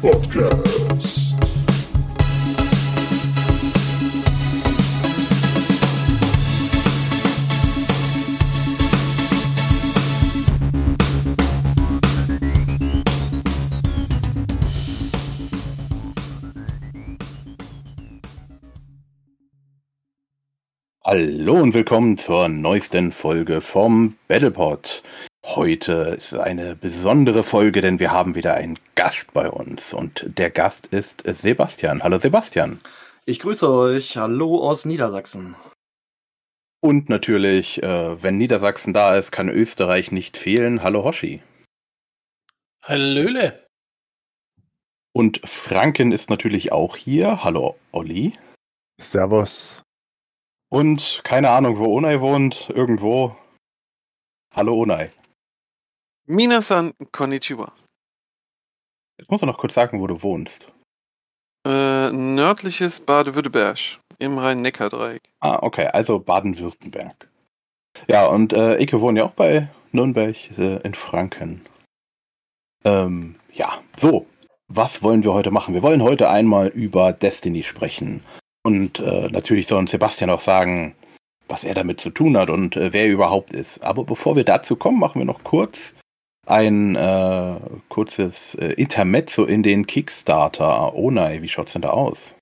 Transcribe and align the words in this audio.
Podcast. 0.00 1.34
Hallo 21.04 21.60
und 21.60 21.74
willkommen 21.74 22.16
zur 22.16 22.48
neuesten 22.48 23.12
Folge 23.12 23.60
vom 23.60 24.16
Battlepod. 24.28 25.02
Heute 25.56 26.14
ist 26.16 26.32
eine 26.32 26.76
besondere 26.76 27.42
Folge, 27.42 27.80
denn 27.80 27.98
wir 27.98 28.12
haben 28.12 28.36
wieder 28.36 28.54
einen 28.54 28.78
Gast 28.94 29.32
bei 29.32 29.50
uns 29.50 29.92
und 29.92 30.24
der 30.38 30.48
Gast 30.48 30.86
ist 30.86 31.24
Sebastian. 31.26 32.04
Hallo 32.04 32.18
Sebastian. 32.18 32.80
Ich 33.24 33.40
grüße 33.40 33.68
euch. 33.68 34.16
Hallo 34.16 34.62
aus 34.62 34.84
Niedersachsen. 34.84 35.56
Und 36.80 37.08
natürlich, 37.08 37.82
äh, 37.82 38.22
wenn 38.22 38.38
Niedersachsen 38.38 38.94
da 38.94 39.16
ist, 39.16 39.32
kann 39.32 39.48
Österreich 39.48 40.12
nicht 40.12 40.36
fehlen. 40.36 40.84
Hallo 40.84 41.02
Hoshi. 41.02 41.42
Hallöle. 42.84 43.66
Und 45.12 45.40
Franken 45.44 46.12
ist 46.12 46.30
natürlich 46.30 46.70
auch 46.70 46.96
hier. 46.96 47.42
Hallo 47.42 47.74
Olli. 47.90 48.34
Servus. 49.00 49.82
Und 50.68 51.22
keine 51.24 51.50
Ahnung, 51.50 51.78
wo 51.78 51.92
Onai 51.96 52.20
wohnt, 52.20 52.70
irgendwo. 52.72 53.36
Hallo 54.54 54.82
Onai. 54.82 55.10
Minasan 56.30 56.94
Konnichiwa. 57.10 57.72
Jetzt 59.18 59.28
musst 59.28 59.42
du 59.42 59.46
noch 59.46 59.58
kurz 59.58 59.74
sagen, 59.74 60.00
wo 60.00 60.06
du 60.06 60.22
wohnst. 60.22 60.70
Äh, 61.66 62.12
nördliches 62.12 63.00
Baden-Württemberg 63.00 63.98
im 64.20 64.38
Rhein-Neckar-Dreieck. 64.38 65.22
Ah, 65.40 65.58
okay, 65.60 65.88
also 65.88 66.20
Baden-Württemberg. 66.20 67.28
Ja, 68.06 68.26
und 68.26 68.52
äh, 68.52 68.76
ich 68.76 68.92
wohne 68.92 69.18
ja 69.18 69.26
auch 69.26 69.32
bei 69.32 69.66
Nürnberg 69.90 70.36
äh, 70.56 70.76
in 70.84 70.94
Franken. 70.94 71.62
Ähm, 72.84 73.34
ja, 73.52 73.82
so, 73.98 74.26
was 74.68 75.02
wollen 75.02 75.24
wir 75.24 75.34
heute 75.34 75.50
machen? 75.50 75.74
Wir 75.74 75.82
wollen 75.82 76.04
heute 76.04 76.30
einmal 76.30 76.68
über 76.68 77.12
Destiny 77.12 77.64
sprechen. 77.64 78.22
Und 78.62 79.00
äh, 79.00 79.28
natürlich 79.30 79.66
soll 79.66 79.80
uns 79.80 79.90
Sebastian 79.90 80.30
auch 80.30 80.42
sagen, 80.42 80.94
was 81.48 81.64
er 81.64 81.74
damit 81.74 82.00
zu 82.00 82.10
tun 82.10 82.36
hat 82.36 82.50
und 82.50 82.76
äh, 82.76 82.92
wer 82.92 83.06
er 83.06 83.10
überhaupt 83.10 83.52
ist. 83.52 83.82
Aber 83.82 84.04
bevor 84.04 84.36
wir 84.36 84.44
dazu 84.44 84.76
kommen, 84.76 85.00
machen 85.00 85.18
wir 85.18 85.26
noch 85.26 85.42
kurz 85.42 85.92
ein 86.50 86.96
äh, 86.96 87.60
kurzes 87.88 88.54
äh, 88.56 88.72
Intermezzo 88.72 89.44
in 89.44 89.62
den 89.62 89.86
Kickstarter. 89.86 90.94
Oh 90.94 91.10
nein, 91.10 91.42
wie 91.42 91.48
schaut's 91.48 91.72
denn 91.72 91.82
da 91.82 91.90
aus? 91.90 92.34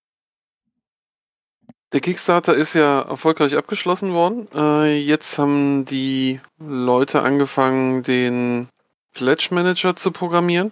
Der 1.93 2.01
Kickstarter 2.01 2.55
ist 2.55 2.75
ja 2.75 3.01
erfolgreich 3.03 3.57
abgeschlossen 3.57 4.13
worden. 4.13 4.49
Äh, 4.55 4.99
jetzt 4.99 5.39
haben 5.39 5.85
die 5.85 6.41
Leute 6.59 7.23
angefangen, 7.23 8.03
den 8.03 8.67
Pledge 9.15 9.49
Manager 9.53 9.97
zu 9.97 10.11
programmieren. 10.11 10.71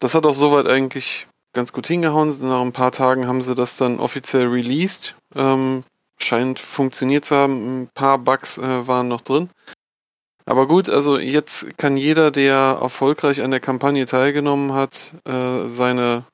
Das 0.00 0.14
hat 0.14 0.26
auch 0.26 0.34
soweit 0.34 0.66
eigentlich 0.66 1.28
ganz 1.52 1.72
gut 1.72 1.86
hingehauen. 1.86 2.36
Nach 2.42 2.60
ein 2.60 2.72
paar 2.72 2.90
Tagen 2.90 3.28
haben 3.28 3.42
sie 3.42 3.54
das 3.54 3.76
dann 3.76 4.00
offiziell 4.00 4.48
released. 4.48 5.14
Ähm, 5.36 5.82
scheint 6.18 6.58
funktioniert 6.58 7.24
zu 7.24 7.36
haben. 7.36 7.82
Ein 7.82 7.88
paar 7.94 8.18
Bugs 8.18 8.58
äh, 8.58 8.86
waren 8.88 9.08
noch 9.08 9.20
drin. 9.20 9.50
Aber 10.46 10.66
gut, 10.68 10.88
also 10.88 11.18
jetzt 11.18 11.78
kann 11.78 11.96
jeder, 11.96 12.30
der 12.30 12.78
erfolgreich 12.80 13.40
an 13.40 13.50
der 13.50 13.60
Kampagne 13.60 14.04
teilgenommen 14.04 14.72
hat, 14.72 15.14
äh, 15.24 15.68
seine 15.68 16.24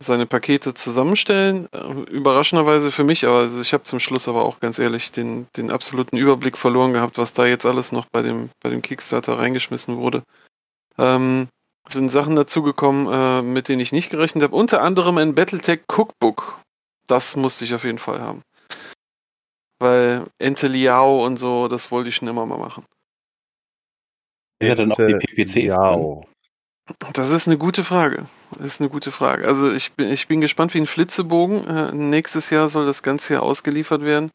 seine 0.00 0.26
Pakete 0.26 0.74
zusammenstellen. 0.74 1.68
Äh, 1.72 1.92
überraschenderweise 2.10 2.90
für 2.90 3.04
mich, 3.04 3.26
aber 3.26 3.38
also 3.38 3.60
ich 3.60 3.72
habe 3.72 3.84
zum 3.84 4.00
Schluss 4.00 4.28
aber 4.28 4.44
auch 4.44 4.60
ganz 4.60 4.78
ehrlich 4.78 5.12
den, 5.12 5.48
den 5.56 5.70
absoluten 5.70 6.16
Überblick 6.16 6.56
verloren 6.56 6.92
gehabt, 6.92 7.18
was 7.18 7.32
da 7.32 7.46
jetzt 7.46 7.66
alles 7.66 7.92
noch 7.92 8.06
bei 8.06 8.22
dem, 8.22 8.50
bei 8.62 8.70
dem 8.70 8.82
Kickstarter 8.82 9.38
reingeschmissen 9.38 9.96
wurde. 9.96 10.22
Ähm, 10.98 11.48
sind 11.88 12.10
Sachen 12.10 12.36
dazugekommen, 12.36 13.06
äh, 13.12 13.42
mit 13.42 13.68
denen 13.68 13.80
ich 13.80 13.92
nicht 13.92 14.10
gerechnet 14.10 14.44
habe. 14.44 14.54
Unter 14.54 14.82
anderem 14.82 15.18
ein 15.18 15.34
Battletech 15.34 15.80
Cookbook. 15.88 16.60
Das 17.06 17.36
musste 17.36 17.64
ich 17.64 17.74
auf 17.74 17.84
jeden 17.84 17.98
Fall 17.98 18.20
haben. 18.20 18.42
Weil 19.80 20.26
Ente 20.38 20.68
Liao 20.68 21.24
und 21.24 21.38
so, 21.38 21.66
das 21.68 21.90
wollte 21.90 22.10
ich 22.10 22.16
schon 22.16 22.28
immer 22.28 22.44
mal 22.44 22.58
machen. 22.58 22.84
Ja, 24.62 24.74
dann 24.74 24.92
auch 24.92 24.96
die 24.96 25.14
PPCs 25.14 25.64
Ja. 25.64 25.96
Das 27.12 27.30
ist 27.30 27.46
eine 27.46 27.58
gute 27.58 27.84
Frage. 27.84 28.26
Das 28.52 28.64
ist 28.64 28.80
eine 28.80 28.88
gute 28.88 29.10
Frage. 29.10 29.46
Also 29.46 29.70
ich 29.70 29.92
bin, 29.92 30.10
ich 30.10 30.26
bin 30.26 30.40
gespannt 30.40 30.72
wie 30.72 30.80
ein 30.80 30.86
Flitzebogen. 30.86 31.66
Äh, 31.66 31.92
nächstes 31.92 32.48
Jahr 32.50 32.68
soll 32.68 32.86
das 32.86 33.02
Ganze 33.02 33.34
hier 33.34 33.42
ausgeliefert 33.42 34.02
werden. 34.02 34.30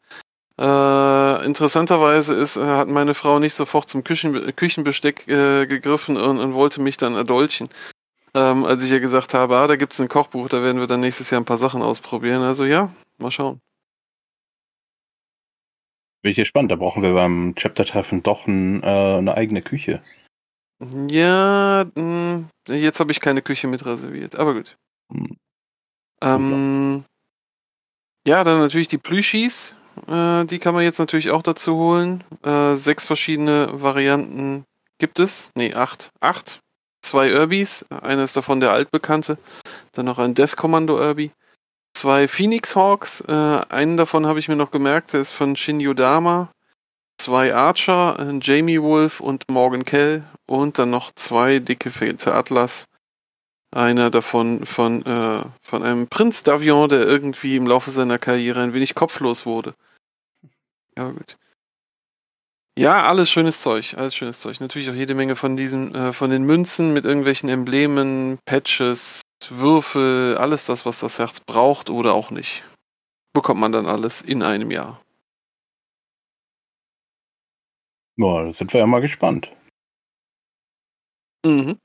Äh, 0.56 1.44
interessanterweise 1.44 2.34
ist, 2.34 2.56
äh, 2.56 2.64
hat 2.64 2.88
meine 2.88 3.14
Frau 3.14 3.40
nicht 3.40 3.54
sofort 3.54 3.88
zum 3.88 4.04
Küchen, 4.04 4.54
Küchenbesteck 4.54 5.26
äh, 5.26 5.66
gegriffen 5.66 6.16
und, 6.16 6.38
und 6.38 6.54
wollte 6.54 6.80
mich 6.80 6.96
dann 6.96 7.14
erdolchen. 7.16 7.68
Ähm, 8.34 8.64
als 8.64 8.84
ich 8.84 8.90
ihr 8.92 9.00
gesagt 9.00 9.34
habe, 9.34 9.56
ah, 9.56 9.66
da 9.66 9.76
gibt's 9.76 10.00
ein 10.00 10.08
Kochbuch, 10.08 10.48
da 10.48 10.62
werden 10.62 10.78
wir 10.78 10.86
dann 10.86 11.00
nächstes 11.00 11.30
Jahr 11.30 11.40
ein 11.40 11.44
paar 11.44 11.58
Sachen 11.58 11.82
ausprobieren. 11.82 12.42
Also 12.42 12.64
ja, 12.64 12.90
mal 13.18 13.32
schauen. 13.32 13.60
Bin 16.24 16.30
ich 16.30 16.38
gespannt, 16.38 16.72
da 16.72 16.76
brauchen 16.76 17.02
wir 17.02 17.12
beim 17.12 17.54
Chapter-Treffen 17.54 18.22
doch 18.22 18.46
ein, 18.46 18.82
äh, 18.82 18.86
eine 18.86 19.36
eigene 19.36 19.60
Küche. 19.60 20.02
Ja, 21.10 21.84
mh, 21.94 22.44
jetzt 22.66 22.98
habe 22.98 23.12
ich 23.12 23.20
keine 23.20 23.42
Küche 23.42 23.66
mit 23.66 23.84
reserviert, 23.84 24.34
aber 24.34 24.54
gut. 24.54 24.74
Hm. 25.12 25.36
Ähm, 26.22 27.04
ja, 28.26 28.42
dann 28.42 28.58
natürlich 28.58 28.88
die 28.88 28.96
Plüschis. 28.96 29.76
Äh, 30.08 30.46
die 30.46 30.58
kann 30.58 30.72
man 30.72 30.82
jetzt 30.82 30.98
natürlich 30.98 31.30
auch 31.30 31.42
dazu 31.42 31.76
holen. 31.76 32.24
Äh, 32.42 32.76
sechs 32.76 33.04
verschiedene 33.04 33.68
Varianten 33.82 34.64
gibt 34.96 35.18
es. 35.18 35.50
Nee, 35.54 35.74
acht. 35.74 36.08
Acht. 36.20 36.60
Zwei. 37.02 37.34
Einer 37.34 38.24
ist 38.24 38.34
davon 38.34 38.60
der 38.60 38.72
altbekannte. 38.72 39.36
Dann 39.92 40.06
noch 40.06 40.18
ein 40.18 40.32
Death 40.32 40.56
Commando 40.56 40.98
Irby. 40.98 41.32
Zwei 42.04 42.28
Phoenix 42.28 42.76
Hawks. 42.76 43.22
Äh, 43.22 43.32
einen 43.32 43.96
davon 43.96 44.26
habe 44.26 44.38
ich 44.38 44.48
mir 44.48 44.56
noch 44.56 44.70
gemerkt. 44.70 45.14
Der 45.14 45.22
ist 45.22 45.30
von 45.30 45.56
Shin 45.56 45.80
Yodama. 45.80 46.52
Zwei 47.16 47.54
Archer. 47.54 48.18
Ein 48.18 48.40
Jamie 48.42 48.82
Wolf 48.82 49.20
und 49.20 49.48
Morgan 49.48 49.86
Kell. 49.86 50.22
Und 50.44 50.78
dann 50.78 50.90
noch 50.90 51.12
zwei 51.12 51.60
dicke 51.60 51.90
fette 51.90 52.34
Atlas. 52.34 52.84
Einer 53.74 54.10
davon 54.10 54.66
von, 54.66 55.00
äh, 55.06 55.46
von 55.62 55.82
einem 55.82 56.06
Prinz 56.06 56.42
Davion, 56.42 56.90
der 56.90 57.06
irgendwie 57.06 57.56
im 57.56 57.66
Laufe 57.66 57.90
seiner 57.90 58.18
Karriere 58.18 58.60
ein 58.60 58.74
wenig 58.74 58.94
kopflos 58.94 59.46
wurde. 59.46 59.72
Ja, 60.98 61.08
gut. 61.08 61.38
Ja, 62.76 63.04
alles 63.04 63.30
schönes 63.30 63.62
Zeug, 63.62 63.94
alles 63.96 64.14
schönes 64.14 64.40
Zeug. 64.40 64.60
Natürlich 64.60 64.90
auch 64.90 64.94
jede 64.94 65.14
Menge 65.14 65.36
von 65.36 65.56
diesen, 65.56 65.94
äh, 65.94 66.12
von 66.12 66.28
den 66.28 66.42
Münzen 66.42 66.92
mit 66.92 67.06
irgendwelchen 67.06 67.48
Emblemen, 67.48 68.36
Patches, 68.44 69.22
Würfel, 69.50 70.36
alles 70.38 70.66
das, 70.66 70.86
was 70.86 71.00
das 71.00 71.18
Herz 71.18 71.40
braucht 71.40 71.90
oder 71.90 72.14
auch 72.14 72.30
nicht. 72.30 72.64
Bekommt 73.32 73.60
man 73.60 73.72
dann 73.72 73.86
alles 73.86 74.22
in 74.22 74.42
einem 74.42 74.70
Jahr. 74.70 75.00
Ja, 78.16 78.44
da 78.44 78.52
sind 78.52 78.72
wir 78.72 78.80
ja 78.80 78.86
mal 78.86 79.00
gespannt. 79.00 79.50
Mhm. 81.44 81.78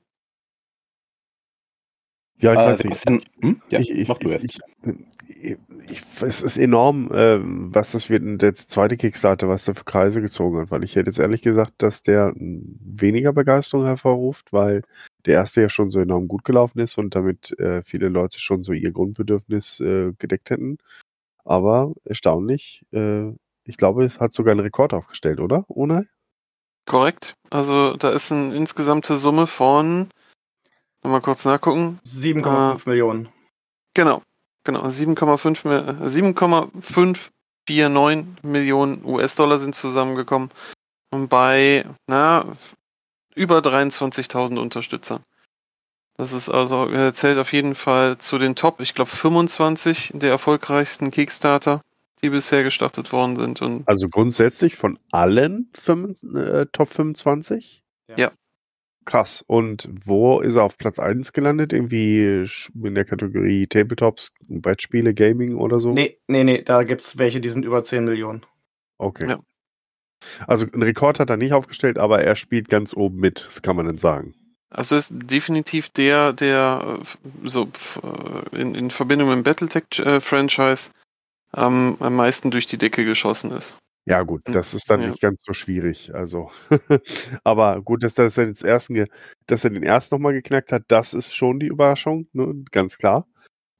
Ja, 2.38 2.54
ich 2.54 2.58
Äh, 2.58 2.66
weiß 2.66 2.84
nicht. 2.84 2.96
Sebastian, 2.96 3.22
hm? 3.42 3.62
Ja, 3.70 3.80
ich, 3.80 3.90
ich, 3.90 4.08
mach 4.08 4.18
du 4.18 4.30
erst. 4.30 4.44
Ich, 4.44 4.58
ich, 5.28 5.56
ich, 5.88 6.02
es 6.22 6.40
ist 6.42 6.56
enorm, 6.56 7.10
ähm, 7.12 7.74
was 7.74 7.92
das 7.92 8.08
wird, 8.08 8.40
der 8.40 8.54
zweite 8.54 8.96
Kickstarter, 8.96 9.48
was 9.48 9.64
da 9.64 9.74
für 9.74 9.84
Kreise 9.84 10.22
gezogen 10.22 10.58
hat, 10.58 10.70
weil 10.70 10.84
ich 10.84 10.96
hätte 10.96 11.10
jetzt 11.10 11.18
ehrlich 11.18 11.42
gesagt, 11.42 11.74
dass 11.78 12.02
der 12.02 12.32
weniger 12.36 13.32
Begeisterung 13.32 13.84
hervorruft, 13.84 14.52
weil 14.52 14.82
der 15.26 15.34
erste 15.34 15.60
ja 15.62 15.68
schon 15.68 15.90
so 15.90 16.00
enorm 16.00 16.28
gut 16.28 16.44
gelaufen 16.44 16.78
ist 16.80 16.98
und 16.98 17.14
damit 17.14 17.58
äh, 17.58 17.82
viele 17.82 18.08
Leute 18.08 18.40
schon 18.40 18.62
so 18.62 18.72
ihr 18.72 18.92
Grundbedürfnis 18.92 19.80
äh, 19.80 20.12
gedeckt 20.18 20.50
hätten. 20.50 20.78
Aber 21.44 21.92
erstaunlich, 22.04 22.84
äh, 22.92 23.30
ich 23.64 23.76
glaube, 23.76 24.04
es 24.04 24.20
hat 24.20 24.32
sogar 24.32 24.52
einen 24.52 24.60
Rekord 24.60 24.94
aufgestellt, 24.94 25.40
oder? 25.40 25.64
Ohne? 25.68 26.06
Korrekt. 26.86 27.34
Also 27.50 27.96
da 27.96 28.10
ist 28.10 28.32
eine 28.32 28.54
insgesamte 28.54 29.18
Summe 29.18 29.46
von, 29.46 30.08
mal 31.04 31.20
kurz 31.20 31.44
nachgucken, 31.44 31.98
7,5 32.04 32.46
Ah. 32.46 32.78
Millionen. 32.86 33.28
Genau, 33.94 34.22
genau. 34.64 34.84
7,5 34.86 35.64
Mi- 35.64 36.04
äh, 36.04 36.08
7,549 36.08 38.42
Millionen 38.42 39.04
US-Dollar 39.04 39.58
sind 39.58 39.74
zusammengekommen. 39.74 40.50
Und 41.12 41.28
bei, 41.28 41.84
na, 42.08 42.44
über 43.34 43.58
23.000 43.58 44.58
Unterstützern. 44.58 45.22
Das 46.16 46.32
ist 46.32 46.50
also, 46.50 46.86
er 46.86 47.14
zählt 47.14 47.38
auf 47.38 47.52
jeden 47.52 47.74
Fall 47.74 48.18
zu 48.18 48.38
den 48.38 48.54
Top, 48.54 48.80
ich 48.80 48.94
glaube 48.94 49.10
25 49.10 50.12
der 50.14 50.30
erfolgreichsten 50.30 51.10
Kickstarter, 51.10 51.80
die 52.22 52.28
bisher 52.28 52.62
gestartet 52.62 53.12
worden 53.12 53.36
sind. 53.36 53.62
Und 53.62 53.88
Also 53.88 54.08
grundsätzlich 54.08 54.76
von 54.76 54.98
allen 55.10 55.70
fünf, 55.74 56.22
äh, 56.34 56.66
Top 56.72 56.90
25? 56.90 57.82
Ja. 58.18 58.32
krass. 59.06 59.42
Und 59.46 59.88
wo 60.04 60.40
ist 60.40 60.56
er 60.56 60.64
auf 60.64 60.76
Platz 60.76 60.98
1 60.98 61.32
gelandet? 61.32 61.72
Irgendwie 61.72 62.44
in 62.82 62.94
der 62.94 63.04
Kategorie 63.04 63.66
Tabletops, 63.66 64.32
Brettspiele, 64.48 65.14
Gaming 65.14 65.56
oder 65.56 65.80
so? 65.80 65.92
Nee, 65.92 66.18
nee, 66.26 66.44
nee, 66.44 66.62
da 66.62 66.82
gibt's 66.82 67.16
welche, 67.16 67.40
die 67.40 67.48
sind 67.48 67.64
über 67.64 67.82
10 67.82 68.04
Millionen. 68.04 68.44
Okay. 68.98 69.28
Ja. 69.28 69.38
Also 70.46 70.66
einen 70.72 70.82
Rekord 70.82 71.20
hat 71.20 71.30
er 71.30 71.36
nicht 71.36 71.52
aufgestellt, 71.52 71.98
aber 71.98 72.22
er 72.22 72.36
spielt 72.36 72.68
ganz 72.68 72.94
oben 72.94 73.18
mit, 73.18 73.44
das 73.44 73.62
kann 73.62 73.76
man 73.76 73.86
dann 73.86 73.98
sagen. 73.98 74.34
Also 74.70 74.96
ist 74.96 75.12
definitiv 75.12 75.88
der, 75.88 76.32
der 76.32 77.00
äh, 77.00 77.48
so 77.48 77.68
äh, 78.02 78.60
in, 78.60 78.74
in 78.74 78.90
Verbindung 78.90 79.28
mit 79.28 79.38
dem 79.38 79.42
Battletech-Franchise 79.42 80.92
ähm, 81.56 81.96
am 81.98 82.14
meisten 82.14 82.52
durch 82.52 82.66
die 82.66 82.78
Decke 82.78 83.04
geschossen 83.04 83.50
ist. 83.50 83.78
Ja, 84.06 84.22
gut, 84.22 84.42
das 84.44 84.72
ist 84.72 84.88
dann 84.88 85.02
ja. 85.02 85.08
nicht 85.08 85.20
ganz 85.20 85.42
so 85.44 85.52
schwierig. 85.52 86.14
Also, 86.14 86.50
aber 87.44 87.82
gut, 87.82 88.02
dass, 88.02 88.14
dass 88.14 88.38
er 88.38 88.46
den 88.46 88.54
ersten, 88.54 89.06
dass 89.46 89.64
er 89.64 89.70
den 89.70 89.82
ersten 89.82 90.14
nochmal 90.14 90.32
geknackt 90.32 90.72
hat, 90.72 90.84
das 90.88 91.14
ist 91.14 91.34
schon 91.34 91.60
die 91.60 91.66
Überraschung, 91.66 92.26
ne? 92.32 92.64
ganz 92.70 92.96
klar. 92.96 93.26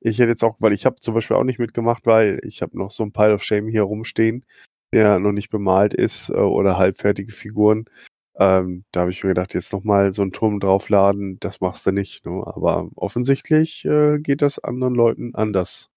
Ich 0.01 0.19
hätte 0.19 0.31
jetzt 0.31 0.45
auch, 0.45 0.57
weil 0.61 0.73
ich 0.73 0.87
habe 0.87 0.97
zum 1.01 1.15
Beispiel 1.15 1.37
auch 1.37 1.45
nicht 1.45 1.59
mitgemacht, 1.59 2.07
weil 2.07 2.41
ich 2.45 2.63
habe 2.63 2.77
noch 2.77 2.91
so 2.91 3.03
ein 3.03 3.13
Pile 3.13 3.35
of 3.35 3.45
Shame 3.45 3.69
hier 3.69 3.83
rumstehen, 3.83 4.45
der 4.93 5.19
noch 5.19 5.33
nicht 5.33 5.51
bemalt 5.51 5.95
ist 5.95 6.31
äh, 6.31 6.35
oder 6.35 6.79
halbfertige 6.79 7.33
Figuren. 7.33 7.85
Ähm, 8.39 8.85
da 8.93 9.01
habe 9.01 9.11
ich 9.11 9.23
mir 9.23 9.31
gedacht, 9.31 9.55
jetzt 9.55 9.73
nochmal 9.73 10.13
so 10.13 10.23
einen 10.23 10.33
Turm 10.33 10.61
draufladen, 10.61 11.39
das 11.41 11.61
machst 11.61 11.87
du 11.87 11.93
nicht. 11.93 12.25
Ne? 12.27 12.43
Aber 12.47 12.89
offensichtlich 12.97 13.85
äh, 13.85 14.19
geht 14.19 14.41
das 14.43 14.59
anderen 14.59 14.95
Leuten 14.95 15.35
anders. 15.35 15.91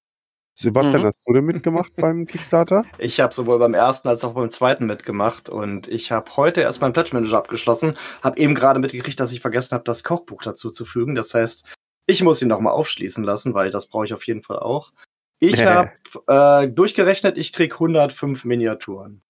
Sebastian, 0.56 1.02
Mhm. 1.02 1.06
hast 1.08 1.22
du 1.26 1.34
denn 1.34 1.46
mitgemacht 1.46 1.96
beim 1.96 2.28
Kickstarter? 2.28 2.86
Ich 3.00 3.20
habe 3.20 3.34
sowohl 3.34 3.58
beim 3.60 3.74
ersten 3.74 4.08
als 4.08 4.24
auch 4.24 4.34
beim 4.34 4.50
zweiten 4.50 4.86
mitgemacht 4.86 5.50
und 5.50 5.88
ich 5.88 6.12
habe 6.12 6.36
heute 6.38 6.62
erst 6.62 6.80
meinen 6.82 6.94
Pledge 6.94 7.10
Manager 7.14 7.38
abgeschlossen, 7.40 7.96
habe 8.22 8.38
eben 8.38 8.54
gerade 8.54 8.80
mitgekriegt, 8.80 9.20
dass 9.20 9.32
ich 9.32 9.40
vergessen 9.42 9.74
habe, 9.74 9.84
das 9.86 10.04
Kochbuch 10.04 10.44
dazu 10.44 10.70
zu 10.70 10.86
fügen. 10.86 11.16
Das 11.16 11.34
heißt, 11.34 11.66
ich 12.06 12.22
muss 12.22 12.42
ihn 12.42 12.50
noch 12.50 12.60
mal 12.60 12.72
aufschließen 12.72 13.24
lassen, 13.24 13.54
weil 13.56 13.72
das 13.72 13.88
brauche 13.88 14.06
ich 14.06 14.14
auf 14.14 14.28
jeden 14.28 14.44
Fall 14.44 14.60
auch. 14.60 14.92
Ich 15.44 15.62
habe 15.62 15.92
äh, 16.28 16.70
durchgerechnet, 16.70 17.38
ich 17.38 17.52
krieg 17.52 17.74
105 17.74 18.46
Miniaturen. 18.46 19.22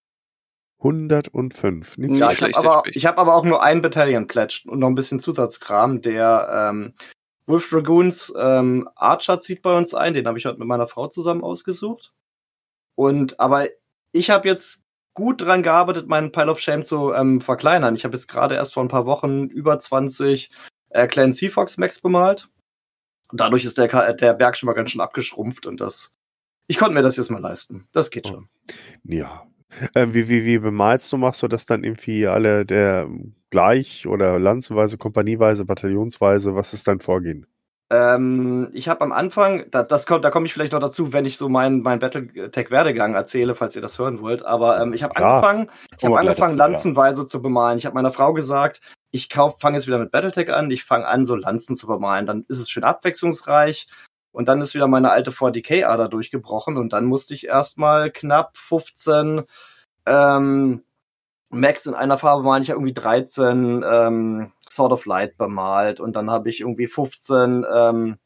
105. 0.77 1.97
Nicht 1.97 2.19
Ja, 2.19 2.29
ich 2.29 2.37
schlecht, 2.37 2.57
habe 2.57 2.69
aber, 2.69 2.83
hab 2.85 3.17
aber 3.17 3.35
auch 3.35 3.45
nur 3.45 3.63
einen 3.63 3.81
Battalion 3.81 4.27
pledged 4.27 4.67
und 4.67 4.79
noch 4.79 4.89
ein 4.89 4.95
bisschen 4.95 5.19
Zusatzkram. 5.19 6.01
Der 6.01 6.69
ähm, 6.71 6.93
Wolf 7.45 7.69
Dragoons 7.69 8.33
ähm, 8.37 8.87
Archer 8.95 9.39
zieht 9.39 9.61
bei 9.61 9.75
uns 9.75 9.93
ein, 9.93 10.13
den 10.13 10.27
habe 10.27 10.37
ich 10.37 10.45
heute 10.45 10.59
mit 10.59 10.67
meiner 10.67 10.87
Frau 10.87 11.07
zusammen 11.07 11.43
ausgesucht. 11.43 12.13
Und 12.95 13.39
aber 13.39 13.69
ich 14.11 14.29
habe 14.29 14.47
jetzt 14.47 14.83
gut 15.15 15.41
dran 15.41 15.63
gearbeitet, 15.63 16.07
meinen 16.07 16.31
Pile 16.31 16.51
of 16.51 16.59
Shame 16.59 16.83
zu 16.83 17.13
ähm, 17.13 17.41
verkleinern. 17.41 17.95
Ich 17.95 18.03
habe 18.03 18.15
jetzt 18.15 18.27
gerade 18.27 18.55
erst 18.55 18.73
vor 18.73 18.83
ein 18.83 18.89
paar 18.89 19.05
Wochen 19.05 19.45
über 19.45 19.79
20 19.79 20.51
äh, 20.89 21.07
Clan 21.07 21.33
Seafox 21.33 21.77
Max 21.77 22.01
bemalt. 22.01 22.49
Und 23.33 23.39
dadurch 23.39 23.65
ist 23.65 23.79
der, 23.79 23.87
Ka- 23.87 24.13
der 24.13 24.35
Berg 24.35 24.55
schon 24.55 24.67
mal 24.67 24.73
ganz 24.73 24.91
schön 24.91 25.01
abgeschrumpft 25.01 25.65
und 25.65 25.81
das. 25.81 26.11
Ich 26.67 26.77
konnte 26.77 26.93
mir 26.93 27.01
das 27.01 27.17
jetzt 27.17 27.31
mal 27.31 27.41
leisten. 27.41 27.87
Das 27.91 28.11
geht 28.11 28.27
schon. 28.27 28.47
Ja. 29.03 29.47
Äh, 29.95 30.09
wie, 30.11 30.29
wie, 30.29 30.45
wie 30.45 30.59
bemalst 30.59 31.11
du? 31.11 31.17
Machst 31.17 31.41
du 31.41 31.47
das 31.47 31.65
dann 31.65 31.83
irgendwie 31.83 32.27
alle 32.27 32.63
der 32.63 33.09
gleich 33.49 34.05
oder 34.05 34.37
lanzenweise, 34.37 34.99
kompanieweise, 34.99 35.65
bataillonsweise? 35.65 36.53
Was 36.53 36.75
ist 36.75 36.87
dein 36.87 36.99
Vorgehen? 36.99 37.47
Ähm, 37.89 38.69
ich 38.71 38.87
habe 38.87 39.01
am 39.01 39.11
Anfang, 39.11 39.65
da, 39.71 39.81
das 39.81 40.05
kommt, 40.05 40.23
da 40.23 40.29
komme 40.29 40.45
ich 40.45 40.53
vielleicht 40.53 40.73
noch 40.73 40.79
dazu, 40.79 41.11
wenn 41.11 41.25
ich 41.25 41.37
so 41.37 41.49
meinen 41.49 41.81
mein 41.81 41.97
Battletech-Werdegang 41.97 43.15
erzähle, 43.15 43.55
falls 43.55 43.75
ihr 43.75 43.81
das 43.81 43.97
hören 43.97 44.21
wollt. 44.21 44.45
Aber 44.45 44.79
ähm, 44.79 44.93
ich 44.93 45.01
habe 45.01 45.15
angefangen, 45.17 45.71
ich 45.97 46.03
wir 46.03 46.09
gleich 46.09 46.19
angefangen, 46.19 46.55
lanzenweise 46.55 47.25
zu 47.25 47.41
bemalen. 47.41 47.79
Ich 47.79 47.87
habe 47.87 47.95
meiner 47.95 48.11
Frau 48.11 48.33
gesagt, 48.33 48.79
ich 49.13 49.29
fange 49.31 49.77
jetzt 49.77 49.85
wieder 49.85 49.99
mit 49.99 50.11
Battletech 50.11 50.51
an, 50.51 50.71
ich 50.71 50.83
fange 50.83 51.07
an, 51.07 51.25
so 51.25 51.35
Lanzen 51.35 51.75
zu 51.75 51.85
bemalen. 51.85 52.25
Dann 52.25 52.45
ist 52.47 52.57
es 52.57 52.69
schön 52.69 52.83
abwechslungsreich. 52.83 53.87
Und 54.31 54.47
dann 54.47 54.59
ist 54.59 54.73
wieder 54.73 54.87
meine 54.87 55.11
alte 55.11 55.29
4DK-Ader 55.29 56.09
durchgebrochen 56.09 56.77
und 56.77 56.91
dann 56.91 57.05
musste 57.05 57.35
ich 57.35 57.45
erstmal 57.45 58.09
knapp 58.09 58.57
15 58.57 59.43
ähm, 60.07 60.83
Max 61.51 61.85
in 61.85 61.93
einer 61.93 62.17
Farbe 62.17 62.41
malen. 62.41 62.63
Ich 62.63 62.71
habe 62.71 62.79
irgendwie 62.79 62.95
13 62.95 63.85
ähm, 63.87 64.51
Sword 64.71 64.91
of 64.93 65.05
Light 65.05 65.37
bemalt 65.37 65.99
und 65.99 66.15
dann 66.15 66.31
habe 66.31 66.49
ich 66.49 66.61
irgendwie 66.61 66.87
15 66.87 67.63
ähm, 67.71 68.17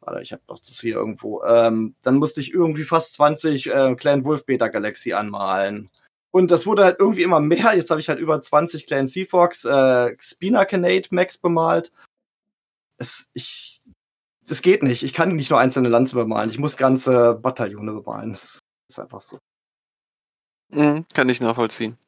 Warte, 0.00 0.20
ich 0.20 0.32
habe 0.32 0.42
doch 0.48 0.58
das 0.58 0.80
hier 0.80 0.96
irgendwo. 0.96 1.42
Ähm, 1.44 1.94
dann 2.02 2.16
musste 2.16 2.40
ich 2.40 2.52
irgendwie 2.52 2.84
fast 2.84 3.14
20 3.14 3.68
äh, 3.68 3.94
Clan 3.94 4.24
Wolf 4.24 4.44
Beta 4.44 4.68
Galaxy 4.68 5.12
anmalen. 5.12 5.88
Und 6.34 6.50
das 6.50 6.66
wurde 6.66 6.82
halt 6.82 6.98
irgendwie 6.98 7.22
immer 7.22 7.38
mehr. 7.38 7.76
Jetzt 7.76 7.92
habe 7.92 8.00
ich 8.00 8.08
halt 8.08 8.18
über 8.18 8.40
20 8.40 8.88
Clan 8.88 9.06
Seafox, 9.06 9.64
äh, 9.64 10.16
Spinacanate 10.18 11.14
Max 11.14 11.38
bemalt. 11.38 11.92
Es, 12.96 13.28
ich, 13.34 13.80
das 14.44 14.60
geht 14.60 14.82
nicht. 14.82 15.04
Ich 15.04 15.12
kann 15.12 15.36
nicht 15.36 15.50
nur 15.50 15.60
einzelne 15.60 15.88
Lanze 15.88 16.16
bemalen. 16.16 16.50
Ich 16.50 16.58
muss 16.58 16.76
ganze 16.76 17.34
Bataillone 17.34 17.92
bemalen. 17.92 18.32
Das 18.32 18.58
ist 18.90 18.98
einfach 18.98 19.20
so. 19.20 19.38
Mhm, 20.70 21.06
kann 21.14 21.28
ich 21.28 21.40
nachvollziehen. 21.40 21.98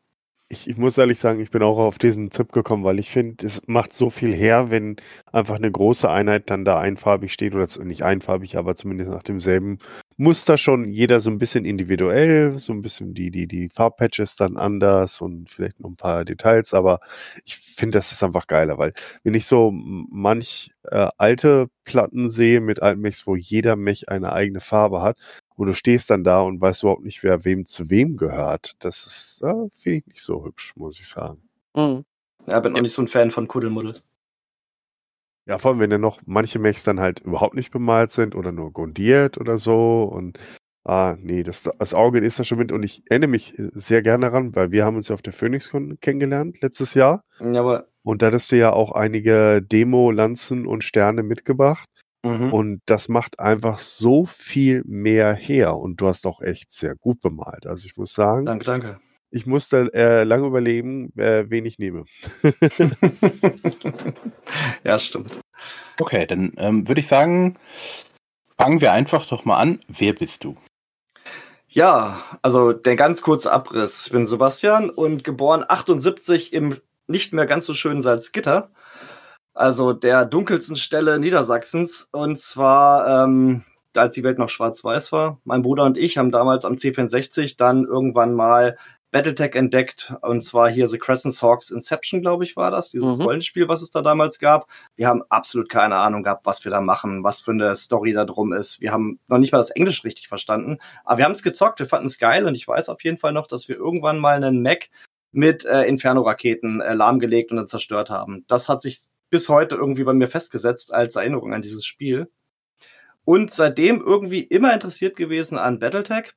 Ich, 0.49 0.69
ich 0.71 0.77
muss 0.77 0.97
ehrlich 0.97 1.19
sagen, 1.19 1.41
ich 1.41 1.51
bin 1.51 1.65
auch 1.65 1.77
auf 1.77 1.99
diesen 1.99 2.31
Tipp 2.31 2.53
gekommen, 2.53 2.85
weil 2.85 3.01
ich 3.01 3.11
finde, 3.11 3.45
es 3.45 3.63
macht 3.67 3.93
so 3.93 4.11
viel 4.11 4.33
her, 4.33 4.71
wenn 4.71 4.95
einfach 5.33 5.57
eine 5.57 5.73
große 5.73 6.09
Einheit 6.09 6.51
dann 6.51 6.65
da 6.65 6.79
einfarbig 6.79 7.33
steht 7.33 7.53
oder 7.57 7.67
nicht 7.85 8.05
einfarbig, 8.05 8.57
aber 8.57 8.77
zumindest 8.77 9.11
nach 9.11 9.25
demselben 9.25 9.79
Muster 10.17 10.57
schon. 10.57 10.93
Jeder 10.93 11.19
so 11.19 11.31
ein 11.31 11.39
bisschen 11.39 11.65
individuell, 11.65 12.61
so 12.61 12.73
ein 12.73 12.81
bisschen 12.81 13.13
die, 13.13 13.33
die, 13.33 13.49
die 13.49 13.69
Farbpatches 13.71 14.37
dann 14.37 14.57
anders 14.57 15.21
und 15.21 15.51
vielleicht 15.51 15.81
noch 15.81 15.91
ein 15.91 15.97
paar 15.97 16.25
Details, 16.25 16.75
aber 16.75 17.01
ich 17.45 17.57
finde, 17.57 17.99
das 17.99 18.13
ist 18.13 18.23
einfach 18.23 18.47
geiler, 18.47 18.79
weil 18.79 18.93
wenn 19.25 19.35
ich 19.35 19.47
so 19.47 19.73
manch 19.73 20.71
äh, 20.85 21.09
alte 21.19 21.69
Platten 21.85 22.31
sehe 22.31 22.61
mit 22.61 22.81
alten 22.83 23.01
Mechs, 23.01 23.27
wo 23.27 23.35
jeder 23.35 23.75
Mech 23.75 24.09
eine 24.11 24.33
eigene 24.33 24.61
Farbe 24.61 25.03
hat, 25.03 25.19
und 25.57 25.67
du 25.69 25.75
stehst 25.75 26.11
dann 26.11 26.25
da 26.25 26.41
und 26.43 26.61
weißt 26.61 26.83
überhaupt 26.83 27.05
nicht, 27.05 27.23
wer 27.23 27.45
wem 27.45 27.65
zu 27.67 27.91
wem 27.91 28.17
gehört. 28.17 28.73
Das 28.81 29.07
ist, 29.07 29.43
äh, 29.43 29.55
finde 29.73 29.99
ich 29.99 30.07
nicht 30.07 30.23
so 30.23 30.45
hübsch, 30.45 30.75
muss 30.77 31.01
ich 31.01 31.09
sagen. 31.09 31.43
Mhm. 31.75 32.05
Ja, 32.47 32.61
bin 32.61 32.73
auch 32.73 32.77
Ja. 32.77 32.83
nicht 32.83 32.93
so 32.95 33.03
ein 33.03 33.09
Fan 33.09 33.31
von 33.31 33.49
Kuddelmuddel. 33.49 33.95
Ja, 35.49 35.59
vor 35.59 35.71
allem, 35.71 35.81
wenn 35.81 35.91
dann 35.91 36.01
noch 36.01 36.21
manche 36.27 36.59
Mechs 36.59 36.83
dann 36.83 36.99
halt 37.01 37.21
überhaupt 37.21 37.55
nicht 37.55 37.71
bemalt 37.71 38.11
sind 38.11 38.35
oder 38.35 38.51
nur 38.53 38.73
grundiert 38.73 39.39
oder 39.39 39.59
so. 39.59 40.03
Und 40.05 40.39
ah, 40.85 41.17
nee, 41.21 41.43
das, 41.45 41.63
das 41.63 41.95
Auge 41.95 42.19
ist 42.19 42.39
da 42.39 42.45
schon 42.45 42.59
mit. 42.59 42.73
Und 42.73 42.83
ich 42.83 43.03
erinnere 43.09 43.31
mich 43.31 43.57
äh, 43.59 43.71
sehr 43.75 44.03
gerne 44.03 44.27
daran, 44.27 44.55
weil 44.57 44.73
wir 44.73 44.85
haben 44.85 44.97
uns 44.97 45.09
ja 45.09 45.15
auf 45.15 45.23
der 45.23 45.33
PhoenixCon 45.33 45.99
kennengelernt 46.01 46.61
letztes 46.63 46.95
Jahr. 46.95 47.23
Jawohl. 47.41 47.87
Und 48.03 48.23
da 48.23 48.27
hattest 48.27 48.51
du 48.51 48.57
ja 48.57 48.73
auch 48.73 48.93
einige 48.93 49.63
Demo-Lanzen 49.63 50.67
und 50.67 50.83
Sterne 50.83 51.23
mitgebracht. 51.23 51.89
Mhm. 52.27 52.53
Und 52.53 52.83
das 52.87 53.09
macht 53.09 53.39
einfach 53.39 53.79
so 53.79 54.27
viel 54.27 54.83
mehr 54.85 55.35
her. 55.35 55.77
Und 55.77 56.01
du 56.01 56.09
hast 56.09 56.27
auch 56.27 56.41
echt 56.41 56.71
sehr 56.71 56.97
gut 56.97 57.21
bemalt. 57.21 57.67
Also 57.67 57.87
ich 57.87 57.97
muss 57.97 58.13
sagen, 58.13 58.47
Danke, 58.47 58.65
danke. 58.65 59.01
ich 59.31 59.47
musste 59.47 59.91
äh, 59.95 60.25
lange 60.25 60.47
überlegen, 60.47 61.13
äh, 61.17 61.49
wen 61.49 61.67
ich 61.67 61.79
nehme. 61.79 62.05
ja, 64.85 64.99
stimmt. 64.99 65.39
Okay, 66.01 66.27
dann 66.27 66.53
ähm, 66.57 66.89
würde 66.89 67.01
ich 67.01 67.09
sagen, 67.09 67.55
fangen 68.59 68.81
wir 68.81 68.93
einfach 68.93 69.27
doch 69.27 69.45
mal 69.45 69.59
an. 69.59 69.81
Wer 69.89 70.13
bist 70.13 70.45
du? 70.45 70.57
Ja, 71.69 72.19
also 72.43 72.73
der 72.73 72.97
ganz 72.97 73.23
kurze 73.23 73.53
Abriss. 73.53 74.07
Ich 74.07 74.13
bin 74.13 74.27
Sebastian 74.27 74.91
und 74.91 75.25
geboren 75.25 75.65
78 75.67 76.53
im 76.53 76.77
nicht 77.09 77.33
mehr 77.33 77.47
ganz 77.47 77.67
so 77.67 77.75
schönen 77.75 78.03
Salzgitter. 78.03 78.71
Also 79.57 79.95
der 79.95 80.27
dunkelsten 80.27 80.77
Stelle 80.77 81.19
Niedersachsens. 81.19 82.09
Und 82.13 82.39
zwar, 82.39 83.25
ähm, 83.25 83.65
als 83.97 84.13
die 84.13 84.23
Welt 84.23 84.39
noch 84.39 84.51
schwarz-weiß 84.51 85.13
war. 85.13 85.41
Mein 85.45 85.63
Bruder 85.63 85.85
und 85.85 85.97
ich 85.97 86.19
haben 86.19 86.31
damals 86.31 86.67
am 86.67 86.75
C64 86.75 87.57
dann 87.57 87.87
irgendwann 87.87 88.35
mal 88.35 88.77
Battletech 89.13 89.55
entdeckt. 89.55 90.13
Und 90.21 90.45
zwar 90.45 90.69
hier 90.69 90.89
The 90.89 90.99
Crescent 90.99 91.41
Hawks 91.41 91.71
Inception, 91.71 92.21
glaube 92.21 92.45
ich, 92.45 92.55
war 92.55 92.71
das. 92.71 92.91
Dieses 92.91 93.17
Mhm. 93.17 93.23
Rollenspiel, 93.23 93.67
was 93.67 93.81
es 93.81 93.91
da 93.91 94.03
damals 94.03 94.39
gab. 94.41 94.69
Wir 94.95 95.09
haben 95.09 95.23
absolut 95.31 95.71
keine 95.71 95.97
Ahnung 95.97 96.23
gehabt, 96.23 96.45
was 96.45 96.63
wir 96.67 96.71
da 96.71 96.83
machen, 96.83 97.25
was 97.25 97.41
für 97.41 97.53
eine 97.53 97.75
Story 97.77 98.13
da 98.13 98.27
drum 98.27 98.53
ist. 98.53 98.83
Wir 98.83 98.93
haben 98.93 99.21
noch 99.27 99.39
nicht 99.39 99.53
mal 99.53 99.59
das 99.59 99.71
Englisch 99.71 100.05
richtig 100.05 100.29
verstanden. 100.29 100.81
Aber 101.03 101.17
wir 101.17 101.25
haben 101.25 101.33
es 101.33 101.43
gezockt, 101.43 101.79
wir 101.79 101.87
fanden 101.87 102.09
es 102.09 102.19
geil 102.19 102.45
und 102.47 102.55
ich 102.55 102.69
weiß 102.69 102.91
auf 102.91 103.03
jeden 103.05 103.17
Fall 103.17 103.33
noch, 103.33 103.47
dass 103.47 103.69
wir 103.69 103.77
irgendwann 103.77 104.19
mal 104.19 104.37
einen 104.37 104.61
Mac 104.61 104.91
mit 105.33 105.65
äh, 105.65 105.85
Inferno-Raketen 105.85 106.83
äh, 106.83 106.93
lahmgelegt 106.93 107.53
und 107.53 107.57
dann 107.57 107.69
zerstört 107.69 108.11
haben. 108.11 108.45
Das 108.49 108.69
hat 108.69 108.83
sich 108.83 108.99
bis 109.31 109.49
heute 109.49 109.77
irgendwie 109.77 110.05
bei 110.05 110.13
mir 110.13 110.29
festgesetzt 110.29 110.93
als 110.93 111.17
Erinnerung 111.17 111.53
an 111.53 111.63
dieses 111.63 111.85
Spiel. 111.85 112.31
Und 113.25 113.51
seitdem 113.51 114.01
irgendwie 114.01 114.41
immer 114.41 114.73
interessiert 114.73 115.17
gewesen 115.17 115.59
an 115.59 115.81
Battletech. 115.81 116.33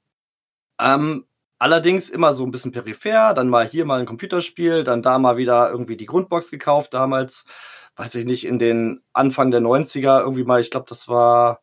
Ähm, 0.80 1.26
allerdings 1.60 2.10
immer 2.10 2.34
so 2.34 2.46
ein 2.46 2.52
bisschen 2.52 2.72
peripher, 2.72 3.34
dann 3.34 3.50
mal 3.50 3.68
hier 3.68 3.86
mal 3.86 4.00
ein 4.00 4.06
Computerspiel, 4.06 4.84
dann 4.84 5.04
da 5.04 5.20
mal 5.20 5.38
wieder 5.38 5.70
irgendwie 5.70 5.98
die 5.98 6.06
Grundbox 6.08 6.52
gekauft, 6.52 6.94
damals, 6.94 7.46
weiß 7.96 8.16
ich 8.16 8.26
nicht, 8.26 8.46
in 8.46 8.60
den 8.60 9.04
Anfang 9.14 9.52
der 9.52 9.62
90er 9.62 10.22
irgendwie 10.22 10.46
mal, 10.46 10.62
ich 10.62 10.72
glaube, 10.72 10.88
das 10.90 11.08
war 11.08 11.62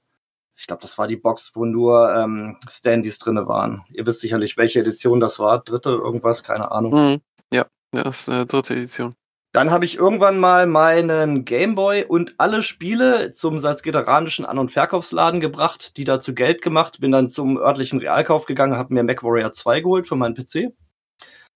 ich 0.57 0.67
glaube, 0.67 0.83
das 0.83 0.97
war 0.97 1.07
die 1.07 1.17
Box, 1.17 1.53
wo 1.55 1.65
nur 1.65 2.15
ähm, 2.15 2.57
Standys 2.69 3.19
drinne 3.19 3.47
waren. 3.47 3.85
Ihr 3.91 4.07
wisst 4.07 4.21
sicherlich, 4.21 4.57
welche 4.57 4.81
Edition 4.81 5.21
das 5.21 5.39
war. 5.39 5.63
Dritte, 5.63 5.91
irgendwas, 5.91 6.43
keine 6.43 6.73
Ahnung. 6.73 6.93
Mhm. 6.93 7.21
Ja, 7.53 7.67
das 7.93 8.21
ist 8.21 8.29
äh, 8.29 8.47
dritte 8.47 8.75
Edition. 8.75 9.15
Dann 9.57 9.71
habe 9.71 9.87
ich 9.87 9.97
irgendwann 9.97 10.39
mal 10.39 10.67
meinen 10.67 11.47
Gameboy 11.47 12.05
und 12.05 12.35
alle 12.37 12.63
Spiele 12.63 13.33
zum 13.33 13.59
salzgitteranischen 13.59 14.45
An- 14.45 14.59
und 14.59 14.71
Verkaufsladen 14.71 15.41
gebracht, 15.41 15.97
die 15.97 16.05
dazu 16.05 16.35
Geld 16.35 16.61
gemacht. 16.61 17.01
Bin 17.01 17.11
dann 17.11 17.31
zum 17.31 17.57
örtlichen 17.57 17.99
Realkauf 17.99 18.45
gegangen, 18.45 18.77
habe 18.77 18.93
mir 18.93 19.03
MacWarrior 19.03 19.53
2 19.53 19.81
geholt 19.81 20.07
für 20.07 20.15
meinen 20.15 20.35
PC. 20.35 20.75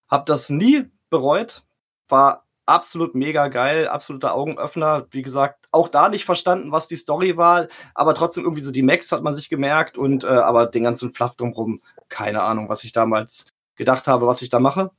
Hab 0.08 0.24
das 0.24 0.48
nie 0.48 0.86
bereut. 1.10 1.62
War 2.08 2.46
absolut 2.64 3.14
mega 3.14 3.48
geil, 3.48 3.86
absoluter 3.86 4.32
Augenöffner. 4.32 5.06
Wie 5.10 5.20
gesagt, 5.20 5.68
auch 5.70 5.88
da 5.88 6.08
nicht 6.08 6.24
verstanden, 6.24 6.72
was 6.72 6.88
die 6.88 6.96
Story 6.96 7.36
war, 7.36 7.68
aber 7.94 8.14
trotzdem 8.14 8.44
irgendwie 8.44 8.62
so 8.62 8.70
die 8.70 8.82
Max 8.82 9.12
hat 9.12 9.22
man 9.22 9.34
sich 9.34 9.50
gemerkt 9.50 9.98
und 9.98 10.24
äh, 10.24 10.28
aber 10.28 10.64
den 10.68 10.84
ganzen 10.84 11.12
Fluff 11.12 11.36
drumherum, 11.36 11.82
keine 12.08 12.40
Ahnung, 12.44 12.70
was 12.70 12.82
ich 12.82 12.92
damals 12.92 13.44
gedacht 13.76 14.06
habe, 14.06 14.26
was 14.26 14.40
ich 14.40 14.48
da 14.48 14.58
mache. 14.58 14.90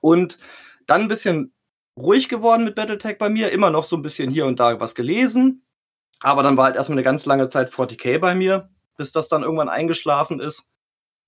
Und 0.00 0.38
dann 0.86 1.02
ein 1.02 1.08
bisschen 1.08 1.53
ruhig 1.98 2.28
geworden 2.28 2.64
mit 2.64 2.74
Battletech 2.74 3.18
bei 3.18 3.28
mir, 3.28 3.52
immer 3.52 3.70
noch 3.70 3.84
so 3.84 3.96
ein 3.96 4.02
bisschen 4.02 4.30
hier 4.30 4.46
und 4.46 4.60
da 4.60 4.80
was 4.80 4.94
gelesen, 4.94 5.64
aber 6.20 6.42
dann 6.42 6.56
war 6.56 6.64
halt 6.64 6.76
erstmal 6.76 6.98
eine 6.98 7.04
ganz 7.04 7.26
lange 7.26 7.48
Zeit 7.48 7.70
40k 7.70 8.18
bei 8.18 8.34
mir, 8.34 8.68
bis 8.96 9.12
das 9.12 9.28
dann 9.28 9.42
irgendwann 9.42 9.68
eingeschlafen 9.68 10.40
ist. 10.40 10.66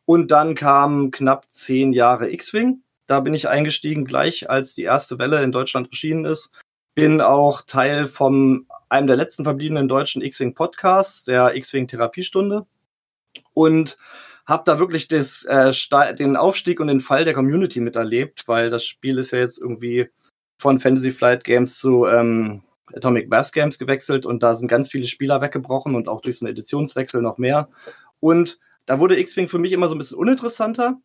Und 0.04 0.30
dann 0.30 0.54
kamen 0.54 1.11
knapp 1.11 1.50
zehn 1.50 1.92
Jahre 1.92 2.30
X-Wing. 2.30 2.82
Da 3.06 3.20
bin 3.20 3.35
ich 3.35 3.49
eingestiegen 3.49 4.04
gleich, 4.04 4.49
als 4.49 4.75
die 4.75 4.85
erste 4.85 5.18
Welle 5.18 5.42
in 5.42 5.52
Deutschland 5.52 5.88
erschienen 5.88 6.25
ist. 6.25 6.50
Bin 6.94 7.20
auch 7.20 7.62
Teil 7.62 8.06
von 8.06 8.66
einem 8.88 9.06
der 9.06 9.16
letzten 9.16 9.44
verbliebenen 9.44 9.88
deutschen 9.88 10.23
X-Wing 10.23 10.54
Podcasts, 10.54 11.25
der 11.25 11.54
X-Wing 11.56 11.88
Therapiestunde. 11.88 12.66
Und 13.52 13.99
habe 14.46 14.62
da 14.64 14.78
wirklich 14.78 15.08
das, 15.08 15.44
äh, 15.44 15.73
den 16.14 16.37
Aufstieg 16.37 16.78
und 16.80 16.87
den 16.87 17.00
Fall 17.00 17.25
der 17.25 17.35
Community 17.35 17.80
miterlebt, 17.80 18.46
weil 18.46 18.70
das 18.70 18.85
Spiel 18.85 19.18
ist 19.18 19.32
ja 19.32 19.40
jetzt 19.40 19.58
irgendwie 19.58 20.08
von 20.56 20.78
Fantasy 20.78 21.12
Flight 21.12 21.44
Games 21.44 21.78
zu 21.78 22.06
ähm, 22.06 22.62
Atomic 22.94 23.28
Mass 23.28 23.52
Games 23.52 23.78
gewechselt 23.78 24.26
und 24.26 24.42
da 24.42 24.54
sind 24.54 24.68
ganz 24.68 24.90
viele 24.90 25.06
Spieler 25.06 25.40
weggebrochen 25.40 25.94
und 25.94 26.08
auch 26.08 26.20
durch 26.20 26.38
so 26.38 26.46
einen 26.46 26.52
Editionswechsel 26.52 27.20
noch 27.20 27.38
mehr. 27.38 27.68
Und 28.20 28.58
da 28.86 28.98
wurde 29.00 29.18
X-Wing 29.18 29.48
für 29.48 29.58
mich 29.58 29.72
immer 29.72 29.88
so 29.88 29.94
ein 29.94 29.98
bisschen 29.98 30.18
uninteressanter. 30.18 30.98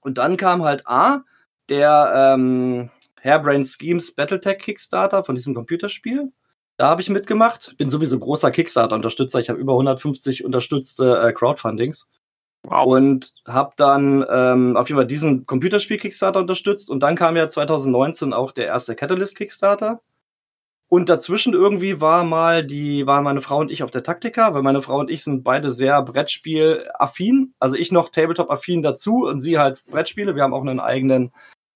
Und 0.00 0.18
dann 0.18 0.36
kam 0.36 0.62
halt 0.62 0.86
A, 0.86 1.24
der 1.68 2.12
ähm, 2.14 2.90
Hairbrain 3.22 3.64
Schemes 3.64 4.14
Battletech 4.14 4.58
Kickstarter 4.58 5.24
von 5.24 5.34
diesem 5.34 5.54
Computerspiel. 5.54 6.32
Da 6.76 6.88
habe 6.88 7.00
ich 7.00 7.08
mitgemacht. 7.08 7.74
Bin 7.78 7.90
sowieso 7.90 8.18
großer 8.18 8.50
Kickstarter-Unterstützer. 8.50 9.40
Ich 9.40 9.48
habe 9.48 9.58
über 9.58 9.72
150 9.72 10.44
unterstützte 10.44 11.18
äh, 11.18 11.32
Crowdfundings. 11.32 12.08
Wow. 12.68 12.86
Und 12.86 13.32
habe 13.46 13.72
dann 13.76 14.24
ähm, 14.28 14.76
auf 14.76 14.88
jeden 14.88 14.98
Fall 14.98 15.06
diesen 15.06 15.46
Computerspiel-Kickstarter 15.46 16.40
unterstützt. 16.40 16.90
Und 16.90 17.00
dann 17.02 17.14
kam 17.14 17.36
ja 17.36 17.48
2019 17.48 18.32
auch 18.32 18.50
der 18.52 18.66
erste 18.66 18.96
Catalyst-Kickstarter. 18.96 20.00
Und 20.88 21.08
dazwischen 21.08 21.52
irgendwie 21.52 22.00
war 22.00 22.24
mal 22.24 22.64
die, 22.64 23.06
waren 23.06 23.24
meine 23.24 23.40
Frau 23.40 23.58
und 23.58 23.72
ich 23.72 23.82
auf 23.82 23.90
der 23.90 24.04
Taktika, 24.04 24.54
weil 24.54 24.62
meine 24.62 24.82
Frau 24.82 24.98
und 24.98 25.10
ich 25.10 25.24
sind 25.24 25.42
beide 25.42 25.72
sehr 25.72 26.00
Brettspiel-affin. 26.02 27.54
Also 27.58 27.76
ich 27.76 27.90
noch 27.90 28.08
Tabletop-affin 28.08 28.82
dazu 28.82 29.26
und 29.26 29.40
sie 29.40 29.58
halt 29.58 29.84
Brettspiele. 29.86 30.36
Wir 30.36 30.44
haben 30.44 30.54
auch 30.54 30.60
einen 30.60 30.80
eigenen 30.80 31.32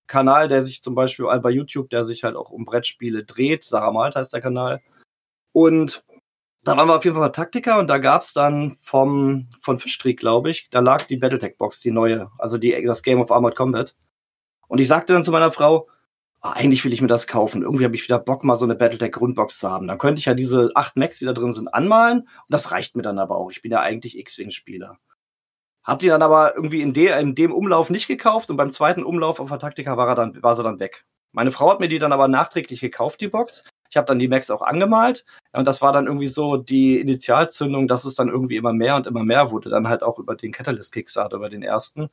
Kanal, 0.07 0.49
der 0.49 0.63
sich 0.63 0.83
zum 0.83 0.95
Beispiel 0.95 1.27
bei 1.41 1.51
YouTube, 1.51 1.91
der 1.91 2.05
sich 2.05 2.25
halt 2.25 2.37
auch 2.37 2.51
um 2.51 2.65
Brettspiele 2.65 3.25
dreht. 3.25 3.65
Sarah 3.65 3.93
Malta 3.93 4.21
ist 4.21 4.33
der 4.33 4.41
Kanal. 4.41 4.81
Und 5.53 6.05
da 6.63 6.77
waren 6.77 6.89
wir 6.89 6.97
auf 6.97 7.05
jeden 7.05 7.17
Fall 7.17 7.29
bei 7.29 7.33
Taktika 7.33 7.79
und 7.79 7.89
da 7.89 7.99
gab's 7.99 8.33
dann 8.33 8.77
vom, 8.81 9.49
von 9.61 9.79
Fischkrieg, 9.79 10.19
glaube 10.19 10.51
ich, 10.51 10.69
da 10.71 10.81
lag 10.81 11.03
die 11.05 11.17
Battletech-Box, 11.17 11.81
die 11.81 11.91
neue, 11.91 12.31
also 12.39 12.59
die, 12.59 12.83
das 12.85 13.03
Game 13.03 13.21
of 13.21 13.31
Armored 13.33 13.57
Combat. 13.57 13.95
Und 14.69 14.79
ich 14.79 14.89
sagte 14.89 15.13
dann 15.15 15.25
zu 15.25 15.33
meiner 15.33 15.53
Frau, 15.53 15.89
oh, 16.43 16.49
eigentlich 16.49 16.85
will 16.85 16.93
ich 16.93 17.01
mir 17.01 17.09
das 17.09 17.27
kaufen. 17.27 17.63
Irgendwie 17.63 17.85
habe 17.85 17.95
ich 17.95 18.05
wieder 18.05 18.19
Bock, 18.19 18.45
mal 18.45 18.57
so 18.57 18.67
eine 18.67 18.75
Battletech-Grundbox 18.75 19.59
zu 19.59 19.71
haben. 19.71 19.89
Dann 19.89 19.99
könnte 19.99 20.21
ich 20.21 20.27
ja 20.27 20.35
diese 20.35 20.71
acht 20.75 20.97
Macs, 20.97 21.19
die 21.19 21.25
da 21.25 21.33
drin 21.33 21.53
sind, 21.53 21.73
anmalen. 21.73 22.21
Und 22.21 22.29
das 22.49 22.71
reicht 22.71 22.95
mir 22.95 23.03
dann 23.03 23.19
aber 23.19 23.37
auch. 23.37 23.51
Ich 23.51 23.63
bin 23.63 23.73
ja 23.73 23.81
eigentlich 23.81 24.19
X-Wing-Spieler. 24.19 24.99
Hab 25.83 25.99
die 25.99 26.09
dann 26.09 26.23
aber 26.23 26.55
irgendwie 26.55 26.83
in, 26.83 26.93
de, 26.93 27.19
in 27.21 27.35
dem 27.35 27.53
Umlauf 27.53 27.89
nicht 27.89 28.07
gekauft 28.07 28.51
und 28.51 28.57
beim 28.57 28.71
zweiten 28.71 29.03
Umlauf 29.03 29.41
auf 29.41 29.49
der 29.49 29.59
Taktika 29.59 29.97
war, 29.97 30.09
er 30.09 30.15
dann, 30.15 30.43
war 30.43 30.55
sie 30.55 30.63
dann 30.63 30.79
weg. 30.79 31.07
Meine 31.33 31.53
Frau 31.53 31.71
hat 31.71 31.81
mir 31.81 31.89
die 31.89 31.99
dann 31.99 32.13
aber 32.13 32.29
nachträglich 32.29 32.81
gekauft, 32.81 33.21
die 33.21 33.29
Box. 33.29 33.65
Ich 33.91 33.97
habe 33.97 34.07
dann 34.07 34.19
die 34.19 34.29
Macs 34.29 34.51
auch 34.51 34.63
angemalt 34.63 35.25
und 35.53 35.65
das 35.67 35.83
war 35.83 35.93
dann 35.93 36.07
irgendwie 36.07 36.29
so 36.29 36.57
die 36.57 37.01
Initialzündung, 37.01 37.89
dass 37.89 38.05
es 38.05 38.15
dann 38.15 38.29
irgendwie 38.29 38.57
immer 38.57 38.73
mehr 38.73 38.97
und 38.97 39.07
immer 39.07 39.25
mehr 39.25 39.51
wurde, 39.51 39.69
dann 39.69 39.89
halt 39.89 40.03
auch 40.03 40.19
über 40.19 40.37
den 40.37 40.53
Catalyst 40.53 40.93
Kickstarter, 40.93 41.37
über 41.37 41.49
den 41.49 41.63
ersten. 41.63 42.09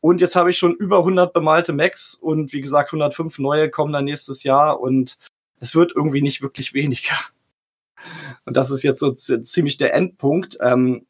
Und 0.00 0.20
jetzt 0.20 0.36
habe 0.36 0.50
ich 0.50 0.58
schon 0.58 0.74
über 0.74 0.98
100 0.98 1.32
bemalte 1.32 1.72
Macs 1.72 2.14
und 2.14 2.52
wie 2.52 2.60
gesagt 2.60 2.90
105 2.92 3.38
neue 3.38 3.70
kommen 3.70 3.92
dann 3.92 4.04
nächstes 4.04 4.44
Jahr 4.44 4.80
und 4.80 5.18
es 5.58 5.74
wird 5.74 5.92
irgendwie 5.94 6.22
nicht 6.22 6.42
wirklich 6.42 6.74
weniger. 6.74 7.16
Und 8.44 8.56
das 8.56 8.70
ist 8.70 8.82
jetzt 8.82 9.00
so 9.00 9.12
ziemlich 9.12 9.78
der 9.78 9.94
Endpunkt. 9.94 10.58
Ähm, 10.60 11.06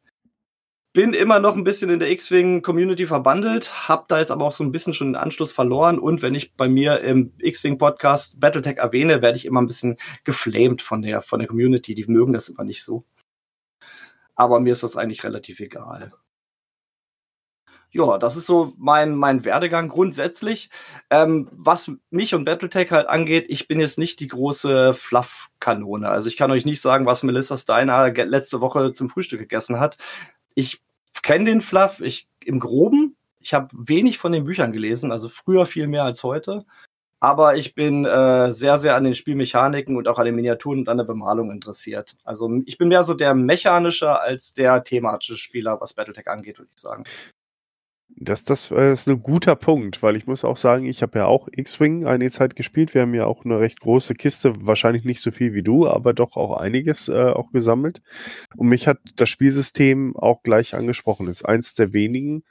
bin 0.97 1.13
immer 1.13 1.41
noch 1.41 1.57
ein 1.57 1.63
bisschen 1.63 1.91
in 1.91 1.99
der 1.99 2.11
X-Wing-Community 2.11 3.07
verbandelt, 3.07 3.87
hab 3.87 4.09
da 4.09 4.19
jetzt 4.19 4.31
aber 4.31 4.47
auch 4.47 4.53
so 4.53 4.65
ein 4.65 4.73
bisschen 4.73 4.95
schon 4.95 5.09
den 5.09 5.17
Anschluss 5.17 5.53
verloren. 5.53 5.99
Und 5.99 6.23
wenn 6.23 6.35
ich 6.35 6.55
bei 6.55 6.69
mir 6.69 7.03
im 7.03 7.35
X-Wing-Podcast 7.37 8.41
Battletech 8.41 8.79
erwähne, 8.79 9.21
werde 9.21 9.37
ich 9.37 9.45
immer 9.45 9.61
ein 9.61 9.67
bisschen 9.67 9.99
geflamed 10.25 10.81
von 10.81 11.03
der, 11.03 11.21
von 11.21 11.39
der 11.39 11.49
Community. 11.49 11.95
Die 11.95 12.07
mögen 12.07 12.33
das 12.33 12.49
immer 12.49 12.65
nicht 12.65 12.83
so. 12.83 13.05
Aber 14.37 14.59
mir 14.59 14.73
ist 14.73 14.85
das 14.85 14.97
eigentlich 14.97 15.23
relativ 15.23 15.61
egal. 15.61 16.15
Ja, 17.91 18.17
das 18.17 18.37
ist 18.37 18.47
so 18.47 18.73
mein, 18.79 19.17
mein 19.17 19.45
Werdegang 19.45 19.91
grundsätzlich. 19.91 20.71
Ähm, 21.11 21.51
was 21.53 21.93
mich 22.09 22.35
und 22.35 22.47
Battletech 22.47 22.91
halt 22.91 23.07
angeht, 23.07 23.45
ich 23.51 23.69
bin 23.69 23.81
jetzt 23.81 23.99
nicht 23.99 24.19
die 24.21 24.29
große 24.29 24.95
Fluff-Kanone. 24.95 26.09
Also 26.09 26.29
ich 26.31 26.39
kann 26.39 26.51
euch 26.51 26.65
nicht 26.65 26.81
sagen, 26.81 27.05
was 27.05 27.23
Melissa 27.23 27.59
Steiner 27.59 28.15
letzte 28.15 28.63
Woche 28.63 28.93
zum 28.93 29.11
Frühstück 29.11 29.41
gegessen 29.41 29.79
hat. 29.79 29.99
Ich 30.55 30.86
kenne 31.27 31.47
den 31.47 31.61
Fluff 31.61 32.01
ich, 32.01 32.29
im 32.45 32.61
Groben. 32.61 33.17
Ich 33.41 33.53
habe 33.53 33.69
wenig 33.73 34.19
von 34.19 34.31
den 34.31 34.45
Büchern 34.45 34.71
gelesen, 34.71 35.11
also 35.11 35.29
früher 35.29 35.67
viel 35.67 35.89
mehr 35.89 36.05
als 36.05 36.23
heute. 36.23 36.65
Aber 37.19 37.57
ich 37.57 37.75
bin 37.75 38.05
äh, 38.05 38.53
sehr, 38.53 38.79
sehr 38.79 38.95
an 38.95 39.03
den 39.03 39.17
Spielmechaniken 39.17 39.97
und 39.97 40.07
auch 40.07 40.21
an 40.21 40.27
den 40.27 40.37
Miniaturen 40.37 40.81
und 40.81 40.89
an 40.89 40.99
der 40.99 41.05
Bemalung 41.05 41.51
interessiert. 41.51 42.17
Also 42.23 42.49
ich 42.67 42.79
bin 42.79 42.89
mehr 42.89 43.03
so 43.03 43.15
der 43.15 43.35
mechanische 43.35 44.21
als 44.21 44.55
der 44.55 44.85
thematische 44.85 45.37
Spieler, 45.37 45.81
was 45.81 45.95
Battletech 45.95 46.29
angeht, 46.29 46.59
würde 46.59 46.71
ich 46.73 46.81
sagen. 46.81 47.03
Das, 48.09 48.45
das 48.45 48.71
äh, 48.71 48.93
ist 48.93 49.09
ein 49.09 49.23
guter 49.23 49.57
Punkt, 49.57 50.03
weil 50.03 50.17
ich 50.17 50.27
muss 50.27 50.45
auch 50.45 50.57
sagen, 50.57 50.87
ich 50.87 51.03
habe 51.03 51.19
ja 51.19 51.27
auch 51.27 51.49
X-Wing 51.53 52.07
eine 52.07 52.31
Zeit 52.31 52.57
gespielt. 52.57 52.95
Wir 52.95 53.03
haben 53.03 53.15
ja 53.15 53.27
auch 53.27 53.45
eine 53.45 53.61
recht 53.61 53.81
große 53.81 54.15
Kiste, 54.15 54.55
wahrscheinlich 54.61 55.05
nicht 55.05 55.21
so 55.21 55.31
viel 55.31 55.53
wie 55.53 55.63
du, 55.63 55.87
aber 55.87 56.15
doch 56.15 56.37
auch 56.37 56.57
einiges 56.57 57.09
äh, 57.09 57.31
auch 57.31 57.53
gesammelt. 57.53 58.01
Und 58.57 58.69
mich 58.69 58.87
hat 58.89 58.99
das 59.17 59.29
Spielsystem 59.29 60.17
auch 60.17 60.43
gleich 60.43 60.75
angesprochen. 60.75 61.29
Ist 61.29 61.45
eins 61.45 61.75
der 61.75 61.93
wenigen, 61.93 62.43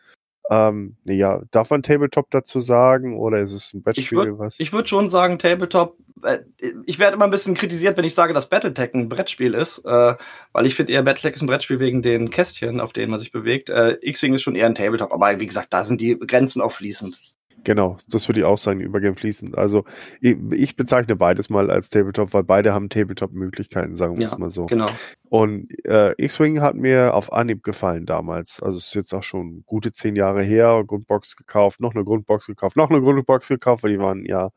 ähm, 0.52 0.96
ja, 1.06 1.42
darf 1.52 1.72
man 1.72 1.82
Tabletop 1.82 2.30
dazu 2.30 2.60
sagen 2.62 3.18
oder 3.18 3.40
ist 3.40 3.52
es 3.52 3.74
ein 3.74 3.82
Brettspiel? 3.82 4.06
Ich 4.06 4.12
würde 4.12 4.32
würd 4.72 4.90
schon 4.90 5.10
sagen 5.10 5.40
Tabletop. 5.40 5.98
Äh, 6.24 6.40
ich 6.86 7.00
werde 7.00 7.16
immer 7.16 7.26
ein 7.26 7.32
bisschen 7.32 7.56
kritisiert, 7.56 7.98
wenn 7.98 8.06
ich 8.06 8.14
sage, 8.14 8.34
dass 8.34 8.50
Battletech 8.50 8.94
ein 8.94 9.10
Brettspiel 9.10 9.56
ist, 9.56 9.80
äh, 9.86 10.16
weil 10.52 10.66
ich 10.66 10.76
finde 10.76 10.94
eher 10.94 11.04
Battletech 11.04 11.36
ist 11.36 11.42
ein 11.42 11.48
Brettspiel 11.48 11.80
wegen 11.80 12.02
den 12.02 12.30
Kästchen, 12.30 12.80
auf 12.80 12.94
denen 12.94 13.10
man 13.10 13.20
sich 13.20 13.32
bewegt. 13.32 13.70
Äh, 13.70 13.98
X-Wing 14.02 14.34
ist 14.34 14.44
schon 14.44 14.56
eher 14.56 14.68
ein 14.68 14.76
Tabletop, 14.76 15.12
aber 15.12 15.40
wie 15.40 15.48
gesagt, 15.48 15.74
da 15.74 15.84
sind 15.84 16.00
die 16.00 16.18
Grenzen 16.20 16.62
auch 16.62 16.72
fließend. 16.72 17.20
Genau, 17.66 17.98
das 18.10 18.30
würde 18.30 18.42
ich 18.42 18.46
auch 18.46 18.60
sagen, 18.60 18.80
Übergehen 18.80 19.16
fließend. 19.16 19.58
Also 19.58 19.86
ich, 20.22 20.38
ich, 20.52 20.76
bezeichne 20.76 21.16
beides 21.16 21.50
mal 21.50 21.72
als 21.72 21.90
Tabletop, 21.90 22.32
weil 22.32 22.44
beide 22.44 22.74
haben 22.74 22.90
Tabletop-Möglichkeiten, 22.90 23.96
sagen 23.96 24.16
wir 24.16 24.22
ja, 24.22 24.28
es 24.28 24.38
mal 24.38 24.52
so. 24.52 24.68
Genau. 24.68 24.88
Und 25.30 25.68
äh, 25.84 26.14
X-Wing 26.18 26.62
hat 26.62 26.76
mir 26.76 27.16
auf 27.16 27.34
Anhieb 27.34 27.64
gefallen 27.64 28.06
damals. 28.06 28.62
Also 28.62 28.78
es 28.78 28.88
ist 28.88 28.94
jetzt 28.94 29.14
auch 29.14 29.24
schon 29.24 29.64
gute 29.66 29.92
zehn 29.92 30.16
Jahre 30.16 30.44
her, 30.44 30.84
Grundbox 30.86 31.36
gekauft, 31.36 31.80
noch 31.80 31.96
eine 31.96 32.04
Grundbox 32.04 32.46
gekauft, 32.46 32.78
noch 32.78 32.92
eine 32.92 33.02
Grundbox 33.02 33.48
gekauft, 33.48 33.84
weil 33.84 33.94
die 33.94 34.00
waren 34.00 34.26
ja 34.26 34.52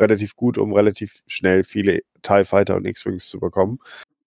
relativ 0.00 0.34
gut, 0.34 0.56
um 0.56 0.72
relativ 0.72 1.22
schnell 1.26 1.64
viele 1.64 2.00
TIE 2.22 2.44
Fighter 2.46 2.76
und 2.76 2.86
X-Wings 2.86 3.28
zu 3.28 3.38
bekommen. 3.38 3.78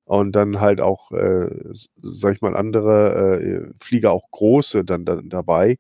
Und 0.06 0.36
dann 0.36 0.62
halt 0.62 0.80
auch, 0.80 1.12
äh, 1.12 1.50
sag 2.04 2.36
ich 2.36 2.42
mal, 2.42 2.56
andere 2.56 3.42
äh, 3.42 3.74
Flieger, 3.84 4.12
auch 4.12 4.30
große 4.30 4.86
dann, 4.86 5.06
dann 5.06 5.28
dabei. 5.28 5.80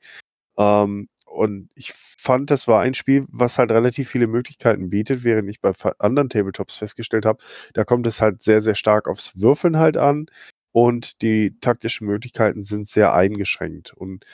Ähm, 0.58 1.08
und 1.38 1.70
ich 1.75 1.94
fand, 1.94 2.51
das 2.51 2.67
war 2.67 2.82
ein 2.82 2.94
Spiel, 2.94 3.25
was 3.29 3.58
halt 3.58 3.72
relativ 3.72 4.10
viele 4.10 4.27
Möglichkeiten 4.27 4.89
bietet, 4.89 5.24
während 5.24 5.50
ich 5.50 5.62
bei 5.62 5.72
anderen 6.00 6.29
Tabletops 6.29 6.75
festgestellt 6.75 7.25
habe, 7.25 7.44
da 7.74 7.86
kommt 7.86 8.08
es 8.08 8.22
halt 8.22 8.44
sehr, 8.44 8.62
sehr 8.62 8.75
stark 8.75 9.08
aufs 9.08 9.39
Würfeln 9.39 9.77
halt 9.77 9.98
an 9.98 10.27
und 10.72 11.22
die 11.22 11.60
taktischen 11.62 12.08
Möglichkeiten 12.08 12.62
sind 12.62 12.88
sehr 12.88 13.13
eingeschränkt. 13.13 13.94
Und 13.94 14.25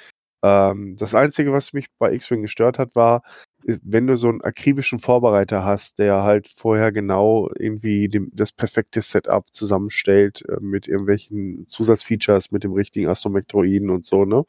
ähm, 0.43 0.97
das 0.97 1.15
Einzige, 1.15 1.53
was 1.53 1.73
mich 1.73 1.87
bei 1.99 2.13
X-Wing 2.13 2.41
gestört 2.41 2.77
hat, 2.77 2.95
war, 2.95 3.23
äh, 3.65 3.77
wenn 3.81 4.07
du 4.07 4.17
so 4.17 4.27
einen 4.29 4.41
akribischen 4.41 4.99
Vorbereiter 4.99 5.63
hast, 5.63 5.99
der 5.99 6.23
halt 6.23 6.49
vorher 6.55 6.91
genau 6.91 7.49
irgendwie 7.57 8.09
dem, 8.09 8.29
das 8.33 8.51
perfekte 8.51 9.01
Setup 9.01 9.45
zusammenstellt 9.53 10.43
äh, 10.49 10.57
mit 10.59 10.87
irgendwelchen 10.87 11.65
Zusatzfeatures, 11.67 12.51
mit 12.51 12.63
dem 12.65 12.73
richtigen 12.73 13.07
Astromektroiden 13.07 13.89
und 13.89 14.03
so, 14.03 14.25
ne? 14.25 14.43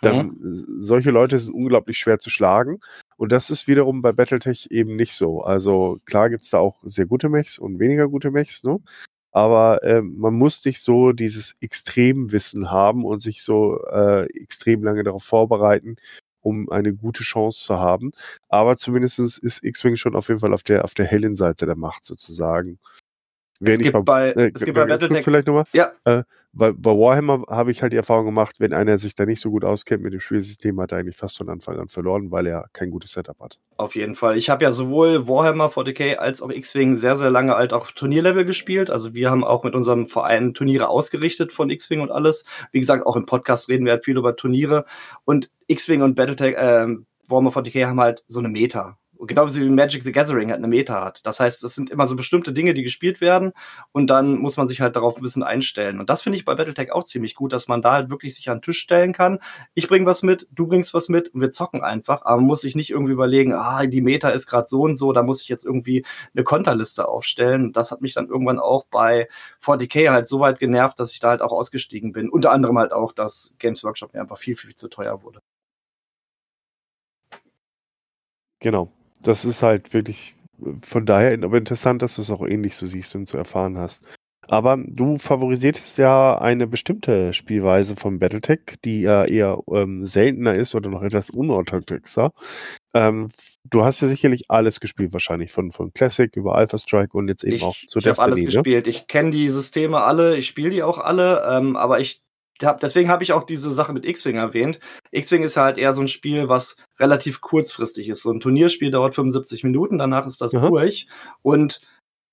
Dann, 0.00 0.36
Solche 0.40 1.10
Leute 1.10 1.38
sind 1.38 1.54
unglaublich 1.54 1.98
schwer 1.98 2.18
zu 2.18 2.30
schlagen. 2.30 2.80
Und 3.16 3.32
das 3.32 3.50
ist 3.50 3.66
wiederum 3.66 4.00
bei 4.00 4.12
Battletech 4.12 4.68
eben 4.70 4.94
nicht 4.96 5.14
so. 5.14 5.40
Also 5.40 5.98
klar 6.04 6.30
gibt's 6.30 6.50
da 6.50 6.58
auch 6.58 6.76
sehr 6.84 7.06
gute 7.06 7.28
Mechs 7.28 7.58
und 7.58 7.80
weniger 7.80 8.08
gute 8.08 8.30
Mechs, 8.30 8.62
ne? 8.62 8.78
Aber 9.30 9.82
ähm, 9.84 10.16
man 10.16 10.34
muss 10.34 10.64
nicht 10.64 10.80
so 10.80 11.12
dieses 11.12 11.54
Extremwissen 11.60 12.70
haben 12.70 13.04
und 13.04 13.20
sich 13.20 13.42
so 13.42 13.78
äh, 13.90 14.24
extrem 14.40 14.82
lange 14.82 15.02
darauf 15.02 15.22
vorbereiten, 15.22 15.96
um 16.40 16.70
eine 16.70 16.94
gute 16.94 17.22
Chance 17.22 17.62
zu 17.62 17.78
haben. 17.78 18.12
Aber 18.48 18.76
zumindest 18.76 19.18
ist 19.18 19.62
X-Wing 19.62 19.96
schon 19.96 20.16
auf 20.16 20.28
jeden 20.28 20.40
Fall 20.40 20.54
auf 20.54 20.62
der, 20.62 20.84
auf 20.84 20.94
der 20.94 21.06
hellen 21.06 21.34
Seite 21.34 21.66
der 21.66 21.76
Macht 21.76 22.04
sozusagen. 22.04 22.78
Es 23.60 23.78
gibt, 23.78 24.04
bei, 24.04 24.30
äh, 24.30 24.52
es 24.54 24.62
gibt 24.62 24.76
bei 24.76 24.86
Battletech. 24.86 25.24
vielleicht 25.24 25.46
nochmal. 25.48 25.64
Ja, 25.72 25.92
Äh, 26.04 26.22
bei, 26.52 26.72
bei 26.72 26.90
Warhammer 26.90 27.44
habe 27.48 27.70
ich 27.70 27.82
halt 27.82 27.92
die 27.92 27.96
Erfahrung 27.96 28.26
gemacht, 28.26 28.56
wenn 28.58 28.72
einer 28.72 28.98
sich 28.98 29.14
da 29.14 29.26
nicht 29.26 29.40
so 29.40 29.50
gut 29.50 29.64
auskennt 29.64 30.02
mit 30.02 30.12
dem 30.12 30.20
Spielsystem, 30.20 30.80
hat 30.80 30.92
er 30.92 30.98
eigentlich 30.98 31.16
fast 31.16 31.38
von 31.38 31.48
Anfang 31.48 31.76
an 31.76 31.88
verloren, 31.88 32.30
weil 32.30 32.46
er 32.46 32.66
kein 32.72 32.90
gutes 32.90 33.12
Setup 33.12 33.38
hat. 33.40 33.58
Auf 33.76 33.94
jeden 33.94 34.14
Fall. 34.14 34.36
Ich 34.36 34.50
habe 34.50 34.64
ja 34.64 34.72
sowohl 34.72 35.28
Warhammer 35.28 35.68
40k 35.68 36.16
als 36.16 36.42
auch 36.42 36.50
X-Wing 36.50 36.96
sehr, 36.96 37.16
sehr 37.16 37.30
lange 37.30 37.54
halt 37.54 37.72
auch 37.72 37.90
Turnierlevel 37.90 38.44
gespielt. 38.44 38.90
Also 38.90 39.14
wir 39.14 39.30
haben 39.30 39.44
auch 39.44 39.62
mit 39.62 39.74
unserem 39.74 40.06
Verein 40.06 40.54
Turniere 40.54 40.88
ausgerichtet 40.88 41.52
von 41.52 41.70
X-Wing 41.70 42.00
und 42.00 42.10
alles. 42.10 42.44
Wie 42.72 42.80
gesagt, 42.80 43.06
auch 43.06 43.16
im 43.16 43.26
Podcast 43.26 43.68
reden 43.68 43.84
wir 43.84 43.92
halt 43.92 44.04
viel 44.04 44.16
über 44.16 44.34
Turniere. 44.34 44.84
Und 45.24 45.50
X-Wing 45.66 46.02
und 46.02 46.14
Battletech, 46.14 46.56
ähm, 46.58 47.06
Warhammer 47.28 47.50
40k 47.50 47.86
haben 47.86 48.00
halt 48.00 48.24
so 48.26 48.38
eine 48.38 48.48
Meta. 48.48 48.98
Genauso 49.20 49.60
wie 49.60 49.68
Magic 49.68 50.02
the 50.04 50.12
Gathering 50.12 50.50
halt 50.50 50.58
eine 50.58 50.68
Meta 50.68 51.04
hat. 51.04 51.26
Das 51.26 51.40
heißt, 51.40 51.64
es 51.64 51.74
sind 51.74 51.90
immer 51.90 52.06
so 52.06 52.14
bestimmte 52.14 52.52
Dinge, 52.52 52.72
die 52.72 52.84
gespielt 52.84 53.20
werden 53.20 53.52
und 53.90 54.08
dann 54.08 54.38
muss 54.38 54.56
man 54.56 54.68
sich 54.68 54.80
halt 54.80 54.94
darauf 54.94 55.16
ein 55.16 55.22
bisschen 55.22 55.42
einstellen. 55.42 55.98
Und 55.98 56.08
das 56.08 56.22
finde 56.22 56.38
ich 56.38 56.44
bei 56.44 56.54
Battletech 56.54 56.92
auch 56.92 57.04
ziemlich 57.04 57.34
gut, 57.34 57.52
dass 57.52 57.66
man 57.66 57.82
da 57.82 57.92
halt 57.92 58.10
wirklich 58.10 58.36
sich 58.36 58.48
an 58.48 58.58
den 58.58 58.62
Tisch 58.62 58.78
stellen 58.78 59.12
kann. 59.12 59.40
Ich 59.74 59.88
bringe 59.88 60.06
was 60.06 60.22
mit, 60.22 60.46
du 60.52 60.68
bringst 60.68 60.94
was 60.94 61.08
mit 61.08 61.34
und 61.34 61.40
wir 61.40 61.50
zocken 61.50 61.82
einfach. 61.82 62.22
Aber 62.22 62.36
man 62.36 62.46
muss 62.46 62.60
sich 62.60 62.76
nicht 62.76 62.90
irgendwie 62.90 63.12
überlegen, 63.12 63.54
ah, 63.54 63.84
die 63.86 64.00
Meta 64.00 64.28
ist 64.30 64.46
gerade 64.46 64.68
so 64.68 64.82
und 64.82 64.96
so, 64.96 65.12
da 65.12 65.22
muss 65.22 65.42
ich 65.42 65.48
jetzt 65.48 65.64
irgendwie 65.64 66.04
eine 66.34 66.44
Konterliste 66.44 67.08
aufstellen. 67.08 67.72
Das 67.72 67.90
hat 67.90 68.00
mich 68.00 68.14
dann 68.14 68.28
irgendwann 68.28 68.60
auch 68.60 68.86
bei 68.86 69.28
40k 69.62 70.10
halt 70.10 70.28
so 70.28 70.40
weit 70.40 70.58
genervt, 70.58 71.00
dass 71.00 71.12
ich 71.12 71.18
da 71.18 71.30
halt 71.30 71.42
auch 71.42 71.52
ausgestiegen 71.52 72.12
bin. 72.12 72.28
Unter 72.28 72.52
anderem 72.52 72.78
halt 72.78 72.92
auch, 72.92 73.12
dass 73.12 73.54
Games 73.58 73.82
Workshop 73.82 74.14
mir 74.14 74.20
einfach 74.20 74.38
viel, 74.38 74.56
viel 74.56 74.74
zu 74.74 74.88
teuer 74.88 75.22
wurde. 75.22 75.40
Genau. 78.60 78.90
Das 79.22 79.44
ist 79.44 79.62
halt 79.62 79.92
wirklich 79.94 80.34
von 80.82 81.06
daher 81.06 81.38
aber 81.42 81.56
interessant, 81.56 82.02
dass 82.02 82.16
du 82.16 82.22
es 82.22 82.30
auch 82.30 82.46
ähnlich 82.46 82.76
so 82.76 82.86
siehst 82.86 83.14
und 83.14 83.28
so 83.28 83.38
erfahren 83.38 83.78
hast. 83.78 84.04
Aber 84.50 84.78
du 84.82 85.16
favorisiertest 85.16 85.98
ja 85.98 86.38
eine 86.38 86.66
bestimmte 86.66 87.34
Spielweise 87.34 87.96
von 87.96 88.18
Battletech, 88.18 88.60
die 88.82 89.02
ja 89.02 89.24
eher 89.26 89.58
ähm, 89.70 90.06
seltener 90.06 90.54
ist 90.54 90.74
oder 90.74 90.88
noch 90.88 91.02
etwas 91.02 91.28
unorthodoxer. 91.28 92.32
Ähm, 92.94 93.28
du 93.64 93.84
hast 93.84 94.00
ja 94.00 94.08
sicherlich 94.08 94.44
alles 94.48 94.80
gespielt, 94.80 95.12
wahrscheinlich 95.12 95.52
von, 95.52 95.70
von 95.70 95.92
Classic 95.92 96.34
über 96.34 96.54
Alpha 96.54 96.78
Strike 96.78 97.14
und 97.16 97.28
jetzt 97.28 97.44
eben 97.44 97.56
Ich, 97.56 97.62
auch 97.62 97.76
zu 97.86 97.98
ich 97.98 98.06
habe 98.06 98.22
alles 98.22 98.36
Destiny. 98.36 98.56
Ne? 98.56 98.62
gespielt. 98.62 98.86
Ich 98.86 99.06
kenne 99.06 99.30
die 99.32 99.50
Systeme 99.50 100.00
alle, 100.00 100.38
ich 100.38 100.46
spiele 100.46 100.70
die 100.70 100.82
auch 100.82 100.98
alle, 100.98 101.46
ähm, 101.50 101.76
aber 101.76 102.00
ich 102.00 102.22
hab, 102.62 102.80
deswegen 102.80 103.08
habe 103.08 103.22
ich 103.22 103.32
auch 103.32 103.44
diese 103.44 103.70
Sache 103.70 103.92
mit 103.92 104.04
X-Wing 104.04 104.36
erwähnt. 104.36 104.80
X-Wing 105.10 105.42
ist 105.42 105.56
halt 105.56 105.78
eher 105.78 105.92
so 105.92 106.00
ein 106.00 106.08
Spiel, 106.08 106.48
was 106.48 106.76
relativ 106.98 107.40
kurzfristig 107.40 108.08
ist. 108.08 108.22
So 108.22 108.30
ein 108.30 108.40
Turnierspiel 108.40 108.90
dauert 108.90 109.14
75 109.14 109.64
Minuten, 109.64 109.98
danach 109.98 110.26
ist 110.26 110.40
das 110.40 110.54
Aha. 110.54 110.68
durch. 110.68 111.06
Und 111.42 111.80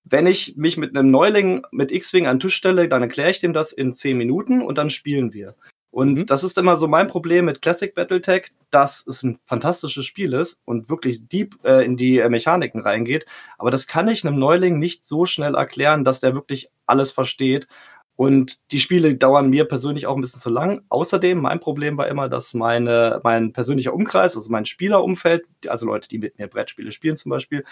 wenn 0.03 0.27
ich 0.27 0.55
mich 0.55 0.77
mit 0.77 0.95
einem 0.95 1.09
Neuling 1.11 1.63
mit 1.71 1.91
X-Wing 1.91 2.27
an 2.27 2.35
den 2.35 2.41
Tisch 2.41 2.55
stelle, 2.55 2.87
dann 2.87 3.01
erkläre 3.01 3.31
ich 3.31 3.39
dem 3.39 3.53
das 3.53 3.71
in 3.73 3.93
10 3.93 4.17
Minuten 4.17 4.61
und 4.61 4.77
dann 4.77 4.89
spielen 4.89 5.33
wir. 5.33 5.55
Und 5.95 6.13
Mhm. 6.15 6.25
das 6.25 6.43
ist 6.43 6.57
immer 6.57 6.75
so 6.75 6.89
mein 6.89 7.07
Problem 7.07 7.45
mit 7.45 7.61
Classic 7.61 7.95
Battletech, 7.95 8.51
dass 8.69 9.07
es 9.07 9.23
ein 9.23 9.39
fantastisches 9.45 10.05
Spiel 10.05 10.33
ist 10.33 10.59
und 10.65 10.89
wirklich 10.89 11.29
deep 11.29 11.55
äh, 11.63 11.85
in 11.85 11.95
die 11.95 12.19
äh, 12.19 12.27
Mechaniken 12.27 12.81
reingeht. 12.81 13.25
Aber 13.57 13.71
das 13.71 13.87
kann 13.87 14.09
ich 14.09 14.27
einem 14.27 14.37
Neuling 14.37 14.77
nicht 14.77 15.05
so 15.05 15.25
schnell 15.25 15.55
erklären, 15.55 16.03
dass 16.03 16.19
der 16.19 16.35
wirklich 16.35 16.67
alles 16.85 17.13
versteht. 17.13 17.69
Und 18.15 18.59
die 18.71 18.79
Spiele 18.79 19.15
dauern 19.15 19.49
mir 19.49 19.65
persönlich 19.65 20.07
auch 20.07 20.15
ein 20.15 20.21
bisschen 20.21 20.39
zu 20.39 20.49
lang. 20.49 20.83
Außerdem, 20.89 21.41
mein 21.41 21.59
Problem 21.59 21.97
war 21.97 22.07
immer, 22.07 22.29
dass 22.29 22.53
meine, 22.53 23.19
mein 23.23 23.51
persönlicher 23.51 23.93
Umkreis, 23.93 24.37
also 24.37 24.49
mein 24.49 24.65
Spielerumfeld, 24.65 25.45
also 25.67 25.85
Leute, 25.85 26.07
die 26.07 26.19
mit 26.19 26.37
mir 26.39 26.47
Brettspiele 26.47 26.91
spielen 26.91 27.17
zum 27.17 27.31
Beispiel, 27.31 27.65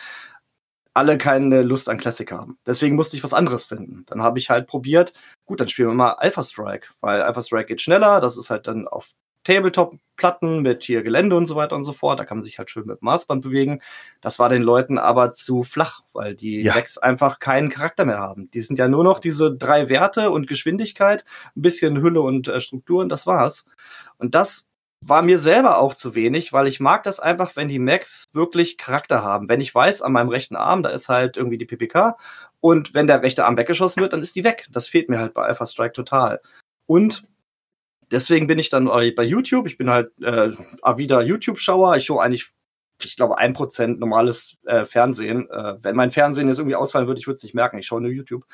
alle 0.93 1.17
keine 1.17 1.63
Lust 1.63 1.89
an 1.89 1.97
Classic 1.97 2.31
haben. 2.31 2.57
Deswegen 2.67 2.95
musste 2.95 3.17
ich 3.17 3.23
was 3.23 3.33
anderes 3.33 3.65
finden. 3.65 4.03
Dann 4.07 4.21
habe 4.21 4.37
ich 4.37 4.49
halt 4.49 4.67
probiert, 4.67 5.13
gut, 5.45 5.59
dann 5.59 5.69
spielen 5.69 5.89
wir 5.89 5.95
mal 5.95 6.11
Alpha 6.13 6.43
Strike, 6.43 6.89
weil 7.01 7.21
Alpha 7.21 7.41
Strike 7.41 7.67
geht 7.67 7.81
schneller, 7.81 8.21
das 8.21 8.37
ist 8.37 8.49
halt 8.49 8.67
dann 8.67 8.87
auf 8.87 9.13
Tabletop-Platten 9.43 10.61
mit 10.61 10.83
hier 10.83 11.03
Gelände 11.03 11.35
und 11.35 11.47
so 11.47 11.55
weiter 11.55 11.75
und 11.75 11.83
so 11.83 11.93
fort. 11.93 12.19
Da 12.19 12.25
kann 12.25 12.37
man 12.37 12.43
sich 12.45 12.57
halt 12.57 12.69
schön 12.69 12.85
mit 12.85 13.01
dem 13.01 13.05
Maßband 13.05 13.43
bewegen. 13.43 13.81
Das 14.21 14.39
war 14.39 14.49
den 14.49 14.61
Leuten 14.61 14.97
aber 14.97 15.31
zu 15.31 15.63
flach, 15.63 16.01
weil 16.13 16.35
die 16.35 16.61
Ja. 16.61 16.73
Decks 16.73 16.97
einfach 16.97 17.39
keinen 17.39 17.69
Charakter 17.69 18.05
mehr 18.05 18.19
haben. 18.19 18.49
Die 18.51 18.61
sind 18.61 18.79
ja 18.79 18.87
nur 18.87 19.03
noch 19.03 19.19
diese 19.19 19.55
drei 19.55 19.89
Werte 19.89 20.31
und 20.31 20.47
Geschwindigkeit, 20.47 21.25
ein 21.55 21.61
bisschen 21.61 22.01
Hülle 22.01 22.21
und 22.21 22.47
äh, 22.47 22.59
Struktur 22.61 23.01
und 23.01 23.09
das 23.09 23.27
war's. 23.27 23.65
Und 24.17 24.35
das 24.35 24.67
war 25.05 25.21
mir 25.21 25.37
selber 25.37 25.79
auch 25.79 25.95
zu 25.95 26.15
wenig, 26.15 26.53
weil 26.53 26.65
ich 26.67 26.79
mag 26.79 27.03
das 27.03 27.19
einfach, 27.19 27.57
wenn 27.57 27.67
die 27.67 27.79
Macs 27.79 28.25
wirklich 28.31 28.77
Charakter 28.77 29.21
haben. 29.21 29.49
Wenn 29.49 29.59
ich 29.59 29.75
weiß, 29.75 30.01
an 30.01 30.13
meinem 30.13 30.29
rechten 30.29 30.55
Arm, 30.55 30.81
da 30.81 30.89
ist 30.91 31.09
halt 31.09 31.35
irgendwie 31.35 31.57
die 31.57 31.65
PPK 31.65 32.15
und 32.61 32.93
wenn 32.93 33.07
der 33.07 33.21
rechte 33.21 33.43
Arm 33.45 33.57
weggeschossen 33.57 34.01
wird, 34.01 34.13
dann 34.13 34.21
ist 34.21 34.35
die 34.37 34.45
weg. 34.45 34.67
Das 34.71 34.87
fehlt 34.87 35.09
mir 35.09 35.19
halt 35.19 35.33
bei 35.33 35.43
Alpha 35.43 35.65
Strike 35.65 35.91
total. 35.91 36.39
Und 36.85 37.25
deswegen 38.13 38.47
bin 38.47 38.59
ich 38.59 38.69
dann 38.69 38.85
bei 38.85 39.23
YouTube. 39.23 39.67
Ich 39.67 39.77
bin 39.77 39.89
halt 39.89 40.11
äh, 40.21 40.51
wieder 40.97 41.21
YouTube-Schauer. 41.21 41.97
Ich 41.97 42.05
schaue 42.05 42.23
eigentlich, 42.23 42.51
ich 43.03 43.17
glaube, 43.17 43.37
ein 43.37 43.53
Prozent 43.53 43.99
normales 43.99 44.57
äh, 44.65 44.85
Fernsehen. 44.85 45.49
Äh, 45.49 45.75
wenn 45.81 45.95
mein 45.95 46.11
Fernsehen 46.11 46.47
jetzt 46.47 46.59
irgendwie 46.59 46.75
ausfallen 46.75 47.07
würde, 47.07 47.19
ich 47.19 47.27
würde 47.27 47.37
es 47.37 47.43
nicht 47.43 47.55
merken. 47.55 47.77
Ich 47.79 47.87
schaue 47.87 48.01
nur 48.01 48.11
YouTube. 48.11 48.45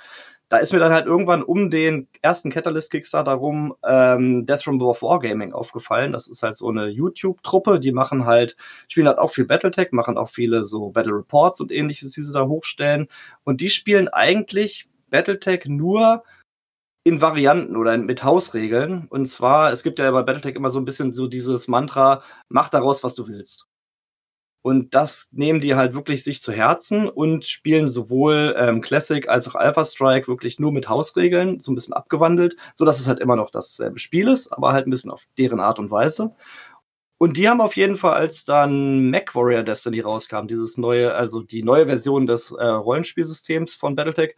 Da 0.47 0.57
ist 0.57 0.73
mir 0.73 0.79
dann 0.79 0.93
halt 0.93 1.05
irgendwann 1.05 1.43
um 1.43 1.69
den 1.69 2.07
ersten 2.23 2.49
Catalyst 2.49 2.89
Kickstarter 2.89 3.33
rum 3.33 3.75
ähm, 3.85 4.45
Death 4.45 4.63
from 4.63 4.81
Above 4.81 5.01
Wargaming 5.03 5.53
aufgefallen. 5.53 6.11
Das 6.11 6.27
ist 6.27 6.41
halt 6.41 6.55
so 6.55 6.69
eine 6.69 6.87
YouTube-Truppe, 6.87 7.79
die 7.79 7.91
machen 7.91 8.25
halt, 8.25 8.57
spielen 8.87 9.07
halt 9.07 9.19
auch 9.19 9.29
viel 9.29 9.45
Battletech, 9.45 9.91
machen 9.91 10.17
auch 10.17 10.29
viele 10.29 10.63
so 10.63 10.89
Battle 10.89 11.13
Reports 11.13 11.61
und 11.61 11.71
ähnliches, 11.71 12.13
die 12.13 12.21
sie 12.21 12.33
da 12.33 12.47
hochstellen. 12.47 13.07
Und 13.43 13.61
die 13.61 13.69
spielen 13.69 14.07
eigentlich 14.07 14.89
Battletech 15.11 15.65
nur 15.65 16.23
in 17.03 17.21
Varianten 17.21 17.75
oder 17.75 17.97
mit 17.97 18.23
Hausregeln. 18.23 19.07
Und 19.09 19.27
zwar, 19.27 19.71
es 19.71 19.83
gibt 19.83 19.99
ja 19.99 20.11
bei 20.11 20.23
Battletech 20.23 20.55
immer 20.55 20.69
so 20.69 20.79
ein 20.79 20.85
bisschen 20.85 21.13
so 21.13 21.27
dieses 21.27 21.67
Mantra, 21.67 22.23
mach 22.49 22.69
daraus, 22.69 23.03
was 23.03 23.15
du 23.15 23.27
willst. 23.27 23.67
Und 24.61 24.93
das 24.93 25.29
nehmen 25.31 25.61
die 25.61 25.75
halt 25.75 25.93
wirklich 25.93 26.23
sich 26.23 26.41
zu 26.41 26.51
Herzen 26.51 27.07
und 27.07 27.45
spielen 27.45 27.87
sowohl 27.87 28.55
ähm, 28.57 28.81
Classic 28.81 29.27
als 29.29 29.47
auch 29.47 29.55
Alpha 29.55 29.85
Strike 29.85 30.27
wirklich 30.27 30.59
nur 30.59 30.73
mit 30.73 30.89
Hausregeln, 30.89 31.61
so 31.61 31.71
ein 31.71 31.75
bisschen 31.75 31.93
abgewandelt, 31.93 32.57
so 32.75 32.83
dass 32.83 32.99
es 32.99 33.07
halt 33.07 33.19
immer 33.19 33.37
noch 33.37 33.51
dasselbe 33.51 33.99
Spiel 33.99 34.27
ist, 34.27 34.51
aber 34.51 34.73
halt 34.73 34.85
ein 34.85 34.89
bisschen 34.89 35.11
auf 35.11 35.25
deren 35.37 35.61
Art 35.61 35.79
und 35.79 35.91
Weise. 35.91 36.35
Und 37.17 37.37
die 37.37 37.49
haben 37.49 37.61
auf 37.61 37.75
jeden 37.75 37.97
Fall, 37.97 38.13
als 38.13 38.45
dann 38.45 39.09
Mac 39.09 39.35
Warrior 39.35 39.63
Destiny 39.63 40.01
rauskam, 40.01 40.47
dieses 40.47 40.77
neue, 40.77 41.13
also 41.13 41.41
die 41.41 41.63
neue 41.63 41.85
Version 41.85 42.27
des 42.27 42.51
äh, 42.51 42.65
Rollenspielsystems 42.65 43.75
von 43.75 43.95
Battletech, 43.95 44.35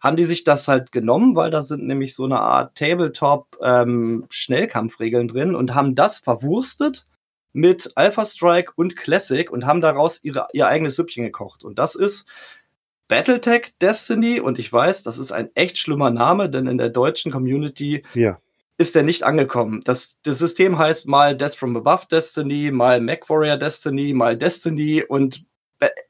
haben 0.00 0.16
die 0.16 0.24
sich 0.24 0.44
das 0.44 0.66
halt 0.66 0.92
genommen, 0.92 1.36
weil 1.36 1.50
da 1.50 1.62
sind 1.62 1.86
nämlich 1.86 2.14
so 2.14 2.24
eine 2.24 2.40
Art 2.40 2.76
Tabletop 2.76 3.58
ähm, 3.62 4.26
Schnellkampfregeln 4.30 5.28
drin 5.28 5.54
und 5.54 5.74
haben 5.74 5.94
das 5.94 6.18
verwurstet 6.18 7.06
mit 7.52 7.92
Alpha 7.96 8.24
Strike 8.24 8.72
und 8.76 8.96
Classic 8.96 9.50
und 9.50 9.66
haben 9.66 9.80
daraus 9.80 10.22
ihre, 10.22 10.46
ihr 10.52 10.68
eigenes 10.68 10.96
Süppchen 10.96 11.24
gekocht. 11.24 11.64
Und 11.64 11.78
das 11.78 11.94
ist 11.94 12.26
Battletech 13.08 13.74
Destiny. 13.80 14.40
Und 14.40 14.58
ich 14.58 14.72
weiß, 14.72 15.02
das 15.02 15.18
ist 15.18 15.32
ein 15.32 15.50
echt 15.54 15.78
schlimmer 15.78 16.10
Name, 16.10 16.48
denn 16.48 16.66
in 16.66 16.78
der 16.78 16.90
deutschen 16.90 17.32
Community 17.32 18.04
Ja. 18.14 18.38
ist 18.78 18.94
der 18.94 19.02
nicht 19.02 19.24
angekommen. 19.24 19.80
Das, 19.84 20.16
das 20.22 20.38
System 20.38 20.78
heißt 20.78 21.08
mal 21.08 21.36
Death 21.36 21.56
from 21.56 21.76
Above 21.76 22.06
Destiny, 22.10 22.70
mal 22.70 23.00
MacWarrior 23.00 23.56
Destiny, 23.56 24.14
mal 24.14 24.36
Destiny 24.38 25.02
und 25.06 25.44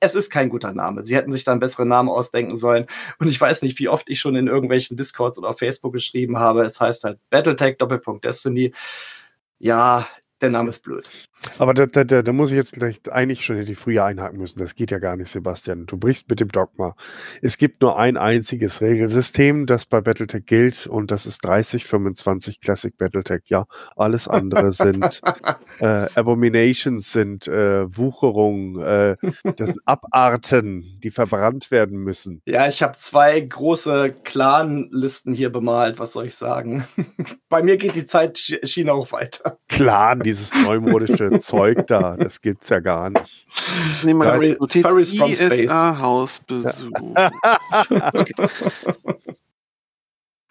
es 0.01 0.15
ist 0.15 0.31
kein 0.31 0.49
guter 0.49 0.73
Name. 0.73 1.03
Sie 1.03 1.15
hätten 1.15 1.33
sich 1.33 1.45
da 1.45 1.53
einen 1.53 1.61
besseren 1.61 1.89
Namen 1.89 2.09
ausdenken 2.09 2.57
sollen. 2.57 2.87
Und 3.19 3.29
ich 3.29 3.41
weiß 3.41 3.63
nicht, 3.63 3.79
wie 3.79 3.89
oft 3.89 4.11
ich 4.11 4.21
schon 4.21 4.37
in 4.37 4.49
irgendwelchen 4.49 4.97
Discords 4.97 5.39
oder 5.39 5.51
auf 5.51 5.59
Facebook 5.59 5.93
geschrieben 5.93 6.39
habe. 6.39 6.65
Es 6.65 6.81
heißt 6.81 7.05
halt 7.05 7.19
Battletech 7.31 7.79
Doppelpunkt 7.79 8.25
Destiny. 8.25 8.73
Ja, 9.59 10.09
der 10.41 10.51
Name 10.51 10.71
ist 10.71 10.83
blöd. 10.83 11.09
Aber 11.59 11.75
da, 11.75 11.87
da, 11.87 12.05
da, 12.05 12.23
da 12.23 12.33
muss 12.33 12.51
ich 12.51 12.57
jetzt 12.57 12.75
gleich 12.75 13.01
eigentlich 13.11 13.45
schon 13.45 13.57
hätte 13.57 13.73
ich 13.73 13.79
früher 13.79 14.05
einhaken 14.05 14.39
müssen. 14.39 14.59
Das 14.59 14.75
geht 14.75 14.91
ja 14.91 14.99
gar 14.99 15.17
nicht, 15.17 15.31
Sebastian. 15.31 15.87
Du 15.87 15.97
brichst 15.97 16.29
mit 16.29 16.41
dem 16.41 16.49
Dogma. 16.49 16.95
Es 17.41 17.57
gibt 17.57 17.81
nur 17.83 17.99
ein 17.99 18.17
einziges 18.17 18.81
Regelsystem, 18.81 19.67
das 19.67 19.87
bei 19.87 20.01
Battletech 20.01 20.45
gilt 20.45 20.87
und 20.87 21.11
das 21.11 21.27
ist 21.27 21.45
3025 21.45 22.61
Classic 22.61 22.97
Battletech. 22.97 23.43
Ja, 23.47 23.67
alles 23.97 24.29
andere 24.29 24.73
sind 24.73 25.21
äh, 25.79 26.07
Abominations, 26.15 27.11
sind 27.13 27.49
äh, 27.49 27.87
Wucherungen, 27.97 28.81
äh, 28.83 29.17
das 29.57 29.69
sind 29.71 29.81
Abarten, 29.87 31.01
die 31.03 31.11
verbrannt 31.11 31.71
werden 31.71 31.99
müssen. 31.99 32.43
Ja, 32.47 32.69
ich 32.69 32.83
habe 32.83 32.97
zwei 32.97 33.41
große 33.41 34.15
Clan-Listen 34.25 35.33
hier 35.33 35.51
bemalt. 35.51 35.99
Was 35.99 36.13
soll 36.13 36.27
ich 36.27 36.35
sagen? 36.35 36.85
bei 37.49 37.63
mir 37.63 37.77
geht 37.77 37.97
die 37.97 38.05
Zeitschiene 38.05 38.93
auch 38.93 39.13
weiter. 39.13 39.59
Clan, 39.69 40.21
dieses 40.31 40.55
neumodische 40.55 41.31
Zeug 41.41 41.87
da, 41.87 42.17
das 42.17 42.41
gibt's 42.41 42.69
ja 42.69 42.81
gar 42.81 43.11
nicht. 43.11 43.47
Nee, 44.03 44.15
mal 44.15 44.37
Furry- 44.39 44.57
Notiz 44.59 44.87
Furries 44.87 45.15
from 45.17 45.35
Space. 45.35 45.61
ISA-Hausbesuch. 45.65 46.91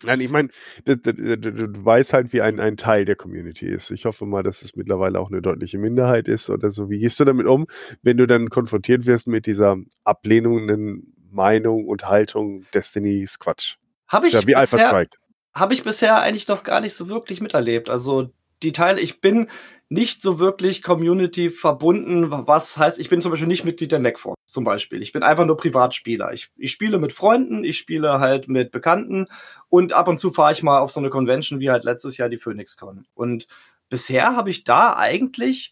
Nein, 0.06 0.22
ich 0.22 0.30
meine, 0.30 0.48
du, 0.86 0.96
du, 0.96 1.38
du, 1.38 1.52
du 1.52 1.86
weißt 1.86 2.14
halt, 2.14 2.32
wie 2.32 2.42
ein, 2.42 2.62
ein 2.62 2.78
Teil 2.78 3.04
der 3.04 3.18
Community 3.18 3.66
ist. 3.68 3.92
Ich 3.92 4.06
hoffe 4.06 4.26
mal, 4.26 4.44
dass 4.44 4.62
es 4.62 4.78
mittlerweile 4.78 5.20
auch 5.20 5.30
eine 5.30 5.42
deutliche 5.42 5.78
Minderheit 5.78 6.30
ist 6.30 6.50
oder 6.50 6.72
so. 6.72 6.90
Wie 6.90 7.00
gehst 7.00 7.20
du 7.20 7.26
damit 7.26 7.48
um, 7.48 7.68
wenn 8.02 8.16
du 8.16 8.26
dann 8.26 8.50
konfrontiert 8.50 9.06
wirst 9.08 9.28
mit 9.28 9.46
dieser 9.46 9.76
ablehnenden 10.06 11.14
Meinung 11.32 11.86
und 11.86 12.06
Haltung, 12.08 12.66
Destiny 12.74 13.20
ist 13.24 13.40
Quatsch? 13.40 13.76
Habe 14.08 14.28
ich, 14.28 14.34
Ja, 14.34 14.40
bisher- 14.42 15.06
habe 15.54 15.74
ich 15.74 15.84
bisher 15.84 16.22
eigentlich 16.22 16.48
noch 16.48 16.64
gar 16.64 16.80
nicht 16.80 16.94
so 16.94 17.10
wirklich 17.10 17.42
miterlebt. 17.42 17.90
Also 17.90 18.30
die 18.64 18.72
Teile, 18.72 19.00
ich 19.00 19.22
bin 19.22 19.50
nicht 19.90 20.22
so 20.22 20.38
wirklich 20.38 20.84
Community 20.84 21.50
verbunden, 21.50 22.30
was 22.30 22.78
heißt, 22.78 23.00
ich 23.00 23.10
bin 23.10 23.22
zum 23.22 23.32
Beispiel 23.32 23.48
nicht 23.48 23.66
Mitglied 23.66 23.92
der 23.92 24.00
MacForce 24.00 24.36
zum 24.46 24.64
Beispiel. 24.64 25.02
Ich 25.02 25.12
bin 25.12 25.24
einfach 25.24 25.46
nur 25.46 25.58
Privatspieler. 25.58 26.32
Ich, 26.34 26.52
ich 26.58 26.72
spiele 26.72 27.00
mit 27.00 27.12
Freunden, 27.12 27.64
ich 27.64 27.78
spiele 27.80 28.20
halt 28.20 28.48
mit 28.48 28.72
Bekannten 28.72 29.28
und 29.68 29.94
ab 29.94 30.08
und 30.08 30.20
zu 30.20 30.30
fahre 30.32 30.52
ich 30.52 30.62
mal 30.62 30.80
auf 30.80 30.92
so 30.92 31.00
eine 31.00 31.10
Convention 31.10 31.60
wie 31.60 31.72
halt 31.72 31.86
letztes 31.86 32.18
Jahr 32.18 32.30
die 32.30 32.38
PhoenixCon. 32.38 33.08
Und 33.16 33.48
bisher 33.90 34.36
habe 34.36 34.52
ich 34.52 34.64
da 34.64 34.96
eigentlich 34.96 35.72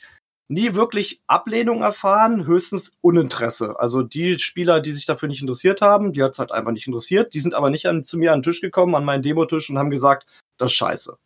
nie 0.49 0.73
wirklich 0.73 1.21
Ablehnung 1.27 1.81
erfahren, 1.81 2.45
höchstens 2.45 2.93
Uninteresse. 3.01 3.79
Also 3.79 4.01
die 4.01 4.39
Spieler, 4.39 4.79
die 4.79 4.93
sich 4.93 5.05
dafür 5.05 5.27
nicht 5.29 5.41
interessiert 5.41 5.81
haben, 5.81 6.13
die 6.13 6.23
hat 6.23 6.33
es 6.33 6.39
halt 6.39 6.51
einfach 6.51 6.71
nicht 6.71 6.87
interessiert. 6.87 7.33
Die 7.33 7.41
sind 7.41 7.53
aber 7.53 7.69
nicht 7.69 7.85
an, 7.87 8.05
zu 8.05 8.17
mir 8.17 8.33
an 8.33 8.39
den 8.39 8.43
Tisch 8.43 8.61
gekommen, 8.61 8.95
an 8.95 9.05
meinen 9.05 9.23
Demotisch 9.23 9.69
und 9.69 9.77
haben 9.77 9.89
gesagt, 9.89 10.25
das 10.57 10.71
ist 10.71 10.77
scheiße. 10.77 11.17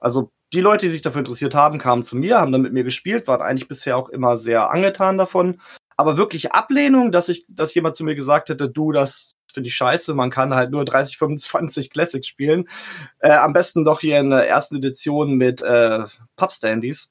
Also 0.00 0.30
die 0.52 0.60
Leute, 0.60 0.86
die 0.86 0.92
sich 0.92 1.02
dafür 1.02 1.20
interessiert 1.20 1.54
haben, 1.54 1.78
kamen 1.78 2.04
zu 2.04 2.16
mir, 2.16 2.38
haben 2.40 2.52
dann 2.52 2.62
mit 2.62 2.72
mir 2.72 2.84
gespielt, 2.84 3.26
waren 3.26 3.42
eigentlich 3.42 3.68
bisher 3.68 3.96
auch 3.96 4.08
immer 4.08 4.36
sehr 4.36 4.70
angetan 4.70 5.18
davon. 5.18 5.60
Aber 5.96 6.16
wirklich 6.16 6.52
Ablehnung, 6.52 7.12
dass 7.12 7.28
ich, 7.28 7.44
dass 7.48 7.74
jemand 7.74 7.96
zu 7.96 8.04
mir 8.04 8.14
gesagt 8.14 8.48
hätte, 8.48 8.68
du, 8.68 8.92
das 8.92 9.36
finde 9.52 9.68
ich 9.68 9.74
scheiße, 9.76 10.14
man 10.14 10.30
kann 10.30 10.54
halt 10.54 10.70
nur 10.72 10.84
30, 10.84 11.16
25 11.18 11.90
Classic 11.90 12.24
spielen. 12.26 12.68
Äh, 13.20 13.30
am 13.30 13.52
besten 13.52 13.84
doch 13.84 14.00
hier 14.00 14.18
in 14.18 14.30
der 14.30 14.48
ersten 14.48 14.76
Edition 14.76 15.34
mit 15.34 15.62
äh, 15.62 16.04
Pub-Standys. 16.36 17.10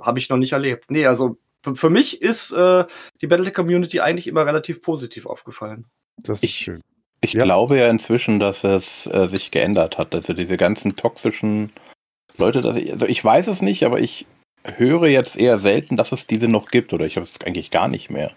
Habe 0.00 0.18
ich 0.18 0.28
noch 0.28 0.36
nicht 0.38 0.52
erlebt. 0.52 0.90
Nee, 0.90 1.06
also 1.06 1.38
für- 1.62 1.76
für 1.76 1.90
mich 1.90 2.20
ist 2.22 2.52
äh, 2.52 2.84
die 3.20 3.26
Battletech-Community 3.28 4.00
eigentlich 4.00 4.26
immer 4.26 4.44
relativ 4.46 4.82
positiv 4.82 5.26
aufgefallen. 5.26 5.86
Das 6.16 6.38
ist 6.38 6.44
Ich- 6.44 6.54
schön. 6.56 6.82
Ich 7.20 7.32
Ja. 7.32 7.44
glaube 7.44 7.78
ja 7.78 7.88
inzwischen, 7.88 8.38
dass 8.38 8.64
es 8.64 9.06
äh, 9.06 9.26
sich 9.26 9.50
geändert 9.50 9.98
hat. 9.98 10.14
Also 10.14 10.32
diese 10.32 10.56
ganzen 10.56 10.96
toxischen 10.96 11.72
Leute, 12.36 12.60
dass 12.60 12.76
ich, 12.76 12.92
also 12.92 13.06
ich 13.06 13.24
weiß 13.24 13.48
es 13.48 13.62
nicht, 13.62 13.84
aber 13.84 13.98
ich 14.00 14.26
höre 14.76 15.06
jetzt 15.08 15.36
eher 15.36 15.58
selten, 15.58 15.96
dass 15.96 16.12
es 16.12 16.26
diese 16.26 16.48
noch 16.48 16.70
gibt 16.70 16.92
oder 16.92 17.06
ich 17.06 17.16
habe 17.16 17.26
es 17.26 17.44
eigentlich 17.44 17.70
gar 17.70 17.88
nicht 17.88 18.10
mehr. 18.10 18.32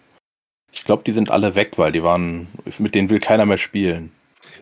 Ich 0.71 0.83
glaube, 0.85 1.03
die 1.03 1.11
sind 1.11 1.29
alle 1.29 1.55
weg, 1.55 1.77
weil 1.77 1.91
die 1.91 2.01
waren, 2.01 2.47
mit 2.79 2.95
denen 2.95 3.09
will 3.09 3.19
keiner 3.19 3.45
mehr 3.45 3.57
spielen. 3.57 4.11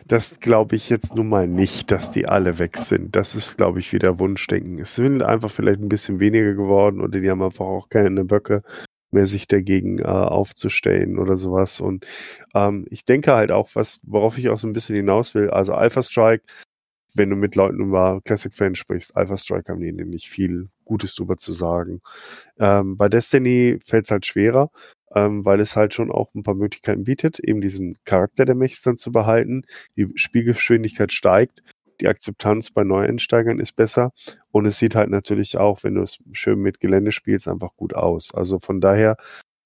Das 0.06 0.40
glaube 0.40 0.76
ich 0.76 0.90
jetzt 0.90 1.14
nun 1.14 1.28
mal 1.28 1.46
nicht, 1.46 1.90
dass 1.90 2.10
die 2.10 2.26
alle 2.26 2.58
weg 2.58 2.76
sind. 2.78 3.14
Das 3.14 3.34
ist, 3.34 3.56
glaube 3.56 3.78
ich, 3.78 3.92
wieder 3.92 4.18
Wunschdenken. 4.18 4.80
Es 4.80 4.96
sind 4.96 5.22
einfach 5.22 5.50
vielleicht 5.50 5.80
ein 5.80 5.88
bisschen 5.88 6.18
weniger 6.18 6.54
geworden 6.54 7.00
oder 7.00 7.20
die 7.20 7.30
haben 7.30 7.42
einfach 7.42 7.64
auch 7.64 7.88
keine 7.88 8.24
Böcke 8.24 8.62
mehr, 9.12 9.26
sich 9.26 9.46
dagegen 9.46 9.98
äh, 9.98 10.04
aufzustellen 10.04 11.18
oder 11.18 11.36
sowas. 11.36 11.80
Und 11.80 12.06
ähm, 12.54 12.86
ich 12.90 13.04
denke 13.04 13.34
halt 13.34 13.50
auch, 13.50 13.70
was, 13.74 14.00
worauf 14.02 14.38
ich 14.38 14.48
auch 14.48 14.58
so 14.58 14.66
ein 14.66 14.72
bisschen 14.72 14.96
hinaus 14.96 15.34
will, 15.34 15.50
also 15.50 15.74
Alpha 15.74 16.02
Strike, 16.02 16.44
wenn 17.14 17.30
du 17.30 17.36
mit 17.36 17.56
Leuten 17.56 17.80
über 17.80 18.20
Classic-Fans 18.24 18.78
sprichst, 18.78 19.16
Alpha 19.16 19.36
Strike 19.36 19.70
haben 19.70 19.80
die 19.80 19.92
nicht 19.92 20.28
viel 20.28 20.68
Gutes 20.84 21.14
drüber 21.14 21.36
zu 21.36 21.52
sagen. 21.52 22.00
Ähm, 22.58 22.96
bei 22.96 23.08
Destiny 23.08 23.78
fällt 23.84 24.06
es 24.06 24.10
halt 24.10 24.26
schwerer, 24.26 24.70
ähm, 25.14 25.44
weil 25.44 25.60
es 25.60 25.76
halt 25.76 25.94
schon 25.94 26.10
auch 26.10 26.34
ein 26.34 26.42
paar 26.42 26.54
Möglichkeiten 26.54 27.04
bietet, 27.04 27.40
eben 27.40 27.60
diesen 27.60 27.96
Charakter 28.04 28.44
der 28.44 28.54
Mechs 28.54 28.82
dann 28.82 28.96
zu 28.96 29.12
behalten. 29.12 29.62
Die 29.96 30.08
Spielgeschwindigkeit 30.14 31.12
steigt, 31.12 31.62
die 32.00 32.08
Akzeptanz 32.08 32.70
bei 32.70 32.84
Neueinsteigern 32.84 33.58
ist 33.58 33.72
besser 33.72 34.12
und 34.50 34.66
es 34.66 34.78
sieht 34.78 34.94
halt 34.94 35.10
natürlich 35.10 35.58
auch, 35.58 35.84
wenn 35.84 35.94
du 35.94 36.02
es 36.02 36.18
schön 36.32 36.60
mit 36.60 36.80
Gelände 36.80 37.12
spielst, 37.12 37.48
einfach 37.48 37.76
gut 37.76 37.94
aus. 37.94 38.34
Also 38.34 38.58
von 38.58 38.80
daher, 38.80 39.16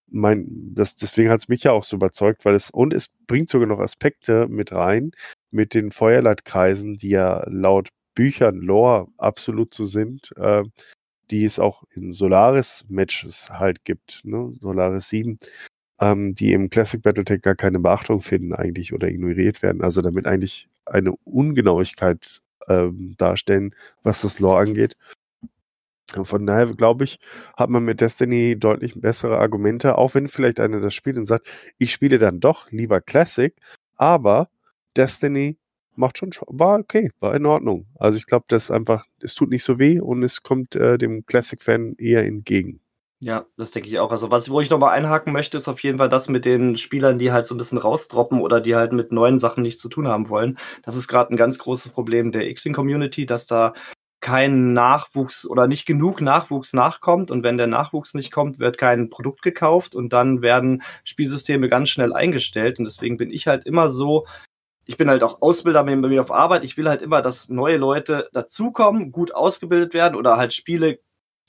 mein, 0.09 0.47
das, 0.75 0.97
deswegen 0.97 1.31
hat 1.31 1.40
es 1.40 1.49
mich 1.49 1.64
ja 1.64 1.73
auch 1.73 1.85
so 1.85 1.97
überzeugt, 1.97 2.44
weil 2.44 2.55
es, 2.55 2.70
und 2.70 2.92
es 2.92 3.09
bringt 3.27 3.49
sogar 3.49 3.68
noch 3.68 3.81
Aspekte 3.81 4.49
mit 4.49 4.73
rein, 4.73 5.12
mit 5.51 5.75
den 5.75 5.90
Feuerleitkreisen, 5.90 6.99
die 6.99 7.11
ja 7.11 7.44
laut 7.49 7.88
Büchern, 8.14 8.61
Lore 8.61 9.09
absolut 9.16 9.75
so 9.75 9.85
sind, 9.85 10.33
äh, 10.37 10.62
die 11.31 11.44
es 11.44 11.59
auch 11.59 11.85
in 11.90 12.12
Solaris-Matches 12.12 13.51
halt 13.51 13.85
gibt, 13.85 14.20
ne? 14.25 14.49
Solaris 14.53 15.09
7, 15.09 15.38
ähm, 16.05 16.35
die 16.35 16.53
im 16.53 16.71
Classic 16.71 17.03
Battletech 17.03 17.43
gar 17.43 17.55
keine 17.57 17.81
Beachtung 17.81 18.21
finden 18.23 18.55
eigentlich 18.55 18.93
oder 18.95 19.09
ignoriert 19.09 19.62
werden. 19.62 19.83
Also 19.83 20.03
damit 20.03 20.27
eigentlich 20.27 20.69
eine 20.87 21.12
Ungenauigkeit 21.25 22.43
ähm, 22.69 23.14
darstellen, 23.19 23.75
was 24.03 24.23
das 24.23 24.40
Lore 24.40 24.61
angeht. 24.61 24.97
Von 26.23 26.47
daher 26.47 26.67
glaube 26.75 27.05
ich, 27.05 27.19
hat 27.57 27.71
man 27.71 27.85
mit 27.85 28.01
Destiny 28.01 28.57
deutlich 28.59 29.01
bessere 29.01 29.38
Argumente, 29.38 29.97
auch 29.99 30.14
wenn 30.14 30.29
vielleicht 30.29 30.61
einer 30.61 30.81
das 30.81 30.95
spielt 30.95 31.17
und 31.17 31.25
sagt, 31.27 31.47
ich 31.79 31.93
spiele 31.93 32.19
dann 32.19 32.40
doch 32.40 32.71
lieber 32.71 33.01
Classic, 33.01 33.55
aber 33.97 34.49
Destiny 34.97 35.57
macht 35.97 36.19
schon, 36.19 36.31
Scho- 36.31 36.47
war 36.49 36.79
okay, 36.79 37.11
war 37.21 37.35
in 37.35 37.47
Ordnung. 37.47 37.87
Also 37.97 38.19
ich 38.19 38.27
glaube, 38.27 38.45
das 38.49 38.71
einfach, 38.71 39.07
es 39.21 39.35
tut 39.35 39.51
nicht 39.51 39.64
so 39.64 39.79
weh 39.79 39.99
und 40.01 40.23
es 40.23 40.43
kommt 40.43 40.77
äh, 40.77 40.99
dem 40.99 41.27
Classic-Fan 41.27 41.97
eher 41.99 42.25
entgegen. 42.25 42.81
Ja, 43.25 43.47
das 43.57 43.71
denke 43.71 43.89
ich 43.89 43.99
auch. 44.01 44.11
Also 44.11 44.31
was, 44.31 44.51
wo 44.51 44.61
ich 44.61 44.69
nochmal 44.69 44.91
einhaken 44.91 45.33
möchte, 45.33 45.57
ist 45.57 45.67
auf 45.67 45.83
jeden 45.83 45.97
Fall 45.97 46.11
das 46.11 46.29
mit 46.29 46.45
den 46.45 46.77
Spielern, 46.77 47.19
die 47.19 47.33
halt 47.33 47.47
so 47.47 47.55
ein 47.55 47.59
bisschen 47.59 47.79
rausdroppen 47.79 48.39
oder 48.43 48.61
die 48.61 48.77
halt 48.77 48.93
mit 48.93 49.13
neuen 49.13 49.39
Sachen 49.39 49.63
nichts 49.63 49.81
zu 49.81 49.89
tun 49.89 50.07
haben 50.09 50.29
wollen. 50.29 50.59
Das 50.83 50.95
ist 50.95 51.09
gerade 51.09 51.33
ein 51.33 51.39
ganz 51.39 51.57
großes 51.59 51.93
Problem 51.93 52.33
der 52.33 52.47
X-Wing-Community, 52.49 53.25
dass 53.25 53.47
da 53.47 53.73
kein 54.21 54.75
Nachwuchs 54.75 55.47
oder 55.47 55.67
nicht 55.67 55.87
genug 55.87 56.21
Nachwuchs 56.21 56.75
nachkommt 56.75 57.31
und 57.31 57.43
wenn 57.43 57.57
der 57.57 57.67
Nachwuchs 57.67 58.13
nicht 58.13 58.31
kommt, 58.31 58.59
wird 58.59 58.77
kein 58.77 59.09
Produkt 59.09 59.41
gekauft 59.41 59.95
und 59.95 60.13
dann 60.13 60.43
werden 60.43 60.83
Spielsysteme 61.05 61.69
ganz 61.71 61.89
schnell 61.89 62.13
eingestellt 62.13 62.79
und 62.79 62.85
deswegen 62.85 63.17
bin 63.17 63.31
ich 63.31 63.47
halt 63.47 63.65
immer 63.65 63.89
so, 63.89 64.27
ich 64.87 64.97
bin 64.99 65.11
halt 65.11 65.23
auch 65.23 65.43
Ausbilder 65.43 65.85
bei 65.85 65.97
mir 65.97 66.21
auf 66.21 66.33
Arbeit, 66.33 66.65
ich 66.65 66.77
will 66.77 66.89
halt 66.89 67.03
immer, 67.03 67.23
dass 67.23 67.49
neue 67.49 67.79
Leute 67.79 68.29
dazukommen, 68.33 69.13
gut 69.13 69.35
ausgebildet 69.35 69.95
werden 69.95 70.17
oder 70.17 70.37
halt 70.37 70.55
Spiele 70.55 71.01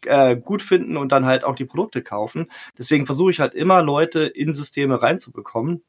äh, 0.05 0.35
gut 0.35 0.61
finden 0.61 0.97
und 0.97 1.11
dann 1.11 1.25
halt 1.25 1.43
auch 1.43 1.55
die 1.55 1.65
Produkte 1.65 2.01
kaufen. 2.01 2.51
Deswegen 2.77 3.05
versuche 3.05 3.31
ich 3.31 3.39
halt 3.39 3.53
immer 3.53 3.81
Leute 3.81 4.21
in 4.21 4.53
Systeme 4.53 5.01
reinzubekommen. 5.01 5.83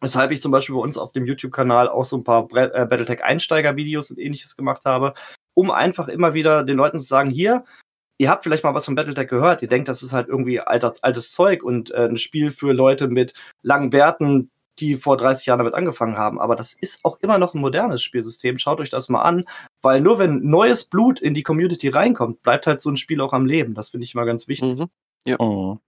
Weshalb 0.00 0.30
ich 0.30 0.42
zum 0.42 0.52
Beispiel 0.52 0.74
bei 0.74 0.82
uns 0.82 0.98
auf 0.98 1.12
dem 1.12 1.24
YouTube-Kanal 1.24 1.88
auch 1.88 2.04
so 2.04 2.16
ein 2.18 2.24
paar 2.24 2.46
äh, 2.54 2.86
Battletech-Einsteiger-Videos 2.86 4.10
und 4.10 4.18
ähnliches 4.18 4.56
gemacht 4.56 4.84
habe, 4.84 5.14
um 5.54 5.70
einfach 5.70 6.08
immer 6.08 6.34
wieder 6.34 6.64
den 6.64 6.76
Leuten 6.76 7.00
zu 7.00 7.06
sagen, 7.06 7.30
hier, 7.30 7.64
ihr 8.18 8.30
habt 8.30 8.44
vielleicht 8.44 8.64
mal 8.64 8.74
was 8.74 8.84
von 8.84 8.94
Battletech 8.94 9.28
gehört, 9.28 9.62
ihr 9.62 9.68
denkt, 9.68 9.88
das 9.88 10.02
ist 10.02 10.12
halt 10.12 10.28
irgendwie 10.28 10.60
altes, 10.60 11.02
altes 11.02 11.32
Zeug 11.32 11.62
und 11.62 11.90
äh, 11.92 12.08
ein 12.08 12.18
Spiel 12.18 12.50
für 12.50 12.72
Leute 12.72 13.08
mit 13.08 13.32
langen 13.62 13.90
Bärten, 13.90 14.50
die 14.78 14.96
vor 14.96 15.16
30 15.16 15.46
Jahren 15.46 15.58
damit 15.58 15.74
angefangen 15.74 16.18
haben. 16.18 16.38
Aber 16.40 16.56
das 16.56 16.74
ist 16.74 17.04
auch 17.04 17.18
immer 17.20 17.38
noch 17.38 17.54
ein 17.54 17.60
modernes 17.60 18.02
Spielsystem. 18.02 18.58
Schaut 18.58 18.80
euch 18.80 18.90
das 18.90 19.08
mal 19.08 19.22
an, 19.22 19.44
weil 19.86 20.00
nur 20.00 20.18
wenn 20.18 20.42
neues 20.42 20.84
Blut 20.84 21.20
in 21.20 21.32
die 21.32 21.44
Community 21.44 21.88
reinkommt, 21.88 22.42
bleibt 22.42 22.66
halt 22.66 22.80
so 22.80 22.90
ein 22.90 22.96
Spiel 22.96 23.20
auch 23.20 23.32
am 23.32 23.46
Leben. 23.46 23.74
Das 23.74 23.90
finde 23.90 24.04
ich 24.04 24.14
immer 24.14 24.26
ganz 24.26 24.48
wichtig. 24.48 24.76
Mhm. 24.76 24.88
Mhm. 25.28 25.78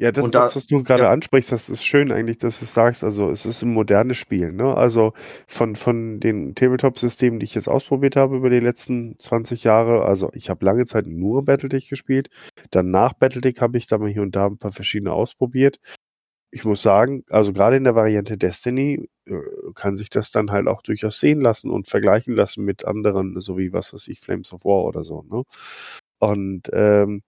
Ja, 0.00 0.12
das, 0.12 0.30
da- 0.30 0.42
was, 0.42 0.54
was 0.56 0.66
du 0.66 0.82
gerade 0.84 1.04
ja. 1.04 1.10
ansprichst, 1.10 1.50
das 1.50 1.68
ist 1.68 1.84
schön 1.84 2.12
eigentlich, 2.12 2.38
dass 2.38 2.58
du 2.60 2.64
es 2.64 2.74
sagst. 2.74 3.02
Also 3.02 3.30
es 3.30 3.46
ist 3.46 3.62
ein 3.62 3.72
modernes 3.72 4.16
Spiel. 4.16 4.52
Ne? 4.52 4.76
Also 4.76 5.12
von, 5.48 5.74
von 5.74 6.20
den 6.20 6.54
Tabletop-Systemen, 6.54 7.40
die 7.40 7.44
ich 7.44 7.54
jetzt 7.56 7.68
ausprobiert 7.68 8.14
habe 8.14 8.36
über 8.36 8.48
die 8.50 8.60
letzten 8.60 9.16
20 9.18 9.64
Jahre, 9.64 10.04
also 10.04 10.30
ich 10.34 10.50
habe 10.50 10.64
lange 10.64 10.84
Zeit 10.86 11.06
nur 11.06 11.44
Battletech 11.44 11.88
gespielt. 11.88 12.30
Dann 12.70 12.90
nach 12.92 13.12
Battletech 13.12 13.60
habe 13.60 13.76
ich 13.78 13.86
da 13.88 13.98
mal 13.98 14.08
hier 14.08 14.22
und 14.22 14.36
da 14.36 14.46
ein 14.46 14.58
paar 14.58 14.72
verschiedene 14.72 15.12
ausprobiert. 15.12 15.80
Ich 16.50 16.64
muss 16.64 16.82
sagen, 16.82 17.24
also 17.28 17.52
gerade 17.52 17.76
in 17.76 17.84
der 17.84 17.94
Variante 17.94 18.38
Destiny 18.38 19.08
äh, 19.26 19.34
kann 19.74 19.96
sich 19.96 20.10
das 20.10 20.30
dann 20.30 20.50
halt 20.50 20.66
auch 20.66 20.82
durchaus 20.82 21.20
sehen 21.20 21.40
lassen 21.40 21.70
und 21.70 21.88
vergleichen 21.88 22.34
lassen 22.34 22.64
mit 22.64 22.84
anderen, 22.84 23.40
so 23.40 23.58
wie 23.58 23.72
was 23.72 23.92
weiß 23.92 24.08
ich, 24.08 24.20
Flames 24.20 24.52
of 24.52 24.64
War 24.64 24.84
oder 24.84 25.04
so. 25.04 25.22
Ne? 25.30 25.42
Und 26.18 26.70
ähm, 26.72 27.22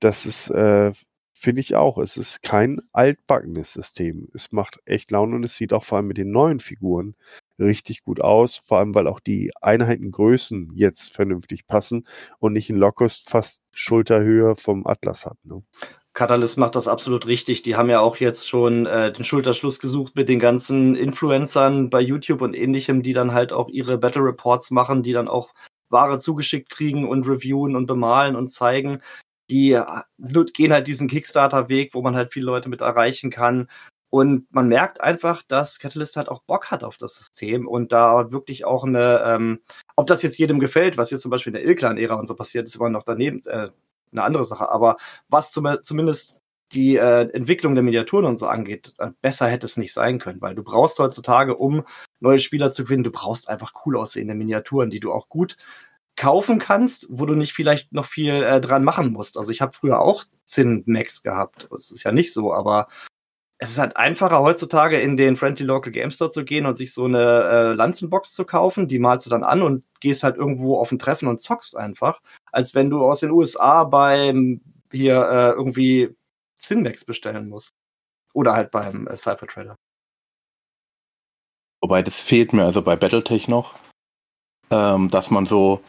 das 0.00 0.26
ist, 0.26 0.50
äh, 0.50 0.92
finde 1.34 1.60
ich 1.60 1.76
auch, 1.76 1.98
es 1.98 2.16
ist 2.16 2.42
kein 2.42 2.80
altbackenes 2.92 3.72
System. 3.74 4.28
Es 4.34 4.52
macht 4.52 4.80
echt 4.86 5.10
Laune 5.10 5.36
und 5.36 5.44
es 5.44 5.56
sieht 5.56 5.72
auch 5.72 5.84
vor 5.84 5.98
allem 5.98 6.08
mit 6.08 6.18
den 6.18 6.30
neuen 6.30 6.60
Figuren 6.60 7.14
richtig 7.58 8.02
gut 8.04 8.20
aus, 8.20 8.56
vor 8.56 8.78
allem 8.78 8.94
weil 8.94 9.06
auch 9.06 9.20
die 9.20 9.52
Einheitengrößen 9.60 10.70
jetzt 10.74 11.14
vernünftig 11.14 11.66
passen 11.66 12.06
und 12.38 12.54
nicht 12.54 12.70
ein 12.70 12.76
Locust 12.76 13.30
fast 13.30 13.62
Schulterhöhe 13.72 14.56
vom 14.56 14.86
Atlas 14.86 15.26
hat. 15.26 15.38
Ne? 15.44 15.62
Catalyst 16.14 16.58
macht 16.58 16.74
das 16.74 16.88
absolut 16.88 17.26
richtig. 17.26 17.62
Die 17.62 17.76
haben 17.76 17.88
ja 17.88 18.00
auch 18.00 18.16
jetzt 18.16 18.48
schon 18.48 18.84
äh, 18.86 19.12
den 19.12 19.24
Schulterschluss 19.24 19.78
gesucht 19.78 20.14
mit 20.14 20.28
den 20.28 20.38
ganzen 20.38 20.94
Influencern 20.94 21.88
bei 21.88 22.00
YouTube 22.00 22.42
und 22.42 22.54
ähnlichem, 22.54 23.02
die 23.02 23.14
dann 23.14 23.32
halt 23.32 23.52
auch 23.52 23.68
ihre 23.68 23.96
Battle 23.96 24.22
Reports 24.22 24.70
machen, 24.70 25.02
die 25.02 25.12
dann 25.12 25.28
auch 25.28 25.54
Ware 25.88 26.18
zugeschickt 26.18 26.70
kriegen 26.70 27.08
und 27.08 27.26
reviewen 27.26 27.76
und 27.76 27.86
bemalen 27.86 28.36
und 28.36 28.48
zeigen. 28.48 29.00
Die 29.48 29.72
äh, 29.72 30.44
gehen 30.52 30.72
halt 30.72 30.86
diesen 30.86 31.08
Kickstarter-Weg, 31.08 31.94
wo 31.94 32.02
man 32.02 32.14
halt 32.14 32.32
viele 32.32 32.46
Leute 32.46 32.68
mit 32.68 32.82
erreichen 32.82 33.30
kann. 33.30 33.68
Und 34.10 34.46
man 34.52 34.68
merkt 34.68 35.00
einfach, 35.00 35.42
dass 35.42 35.78
Catalyst 35.78 36.18
halt 36.18 36.28
auch 36.28 36.42
Bock 36.42 36.70
hat 36.70 36.84
auf 36.84 36.98
das 36.98 37.16
System 37.16 37.66
und 37.66 37.92
da 37.92 38.30
wirklich 38.30 38.66
auch 38.66 38.84
eine, 38.84 39.22
ähm, 39.24 39.60
ob 39.96 40.06
das 40.06 40.22
jetzt 40.22 40.36
jedem 40.36 40.60
gefällt, 40.60 40.98
was 40.98 41.10
jetzt 41.10 41.22
zum 41.22 41.30
Beispiel 41.30 41.54
in 41.54 41.62
der 41.62 41.64
Ilklan-Ära 41.64 42.16
und 42.16 42.26
so 42.26 42.34
passiert, 42.34 42.66
ist 42.66 42.76
immer 42.76 42.90
noch 42.90 43.04
daneben, 43.04 43.40
äh, 43.46 43.70
eine 44.12 44.22
andere 44.22 44.44
Sache. 44.44 44.70
Aber 44.70 44.96
was 45.28 45.52
zum, 45.52 45.78
zumindest 45.82 46.36
die 46.72 46.96
äh, 46.96 47.28
Entwicklung 47.32 47.74
der 47.74 47.84
Miniaturen 47.84 48.24
und 48.24 48.38
so 48.38 48.46
angeht, 48.46 48.94
äh, 48.98 49.10
besser 49.20 49.48
hätte 49.48 49.66
es 49.66 49.76
nicht 49.76 49.92
sein 49.92 50.18
können, 50.18 50.40
weil 50.40 50.54
du 50.54 50.62
brauchst 50.62 50.98
heutzutage, 50.98 51.56
um 51.56 51.84
neue 52.20 52.38
Spieler 52.38 52.70
zu 52.70 52.84
gewinnen, 52.84 53.04
du 53.04 53.10
brauchst 53.10 53.48
einfach 53.48 53.72
cool 53.84 53.96
aussehende 53.96 54.34
Miniaturen, 54.34 54.90
die 54.90 55.00
du 55.00 55.12
auch 55.12 55.28
gut 55.28 55.56
kaufen 56.16 56.58
kannst, 56.58 57.06
wo 57.08 57.26
du 57.26 57.34
nicht 57.34 57.52
vielleicht 57.52 57.92
noch 57.92 58.06
viel 58.06 58.42
äh, 58.42 58.60
dran 58.60 58.84
machen 58.84 59.12
musst. 59.12 59.36
Also 59.38 59.50
ich 59.50 59.60
habe 59.60 59.72
früher 59.72 60.00
auch 60.00 60.24
Zinn 60.44 60.82
Max 60.86 61.22
gehabt. 61.22 61.68
Das 61.70 61.90
ist 61.90 62.04
ja 62.04 62.12
nicht 62.12 62.32
so, 62.32 62.52
aber 62.52 62.88
es 63.58 63.70
ist 63.70 63.78
halt 63.78 63.96
einfacher 63.96 64.40
heutzutage 64.40 65.00
in 65.00 65.16
den 65.16 65.36
Friendly 65.36 65.64
Local 65.64 65.92
Game 65.92 66.10
Store 66.10 66.30
zu 66.30 66.44
gehen 66.44 66.66
und 66.66 66.76
sich 66.76 66.92
so 66.92 67.04
eine 67.04 67.18
äh, 67.20 67.72
Lanzenbox 67.74 68.34
zu 68.34 68.44
kaufen, 68.44 68.88
die 68.88 68.98
malst 68.98 69.26
du 69.26 69.30
dann 69.30 69.44
an 69.44 69.62
und 69.62 69.84
gehst 70.00 70.24
halt 70.24 70.36
irgendwo 70.36 70.78
auf 70.78 70.90
ein 70.90 70.98
Treffen 70.98 71.28
und 71.28 71.40
zockst 71.40 71.76
einfach, 71.76 72.20
als 72.52 72.74
wenn 72.74 72.90
du 72.90 73.04
aus 73.04 73.20
den 73.20 73.30
USA 73.30 73.84
beim 73.84 74.60
hier 74.92 75.16
äh, 75.16 75.50
irgendwie 75.52 76.14
Cinemax 76.60 77.04
bestellen 77.04 77.48
musst. 77.48 77.74
Oder 78.34 78.54
halt 78.54 78.70
beim 78.70 79.06
äh, 79.08 79.16
Cypher 79.16 79.46
Trader. 79.46 79.76
Wobei 81.80 82.02
das 82.02 82.22
fehlt 82.22 82.52
mir 82.52 82.64
also 82.64 82.80
bei 82.82 82.94
Battletech 82.94 83.48
noch, 83.48 83.74
ähm, 84.70 85.10
dass 85.10 85.30
man 85.30 85.46
so, 85.46 85.80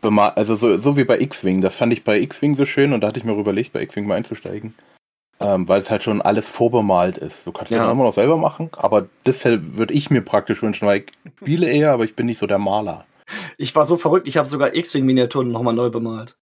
also 0.00 0.54
so, 0.54 0.78
so 0.78 0.96
wie 0.96 1.04
bei 1.04 1.20
X-Wing, 1.20 1.60
das 1.60 1.74
fand 1.74 1.92
ich 1.92 2.04
bei 2.04 2.20
X-Wing 2.20 2.54
so 2.54 2.64
schön 2.64 2.92
und 2.92 3.00
da 3.00 3.08
hatte 3.08 3.18
ich 3.18 3.24
mir 3.24 3.34
überlegt, 3.34 3.72
bei 3.72 3.82
X-Wing 3.82 4.06
mal 4.06 4.14
einzusteigen. 4.14 4.74
Ähm, 5.40 5.66
weil 5.66 5.80
es 5.80 5.90
halt 5.90 6.04
schon 6.04 6.20
alles 6.20 6.48
vorbemalt 6.50 7.16
ist. 7.16 7.46
Du 7.46 7.52
kannst 7.52 7.72
ja 7.72 7.78
dann 7.78 7.90
immer 7.90 8.04
noch 8.04 8.12
selber 8.12 8.36
machen, 8.36 8.68
aber 8.76 9.08
das 9.24 9.42
würde 9.44 9.94
ich 9.94 10.10
mir 10.10 10.20
praktisch 10.20 10.62
wünschen, 10.62 10.86
weil 10.86 10.98
ich 10.98 11.32
spiele 11.38 11.68
eher, 11.68 11.92
aber 11.92 12.04
ich 12.04 12.14
bin 12.14 12.26
nicht 12.26 12.38
so 12.38 12.46
der 12.46 12.58
Maler. 12.58 13.06
Ich 13.58 13.74
war 13.74 13.86
so 13.86 13.96
verrückt, 13.96 14.28
ich 14.28 14.36
habe 14.36 14.48
sogar 14.48 14.74
X-Wing-Miniaturen 14.74 15.50
nochmal 15.50 15.74
neu 15.74 15.90
bemalt. 15.90 16.36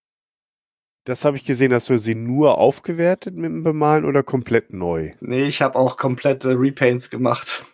Das 1.04 1.24
habe 1.24 1.36
ich 1.36 1.44
gesehen, 1.44 1.72
hast 1.72 1.88
du 1.88 1.98
sie 1.98 2.14
nur 2.14 2.58
aufgewertet 2.58 3.34
mit 3.34 3.46
dem 3.46 3.62
Bemalen 3.62 4.04
oder 4.04 4.22
komplett 4.22 4.74
neu? 4.74 5.12
Nee, 5.20 5.46
ich 5.46 5.62
habe 5.62 5.78
auch 5.78 5.96
komplette 5.96 6.50
Repaints 6.50 7.08
gemacht. 7.08 7.64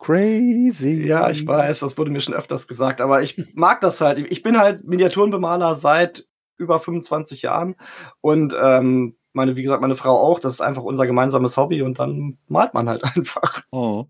Crazy. 0.00 1.06
Ja, 1.06 1.30
ich 1.30 1.46
weiß, 1.46 1.78
das 1.78 1.96
wurde 1.96 2.10
mir 2.10 2.20
schon 2.20 2.34
öfters 2.34 2.66
gesagt, 2.66 3.00
aber 3.00 3.22
ich 3.22 3.54
mag 3.54 3.80
das 3.80 4.00
halt. 4.00 4.18
Ich 4.18 4.42
bin 4.42 4.58
halt 4.58 4.82
Miniaturenbemaler 4.82 5.76
seit 5.76 6.26
über 6.56 6.80
25 6.80 7.42
Jahren 7.42 7.76
und 8.20 8.54
ähm, 8.60 9.16
meine, 9.32 9.56
wie 9.56 9.62
gesagt, 9.62 9.80
meine 9.80 9.96
Frau 9.96 10.18
auch. 10.18 10.40
Das 10.40 10.54
ist 10.54 10.60
einfach 10.60 10.82
unser 10.82 11.06
gemeinsames 11.06 11.56
Hobby 11.56 11.82
und 11.82 11.98
dann 11.98 12.38
malt 12.48 12.74
man 12.74 12.88
halt 12.88 13.04
einfach. 13.16 13.62
Oh. 13.70 14.06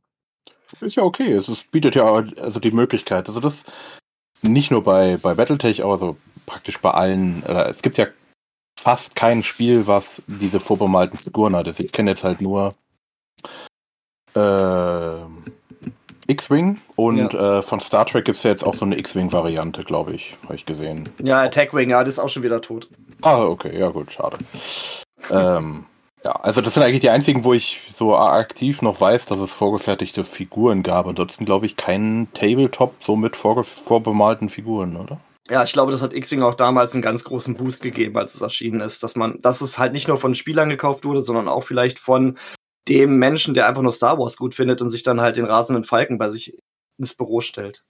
Ist 0.81 0.97
ja 0.97 1.03
okay. 1.03 1.33
Es 1.33 1.49
ist, 1.49 1.71
bietet 1.71 1.95
ja 1.95 2.05
also 2.41 2.59
die 2.59 2.71
Möglichkeit. 2.71 3.29
Also 3.29 3.41
das 3.41 3.67
nicht 4.43 4.71
nur 4.71 4.83
bei, 4.85 5.17
bei 5.17 5.35
Battletech, 5.35 5.85
aber 5.85 5.99
so 5.99 6.17
praktisch 6.47 6.81
bei 6.81 6.91
allen. 6.91 7.45
Äh, 7.47 7.71
es 7.71 7.83
gibt 7.83 7.99
ja 7.99 8.07
fast 8.79 9.15
kein 9.15 9.43
Spiel, 9.43 9.87
was 9.87 10.23
diese 10.27 10.61
vorbemalten 10.61 11.19
Figuren 11.19 11.55
hat. 11.57 11.67
Also 11.67 11.83
ich 11.85 11.93
kenne 11.93 12.11
jetzt 12.11 12.25
halt 12.25 12.41
nur 12.41 12.75
äh, 14.35 15.13
X-Wing 16.27 16.81
und 16.97 17.33
ja. 17.33 17.59
äh, 17.59 17.63
von 17.63 17.81
Star 17.81 18.07
Trek 18.07 18.25
gibt 18.25 18.39
es 18.39 18.43
ja 18.43 18.51
jetzt 18.51 18.65
auch 18.65 18.75
so 18.75 18.85
eine 18.85 18.99
X-Wing-Variante, 18.99 19.85
glaube 19.85 20.13
ich, 20.15 20.37
habe 20.45 20.55
ich 20.55 20.67
gesehen. 20.67 21.09
Ja, 21.19 21.43
Attack 21.43 21.75
Wing, 21.75 21.91
ja, 21.91 22.03
das 22.03 22.15
ist 22.15 22.19
auch 22.19 22.29
schon 22.29 22.43
wieder 22.43 22.61
tot. 22.61 22.89
Ah, 23.23 23.45
okay, 23.45 23.79
ja 23.79 23.89
gut, 23.89 24.13
schade. 24.13 24.39
ähm, 25.31 25.85
ja, 26.25 26.33
also 26.33 26.61
das 26.61 26.75
sind 26.75 26.83
eigentlich 26.83 27.01
die 27.01 27.11
einzigen, 27.11 27.45
wo 27.45 27.53
ich 27.53 27.81
so 27.93 28.17
aktiv 28.17 28.83
noch 28.83 29.01
weiß, 29.01 29.27
dass 29.27 29.39
es 29.39 29.53
vorgefertigte 29.53 30.25
Figuren 30.25 30.83
gab. 30.83 31.07
Ansonsten 31.07 31.45
glaube 31.45 31.67
ich 31.67 31.77
keinen 31.77 32.33
Tabletop 32.33 32.95
so 33.03 33.17
mit 33.17 33.37
vorbemalten 33.37 34.49
Figuren, 34.49 34.97
oder? 34.97 35.21
Ja, 35.51 35.65
ich 35.65 35.73
glaube, 35.73 35.91
das 35.91 36.03
hat 36.03 36.15
X-Wing 36.15 36.43
auch 36.43 36.55
damals 36.55 36.93
einen 36.93 37.03
ganz 37.03 37.25
großen 37.25 37.57
Boost 37.57 37.83
gegeben, 37.83 38.17
als 38.17 38.35
es 38.35 38.41
erschienen 38.41 38.81
ist, 38.81 39.03
dass 39.03 39.17
man, 39.17 39.41
dass 39.43 39.61
es 39.61 39.79
halt 39.79 39.93
nicht 39.93 40.07
nur 40.07 40.19
von 40.19 40.35
Spielern 40.35 40.71
gekauft 40.71 41.05
wurde, 41.05 41.21
sondern 41.21 41.49
auch 41.49 41.65
vielleicht 41.65 41.99
von 41.99 42.39
dem 42.89 43.19
Menschen, 43.19 43.55
der 43.55 43.67
einfach 43.67 43.83
nur 43.83 43.93
Star 43.93 44.19
Wars 44.19 44.37
gut 44.37 44.55
findet 44.55 44.81
und 44.81 44.91
sich 44.91 45.03
dann 45.03 45.21
halt 45.21 45.37
den 45.37 45.45
rasenden 45.45 45.85
Falken 45.85 46.19
bei 46.19 46.31
sich 46.31 46.57
ins 46.99 47.15
Büro 47.15 47.41
stellt. 47.41 47.83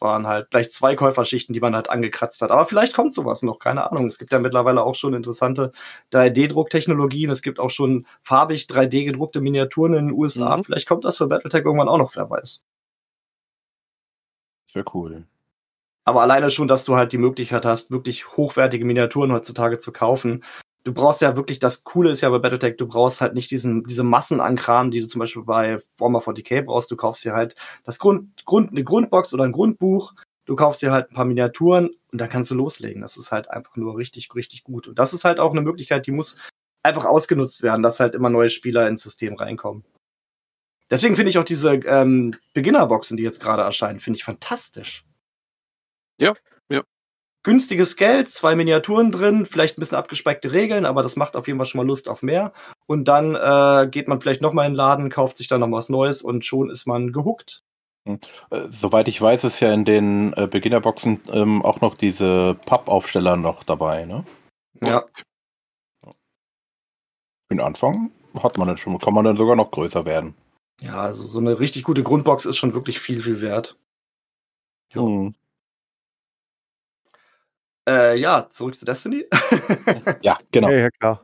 Waren 0.00 0.26
halt 0.26 0.50
gleich 0.50 0.70
zwei 0.70 0.94
Käuferschichten, 0.94 1.52
die 1.52 1.60
man 1.60 1.74
halt 1.74 1.90
angekratzt 1.90 2.42
hat. 2.42 2.50
Aber 2.50 2.66
vielleicht 2.66 2.94
kommt 2.94 3.12
sowas 3.14 3.42
noch, 3.42 3.58
keine 3.58 3.90
Ahnung. 3.90 4.06
Es 4.08 4.18
gibt 4.18 4.32
ja 4.32 4.38
mittlerweile 4.38 4.82
auch 4.82 4.94
schon 4.94 5.14
interessante 5.14 5.72
3D-Drucktechnologien. 6.12 7.30
Es 7.30 7.42
gibt 7.42 7.58
auch 7.58 7.70
schon 7.70 8.06
farbig 8.22 8.66
3D 8.66 9.04
gedruckte 9.04 9.40
Miniaturen 9.40 9.94
in 9.94 10.06
den 10.08 10.16
USA. 10.16 10.56
Mhm. 10.56 10.64
Vielleicht 10.64 10.88
kommt 10.88 11.04
das 11.04 11.16
für 11.16 11.26
Battletech 11.28 11.64
irgendwann 11.64 11.88
auch 11.88 11.98
noch, 11.98 12.14
wer 12.16 12.28
weiß. 12.28 12.62
Sehr 14.72 14.84
cool. 14.94 15.24
Aber 16.04 16.22
alleine 16.22 16.50
schon, 16.50 16.68
dass 16.68 16.84
du 16.84 16.96
halt 16.96 17.12
die 17.12 17.18
Möglichkeit 17.18 17.64
hast, 17.64 17.90
wirklich 17.90 18.36
hochwertige 18.36 18.84
Miniaturen 18.84 19.32
heutzutage 19.32 19.78
zu 19.78 19.90
kaufen, 19.92 20.44
du 20.86 20.94
brauchst 20.94 21.20
ja 21.20 21.34
wirklich, 21.34 21.58
das 21.58 21.82
Coole 21.82 22.10
ist 22.10 22.20
ja 22.20 22.30
bei 22.30 22.38
Battletech, 22.38 22.76
du 22.76 22.86
brauchst 22.86 23.20
halt 23.20 23.34
nicht 23.34 23.50
diesen, 23.50 23.82
diese 23.82 24.04
Massen 24.04 24.40
an 24.40 24.54
Kram, 24.54 24.92
die 24.92 25.00
du 25.00 25.08
zum 25.08 25.18
Beispiel 25.18 25.42
bei 25.42 25.80
Warhammer 25.98 26.20
40k 26.20 26.62
brauchst. 26.62 26.92
Du 26.92 26.96
kaufst 26.96 27.24
dir 27.24 27.34
halt 27.34 27.56
das 27.84 27.98
Grund, 27.98 28.44
Grund, 28.44 28.70
eine 28.70 28.84
Grundbox 28.84 29.34
oder 29.34 29.42
ein 29.42 29.52
Grundbuch, 29.52 30.14
du 30.44 30.54
kaufst 30.54 30.82
dir 30.82 30.92
halt 30.92 31.10
ein 31.10 31.14
paar 31.14 31.24
Miniaturen 31.24 31.90
und 32.12 32.20
dann 32.20 32.28
kannst 32.28 32.52
du 32.52 32.54
loslegen. 32.54 33.02
Das 33.02 33.16
ist 33.16 33.32
halt 33.32 33.50
einfach 33.50 33.74
nur 33.74 33.96
richtig, 33.96 34.32
richtig 34.36 34.62
gut. 34.62 34.86
Und 34.86 34.96
das 34.96 35.12
ist 35.12 35.24
halt 35.24 35.40
auch 35.40 35.50
eine 35.50 35.60
Möglichkeit, 35.60 36.06
die 36.06 36.12
muss 36.12 36.36
einfach 36.84 37.04
ausgenutzt 37.04 37.64
werden, 37.64 37.82
dass 37.82 37.98
halt 37.98 38.14
immer 38.14 38.30
neue 38.30 38.48
Spieler 38.50 38.86
ins 38.86 39.02
System 39.02 39.34
reinkommen. 39.34 39.84
Deswegen 40.88 41.16
finde 41.16 41.30
ich 41.30 41.38
auch 41.38 41.44
diese 41.44 41.74
ähm, 41.74 42.32
Beginnerboxen, 42.54 43.16
die 43.16 43.24
jetzt 43.24 43.40
gerade 43.40 43.62
erscheinen, 43.62 43.98
finde 43.98 44.18
ich 44.18 44.24
fantastisch. 44.24 45.04
Ja, 46.20 46.28
ja 46.28 46.55
günstiges 47.46 47.94
Geld, 47.94 48.28
zwei 48.28 48.56
Miniaturen 48.56 49.12
drin, 49.12 49.46
vielleicht 49.46 49.78
ein 49.78 49.80
bisschen 49.80 49.96
abgespeckte 49.96 50.50
Regeln, 50.50 50.84
aber 50.84 51.04
das 51.04 51.14
macht 51.14 51.36
auf 51.36 51.46
jeden 51.46 51.60
Fall 51.60 51.66
schon 51.66 51.78
mal 51.78 51.86
Lust 51.86 52.08
auf 52.08 52.22
mehr. 52.22 52.52
Und 52.86 53.06
dann 53.06 53.36
äh, 53.36 53.88
geht 53.88 54.08
man 54.08 54.20
vielleicht 54.20 54.42
nochmal 54.42 54.66
in 54.66 54.72
den 54.72 54.76
Laden, 54.76 55.10
kauft 55.10 55.36
sich 55.36 55.46
dann 55.46 55.60
noch 55.60 55.70
was 55.70 55.88
Neues 55.88 56.22
und 56.22 56.44
schon 56.44 56.70
ist 56.70 56.88
man 56.88 57.12
gehuckt. 57.12 57.62
Hm. 58.04 58.18
Äh, 58.50 58.62
soweit 58.68 59.06
ich 59.06 59.22
weiß, 59.22 59.44
ist 59.44 59.60
ja 59.60 59.72
in 59.72 59.84
den 59.84 60.32
äh, 60.32 60.48
Beginnerboxen 60.48 61.20
ähm, 61.32 61.64
auch 61.64 61.80
noch 61.80 61.96
diese 61.96 62.56
Pappaufsteller 62.66 63.36
noch 63.36 63.62
dabei, 63.62 64.06
ne? 64.06 64.24
Ja. 64.82 65.04
Für 66.02 66.14
den 67.52 67.60
Anfang 67.60 68.10
hat 68.42 68.58
man 68.58 68.66
dann 68.66 68.76
schon, 68.76 68.98
kann 68.98 69.14
man 69.14 69.24
dann 69.24 69.36
sogar 69.36 69.54
noch 69.54 69.70
größer 69.70 70.04
werden. 70.04 70.34
Ja, 70.80 71.00
also 71.00 71.24
so 71.24 71.38
eine 71.38 71.60
richtig 71.60 71.84
gute 71.84 72.02
Grundbox 72.02 72.44
ist 72.44 72.56
schon 72.56 72.74
wirklich 72.74 72.98
viel, 72.98 73.22
viel 73.22 73.40
wert. 73.40 73.76
Ja. 74.92 75.02
Hm. 75.02 75.34
Äh, 77.88 78.18
ja, 78.18 78.48
zurück 78.50 78.74
zu 78.74 78.84
Destiny. 78.84 79.26
ja, 80.22 80.38
genau. 80.50 80.70
Ja, 80.70 80.76
ja, 80.76 80.90
klar. 80.90 81.22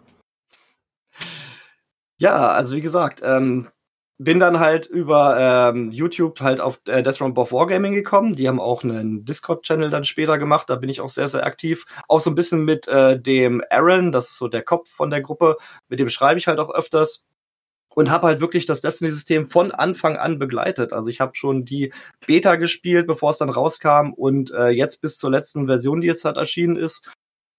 Ja, 2.19 2.53
also 2.53 2.77
wie 2.77 2.81
gesagt, 2.81 3.21
ähm, 3.25 3.69
bin 4.19 4.39
dann 4.39 4.61
halt 4.61 4.87
über 4.87 5.73
ähm, 5.75 5.91
YouTube 5.91 6.41
halt 6.41 6.61
auf 6.61 6.81
äh, 6.87 7.03
Death 7.03 7.21
Run 7.21 7.37
Wargaming 7.37 7.93
gekommen. 7.95 8.37
Die 8.37 8.47
haben 8.47 8.61
auch 8.61 8.85
einen 8.85 9.25
Discord-Channel 9.25 9.91
dann 9.91 10.05
später 10.05 10.39
gemacht. 10.39 10.71
Da 10.71 10.77
bin 10.77 10.89
ich 10.89 11.01
auch 11.01 11.09
sehr, 11.09 11.29
sehr 11.29 11.45
aktiv. 11.45 11.85
Auch 12.09 12.21
so 12.21 12.31
ein 12.31 12.37
bisschen 12.37 12.65
mit 12.65 12.87
äh, 12.87 13.21
dem 13.21 13.63
Aaron, 13.71 14.13
das 14.13 14.31
ist 14.31 14.39
so 14.39 14.47
der 14.47 14.63
Kopf 14.63 14.89
von 14.89 15.11
der 15.11 15.21
Gruppe. 15.21 15.57
Mit 15.89 15.99
dem 15.99 16.09
schreibe 16.09 16.39
ich 16.39 16.47
halt 16.47 16.61
auch 16.61 16.73
öfters 16.73 17.25
und 17.95 18.11
habe 18.11 18.27
halt 18.27 18.41
wirklich 18.41 18.67
das 18.67 18.81
Destiny-System 18.81 19.47
von 19.47 19.71
Anfang 19.71 20.17
an 20.17 20.39
begleitet. 20.39 20.93
Also 20.93 21.09
ich 21.09 21.21
habe 21.21 21.35
schon 21.35 21.65
die 21.65 21.93
Beta 22.27 22.57
gespielt, 22.57 23.07
bevor 23.07 23.31
es 23.31 23.39
dann 23.39 23.51
rauskam 23.51 24.13
und 24.13 24.51
äh, 24.53 24.69
jetzt 24.69 25.01
bis 25.01 25.19
zur 25.19 25.31
letzten 25.31 25.67
Version, 25.67 26.01
die 26.01 26.07
jetzt 26.07 26.25
halt 26.25 26.37
erschienen 26.37 26.77
ist. 26.77 27.09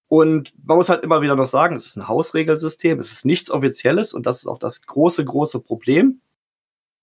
Und 0.08 0.54
man 0.64 0.78
muss 0.78 0.90
halt 0.90 1.04
immer 1.04 1.22
wieder 1.22 1.36
noch 1.36 1.48
sagen, 1.48 1.76
es 1.76 1.88
ist 1.88 1.96
ein 1.96 2.08
Hausregelsystem, 2.08 3.00
es 3.00 3.12
ist 3.12 3.26
nichts 3.26 3.50
Offizielles 3.50 4.14
und 4.14 4.26
das 4.26 4.40
ist 4.40 4.48
auch 4.48 4.60
das 4.60 4.84
große, 4.84 5.26
große 5.26 5.60
Problem. 5.60 6.22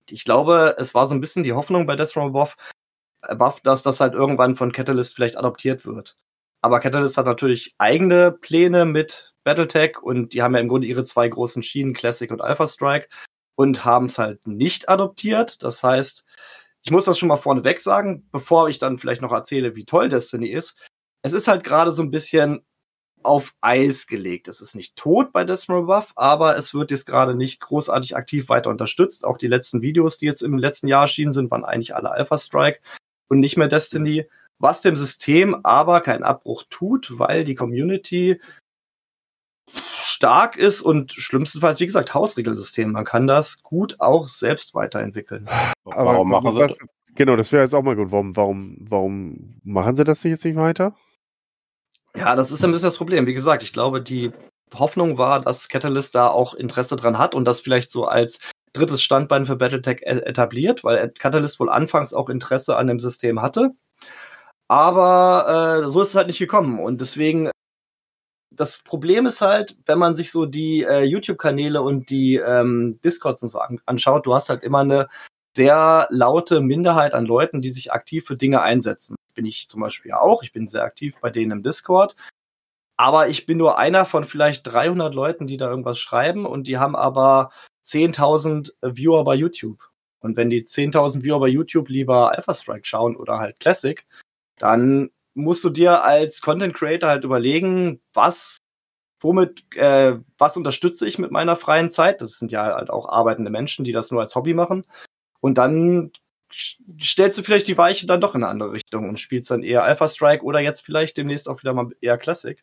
Ich 0.09 0.25
glaube, 0.25 0.77
es 0.79 0.95
war 0.95 1.07
so 1.07 1.14
ein 1.14 1.21
bisschen 1.21 1.43
die 1.43 1.53
Hoffnung 1.53 1.87
bei 1.87 1.97
Death 1.97 2.12
from 2.12 2.29
Above, 2.29 2.53
Above, 3.23 3.61
dass 3.62 3.83
das 3.83 4.01
halt 4.01 4.14
irgendwann 4.14 4.55
von 4.55 4.73
Catalyst 4.73 5.14
vielleicht 5.14 5.37
adoptiert 5.37 5.87
wird. 5.87 6.16
Aber 6.62 6.81
Catalyst 6.81 7.16
hat 7.16 7.27
natürlich 7.27 7.75
eigene 7.79 8.33
Pläne 8.33 8.85
mit 8.85 9.30
Battletech 9.44 10.03
und 10.03 10.33
die 10.33 10.42
haben 10.42 10.55
ja 10.55 10.61
im 10.61 10.68
Grunde 10.68 10.87
ihre 10.87 11.05
zwei 11.05 11.29
großen 11.29 11.62
Schienen, 11.62 11.94
Classic 11.94 12.31
und 12.31 12.40
Alpha 12.40 12.66
Strike, 12.66 13.09
und 13.61 13.85
haben 13.85 14.07
es 14.07 14.16
halt 14.18 14.46
nicht 14.46 14.88
adoptiert. 14.88 15.62
Das 15.62 15.83
heißt, 15.83 16.24
ich 16.83 16.90
muss 16.90 17.05
das 17.05 17.18
schon 17.18 17.29
mal 17.29 17.37
vorneweg 17.37 17.81
sagen, 17.81 18.26
bevor 18.33 18.68
ich 18.70 18.79
dann 18.79 18.96
vielleicht 18.96 19.20
noch 19.20 19.33
erzähle, 19.33 19.76
wie 19.76 19.85
toll 19.85 20.09
Destiny 20.09 20.48
ist. 20.48 20.79
Es 21.22 21.35
ist 21.35 21.46
halt 21.46 21.62
gerade 21.62 21.92
so 21.92 22.03
ein 22.03 22.11
bisschen 22.11 22.64
auf 23.22 23.55
Eis 23.61 24.07
gelegt. 24.07 24.48
Es 24.48 24.62
ist 24.62 24.74
nicht 24.74 24.96
tot 24.96 25.33
bei 25.33 25.44
Desmond 25.44 25.87
Buff, 25.87 26.12
aber 26.16 26.57
es 26.57 26.72
wird 26.72 26.90
jetzt 26.90 27.05
gerade 27.05 27.35
nicht 27.35 27.61
großartig 27.61 28.16
aktiv 28.16 28.48
weiter 28.48 28.70
unterstützt. 28.70 29.26
Auch 29.26 29.37
die 29.37 29.48
letzten 29.48 29.83
Videos, 29.83 30.16
die 30.16 30.24
jetzt 30.26 30.42
im 30.42 30.57
letzten 30.57 30.88
Jahr 30.88 31.03
erschienen 31.03 31.35
sind, 31.35 31.50
waren 31.50 31.64
eigentlich 31.64 31.94
alle 31.94 32.11
Alpha 32.11 32.38
Strike 32.38 32.81
und 33.29 33.40
nicht 33.40 33.59
mehr 33.59 33.68
Destiny. 33.68 34.26
Was 34.59 34.81
dem 34.81 34.96
System 34.96 35.61
aber 35.64 36.00
keinen 36.00 36.22
Abbruch 36.22 36.64
tut, 36.70 37.18
weil 37.18 37.44
die 37.44 37.55
Community 37.55 38.40
stark 40.21 40.57
ist 40.57 40.83
und 40.83 41.13
schlimmstenfalls, 41.13 41.81
wie 41.81 41.87
gesagt, 41.87 42.13
Hausregelsystem. 42.13 42.93
Man 42.93 43.07
kann 43.07 43.27
das 43.27 43.63
gut 43.63 43.97
auch 44.01 44.29
selbst 44.29 44.75
weiterentwickeln. 44.75 45.49
Aber 45.87 46.05
warum 46.13 46.29
machen 46.29 46.53
sie 46.53 46.59
das? 46.59 46.77
Genau, 47.15 47.37
das 47.37 47.53
wäre 47.53 47.63
jetzt 47.63 47.75
auch 47.75 47.83
mal 47.83 47.97
gut. 47.97 48.13
Warum, 48.13 48.37
warum, 48.37 48.77
warum 48.81 49.61
machen 49.65 49.97
sie 49.97 50.05
das 50.05 50.23
jetzt 50.23 50.45
nicht 50.45 50.57
weiter? 50.57 50.95
Ja, 52.15 52.37
das 52.37 52.51
ist 52.51 52.63
ein 52.63 52.71
bisschen 52.71 52.89
das 52.89 52.99
Problem. 52.99 53.27
Wie 53.27 53.33
gesagt, 53.33 53.63
ich 53.63 53.73
glaube, 53.73 54.03
die 54.03 54.31
Hoffnung 54.75 55.17
war, 55.17 55.41
dass 55.41 55.71
Catalyst 55.71 56.15
da 56.15 56.29
auch 56.29 56.53
Interesse 56.53 56.97
dran 56.97 57.17
hat 57.17 57.35
und 57.35 57.47
das 57.47 57.61
vielleicht 57.61 57.91
so 57.91 58.05
als 58.05 58.41
drittes 58.75 59.03
Standbein 59.03 59.47
für 59.47 59.57
Battletech 59.57 60.03
e-, 60.03 60.21
etabliert, 60.21 60.85
weil 60.85 61.11
Catalyst 61.19 61.59
wohl 61.61 61.71
anfangs 61.71 62.13
auch 62.13 62.29
Interesse 62.29 62.77
an 62.77 62.89
dem 62.89 63.01
System 63.01 63.41
hatte. 63.41 63.71
Aber 64.69 65.83
äh, 65.83 65.89
so 65.89 66.03
ist 66.03 66.09
es 66.09 66.15
halt 66.15 66.27
nicht 66.27 66.39
gekommen. 66.39 66.79
Und 66.79 67.01
deswegen, 67.01 67.51
das 68.51 68.83
Problem 68.83 69.27
ist 69.27 69.41
halt, 69.41 69.77
wenn 69.87 69.99
man 69.99 70.15
sich 70.15 70.33
so 70.33 70.47
die 70.47 70.83
äh, 70.83 71.03
YouTube-Kanäle 71.03 71.83
und 71.83 72.11
die 72.11 72.37
ähm, 72.37 73.01
Discords 73.03 73.43
und 73.43 73.49
so 73.49 73.61
an 73.61 73.81
anschaut, 73.87 74.27
du 74.27 74.35
hast 74.35 74.51
halt 74.51 74.63
immer 74.63 74.81
eine 74.81 75.09
sehr 75.57 76.07
laute 76.11 76.61
Minderheit 76.61 77.15
an 77.15 77.27
Leuten, 77.27 77.63
die 77.63 77.71
sich 77.71 77.93
aktiv 77.93 78.25
für 78.27 78.37
Dinge 78.37 78.63
einsetzen. 78.63 79.17
Das 79.27 79.35
bin 79.35 79.47
ich 79.47 79.69
zum 79.69 79.81
Beispiel 79.81 80.13
auch. 80.13 80.43
Ich 80.43 80.53
bin 80.53 80.69
sehr 80.69 80.83
aktiv 80.83 81.17
bei 81.21 81.31
denen 81.31 81.53
im 81.53 81.63
Discord. 81.63 82.17
Aber 82.97 83.29
ich 83.29 83.47
bin 83.47 83.57
nur 83.57 83.79
einer 83.79 84.05
von 84.05 84.25
vielleicht 84.25 84.67
300 84.67 85.15
Leuten, 85.15 85.47
die 85.47 85.57
da 85.57 85.71
irgendwas 85.71 85.99
schreiben 85.99 86.45
und 86.45 86.69
die 86.69 86.79
haben 86.79 86.95
aber 86.95 87.51
10.000 87.85 88.73
Viewer 88.83 89.25
bei 89.25 89.35
YouTube. 89.35 89.89
Und 90.21 90.37
wenn 90.37 90.51
die 90.51 90.65
10.000 90.65 91.23
Viewer 91.25 91.41
bei 91.41 91.49
YouTube 91.49 91.89
lieber 91.89 92.33
Alpha 92.33 92.53
Strike 92.53 92.85
schauen 92.87 93.17
oder 93.17 93.39
halt 93.39 93.59
Classic, 93.59 94.05
dann 94.59 95.11
musst 95.42 95.64
du 95.64 95.70
dir 95.70 96.05
als 96.05 96.40
Content 96.40 96.74
Creator 96.74 97.09
halt 97.09 97.24
überlegen, 97.24 98.00
was, 98.12 98.59
womit, 99.20 99.76
äh, 99.76 100.18
was 100.38 100.57
unterstütze 100.57 101.07
ich 101.07 101.18
mit 101.18 101.31
meiner 101.31 101.57
freien 101.57 101.90
Zeit? 101.90 102.20
Das 102.20 102.38
sind 102.38 102.53
ja 102.53 102.64
halt 102.64 102.90
auch 102.90 103.09
arbeitende 103.09 103.50
Menschen, 103.50 103.85
die 103.85 103.92
das 103.92 104.11
nur 104.11 104.20
als 104.20 104.35
Hobby 104.35 104.55
machen. 104.55 104.85
Und 105.40 105.59
dann 105.59 106.12
stellst 107.00 107.38
du 107.38 107.42
vielleicht 107.42 107.68
die 107.68 107.79
Weiche 107.79 108.07
dann 108.07 108.20
doch 108.20 108.35
in 108.35 108.42
eine 108.42 108.50
andere 108.50 108.72
Richtung 108.72 109.09
und 109.09 109.20
spielst 109.20 109.50
dann 109.50 109.62
eher 109.62 109.85
Alpha 109.85 110.09
Strike 110.09 110.44
oder 110.44 110.61
jetzt 110.61 110.81
vielleicht 110.81 111.16
demnächst 111.16 111.48
auch 111.48 111.62
wieder 111.62 111.72
mal 111.72 111.90
eher 112.00 112.18
Classic. 112.18 112.62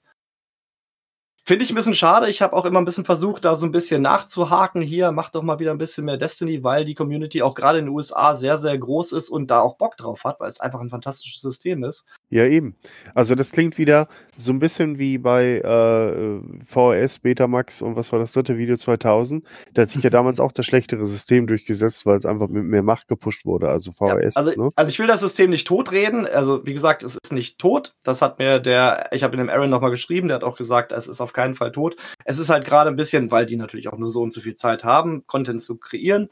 Finde 1.48 1.64
ich 1.64 1.72
ein 1.72 1.76
bisschen 1.76 1.96
schade. 1.96 2.30
Ich 2.30 2.42
habe 2.42 2.54
auch 2.54 2.66
immer 2.66 2.80
ein 2.80 2.84
bisschen 2.84 3.06
versucht, 3.06 3.46
da 3.46 3.56
so 3.56 3.66
ein 3.66 3.72
bisschen 3.72 4.02
nachzuhaken. 4.02 4.82
Hier, 4.82 5.14
mach 5.14 5.30
doch 5.30 5.44
mal 5.44 5.60
wieder 5.60 5.72
ein 5.72 5.78
bisschen 5.78 6.04
mehr 6.04 6.18
Destiny, 6.18 6.62
weil 6.62 6.84
die 6.84 6.94
Community 6.94 7.42
auch 7.42 7.56
gerade 7.56 7.80
in 7.80 7.86
den 7.86 7.96
USA 7.96 8.36
sehr, 8.36 8.58
sehr 8.58 8.78
groß 8.78 9.14
ist 9.14 9.30
und 9.30 9.48
da 9.48 9.62
auch 9.62 9.78
Bock 9.78 9.96
drauf 9.96 10.26
hat, 10.26 10.42
weil 10.42 10.50
es 10.50 10.60
einfach 10.60 10.82
ein 10.82 10.90
fantastisches 10.90 11.40
System 11.40 11.86
ist. 11.86 12.04
Ja, 12.30 12.46
eben. 12.46 12.76
Also 13.16 13.36
das 13.36 13.52
klingt 13.52 13.78
wieder 13.78 14.10
so 14.36 14.52
ein 14.52 14.60
bisschen 14.60 15.00
wie 15.00 15.18
bei 15.18 15.60
äh, 15.60 16.42
VHS, 16.66 17.20
Betamax 17.20 17.82
und 17.82 17.96
was 17.96 18.12
war 18.12 18.20
das 18.20 18.34
dritte 18.34 18.58
Video 18.58 18.76
2000. 18.76 19.46
Da 19.74 19.84
hat 19.84 19.90
sich 19.90 20.04
ja 20.04 20.10
damals 20.10 20.42
auch 20.42 20.52
das 20.52 20.66
schlechtere 20.66 21.06
System 21.06 21.48
durchgesetzt, 21.48 22.06
weil 22.06 22.18
es 22.18 22.26
einfach 22.26 22.50
mit 22.50 22.66
mehr 22.66 22.84
Macht 22.84 23.08
gepusht 23.08 23.46
wurde, 23.46 23.70
also 23.70 23.94
VHS. 23.94 24.36
Ja, 24.36 24.42
also, 24.42 24.52
ne? 24.52 24.72
also 24.76 24.90
ich 24.90 25.00
will 25.00 25.08
das 25.08 25.22
System 25.22 25.50
nicht 25.52 25.68
totreden. 25.68 26.28
Also 26.28 26.66
wie 26.66 26.74
gesagt, 26.74 27.02
es 27.04 27.16
ist 27.16 27.32
nicht 27.32 27.60
tot. 27.60 27.96
Das 28.04 28.22
hat 28.22 28.40
mir 28.40 28.60
der, 28.60 29.08
ich 29.14 29.24
habe 29.24 29.34
in 29.34 29.40
dem 29.40 29.50
Aaron 29.50 29.70
nochmal 29.70 29.92
geschrieben, 29.92 30.28
der 30.28 30.36
hat 30.36 30.44
auch 30.44 30.58
gesagt, 30.58 30.92
es 30.92 31.08
ist 31.08 31.22
auf 31.22 31.32
keinen 31.32 31.54
Fall 31.54 31.72
tot. 31.72 31.96
Es 32.26 32.40
ist 32.40 32.50
halt 32.50 32.66
gerade 32.66 32.90
ein 32.90 32.98
bisschen, 32.98 33.32
weil 33.32 33.46
die 33.46 33.56
natürlich 33.56 33.88
auch 33.88 33.98
nur 33.98 34.10
so 34.10 34.22
und 34.22 34.34
so 34.34 34.42
viel 34.42 34.56
Zeit 34.56 34.84
haben, 34.84 35.26
Content 35.28 35.62
zu 35.62 35.78
kreieren. 35.78 36.30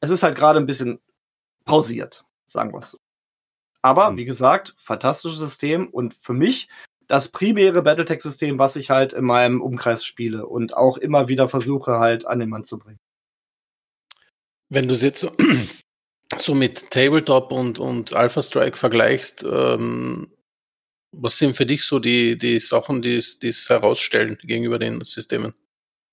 Es 0.00 0.10
ist 0.10 0.22
halt 0.22 0.36
gerade 0.36 0.60
ein 0.60 0.66
bisschen 0.66 1.00
pausiert, 1.64 2.24
sagen 2.46 2.72
wir 2.72 2.78
es 2.78 2.92
so. 2.92 2.98
Aber 3.84 4.10
mhm. 4.10 4.16
wie 4.16 4.24
gesagt, 4.24 4.74
fantastisches 4.78 5.38
System 5.38 5.88
und 5.88 6.14
für 6.14 6.32
mich 6.32 6.68
das 7.06 7.28
primäre 7.28 7.82
Battletech-System, 7.82 8.58
was 8.58 8.76
ich 8.76 8.88
halt 8.88 9.12
in 9.12 9.24
meinem 9.24 9.60
Umkreis 9.60 10.06
spiele 10.06 10.46
und 10.46 10.74
auch 10.74 10.96
immer 10.96 11.28
wieder 11.28 11.50
versuche 11.50 11.98
halt 11.98 12.24
an 12.26 12.38
den 12.38 12.48
Mann 12.48 12.64
zu 12.64 12.78
bringen. 12.78 12.98
Wenn 14.70 14.88
du 14.88 14.94
es 14.94 15.02
jetzt 15.02 15.20
so, 15.20 15.32
so 16.38 16.54
mit 16.54 16.90
Tabletop 16.90 17.52
und, 17.52 17.78
und 17.78 18.14
Alpha 18.14 18.40
Strike 18.40 18.78
vergleichst, 18.78 19.44
ähm, 19.46 20.32
was 21.12 21.36
sind 21.36 21.54
für 21.54 21.66
dich 21.66 21.84
so 21.84 21.98
die, 21.98 22.38
die 22.38 22.60
Sachen, 22.60 23.02
die 23.02 23.18
es 23.18 23.68
herausstellen 23.68 24.38
gegenüber 24.40 24.78
den 24.78 25.04
Systemen? 25.04 25.52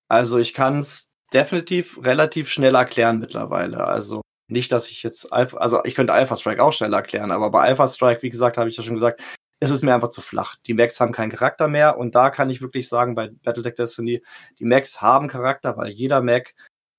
Also 0.08 0.36
ich 0.36 0.52
kann 0.52 0.80
es 0.80 1.10
definitiv 1.32 1.98
relativ 2.04 2.50
schnell 2.50 2.74
erklären 2.74 3.18
mittlerweile. 3.18 3.86
Also 3.86 4.20
nicht, 4.52 4.72
dass 4.72 4.88
ich 4.88 5.02
jetzt 5.02 5.32
Alpha, 5.32 5.56
also 5.58 5.82
ich 5.84 5.94
könnte 5.94 6.12
Alpha 6.12 6.36
Strike 6.36 6.62
auch 6.62 6.72
schnell 6.72 6.92
erklären, 6.92 7.30
aber 7.30 7.50
bei 7.50 7.62
Alpha 7.62 7.88
Strike, 7.88 8.22
wie 8.22 8.30
gesagt, 8.30 8.58
habe 8.58 8.68
ich 8.68 8.76
ja 8.76 8.82
schon 8.82 8.94
gesagt, 8.94 9.20
ist 9.60 9.70
es 9.70 9.82
mir 9.82 9.94
einfach 9.94 10.10
zu 10.10 10.22
flach. 10.22 10.56
Die 10.66 10.74
Macs 10.74 11.00
haben 11.00 11.12
keinen 11.12 11.30
Charakter 11.30 11.68
mehr 11.68 11.96
und 11.96 12.14
da 12.14 12.30
kann 12.30 12.50
ich 12.50 12.60
wirklich 12.62 12.88
sagen, 12.88 13.14
bei 13.14 13.30
Battletech 13.42 13.74
Destiny, 13.74 14.22
die 14.58 14.64
Macs 14.64 15.00
haben 15.00 15.28
Charakter, 15.28 15.76
weil 15.76 15.90
jeder 15.90 16.20
Mac 16.20 16.52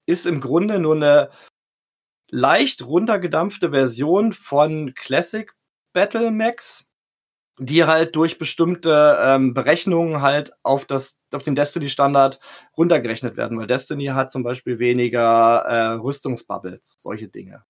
ist 0.05 0.25
im 0.25 0.41
Grunde 0.41 0.79
nur 0.79 0.95
eine 0.95 1.29
leicht 2.29 2.85
runtergedampfte 2.85 3.71
Version 3.71 4.33
von 4.33 4.93
Classic 4.95 5.51
Battle 5.93 6.31
Macs, 6.31 6.85
die 7.59 7.85
halt 7.85 8.15
durch 8.15 8.37
bestimmte 8.37 9.17
ähm, 9.21 9.53
Berechnungen 9.53 10.21
halt 10.21 10.53
auf 10.63 10.85
das 10.85 11.19
auf 11.33 11.43
den 11.43 11.55
Destiny 11.55 11.89
Standard 11.89 12.39
runtergerechnet 12.77 13.37
werden, 13.37 13.57
weil 13.59 13.67
Destiny 13.67 14.07
hat 14.07 14.31
zum 14.31 14.43
Beispiel 14.43 14.79
weniger 14.79 15.59
äh, 15.65 15.87
Rüstungsbubbles, 15.93 16.95
solche 16.97 17.27
Dinge. 17.27 17.63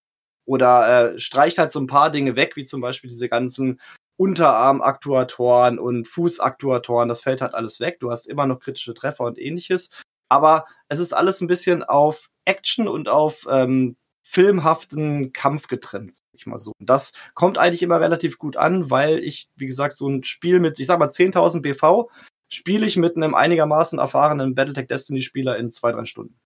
Oder 0.46 1.14
äh, 1.14 1.20
streicht 1.20 1.58
halt 1.58 1.72
so 1.72 1.80
ein 1.80 1.88
paar 1.88 2.12
Dinge 2.12 2.36
weg, 2.36 2.56
wie 2.56 2.66
zum 2.66 2.82
Beispiel 2.82 3.10
diese 3.10 3.30
ganzen 3.30 3.80
Unterarmaktuatoren 4.18 5.80
und 5.80 6.08
Fußaktuatoren, 6.08 7.10
das 7.10 7.22
fällt 7.22 7.42
halt 7.42 7.54
alles 7.56 7.80
weg. 7.80 8.00
Du 8.00 8.12
hast 8.12 8.28
immer 8.28 8.46
noch 8.46 8.60
kritische 8.60 8.94
Treffer 8.94 9.24
und 9.26 9.40
ähnliches. 9.40 9.90
Aber 10.30 10.66
es 10.88 11.00
ist 11.00 11.14
alles 11.14 11.42
ein 11.42 11.48
bisschen 11.48 11.84
auf 11.84 12.30
Action 12.46 12.88
und 12.88 13.10
auf 13.10 13.46
ähm, 13.50 13.98
filmhaften 14.24 15.34
Kampf 15.34 15.68
getrennt, 15.68 16.16
sag 16.16 16.26
ich 16.34 16.46
mal 16.46 16.60
so. 16.60 16.74
Und 16.80 16.90
das 16.90 17.14
kommt 17.34 17.58
eigentlich 17.58 17.84
immer 17.84 18.00
relativ 18.00 18.38
gut 18.40 18.58
an, 18.58 18.90
weil 18.90 19.20
ich, 19.20 19.50
wie 19.56 19.68
gesagt, 19.68 19.96
so 19.96 20.08
ein 20.08 20.24
Spiel 20.24 20.60
mit, 20.60 20.80
ich 20.80 20.88
sag 20.88 20.98
mal, 20.98 21.10
10.000 21.10 21.62
BV 21.62 22.10
spiele 22.50 22.86
ich 22.86 22.98
mit 22.98 23.16
einem 23.16 23.36
einigermaßen 23.36 24.00
erfahrenen 24.00 24.56
Battletech 24.56 24.88
Destiny 24.88 25.22
Spieler 25.22 25.58
in 25.58 25.72
zwei, 25.72 25.92
drei 25.92 26.06
Stunden. 26.06 26.40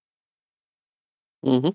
Mhm. 1.44 1.72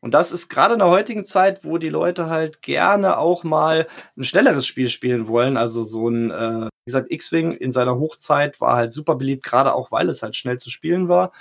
Und 0.00 0.12
das 0.12 0.30
ist 0.30 0.48
gerade 0.48 0.74
in 0.74 0.78
der 0.78 0.88
heutigen 0.88 1.24
Zeit, 1.24 1.64
wo 1.64 1.76
die 1.78 1.88
Leute 1.88 2.30
halt 2.30 2.62
gerne 2.62 3.18
auch 3.18 3.42
mal 3.42 3.88
ein 4.16 4.24
schnelleres 4.24 4.66
Spiel 4.66 4.88
spielen 4.88 5.26
wollen. 5.26 5.56
Also 5.56 5.82
so 5.84 6.08
ein, 6.08 6.30
äh, 6.30 6.66
wie 6.66 6.84
gesagt, 6.86 7.10
X-Wing 7.10 7.52
in 7.52 7.72
seiner 7.72 7.98
Hochzeit 7.98 8.60
war 8.60 8.76
halt 8.76 8.92
super 8.92 9.16
beliebt, 9.16 9.42
gerade 9.42 9.74
auch 9.74 9.90
weil 9.90 10.08
es 10.08 10.22
halt 10.22 10.36
schnell 10.36 10.58
zu 10.58 10.70
spielen 10.70 11.08
war. 11.08 11.32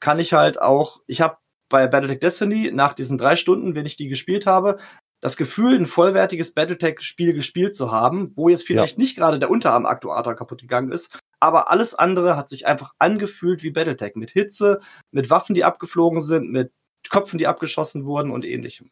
Kann 0.00 0.18
ich 0.20 0.32
halt 0.32 0.60
auch, 0.60 1.02
ich 1.06 1.20
habe 1.20 1.38
bei 1.68 1.86
Battletech 1.86 2.20
Destiny 2.20 2.70
nach 2.72 2.94
diesen 2.94 3.18
drei 3.18 3.36
Stunden, 3.36 3.74
wenn 3.74 3.86
ich 3.86 3.96
die 3.96 4.08
gespielt 4.08 4.46
habe, 4.46 4.78
das 5.20 5.36
Gefühl, 5.36 5.74
ein 5.74 5.86
vollwertiges 5.86 6.54
Battletech-Spiel 6.54 7.34
gespielt 7.34 7.74
zu 7.74 7.90
haben, 7.90 8.36
wo 8.36 8.48
jetzt 8.48 8.66
vielleicht 8.66 8.98
ja. 8.98 9.02
nicht 9.02 9.16
gerade 9.16 9.38
der 9.38 9.50
Unterarm-Aktuator 9.50 10.36
kaputt 10.36 10.60
gegangen 10.60 10.92
ist, 10.92 11.18
aber 11.40 11.70
alles 11.70 11.94
andere 11.94 12.36
hat 12.36 12.48
sich 12.48 12.66
einfach 12.66 12.94
angefühlt 12.98 13.62
wie 13.62 13.70
Battletech. 13.70 14.14
Mit 14.14 14.30
Hitze, 14.30 14.80
mit 15.10 15.30
Waffen, 15.30 15.54
die 15.54 15.64
abgeflogen 15.64 16.22
sind, 16.22 16.50
mit 16.50 16.72
Köpfen, 17.10 17.38
die 17.38 17.46
abgeschossen 17.46 18.04
wurden 18.04 18.30
und 18.30 18.44
ähnlichem. 18.44 18.90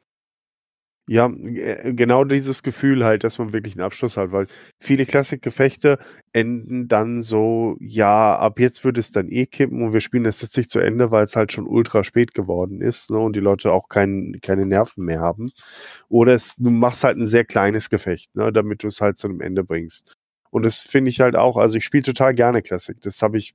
Ja, 1.08 1.28
äh, 1.28 1.92
genau 1.94 2.24
dieses 2.24 2.64
Gefühl 2.64 3.04
halt, 3.04 3.22
dass 3.22 3.38
man 3.38 3.52
wirklich 3.52 3.74
einen 3.74 3.84
Abschluss 3.84 4.16
hat, 4.16 4.32
weil 4.32 4.48
viele 4.80 5.06
Klassikgefechte 5.06 5.98
enden 6.32 6.88
dann 6.88 7.22
so, 7.22 7.76
ja, 7.80 8.36
ab 8.36 8.58
jetzt 8.58 8.82
würde 8.84 8.98
es 8.98 9.12
dann 9.12 9.30
eh 9.30 9.46
kippen 9.46 9.82
und 9.84 9.92
wir 9.92 10.00
spielen 10.00 10.24
das 10.24 10.42
jetzt 10.42 10.56
nicht 10.56 10.68
zu 10.68 10.80
Ende, 10.80 11.12
weil 11.12 11.22
es 11.22 11.36
halt 11.36 11.52
schon 11.52 11.68
ultra 11.68 12.02
spät 12.02 12.34
geworden 12.34 12.80
ist 12.80 13.10
ne, 13.12 13.18
und 13.18 13.36
die 13.36 13.40
Leute 13.40 13.70
auch 13.70 13.88
kein, 13.88 14.36
keine 14.42 14.66
Nerven 14.66 15.04
mehr 15.04 15.20
haben. 15.20 15.50
Oder 16.08 16.34
es, 16.34 16.56
du 16.56 16.70
machst 16.70 17.04
halt 17.04 17.18
ein 17.18 17.26
sehr 17.28 17.44
kleines 17.44 17.88
Gefecht, 17.88 18.34
ne, 18.34 18.52
damit 18.52 18.82
du 18.82 18.88
es 18.88 19.00
halt 19.00 19.16
zu 19.16 19.28
einem 19.28 19.40
Ende 19.40 19.62
bringst. 19.62 20.12
Und 20.50 20.66
das 20.66 20.80
finde 20.80 21.10
ich 21.10 21.20
halt 21.20 21.36
auch, 21.36 21.56
also 21.56 21.76
ich 21.76 21.84
spiele 21.84 22.02
total 22.02 22.34
gerne 22.34 22.62
Classic. 22.62 23.00
Das 23.00 23.22
habe 23.22 23.38
ich, 23.38 23.54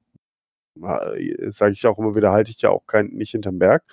äh, 0.84 1.52
sage 1.52 1.74
ich 1.74 1.88
auch 1.88 1.98
immer 2.00 2.16
wieder, 2.16 2.32
halte 2.32 2.52
ich 2.52 2.62
ja 2.62 2.70
auch 2.70 2.86
kein, 2.88 3.08
nicht 3.08 3.32
hinterm 3.32 3.60
Berg. 3.60 3.84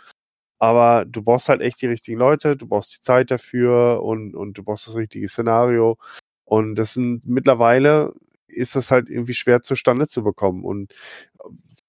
Aber 0.59 1.05
du 1.07 1.23
brauchst 1.23 1.49
halt 1.49 1.61
echt 1.61 1.81
die 1.83 1.87
richtigen 1.87 2.19
Leute, 2.19 2.57
du 2.57 2.67
brauchst 2.67 2.95
die 2.97 3.01
Zeit 3.01 3.31
dafür 3.31 4.03
und, 4.03 4.35
und 4.35 4.59
du 4.59 4.63
brauchst 4.65 4.89
das 4.89 4.97
richtige 4.97 5.29
Szenario. 5.29 5.99
Und 6.45 6.77
das 6.77 6.95
sind 6.95 7.27
mittlerweile 7.27 8.13
ist 8.49 8.77
das 8.77 8.91
halt 8.91 9.11
irgendwie 9.11 9.35
schwer 9.35 9.63
zustande 9.63 10.07
zu 10.07 10.23
bekommen. 10.25 10.65
Und 10.65 10.95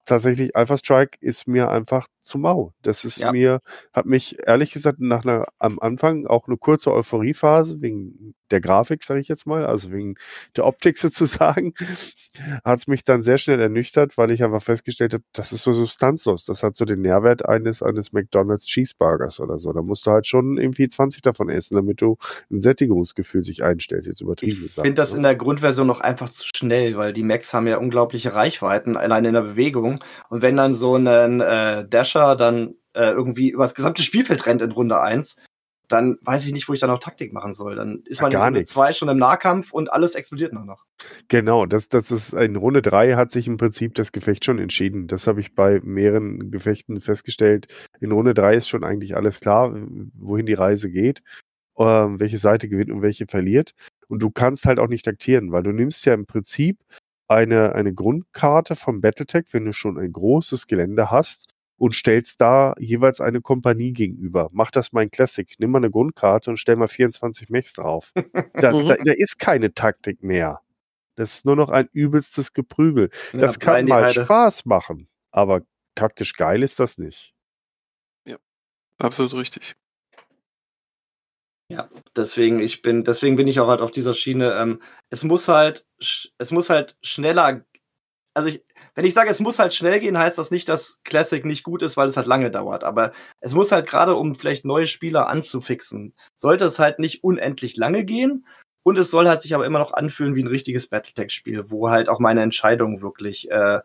tatsächlich 0.10 0.56
Alpha 0.56 0.78
Strike 0.78 1.18
ist 1.22 1.48
mir 1.48 1.70
einfach 1.70 2.08
zu 2.22 2.38
mau. 2.38 2.74
Das 2.82 3.06
ist 3.06 3.20
Ja. 3.20 3.32
mir, 3.32 3.62
hat 3.94 4.06
mich 4.06 4.38
ehrlich 4.46 4.72
gesagt 4.72 5.00
nach 5.00 5.24
einer, 5.24 5.46
am 5.58 5.80
Anfang 5.80 6.28
auch 6.28 6.48
eine 6.48 6.58
kurze 6.58 6.92
Euphoriephase 6.94 7.82
wegen 7.82 8.36
der 8.52 8.62
Grafik, 8.62 9.04
sage 9.04 9.22
ich 9.22 9.28
jetzt 9.28 9.46
mal, 9.46 9.66
also 9.66 9.92
wegen 9.92 10.16
der 10.58 10.66
Optik 10.66 10.98
sozusagen, 11.54 11.74
hat 12.64 12.80
es 12.80 12.88
mich 12.88 13.04
dann 13.04 13.22
sehr 13.22 13.38
schnell 13.38 13.60
ernüchtert, 13.60 14.18
weil 14.18 14.32
ich 14.32 14.44
einfach 14.44 14.62
festgestellt 14.62 15.14
habe, 15.14 15.24
das 15.34 15.52
ist 15.54 15.64
so 15.64 15.74
substanzlos. 15.74 16.46
Das 16.46 16.64
hat 16.64 16.76
so 16.76 16.86
den 16.86 17.02
Nährwert 17.02 17.48
eines, 17.48 17.82
eines 17.82 18.12
McDonalds 18.12 18.66
Cheeseburgers 18.66 19.40
oder 19.40 19.60
so. 19.60 19.72
Da 19.74 19.82
musst 19.82 20.06
du 20.06 20.12
halt 20.12 20.28
schon 20.28 20.58
irgendwie 20.58 20.88
20 20.88 21.22
davon 21.22 21.50
essen, 21.50 21.76
damit 21.76 22.02
du 22.02 22.18
ein 22.52 22.60
Sättigungsgefühl 22.60 23.44
sich 23.44 23.64
einstellt, 23.64 24.06
jetzt 24.08 24.22
übertrieben 24.22 24.58
Ich 24.58 24.62
gesagt. 24.64 24.86
finde 24.86 25.00
das 25.02 25.12
ne? 25.12 25.18
in 25.18 25.24
der 25.24 25.36
Grundversion 25.36 25.88
noch 25.88 26.02
einfach 26.02 26.30
zu 26.30 26.46
schnell, 26.54 26.98
weil 26.98 27.14
die 27.14 27.24
Macs 27.24 27.54
haben 27.54 27.68
ja 27.68 27.78
unglaubliche 27.78 28.34
Reichweiten 28.34 28.98
allein 28.98 29.26
in 29.26 29.34
der 29.34 29.42
Bewegung. 29.42 29.99
Und 30.30 30.42
wenn 30.42 30.58
dann 30.58 30.74
so 30.74 30.96
ein 30.96 31.42
äh, 31.42 31.88
Dasher 31.88 32.36
dann 32.36 32.76
äh, 32.94 33.12
irgendwie 33.12 33.50
über 33.50 33.64
das 33.64 33.76
gesamte 33.76 34.04
Spielfeld 34.04 34.46
rennt 34.46 34.62
in 34.62 34.72
Runde 34.72 35.00
1, 35.00 35.36
dann 35.90 36.20
weiß 36.22 36.46
ich 36.46 36.54
nicht, 36.54 36.70
wo 36.70 36.74
ich 36.74 36.80
dann 36.80 36.90
noch 36.90 37.00
Taktik 37.00 37.34
machen 37.34 37.52
soll. 37.52 37.76
Dann 37.76 38.04
ist 38.06 38.20
Ja, 38.20 38.24
man 38.24 38.32
in 38.32 38.38
Runde 38.38 38.60
nichts. 38.60 38.74
2 38.74 38.94
schon 38.94 39.10
im 39.10 39.18
Nahkampf 39.18 39.74
und 39.74 39.92
alles 39.92 40.16
explodiert 40.16 40.54
nur 40.54 40.64
noch. 40.64 40.86
Genau, 41.28 41.66
das, 41.66 41.90
das 41.90 42.12
ist 42.12 42.34
in 42.34 42.56
Runde 42.56 42.82
drei 42.82 43.16
hat 43.16 43.32
sich 43.32 43.48
im 43.48 43.58
Prinzip 43.58 43.96
das 43.96 44.12
Gefecht 44.12 44.46
schon 44.46 44.60
entschieden. 44.60 45.08
Das 45.08 45.26
habe 45.26 45.42
ich 45.42 45.56
bei 45.56 45.82
mehreren 45.84 46.52
Gefechten 46.52 47.02
festgestellt. 47.02 47.68
In 48.00 48.12
Runde 48.12 48.36
drei 48.36 48.56
ist 48.56 48.70
schon 48.70 48.84
eigentlich 48.84 49.16
alles 49.16 49.40
klar, 49.40 49.76
wohin 50.14 50.46
die 50.46 50.54
Reise 50.54 50.92
geht, 50.92 51.24
ähm, 51.78 52.20
welche 52.20 52.38
Seite 52.38 52.70
gewinnt 52.70 52.92
und 52.92 53.02
welche 53.02 53.26
verliert. 53.26 53.74
Und 54.08 54.22
du 54.22 54.30
kannst 54.30 54.66
halt 54.66 54.80
auch 54.80 54.88
nicht 54.88 55.06
taktieren, 55.06 55.52
weil 55.52 55.64
du 55.64 55.72
nimmst 55.72 56.06
ja 56.06 56.14
im 56.14 56.28
Prinzip 56.28 56.78
eine, 57.30 57.74
eine 57.76 57.94
Grundkarte 57.94 58.76
vom 58.76 59.02
Battletech, 59.02 59.46
wenn 59.52 59.66
du 59.66 59.74
schon 59.74 59.98
ein 59.98 60.12
großes 60.12 60.68
Gelände 60.68 61.12
hast 61.12 61.48
und 61.78 61.96
stellst 61.96 62.42
da 62.42 62.74
jeweils 62.80 63.22
eine 63.22 63.42
Kompanie 63.42 63.94
gegenüber. 63.94 64.50
Mach 64.52 64.72
das 64.72 64.92
mal 64.92 65.04
in 65.04 65.12
Classic. 65.12 65.50
Nimm 65.60 65.72
mal 65.72 65.78
eine 65.78 65.92
Grundkarte 65.92 66.50
und 66.50 66.58
stell 66.58 66.76
mal 66.76 66.88
24 66.88 67.50
Mechs 67.50 67.74
drauf. 67.74 68.12
Da, 68.54 68.72
da, 68.74 68.96
da 68.98 69.14
ist 69.14 69.40
keine 69.40 69.74
Taktik 69.74 70.22
mehr. 70.24 70.60
Das 71.16 71.36
ist 71.36 71.46
nur 71.46 71.56
noch 71.56 71.70
ein 71.70 71.88
übelstes 71.94 72.54
Geprügel. 72.54 73.10
Ja, 73.32 73.40
Das 73.40 73.60
kann 73.60 73.86
mal 73.86 74.06
Heide. 74.06 74.26
Spaß 74.26 74.66
machen, 74.66 75.08
aber 75.32 75.62
taktisch 75.96 76.34
geil 76.34 76.64
ist 76.64 76.80
das 76.80 76.98
nicht. 76.98 77.34
Absolut 79.00 79.34
richtig. 79.34 79.76
Ja, 81.72 81.88
deswegen, 82.16 82.60
ich 82.60 82.82
bin, 82.82 83.04
deswegen 83.04 83.36
bin 83.36 83.48
ich 83.48 83.60
auch 83.60 83.68
halt 83.68 83.82
auf 83.82 83.92
dieser 83.92 84.16
Schiene. 84.16 84.54
Ähm, 84.54 84.82
es 85.12 85.24
muss 85.24 85.48
halt, 85.48 85.86
es 86.00 86.52
muss 86.52 86.70
halt 86.70 86.98
schneller. 87.04 87.64
Also 88.34 88.50
ich, 88.50 88.64
wenn 88.96 89.06
ich 89.06 89.14
sage, 89.14 89.30
es 89.30 89.40
muss 89.40 89.60
halt 89.60 89.74
schnell 89.74 90.00
gehen, 90.00 90.18
heißt 90.18 90.38
das 90.38 90.52
nicht, 90.52 90.68
dass 90.68 91.02
Classic 91.04 91.46
nicht 91.46 91.64
gut 91.64 91.84
ist, 91.84 91.96
weil 91.96 92.08
es 92.08 92.18
halt 92.18 92.28
lange 92.28 92.50
dauert. 92.50 92.84
Aber 92.84 93.12
es 93.40 93.54
muss 93.54 93.72
halt 93.72 93.88
gerade, 93.88 94.16
um 94.16 94.36
vielleicht 94.36 94.66
neue 94.66 94.88
Spieler 94.88 95.28
anzufixen, 95.28 96.16
sollte 96.38 96.66
es 96.66 96.80
halt 96.80 97.00
nicht 97.00 97.24
unendlich 97.24 97.78
lange 97.78 98.04
gehen. 98.04 98.46
Und 98.84 98.98
es 98.98 99.12
soll 99.12 99.28
halt 99.28 99.42
sich 99.42 99.54
aber 99.54 99.66
immer 99.66 99.80
noch 99.80 99.94
anfühlen 99.94 100.36
wie 100.36 100.44
ein 100.44 100.48
richtiges 100.48 100.88
Battletech-Spiel, 100.88 101.70
wo 101.70 101.90
halt 101.90 102.10
auch 102.10 102.20
meine 102.20 102.42
Entscheidungen 102.42 103.02
wirklich 103.02 103.52
äh, 103.52 103.82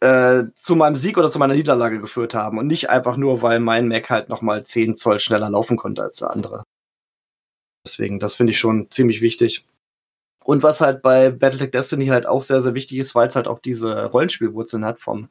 äh, 0.00 0.44
zu 0.54 0.76
meinem 0.76 0.96
Sieg 0.96 1.18
oder 1.18 1.30
zu 1.30 1.38
meiner 1.38 1.54
Niederlage 1.54 2.00
geführt 2.00 2.34
haben 2.34 2.58
und 2.58 2.66
nicht 2.66 2.90
einfach 2.90 3.16
nur, 3.16 3.42
weil 3.42 3.60
mein 3.60 3.88
Mac 3.88 4.10
halt 4.10 4.28
noch 4.28 4.42
mal 4.42 4.64
10 4.64 4.94
Zoll 4.94 5.18
schneller 5.20 5.50
laufen 5.50 5.76
konnte 5.76 6.02
als 6.02 6.18
der 6.18 6.30
andere. 6.30 6.64
Deswegen, 7.86 8.18
das 8.18 8.36
finde 8.36 8.52
ich 8.52 8.58
schon 8.58 8.90
ziemlich 8.90 9.22
wichtig. 9.22 9.64
Und 10.44 10.62
was 10.62 10.80
halt 10.80 11.02
bei 11.02 11.30
Battletech 11.30 11.72
Destiny 11.72 12.06
halt 12.06 12.26
auch 12.26 12.42
sehr, 12.42 12.60
sehr 12.60 12.74
wichtig 12.74 12.98
ist, 12.98 13.14
weil 13.14 13.28
es 13.28 13.36
halt 13.36 13.48
auch 13.48 13.58
diese 13.58 14.06
Rollenspielwurzeln 14.06 14.84
hat 14.84 14.98
vom 14.98 15.28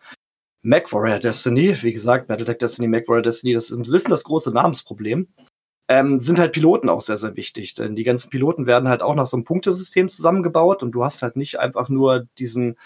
Mac 0.61 0.91
Warrior 0.93 1.19
Destiny. 1.19 1.81
Wie 1.81 1.93
gesagt, 1.93 2.27
Battletech 2.27 2.57
Destiny, 2.59 2.87
Mac 2.87 3.07
Warrior 3.07 3.23
Destiny, 3.23 3.53
das 3.53 3.69
ist 3.69 3.77
ein 3.77 3.83
bisschen 3.83 4.11
das 4.11 4.23
große 4.23 4.51
Namensproblem. 4.51 5.27
Ähm, 5.87 6.19
sind 6.19 6.37
halt 6.37 6.51
Piloten 6.51 6.89
auch 6.89 7.01
sehr, 7.01 7.17
sehr 7.17 7.35
wichtig. 7.35 7.73
Denn 7.73 7.95
die 7.95 8.03
ganzen 8.03 8.29
Piloten 8.29 8.65
werden 8.65 8.89
halt 8.89 9.01
auch 9.01 9.15
nach 9.15 9.27
so 9.27 9.37
einem 9.37 9.45
Punktesystem 9.45 10.09
zusammengebaut 10.09 10.83
und 10.83 10.91
du 10.91 11.03
hast 11.03 11.21
halt 11.23 11.35
nicht 11.35 11.59
einfach 11.59 11.89
nur 11.89 12.27
diesen 12.37 12.77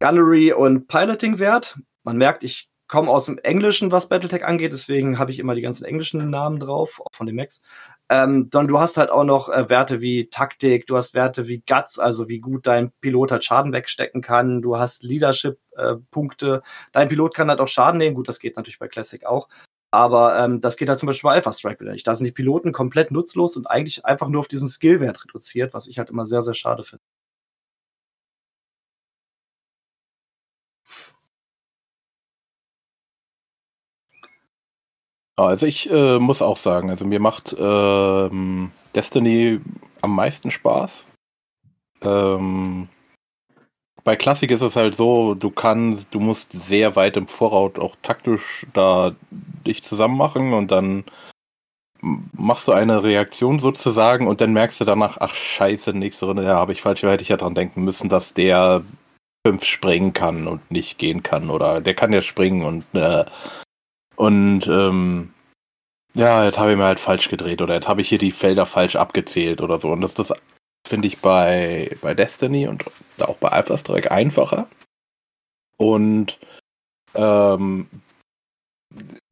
Gunnery 0.00 0.52
und 0.52 0.88
Piloting-Wert. 0.88 1.78
Man 2.04 2.16
merkt, 2.16 2.44
ich 2.44 2.68
komme 2.88 3.10
aus 3.10 3.26
dem 3.26 3.38
Englischen, 3.38 3.92
was 3.92 4.08
Battletech 4.08 4.44
angeht, 4.44 4.72
deswegen 4.72 5.18
habe 5.18 5.30
ich 5.30 5.38
immer 5.38 5.54
die 5.54 5.60
ganzen 5.60 5.84
englischen 5.84 6.30
Namen 6.30 6.58
drauf, 6.58 7.00
auch 7.00 7.14
von 7.14 7.26
den 7.26 7.36
Macs. 7.36 7.60
Ähm, 8.08 8.48
dann 8.50 8.66
du 8.66 8.80
hast 8.80 8.96
halt 8.96 9.10
auch 9.10 9.24
noch 9.24 9.50
äh, 9.50 9.68
Werte 9.68 10.00
wie 10.00 10.30
Taktik, 10.30 10.86
du 10.86 10.96
hast 10.96 11.12
Werte 11.12 11.46
wie 11.46 11.62
Guts, 11.66 11.98
also 11.98 12.28
wie 12.28 12.40
gut 12.40 12.66
dein 12.66 12.90
Pilot 13.00 13.30
halt 13.30 13.44
Schaden 13.44 13.72
wegstecken 13.74 14.22
kann, 14.22 14.62
du 14.62 14.78
hast 14.78 15.02
Leadership-Punkte. 15.02 16.62
Dein 16.92 17.08
Pilot 17.08 17.34
kann 17.34 17.50
halt 17.50 17.60
auch 17.60 17.68
Schaden 17.68 17.98
nehmen, 17.98 18.16
gut, 18.16 18.28
das 18.28 18.38
geht 18.38 18.56
natürlich 18.56 18.78
bei 18.78 18.88
Classic 18.88 19.24
auch. 19.26 19.48
Aber 19.90 20.38
ähm, 20.38 20.60
das 20.60 20.76
geht 20.76 20.88
halt 20.88 20.98
zum 20.98 21.06
Beispiel 21.06 21.28
bei 21.28 21.34
Alpha 21.34 21.52
Strike 21.52 21.80
wieder 21.80 21.92
nicht. 21.92 22.06
Da 22.06 22.14
sind 22.14 22.26
die 22.26 22.32
Piloten 22.32 22.72
komplett 22.72 23.10
nutzlos 23.10 23.56
und 23.56 23.66
eigentlich 23.66 24.04
einfach 24.04 24.28
nur 24.28 24.40
auf 24.40 24.48
diesen 24.48 24.68
Skillwert 24.68 25.24
reduziert, 25.24 25.72
was 25.74 25.86
ich 25.86 25.98
halt 25.98 26.10
immer 26.10 26.26
sehr, 26.26 26.42
sehr 26.42 26.54
schade 26.54 26.84
finde. 26.84 27.02
Also 35.46 35.66
ich 35.66 35.88
äh, 35.90 36.18
muss 36.18 36.42
auch 36.42 36.56
sagen, 36.56 36.90
also 36.90 37.04
mir 37.04 37.20
macht 37.20 37.54
ähm, 37.58 38.72
Destiny 38.94 39.60
am 40.00 40.14
meisten 40.14 40.50
Spaß. 40.50 41.04
Ähm, 42.02 42.88
bei 44.04 44.16
Klassik 44.16 44.50
ist 44.50 44.62
es 44.62 44.74
halt 44.74 44.96
so, 44.96 45.34
du 45.34 45.50
kannst, 45.50 46.12
du 46.14 46.20
musst 46.20 46.52
sehr 46.52 46.96
weit 46.96 47.16
im 47.16 47.28
Voraus 47.28 47.72
auch 47.78 47.94
taktisch 48.02 48.66
da 48.72 49.14
dich 49.30 49.84
zusammen 49.84 50.16
machen 50.16 50.54
und 50.54 50.70
dann 50.70 51.04
machst 52.00 52.66
du 52.68 52.72
eine 52.72 53.02
Reaktion 53.02 53.58
sozusagen 53.58 54.26
und 54.26 54.40
dann 54.40 54.52
merkst 54.52 54.80
du 54.80 54.84
danach, 54.84 55.18
ach 55.20 55.34
scheiße, 55.34 55.92
nächste 55.92 56.26
Runde, 56.26 56.44
ja, 56.44 56.56
habe 56.56 56.72
ich 56.72 56.82
falsch, 56.82 57.02
hätte 57.02 57.22
ich 57.22 57.28
ja 57.28 57.36
dran 57.36 57.54
denken 57.54 57.84
müssen, 57.84 58.08
dass 58.08 58.34
der 58.34 58.82
fünf 59.46 59.64
springen 59.64 60.12
kann 60.12 60.48
und 60.48 60.68
nicht 60.70 60.98
gehen 60.98 61.22
kann 61.22 61.50
oder 61.50 61.80
der 61.80 61.94
kann 61.94 62.12
ja 62.12 62.22
springen 62.22 62.64
und 62.64 62.84
äh, 62.94 63.24
und 64.18 64.66
ähm, 64.66 65.32
ja, 66.14 66.44
jetzt 66.44 66.58
habe 66.58 66.72
ich 66.72 66.76
mir 66.76 66.84
halt 66.84 66.98
falsch 66.98 67.28
gedreht 67.28 67.62
oder 67.62 67.74
jetzt 67.74 67.88
habe 67.88 68.00
ich 68.00 68.08
hier 68.08 68.18
die 68.18 68.32
Felder 68.32 68.66
falsch 68.66 68.96
abgezählt 68.96 69.60
oder 69.60 69.78
so. 69.78 69.92
Und 69.92 70.00
das, 70.00 70.14
das 70.14 70.32
finde 70.84 71.06
ich 71.06 71.18
bei, 71.18 71.96
bei 72.00 72.14
Destiny 72.14 72.66
und 72.66 72.84
auch 73.20 73.36
bei 73.36 73.50
Alpha 73.50 73.78
Strike 73.78 74.10
einfacher. 74.10 74.68
Und 75.76 76.36
ähm, 77.14 77.88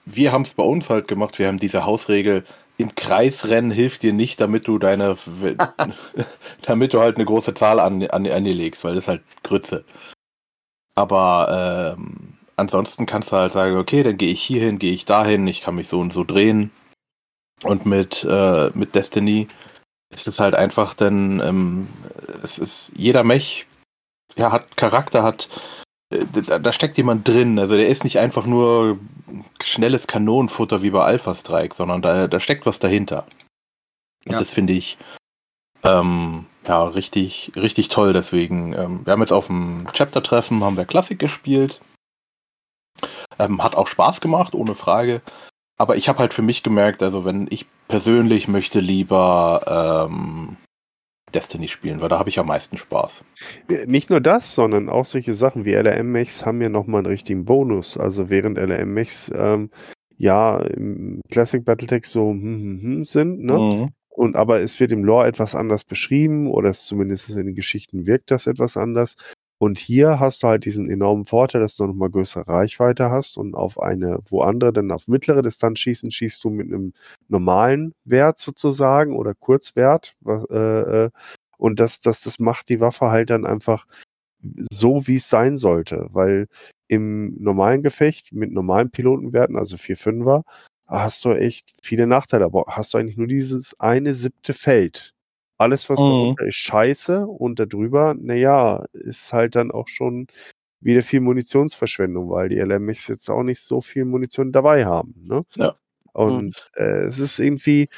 wir 0.05 0.31
haben 0.31 0.43
es 0.43 0.55
bei 0.55 0.63
uns 0.63 0.89
halt 0.89 1.09
gemacht. 1.09 1.41
Wir 1.41 1.49
haben 1.49 1.59
diese 1.59 1.85
Hausregel, 1.85 2.45
im 2.79 2.95
Kreisrennen 2.95 3.73
hilft 3.73 4.05
dir 4.05 4.13
nicht, 4.13 4.41
damit 4.41 4.69
du 4.69 4.79
deine, 4.79 5.17
damit 6.63 6.93
du 6.95 7.01
halt 7.01 7.17
eine 7.17 7.25
große 7.25 7.55
Zahl 7.55 7.81
an, 7.81 8.05
an, 8.05 8.25
an 8.29 8.45
dir 8.45 8.55
legst, 8.55 8.85
weil 8.85 8.95
das 8.95 9.05
ist 9.05 9.09
halt 9.09 9.23
Grütze. 9.43 9.85
Aber 10.95 11.97
ähm, 11.99 12.26
ansonsten 12.57 13.07
kannst 13.07 13.33
du 13.33 13.37
halt 13.37 13.53
sagen, 13.53 13.77
okay, 13.77 14.03
dann 14.03 14.19
gehe 14.19 14.33
ich 14.33 14.43
hier 14.43 14.63
hin, 14.63 14.79
gehe 14.79 14.93
ich 14.93 15.05
dahin, 15.05 15.47
ich 15.47 15.61
kann 15.61 15.75
mich 15.75 15.89
so 15.89 16.01
und 16.01 16.13
so 16.13 16.25
drehen. 16.25 16.71
Und 17.63 17.87
mit, 17.87 18.25
äh, 18.25 18.71
mit 18.75 18.95
Destiny 18.95 19.49
ist 20.13 20.27
es 20.27 20.41
halt 20.41 20.55
einfach, 20.55 20.95
denn 20.95 21.41
ähm, 21.41 21.89
es 22.43 22.59
ist 22.59 22.93
jeder 22.97 23.25
Mech, 23.25 23.67
ja, 24.37 24.53
hat 24.53 24.77
Charakter, 24.77 25.23
hat 25.23 25.49
äh, 26.11 26.25
da, 26.47 26.59
da 26.59 26.73
steckt 26.73 26.97
jemand 26.97 27.27
drin. 27.27 27.59
Also 27.59 27.77
der 27.77 27.89
ist 27.89 28.05
nicht 28.05 28.19
einfach 28.19 28.47
nur 28.47 28.99
schnelles 29.63 30.07
Kanonenfutter 30.07 30.83
wie 30.83 30.91
bei 30.91 31.03
Alpha 31.03 31.35
Strike, 31.35 31.75
sondern 31.75 32.03
da, 32.03 32.29
da 32.29 32.41
steckt 32.41 32.67
was 32.67 32.79
dahinter. 32.79 33.27
Und 34.27 34.33
Ja. 34.33 34.39
das 34.39 34.51
finde 34.51 34.75
ich 34.75 34.99
ähm, 35.83 36.47
ja 36.67 36.85
richtig, 36.85 37.53
richtig 37.57 37.89
toll. 37.89 38.13
Deswegen, 38.13 38.73
ähm, 38.75 39.07
wir 39.07 39.13
haben 39.13 39.21
jetzt 39.21 39.33
auf 39.33 39.47
dem 39.47 39.87
Chapter-Treffen 39.93 40.63
haben 40.63 40.77
wir 40.77 40.85
Klassik 40.85 41.19
gespielt. 41.19 41.81
Ähm, 43.39 43.63
hat 43.63 43.75
auch 43.75 43.89
Spaß 43.89 44.21
gemacht, 44.21 44.55
ohne 44.55 44.75
Frage. 44.75 45.23
Aber 45.79 45.97
ich 45.97 46.09
habe 46.09 46.21
halt 46.21 46.33
für 46.33 46.43
mich 46.43 46.63
gemerkt, 46.63 47.03
also 47.03 47.25
wenn 47.25 47.47
ich 47.51 47.67
persönlich 47.89 48.49
möchte 48.49 48.81
lieber 48.81 50.09
ähm, 50.09 50.57
Destiny 51.35 51.69
spielen, 51.69 52.01
weil 52.01 52.09
da 52.09 52.19
habe 52.19 52.31
ich 52.31 52.39
am 52.39 52.47
meisten 52.47 52.79
Spaß. 52.79 53.25
Nicht 53.87 54.11
nur 54.11 54.21
das, 54.21 54.55
sondern 54.55 54.89
auch 54.89 55.05
solche 55.05 55.35
Sachen 55.35 55.65
wie 55.65 55.73
LRM-Mechs 55.73 56.47
haben 56.47 56.63
ja 56.63 56.69
nochmal 56.69 57.01
einen 57.01 57.09
richtigen 57.09 57.45
Bonus. 57.45 57.99
Also 57.99 58.31
während 58.31 58.59
LRM-Mechs 58.59 59.33
ähm, 59.37 59.71
ja 60.17 60.59
im 60.59 61.21
Classic 61.31 61.63
Battletech 61.65 62.07
so 62.07 62.31
hm, 62.31 62.43
hm, 62.43 62.83
hm 62.83 63.05
sind, 63.05 63.45
ne? 63.45 63.59
Mhm. 63.59 63.89
Und 64.09 64.35
aber 64.35 64.61
es 64.61 64.81
wird 64.81 64.93
im 64.93 65.05
Lore 65.05 65.27
etwas 65.27 65.55
anders 65.55 65.85
beschrieben 65.85 66.51
oder 66.51 66.71
es 66.71 66.87
zumindest 66.87 67.29
in 67.31 67.47
den 67.47 67.55
Geschichten 67.55 68.07
wirkt 68.07 68.31
das 68.31 68.47
etwas 68.47 68.79
anders. 68.79 69.17
Und 69.59 69.79
hier 69.79 70.21
hast 70.21 70.43
du 70.43 70.49
halt 70.49 70.67
diesen 70.67 70.91
enormen 70.91 71.25
Vorteil, 71.25 71.63
dass 71.63 71.77
du 71.77 71.87
nochmal 71.87 72.11
größere 72.11 72.47
Reichweite 72.47 73.11
hast 73.11 73.39
und 73.39 73.55
auf 73.55 73.81
eine, 73.81 74.19
wo 74.29 74.43
andere 74.43 74.73
dann 74.73 74.91
auf 74.93 75.09
mittlere 75.09 75.43
Distanz 75.43 75.79
schießen, 75.79 76.11
schießt 76.11 76.45
du 76.45 76.51
mit 76.51 76.67
einem 76.67 76.93
normalen 77.29 77.95
Wert 78.05 78.39
sozusagen 78.39 79.17
oder 79.17 79.35
Kurzwert. 79.35 80.15
Äh, 80.27 81.05
äh, 81.07 81.11
und 81.59 81.81
das, 81.81 82.01
das, 82.01 82.21
das 82.21 82.39
macht 82.39 82.69
die 82.69 82.81
Waffe 82.81 83.07
halt 83.07 83.31
dann 83.31 83.47
einfach 83.47 83.87
so, 84.71 85.07
wie 85.07 85.17
es 85.17 85.31
sein 85.31 85.57
sollte, 85.57 86.09
weil 86.11 86.49
im 86.89 87.35
normalen 87.43 87.83
Gefecht 87.83 88.33
mit 88.33 88.53
normalen 88.53 88.91
Pilotenwerten, 88.91 89.57
also 89.57 89.77
4-5er, 89.77 90.43
hast 90.87 91.25
du 91.25 91.31
echt 91.33 91.73
viele 91.83 92.07
Nachteile, 92.07 92.45
aber 92.45 92.65
hast 92.69 92.95
du 92.95 92.99
eigentlich 92.99 93.17
nur 93.17 93.27
dieses 93.27 93.79
eine 93.81 94.15
siebte 94.15 94.53
Feld. 94.53 95.16
Alles, 95.59 95.89
was 95.91 95.99
Mhm. 95.99 96.05
darunter 96.11 96.47
ist, 96.47 96.57
scheiße 96.57 97.27
und 97.27 97.59
darüber, 97.61 98.15
naja, 98.15 98.85
ist 98.93 99.33
halt 99.33 99.57
dann 99.57 99.71
auch 99.71 99.89
schon 99.89 100.27
wieder 100.81 101.03
viel 101.03 101.21
Munitionsverschwendung, 101.21 102.31
weil 102.31 102.49
die 102.51 102.59
LMX 102.59 103.09
jetzt 103.09 103.31
auch 103.31 103.43
nicht 103.43 103.61
so 103.61 103.81
viel 103.81 104.05
Munition 104.05 104.53
dabei 104.53 104.85
haben. 104.87 105.15
Ne? 105.27 105.45
Ja. 105.57 105.77
Und 106.13 106.71
äh, 106.77 107.05
es 107.07 107.19
ist 107.19 107.39
irgendwie 107.39 107.89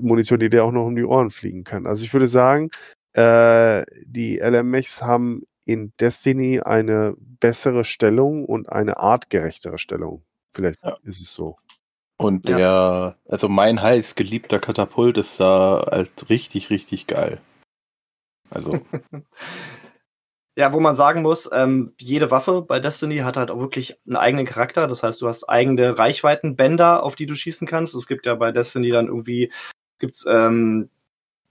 Munition, 0.00 0.40
die 0.40 0.50
dir 0.50 0.64
auch 0.64 0.72
noch 0.72 0.86
um 0.86 0.96
die 0.96 1.04
Ohren 1.04 1.30
fliegen 1.30 1.64
kann. 1.64 1.86
Also 1.86 2.04
ich 2.04 2.12
würde 2.12 2.28
sagen, 2.28 2.70
äh, 3.14 3.84
die 4.04 4.38
LMX 4.40 5.02
haben 5.02 5.42
in 5.66 5.92
Destiny 6.00 6.60
eine 6.60 7.14
bessere 7.18 7.84
Stellung 7.84 8.44
und 8.44 8.68
eine 8.70 8.98
artgerechtere 8.98 9.78
Stellung. 9.78 10.24
Vielleicht 10.54 10.78
Ja. 10.84 10.96
ist 11.04 11.20
es 11.20 11.32
so. 11.34 11.56
Und 12.18 12.48
Ja. 12.48 12.56
der, 12.56 13.16
also 13.28 13.48
mein 13.48 13.80
heiß 13.80 14.14
geliebter 14.16 14.58
Katapult 14.58 15.16
ist 15.16 15.40
da 15.40 15.78
als 15.78 16.28
richtig, 16.28 16.68
richtig 16.68 17.06
geil. 17.06 17.40
Also, 18.50 18.72
Ja, 20.58 20.72
wo 20.72 20.80
man 20.80 20.96
sagen 20.96 21.22
muss, 21.22 21.48
ähm, 21.52 21.92
jede 22.00 22.32
Waffe 22.32 22.62
bei 22.62 22.80
Destiny 22.80 23.18
hat 23.18 23.36
halt 23.36 23.52
auch 23.52 23.60
wirklich 23.60 23.96
einen 24.04 24.16
eigenen 24.16 24.44
Charakter. 24.44 24.88
Das 24.88 25.04
heißt, 25.04 25.22
du 25.22 25.28
hast 25.28 25.48
eigene 25.48 25.96
Reichweitenbänder, 25.96 27.04
auf 27.04 27.14
die 27.14 27.26
du 27.26 27.36
schießen 27.36 27.64
kannst. 27.68 27.94
Es 27.94 28.08
gibt 28.08 28.26
ja 28.26 28.34
bei 28.34 28.50
Destiny 28.50 28.90
dann 28.90 29.06
irgendwie 29.06 29.52
gibt's 30.00 30.26
ähm, 30.28 30.90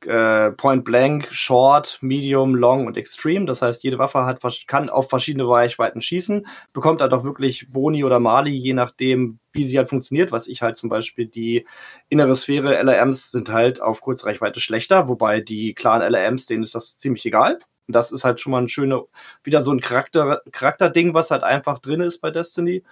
äh, 0.06 0.52
Point 0.52 0.86
Blank, 0.86 1.28
Short, 1.32 1.98
Medium, 2.02 2.56
Long 2.56 2.86
und 2.86 2.98
Extreme. 2.98 3.46
Das 3.46 3.62
heißt, 3.62 3.84
jede 3.84 3.98
Waffe 3.98 4.26
hat, 4.26 4.42
kann 4.68 4.90
auf 4.90 5.10
verschiedene 5.10 5.48
Reichweiten 5.48 6.02
schießen, 6.02 6.46
bekommt 6.74 7.02
halt 7.02 7.14
auch 7.14 7.24
wirklich 7.24 7.72
Boni 7.72 8.04
oder 8.04 8.20
Mali, 8.20 8.52
je 8.52 8.74
nachdem, 8.74 9.40
wie 9.52 9.66
sie 9.66 9.78
halt 9.78 9.90
funktioniert. 9.90 10.32
Was 10.32 10.48
ich 10.48 10.62
halt 10.62 10.78
zum 10.78 10.90
Beispiel 10.90 11.28
die 11.28 11.66
innere 12.10 12.36
Sphäre 12.36 12.76
LRMs 12.78 13.32
sind 13.32 13.50
halt 13.50 13.82
auf 13.82 14.02
Kurzreichweite 14.02 14.60
schlechter, 14.60 15.08
wobei 15.08 15.42
die 15.42 15.74
klaren 15.74 16.02
LRMs, 16.02 16.46
denen 16.46 16.64
ist 16.64 16.76
das 16.76 16.98
ziemlich 16.98 17.26
egal. 17.26 17.58
Und 17.88 17.96
das 17.96 18.12
ist 18.12 18.24
halt 18.26 18.40
schon 18.40 18.52
mal 18.52 18.62
ein 18.62 18.70
schöner, 18.70 19.04
wieder 19.44 19.64
so 19.64 19.72
ein 19.72 19.80
Charakter, 19.80 20.42
Charakterding, 20.52 21.14
was 21.14 21.32
halt 21.32 21.44
einfach 21.44 21.80
drin 21.80 22.02
ist 22.02 22.20
bei 22.20 22.32
Destiny. 22.32 22.84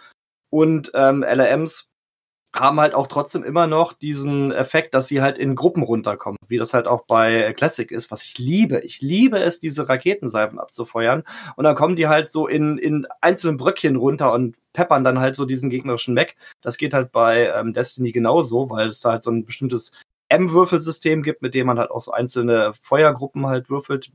Und 0.49 0.91
ähm, 0.93 1.21
LRMs 1.23 1.89
haben 2.55 2.79
halt 2.79 2.95
auch 2.95 3.07
trotzdem 3.07 3.43
immer 3.43 3.67
noch 3.67 3.93
diesen 3.93 4.51
Effekt, 4.51 4.93
dass 4.93 5.07
sie 5.07 5.21
halt 5.21 5.37
in 5.37 5.55
Gruppen 5.55 5.83
runterkommen, 5.83 6.37
wie 6.47 6.57
das 6.57 6.73
halt 6.73 6.87
auch 6.87 7.05
bei 7.05 7.53
Classic 7.53 7.91
ist, 7.91 8.11
was 8.11 8.23
ich 8.23 8.37
liebe. 8.37 8.79
Ich 8.79 9.01
liebe 9.01 9.39
es, 9.39 9.59
diese 9.59 9.89
Raketenseifen 9.89 10.57
abzufeuern. 10.57 11.23
Und 11.57 11.65
dann 11.65 11.75
kommen 11.75 11.97
die 11.97 12.07
halt 12.07 12.31
so 12.31 12.47
in, 12.47 12.77
in 12.77 13.05
einzelnen 13.19 13.57
Bröckchen 13.57 13.97
runter 13.97 14.31
und 14.31 14.55
peppern 14.71 15.03
dann 15.03 15.19
halt 15.19 15.35
so 15.35 15.45
diesen 15.45 15.69
gegnerischen 15.69 16.13
Mech. 16.13 16.35
Das 16.61 16.77
geht 16.77 16.93
halt 16.93 17.11
bei 17.11 17.47
ähm, 17.49 17.73
Destiny 17.73 18.13
genauso, 18.13 18.69
weil 18.69 18.87
es 18.87 19.03
halt 19.03 19.23
so 19.23 19.31
ein 19.31 19.43
bestimmtes 19.43 19.91
M-Würfelsystem 20.29 21.23
gibt, 21.23 21.41
mit 21.41 21.53
dem 21.53 21.67
man 21.67 21.77
halt 21.77 21.91
auch 21.91 22.01
so 22.01 22.11
einzelne 22.11 22.73
Feuergruppen 22.79 23.47
halt 23.47 23.69
würfelt, 23.69 24.11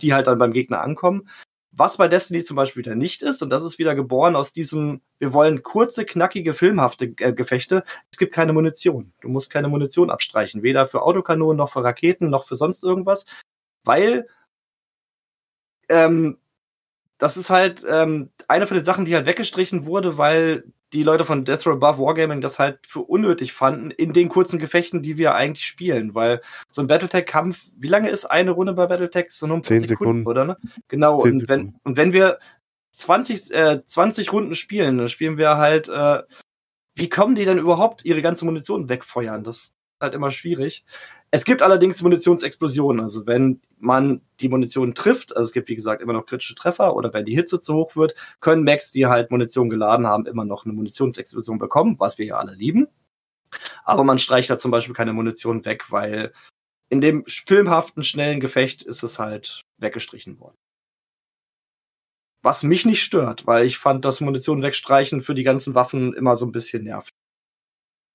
die 0.00 0.14
halt 0.14 0.26
dann 0.26 0.38
beim 0.38 0.52
Gegner 0.52 0.80
ankommen. 0.80 1.28
Was 1.72 1.98
bei 1.98 2.08
Destiny 2.08 2.42
zum 2.44 2.56
Beispiel 2.56 2.84
wieder 2.84 2.96
nicht 2.96 3.22
ist, 3.22 3.42
und 3.42 3.50
das 3.50 3.62
ist 3.62 3.78
wieder 3.78 3.94
geboren 3.94 4.34
aus 4.34 4.52
diesem, 4.52 5.02
wir 5.18 5.32
wollen 5.32 5.62
kurze, 5.62 6.04
knackige, 6.04 6.52
filmhafte 6.54 7.14
äh, 7.18 7.32
Gefechte. 7.32 7.84
Es 8.10 8.18
gibt 8.18 8.34
keine 8.34 8.52
Munition. 8.52 9.12
Du 9.20 9.28
musst 9.28 9.50
keine 9.50 9.68
Munition 9.68 10.10
abstreichen. 10.10 10.62
Weder 10.62 10.86
für 10.88 11.02
Autokanonen, 11.02 11.56
noch 11.56 11.70
für 11.70 11.84
Raketen, 11.84 12.28
noch 12.28 12.44
für 12.44 12.56
sonst 12.56 12.82
irgendwas. 12.82 13.24
Weil 13.84 14.26
ähm, 15.88 16.38
das 17.18 17.36
ist 17.36 17.50
halt 17.50 17.84
ähm, 17.88 18.30
eine 18.48 18.66
von 18.66 18.76
den 18.76 18.84
Sachen, 18.84 19.04
die 19.04 19.14
halt 19.14 19.26
weggestrichen 19.26 19.86
wurde, 19.86 20.18
weil 20.18 20.64
die 20.92 21.02
Leute 21.02 21.24
von 21.24 21.44
Death 21.44 21.66
Row 21.66 21.74
Above 21.74 22.02
Wargaming 22.02 22.40
das 22.40 22.58
halt 22.58 22.80
für 22.86 23.00
unnötig 23.00 23.52
fanden 23.52 23.90
in 23.90 24.12
den 24.12 24.28
kurzen 24.28 24.58
Gefechten, 24.58 25.02
die 25.02 25.18
wir 25.18 25.34
eigentlich 25.34 25.64
spielen, 25.64 26.14
weil 26.14 26.40
so 26.70 26.80
ein 26.80 26.86
Battletech-Kampf, 26.86 27.64
wie 27.76 27.88
lange 27.88 28.10
ist 28.10 28.24
eine 28.24 28.50
Runde 28.50 28.72
bei 28.72 28.86
Battletech? 28.86 29.30
So 29.30 29.46
nur 29.46 29.58
paar 29.58 29.62
Zehn 29.62 29.86
Sekunden, 29.86 30.20
Sekunden. 30.22 30.26
oder? 30.26 30.44
Ne? 30.44 30.56
Genau, 30.88 31.22
Zehn 31.22 31.32
und 31.32 31.48
wenn, 31.48 31.76
und 31.84 31.96
wenn 31.96 32.12
wir 32.12 32.38
20, 32.90 33.52
äh, 33.52 33.84
20 33.84 34.32
Runden 34.32 34.54
spielen, 34.54 34.98
dann 34.98 35.08
spielen 35.08 35.38
wir 35.38 35.56
halt, 35.56 35.88
äh, 35.88 36.22
wie 36.94 37.08
kommen 37.08 37.34
die 37.34 37.44
denn 37.44 37.58
überhaupt 37.58 38.04
ihre 38.04 38.22
ganze 38.22 38.44
Munition 38.44 38.88
wegfeuern? 38.88 39.44
Das 39.44 39.74
halt 40.00 40.14
immer 40.14 40.30
schwierig. 40.30 40.84
Es 41.30 41.44
gibt 41.44 41.62
allerdings 41.62 42.02
Munitionsexplosionen. 42.02 43.04
Also 43.04 43.26
wenn 43.26 43.60
man 43.78 44.22
die 44.40 44.48
Munition 44.48 44.94
trifft, 44.94 45.36
also 45.36 45.46
es 45.46 45.52
gibt 45.52 45.68
wie 45.68 45.74
gesagt 45.74 46.02
immer 46.02 46.12
noch 46.12 46.26
kritische 46.26 46.54
Treffer 46.54 46.96
oder 46.96 47.12
wenn 47.12 47.24
die 47.24 47.34
Hitze 47.34 47.60
zu 47.60 47.74
hoch 47.74 47.96
wird, 47.96 48.14
können 48.40 48.64
Macs, 48.64 48.90
die 48.90 49.06
halt 49.06 49.30
Munition 49.30 49.70
geladen 49.70 50.06
haben, 50.06 50.26
immer 50.26 50.44
noch 50.44 50.64
eine 50.64 50.74
Munitionsexplosion 50.74 51.58
bekommen, 51.58 52.00
was 52.00 52.18
wir 52.18 52.26
ja 52.26 52.36
alle 52.36 52.54
lieben. 52.54 52.88
Aber 53.84 54.04
man 54.04 54.18
streicht 54.18 54.50
da 54.50 54.58
zum 54.58 54.70
Beispiel 54.70 54.94
keine 54.94 55.12
Munition 55.12 55.64
weg, 55.64 55.90
weil 55.90 56.32
in 56.88 57.00
dem 57.00 57.24
filmhaften, 57.26 58.04
schnellen 58.04 58.40
Gefecht 58.40 58.82
ist 58.82 59.02
es 59.02 59.18
halt 59.18 59.62
weggestrichen 59.78 60.40
worden. 60.40 60.56
Was 62.42 62.62
mich 62.62 62.86
nicht 62.86 63.02
stört, 63.02 63.46
weil 63.46 63.66
ich 63.66 63.78
fand 63.78 64.04
das 64.04 64.20
Munition 64.20 64.62
wegstreichen 64.62 65.20
für 65.20 65.34
die 65.34 65.42
ganzen 65.42 65.74
Waffen 65.74 66.14
immer 66.14 66.36
so 66.36 66.46
ein 66.46 66.52
bisschen 66.52 66.84
nervig. 66.84 67.12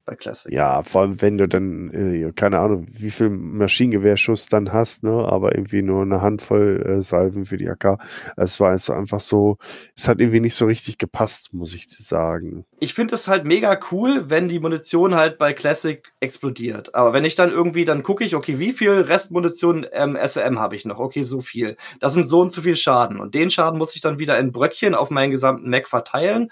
Bei 0.06 0.16
Classic. 0.16 0.52
Ja, 0.52 0.84
vor 0.84 1.02
allem, 1.02 1.20
wenn 1.24 1.40
du 1.40 1.48
dann, 1.48 1.90
äh, 1.92 2.32
keine 2.32 2.60
Ahnung, 2.60 2.86
wie 2.88 3.10
viel 3.10 3.30
Maschinengewehrschuss 3.30 4.46
dann 4.46 4.72
hast, 4.72 5.04
ne, 5.04 5.10
aber 5.10 5.56
irgendwie 5.56 5.82
nur 5.82 6.04
eine 6.04 6.22
Handvoll 6.22 6.84
äh, 6.86 7.02
Salven 7.02 7.46
für 7.46 7.58
die 7.58 7.68
AK. 7.68 7.98
Es 8.38 8.60
war 8.60 8.70
also 8.70 8.94
einfach 8.94 9.20
so, 9.20 9.58
es 9.96 10.08
hat 10.08 10.20
irgendwie 10.20 10.42
nicht 10.42 10.54
so 10.54 10.68
richtig 10.68 11.00
gepasst, 11.00 11.54
muss 11.54 11.74
ich 11.74 11.88
sagen. 11.90 12.66
ich 12.80 12.94
finde 12.94 13.16
es 13.16 13.28
halt 13.28 13.46
mega 13.46 13.80
cool, 13.92 14.30
wenn 14.30 14.48
die 14.48 14.60
Munition 14.60 15.16
halt 15.16 15.40
bei 15.40 15.54
Classic 15.54 16.04
explodiert. 16.20 16.94
Aber 16.94 17.12
wenn 17.14 17.26
ich 17.26 17.34
dann 17.34 17.50
irgendwie, 17.50 17.86
dann 17.86 18.04
gucke 18.04 18.24
ich, 18.24 18.36
okay, 18.36 18.60
wie 18.60 18.74
viel 18.74 18.92
Restmunition 18.92 19.88
ähm, 19.92 20.16
SRM 20.16 20.60
habe 20.60 20.76
ich 20.76 20.86
noch? 20.86 21.00
Okay, 21.00 21.24
so 21.24 21.42
viel. 21.42 21.78
Das 22.00 22.14
sind 22.14 22.28
so 22.28 22.42
und 22.42 22.52
so 22.52 22.62
viel 22.62 22.76
Schaden. 22.76 23.20
Und 23.20 23.34
den 23.34 23.50
Schaden 23.50 23.80
muss 23.80 23.96
ich 23.96 24.02
dann 24.02 24.20
wieder 24.20 24.38
in 24.38 24.52
Bröckchen 24.52 24.94
auf 24.94 25.10
meinen 25.10 25.32
gesamten 25.32 25.70
Mac 25.70 25.88
verteilen. 25.88 26.52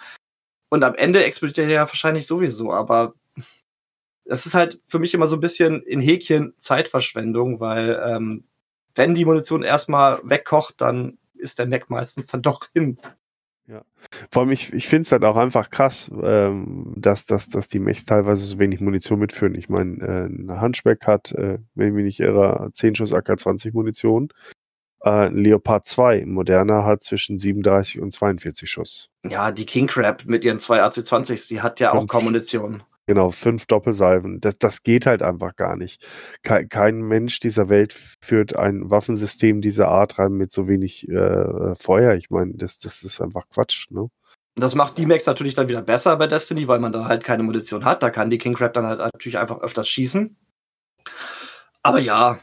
Und 0.71 0.83
am 0.83 0.95
Ende 0.95 1.23
explodiert 1.23 1.57
der 1.57 1.69
ja 1.69 1.87
wahrscheinlich 1.87 2.25
sowieso. 2.25 2.73
Aber 2.73 3.13
das 4.25 4.45
ist 4.45 4.55
halt 4.55 4.79
für 4.87 4.99
mich 4.99 5.13
immer 5.13 5.27
so 5.27 5.35
ein 5.35 5.41
bisschen 5.41 5.81
in 5.83 5.99
Häkchen 5.99 6.53
Zeitverschwendung, 6.57 7.59
weil 7.59 8.01
ähm, 8.05 8.45
wenn 8.95 9.15
die 9.15 9.25
Munition 9.25 9.63
erstmal 9.63 10.19
wegkocht, 10.23 10.75
dann 10.79 11.17
ist 11.33 11.59
der 11.59 11.67
Mac 11.67 11.89
meistens 11.89 12.27
dann 12.27 12.41
doch 12.41 12.67
hin. 12.73 12.97
Vor 14.31 14.41
allem, 14.41 14.51
ich, 14.51 14.73
ich 14.73 14.87
finde 14.87 15.03
es 15.03 15.11
halt 15.11 15.23
auch 15.23 15.37
einfach 15.37 15.69
krass, 15.69 16.11
ähm, 16.21 16.93
dass, 16.97 17.25
dass, 17.25 17.49
dass 17.49 17.67
die 17.67 17.79
Mechs 17.79 18.05
teilweise 18.05 18.43
so 18.43 18.59
wenig 18.59 18.81
Munition 18.81 19.19
mitführen. 19.19 19.55
Ich 19.55 19.69
meine, 19.69 20.01
äh, 20.01 20.25
ein 20.25 20.61
Hunchback 20.61 21.07
hat, 21.07 21.31
äh, 21.31 21.59
wenn 21.73 21.87
ich 21.87 21.93
mich 21.93 22.03
nicht 22.03 22.19
irre, 22.19 22.69
10 22.73 22.95
Schuss 22.95 23.13
AK-20 23.13 23.73
Munition. 23.73 24.29
Äh, 25.01 25.27
ein 25.27 25.37
Leopard 25.37 25.85
2, 25.85 26.23
ein 26.23 26.31
moderner, 26.31 26.83
hat 26.83 27.01
zwischen 27.01 27.37
37 27.37 28.01
und 28.01 28.11
42 28.11 28.69
Schuss. 28.69 29.09
Ja, 29.25 29.51
die 29.51 29.65
King 29.65 29.87
Crab 29.87 30.25
mit 30.25 30.43
ihren 30.43 30.59
zwei 30.59 30.81
AC-20s, 30.81 31.47
die 31.47 31.61
hat 31.61 31.79
ja 31.79 31.93
auch 31.93 31.99
Fünf. 31.99 32.11
kaum 32.11 32.25
Munition. 32.25 32.83
Genau, 33.05 33.31
fünf 33.31 33.65
Doppelsalven. 33.65 34.39
Das, 34.39 34.57
das 34.57 34.83
geht 34.83 35.05
halt 35.05 35.21
einfach 35.21 35.55
gar 35.57 35.75
nicht. 35.75 36.05
Kein, 36.41 36.69
kein 36.69 37.01
Mensch 37.01 37.39
dieser 37.41 37.67
Welt 37.67 37.93
führt 37.93 38.55
ein 38.55 38.89
Waffensystem 38.89 39.61
dieser 39.61 39.89
Art 39.89 40.19
rein 40.19 40.33
mit 40.33 40.51
so 40.51 40.69
wenig 40.69 41.09
äh, 41.09 41.75
Feuer. 41.75 42.13
Ich 42.15 42.29
meine, 42.29 42.53
das, 42.55 42.79
das 42.79 43.03
ist 43.03 43.19
einfach 43.19 43.43
Quatsch, 43.49 43.87
ne? 43.91 44.07
Das 44.55 44.75
macht 44.75 44.97
die 44.99 45.05
Max 45.07 45.25
natürlich 45.25 45.55
dann 45.55 45.67
wieder 45.67 45.81
besser 45.81 46.15
bei 46.15 46.27
Destiny, 46.27 46.67
weil 46.67 46.79
man 46.79 46.93
da 46.93 47.05
halt 47.05 47.23
keine 47.23 47.43
Munition 47.43 47.85
hat. 47.85 48.03
Da 48.03 48.09
kann 48.11 48.29
die 48.29 48.37
King 48.37 48.53
Crab 48.53 48.73
dann 48.73 48.85
halt 48.85 48.99
natürlich 48.99 49.39
einfach 49.39 49.59
öfters 49.61 49.89
schießen. 49.89 50.37
Aber 51.81 51.99
ja, 51.99 52.39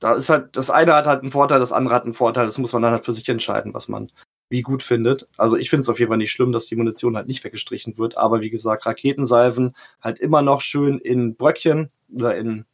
da 0.00 0.14
ist 0.14 0.28
halt, 0.28 0.56
das 0.56 0.68
eine 0.68 0.94
hat 0.94 1.06
halt 1.06 1.22
einen 1.22 1.30
Vorteil, 1.30 1.60
das 1.60 1.72
andere 1.72 1.94
hat 1.94 2.04
einen 2.04 2.12
Vorteil. 2.12 2.46
Das 2.46 2.58
muss 2.58 2.72
man 2.72 2.82
dann 2.82 2.92
halt 2.92 3.04
für 3.04 3.14
sich 3.14 3.28
entscheiden, 3.28 3.72
was 3.72 3.88
man 3.88 4.10
wie 4.48 4.62
gut 4.62 4.82
findet. 4.82 5.28
Also 5.36 5.56
ich 5.56 5.70
finde 5.70 5.82
es 5.82 5.88
auf 5.88 5.98
jeden 5.98 6.10
Fall 6.10 6.18
nicht 6.18 6.32
schlimm, 6.32 6.52
dass 6.52 6.66
die 6.66 6.76
Munition 6.76 7.16
halt 7.16 7.26
nicht 7.26 7.44
weggestrichen 7.44 7.98
wird. 7.98 8.16
Aber 8.16 8.40
wie 8.40 8.50
gesagt, 8.50 8.86
Raketensalven 8.86 9.74
halt 10.00 10.18
immer 10.18 10.42
noch 10.42 10.60
schön 10.60 10.98
in 10.98 11.36
Bröckchen 11.36 11.90
oder 12.14 12.36
in 12.36 12.64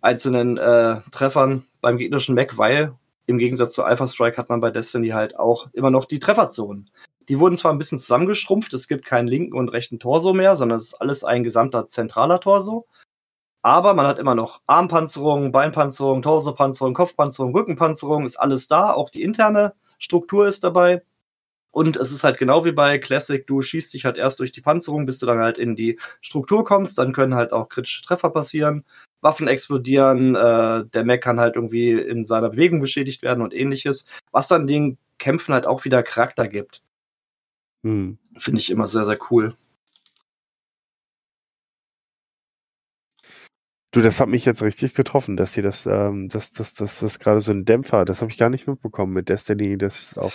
einzelnen 0.00 0.58
äh, 0.58 1.00
Treffern 1.10 1.64
beim 1.80 1.96
gegnerischen 1.96 2.34
Mac, 2.34 2.58
weil 2.58 2.94
im 3.26 3.38
Gegensatz 3.38 3.74
zu 3.74 3.84
Alpha 3.84 4.06
Strike 4.06 4.36
hat 4.36 4.48
man 4.48 4.60
bei 4.60 4.70
Destiny 4.70 5.08
halt 5.08 5.38
auch 5.38 5.68
immer 5.72 5.90
noch 5.90 6.04
die 6.04 6.18
Trefferzonen. 6.18 6.90
Die 7.28 7.38
wurden 7.38 7.58
zwar 7.58 7.72
ein 7.72 7.78
bisschen 7.78 7.98
zusammengeschrumpft, 7.98 8.72
es 8.72 8.88
gibt 8.88 9.04
keinen 9.04 9.28
linken 9.28 9.56
und 9.56 9.68
rechten 9.68 9.98
Torso 9.98 10.32
mehr, 10.32 10.56
sondern 10.56 10.78
es 10.78 10.88
ist 10.88 10.94
alles 10.94 11.24
ein 11.24 11.44
gesamter 11.44 11.86
zentraler 11.86 12.40
Torso. 12.40 12.86
Aber 13.60 13.92
man 13.92 14.06
hat 14.06 14.18
immer 14.18 14.34
noch 14.34 14.62
Armpanzerung, 14.66 15.52
Beinpanzerung, 15.52 16.22
Torsopanzerung, 16.22 16.94
Kopfpanzerung, 16.94 17.54
Rückenpanzerung, 17.54 18.24
ist 18.24 18.36
alles 18.36 18.66
da. 18.66 18.92
Auch 18.92 19.10
die 19.10 19.22
interne 19.22 19.74
Struktur 19.98 20.48
ist 20.48 20.64
dabei. 20.64 21.02
Und 21.70 21.96
es 21.96 22.12
ist 22.12 22.24
halt 22.24 22.38
genau 22.38 22.64
wie 22.64 22.72
bei 22.72 22.98
Classic, 22.98 23.46
du 23.46 23.60
schießt 23.62 23.92
dich 23.92 24.04
halt 24.04 24.16
erst 24.16 24.40
durch 24.40 24.52
die 24.52 24.62
Panzerung, 24.62 25.06
bis 25.06 25.18
du 25.18 25.26
dann 25.26 25.38
halt 25.38 25.58
in 25.58 25.76
die 25.76 25.98
Struktur 26.20 26.64
kommst. 26.64 26.98
Dann 26.98 27.12
können 27.12 27.34
halt 27.34 27.52
auch 27.52 27.68
kritische 27.68 28.02
Treffer 28.02 28.30
passieren, 28.30 28.84
Waffen 29.20 29.48
explodieren, 29.48 30.34
äh, 30.34 30.86
der 30.86 31.04
Mech 31.04 31.20
kann 31.20 31.38
halt 31.38 31.56
irgendwie 31.56 31.92
in 31.92 32.24
seiner 32.24 32.50
Bewegung 32.50 32.80
beschädigt 32.80 33.22
werden 33.22 33.42
und 33.42 33.54
ähnliches. 33.54 34.06
Was 34.32 34.48
dann 34.48 34.66
den 34.66 34.98
Kämpfen 35.18 35.52
halt 35.52 35.66
auch 35.66 35.84
wieder 35.84 36.02
Charakter 36.02 36.48
gibt. 36.48 36.82
Hm. 37.84 38.18
Finde 38.36 38.60
ich 38.60 38.70
immer 38.70 38.88
sehr, 38.88 39.04
sehr 39.04 39.18
cool. 39.30 39.54
Du, 43.90 44.02
das 44.02 44.20
hat 44.20 44.28
mich 44.28 44.44
jetzt 44.44 44.62
richtig 44.62 44.94
getroffen, 44.94 45.36
dass 45.36 45.54
sie 45.54 45.62
das, 45.62 45.86
ähm, 45.86 46.28
das, 46.28 46.52
das, 46.52 46.74
das, 46.74 47.00
das 47.00 47.18
gerade 47.18 47.40
so 47.40 47.52
ein 47.52 47.64
Dämpfer, 47.64 48.04
das 48.04 48.20
habe 48.20 48.30
ich 48.30 48.36
gar 48.36 48.50
nicht 48.50 48.66
mitbekommen 48.66 49.14
mit 49.14 49.28
Destiny, 49.28 49.78
das 49.78 50.16
auch. 50.18 50.32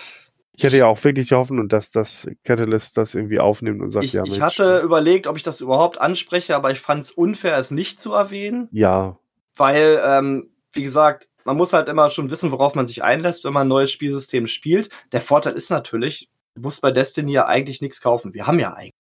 Ich 0.56 0.64
hätte 0.64 0.78
ja 0.78 0.86
auch 0.86 1.04
wirklich 1.04 1.30
die 1.30 1.36
Hoffnung, 1.36 1.68
dass 1.68 1.90
das 1.90 2.28
Catalyst 2.44 2.98
das 2.98 3.16
irgendwie 3.16 3.40
aufnimmt 3.40 3.82
und 3.82 3.90
sagt, 3.90 4.06
Ich, 4.06 4.14
ja, 4.14 4.24
ich 4.24 4.32
Mensch, 4.32 4.42
hatte 4.42 4.80
überlegt, 4.82 5.26
ob 5.26 5.36
ich 5.36 5.44
das 5.44 5.62
überhaupt 5.62 6.00
anspreche, 6.00 6.56
aber 6.56 6.72
ich 6.72 6.80
fand 6.80 7.04
es 7.04 7.12
unfair, 7.12 7.58
es 7.58 7.72
nicht 7.72 8.00
zu 8.00 8.14
erwähnen, 8.14 8.70
ja, 8.72 9.18
weil, 9.56 10.02
ähm, 10.04 10.52
wie 10.72 10.84
gesagt, 10.84 11.30
man 11.44 11.58
muss 11.58 11.74
halt 11.74 11.90
immer 11.90 12.10
schon 12.10 12.30
wissen, 12.30 12.52
worauf 12.52 12.76
man 12.76 12.88
sich 12.88 13.04
einlässt, 13.04 13.44
wenn 13.44 13.54
man 13.54 13.68
ein 13.68 13.70
neues 13.70 13.92
Spielsystem 13.92 14.48
spielt. 14.48 14.90
Der 15.12 15.22
Vorteil 15.22 15.54
ist 15.54 15.70
natürlich, 15.70 16.30
du 16.56 16.62
musst 16.62 16.82
bei 16.82 16.92
Destiny 16.92 17.34
ja 17.34 17.46
eigentlich 17.46 17.82
nichts 17.82 18.02
kaufen. 18.02 18.34
Wir 18.34 18.48
haben 18.48 18.60
ja 18.60 18.74
eigentlich. 18.74 18.94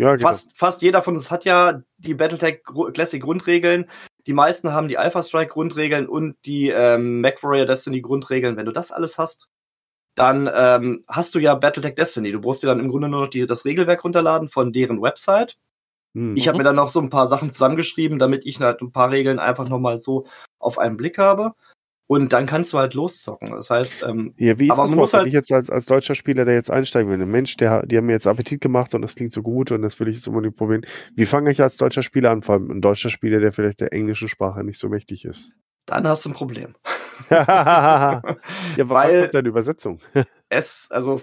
Ja, 0.00 0.16
genau. 0.16 0.28
Fast, 0.28 0.50
fast 0.54 0.80
jeder 0.80 1.02
von 1.02 1.14
uns 1.14 1.30
hat 1.30 1.44
ja 1.44 1.82
die 1.98 2.14
Battletech 2.14 2.62
Classic 2.94 3.22
Grundregeln. 3.22 3.84
Die 4.26 4.32
meisten 4.32 4.72
haben 4.72 4.88
die 4.88 4.96
Alpha 4.96 5.22
Strike 5.22 5.52
Grundregeln 5.52 6.08
und 6.08 6.36
die 6.46 6.70
ähm, 6.70 7.20
MacWarrior 7.20 7.66
Destiny 7.66 8.00
Grundregeln. 8.00 8.56
Wenn 8.56 8.64
du 8.64 8.72
das 8.72 8.92
alles 8.92 9.18
hast, 9.18 9.48
dann 10.14 10.50
ähm, 10.50 11.04
hast 11.06 11.34
du 11.34 11.38
ja 11.38 11.54
Battletech 11.54 11.96
Destiny. 11.96 12.32
Du 12.32 12.40
brauchst 12.40 12.62
dir 12.62 12.68
dann 12.68 12.80
im 12.80 12.88
Grunde 12.88 13.10
nur 13.10 13.20
noch 13.20 13.28
die, 13.28 13.44
das 13.44 13.66
Regelwerk 13.66 14.02
runterladen 14.02 14.48
von 14.48 14.72
deren 14.72 15.02
Website. 15.02 15.58
Hm. 16.14 16.34
Ich 16.34 16.48
habe 16.48 16.56
mir 16.56 16.64
dann 16.64 16.76
noch 16.76 16.88
so 16.88 17.00
ein 17.00 17.10
paar 17.10 17.26
Sachen 17.26 17.50
zusammengeschrieben, 17.50 18.18
damit 18.18 18.46
ich 18.46 18.58
halt 18.58 18.80
ein 18.80 18.92
paar 18.92 19.10
Regeln 19.10 19.38
einfach 19.38 19.68
nochmal 19.68 19.98
so 19.98 20.24
auf 20.58 20.78
einen 20.78 20.96
Blick 20.96 21.18
habe. 21.18 21.52
Und 22.12 22.32
dann 22.32 22.46
kannst 22.46 22.72
du 22.72 22.78
halt 22.78 22.94
loszocken. 22.94 23.52
Das 23.52 23.70
heißt, 23.70 24.02
ähm, 24.02 24.34
Ja, 24.36 24.58
wie 24.58 24.64
ist 24.64 24.72
Aber 24.72 24.82
das 24.82 24.90
man 24.90 24.98
muss 24.98 25.14
halt- 25.14 25.22
wenn 25.22 25.28
ich 25.28 25.32
jetzt 25.34 25.52
als, 25.52 25.70
als 25.70 25.86
deutscher 25.86 26.16
Spieler, 26.16 26.44
der 26.44 26.54
jetzt 26.54 26.68
einsteigen 26.68 27.08
will, 27.08 27.22
ein 27.22 27.30
Mensch, 27.30 27.56
der, 27.56 27.86
die 27.86 27.96
haben 27.96 28.06
mir 28.06 28.14
jetzt 28.14 28.26
Appetit 28.26 28.60
gemacht 28.60 28.94
und 28.96 29.02
das 29.02 29.14
klingt 29.14 29.30
so 29.30 29.42
gut 29.42 29.70
und 29.70 29.82
das 29.82 30.00
will 30.00 30.08
ich 30.08 30.16
jetzt 30.16 30.26
unbedingt 30.26 30.56
probieren. 30.56 30.84
Wie 31.14 31.24
fange 31.24 31.52
ich 31.52 31.62
als 31.62 31.76
deutscher 31.76 32.02
Spieler 32.02 32.32
an? 32.32 32.42
Vor 32.42 32.56
allem 32.56 32.68
ein 32.68 32.80
deutscher 32.80 33.10
Spieler, 33.10 33.38
der 33.38 33.52
vielleicht 33.52 33.80
der 33.80 33.92
englischen 33.92 34.26
Sprache 34.28 34.64
nicht 34.64 34.80
so 34.80 34.88
mächtig 34.88 35.24
ist. 35.24 35.52
dann 35.86 36.04
hast 36.08 36.24
du 36.24 36.30
ein 36.30 36.34
Problem. 36.34 36.74
ja, 37.30 38.22
Weil- 38.76 38.86
weil 38.88 39.28
deine 39.28 39.48
Übersetzung. 39.48 40.00
es, 40.48 40.88
also 40.90 41.20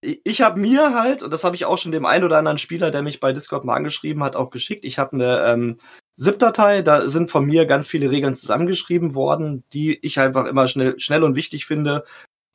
ich, 0.00 0.20
ich 0.24 0.40
habe 0.40 0.58
mir 0.58 0.94
halt, 0.94 1.22
und 1.22 1.30
das 1.32 1.44
habe 1.44 1.54
ich 1.56 1.66
auch 1.66 1.76
schon 1.76 1.92
dem 1.92 2.06
einen 2.06 2.24
oder 2.24 2.38
anderen 2.38 2.56
Spieler, 2.58 2.90
der 2.90 3.02
mich 3.02 3.20
bei 3.20 3.34
Discord 3.34 3.64
mal 3.66 3.74
angeschrieben 3.76 4.22
hat, 4.24 4.36
auch 4.36 4.48
geschickt. 4.50 4.84
Ich 4.86 4.98
habe 4.98 5.12
eine 5.12 5.44
ähm, 5.52 5.76
ZIP-Datei, 6.20 6.82
da 6.82 7.08
sind 7.08 7.30
von 7.30 7.46
mir 7.46 7.64
ganz 7.64 7.88
viele 7.88 8.10
Regeln 8.10 8.36
zusammengeschrieben 8.36 9.14
worden, 9.14 9.64
die 9.72 9.98
ich 10.04 10.20
einfach 10.20 10.44
immer 10.44 10.68
schnell, 10.68 11.00
schnell 11.00 11.24
und 11.24 11.34
wichtig 11.34 11.64
finde, 11.64 12.04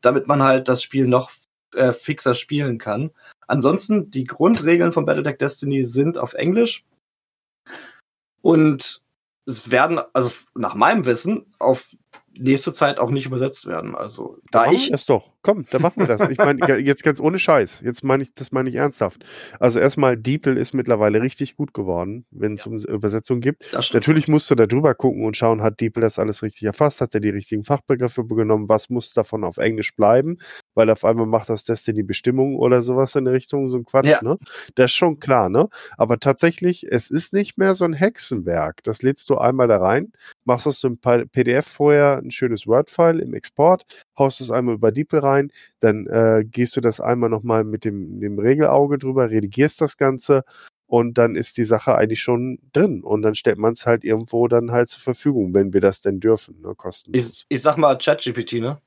damit 0.01 0.27
man 0.27 0.43
halt 0.43 0.67
das 0.67 0.83
Spiel 0.83 1.07
noch 1.07 1.31
äh, 1.73 1.91
fixer 1.91 2.35
spielen 2.35 2.77
kann. 2.77 3.09
Ansonsten, 3.47 4.11
die 4.11 4.25
Grundregeln 4.25 4.91
von 4.91 5.05
Battletech 5.05 5.39
Destiny 5.39 5.83
sind 5.83 6.19
auf 6.19 6.33
Englisch. 6.33 6.85
Und 8.43 9.03
es 9.47 9.71
werden, 9.71 9.99
also 10.13 10.31
nach 10.53 10.75
meinem 10.75 11.05
Wissen, 11.05 11.47
auf 11.57 11.95
nächste 12.33 12.71
Zeit 12.71 12.99
auch 12.99 13.09
nicht 13.09 13.25
übersetzt 13.25 13.65
werden. 13.65 13.95
Also, 13.95 14.37
da 14.51 14.65
Machen 14.65 14.75
ich. 14.75 14.91
das 14.91 15.07
doch. 15.07 15.31
Komm, 15.45 15.63
dann 15.69 15.83
machen 15.83 15.99
wir 15.99 16.07
das. 16.07 16.27
Ich 16.31 16.39
meine, 16.39 16.59
ja, 16.67 16.75
jetzt 16.75 17.03
ganz 17.03 17.19
ohne 17.19 17.37
Scheiß. 17.37 17.81
Jetzt 17.85 18.03
meine 18.03 18.23
ich, 18.23 18.33
das 18.33 18.51
meine 18.51 18.67
ich 18.67 18.73
ernsthaft. 18.73 19.23
Also 19.59 19.79
erstmal, 19.79 20.17
DeepL 20.17 20.57
ist 20.57 20.73
mittlerweile 20.73 21.21
richtig 21.21 21.55
gut 21.55 21.71
geworden, 21.71 22.25
wenn 22.31 22.53
es 22.53 22.65
um 22.65 22.79
Übersetzung 22.79 23.41
gibt. 23.41 23.63
Natürlich 23.93 24.27
musst 24.27 24.49
du 24.49 24.55
da 24.55 24.65
drüber 24.65 24.95
gucken 24.95 25.23
und 25.23 25.37
schauen, 25.37 25.61
hat 25.61 25.79
DeepL 25.81 26.01
das 26.01 26.17
alles 26.17 26.41
richtig 26.41 26.63
erfasst? 26.63 26.99
Hat 26.99 27.13
er 27.13 27.19
die 27.19 27.29
richtigen 27.29 27.63
Fachbegriffe 27.63 28.25
genommen? 28.25 28.67
Was 28.69 28.89
muss 28.89 29.13
davon 29.13 29.43
auf 29.43 29.57
Englisch 29.57 29.95
bleiben? 29.95 30.39
Weil 30.73 30.89
auf 30.89 31.05
einmal 31.05 31.27
macht 31.27 31.49
das 31.49 31.63
Destiny 31.63 32.01
Bestimmung 32.01 32.55
oder 32.55 32.81
sowas 32.81 33.13
in 33.13 33.25
der 33.25 33.35
Richtung, 33.35 33.69
so 33.69 33.77
ein 33.77 33.85
Quatsch, 33.85 34.07
Ja. 34.07 34.23
ne? 34.23 34.39
Das 34.73 34.85
ist 34.85 34.95
schon 34.95 35.19
klar, 35.19 35.49
ne? 35.49 35.69
Aber 35.95 36.19
tatsächlich, 36.19 36.87
es 36.89 37.11
ist 37.11 37.33
nicht 37.33 37.59
mehr 37.59 37.75
so 37.75 37.85
ein 37.85 37.93
Hexenwerk. 37.93 38.83
Das 38.83 39.03
lädst 39.03 39.29
du 39.29 39.37
einmal 39.37 39.67
da 39.67 39.77
rein, 39.77 40.11
machst 40.43 40.65
aus 40.65 40.81
dem 40.81 40.97
PDF 40.97 41.67
vorher 41.67 42.17
ein 42.17 42.31
schönes 42.31 42.65
Word-File 42.65 43.19
im 43.19 43.35
Export, 43.35 43.83
haust 44.17 44.41
es 44.41 44.49
einmal 44.49 44.73
über 44.73 44.91
DeepL 44.91 45.19
rein, 45.19 45.34
dann 45.79 46.07
äh, 46.07 46.43
gehst 46.45 46.75
du 46.75 46.81
das 46.81 46.99
einmal 46.99 47.29
nochmal 47.29 47.63
mit 47.63 47.85
dem, 47.85 48.19
dem 48.19 48.39
Regelauge 48.39 48.97
drüber, 48.97 49.29
redigierst 49.29 49.81
das 49.81 49.97
Ganze 49.97 50.43
und 50.87 51.17
dann 51.17 51.35
ist 51.35 51.57
die 51.57 51.63
Sache 51.63 51.95
eigentlich 51.95 52.21
schon 52.21 52.59
drin. 52.73 53.03
Und 53.03 53.21
dann 53.21 53.35
stellt 53.35 53.57
man 53.57 53.73
es 53.73 53.85
halt 53.85 54.03
irgendwo 54.03 54.47
dann 54.47 54.71
halt 54.71 54.89
zur 54.89 55.01
Verfügung, 55.01 55.53
wenn 55.53 55.73
wir 55.73 55.81
das 55.81 56.01
denn 56.01 56.19
dürfen, 56.19 56.61
ne, 56.61 56.73
kostenlos. 56.75 57.45
Ich, 57.49 57.57
ich 57.57 57.61
sag 57.61 57.77
mal 57.77 57.97
ChatGPT, 57.97 58.53
ne? 58.53 58.79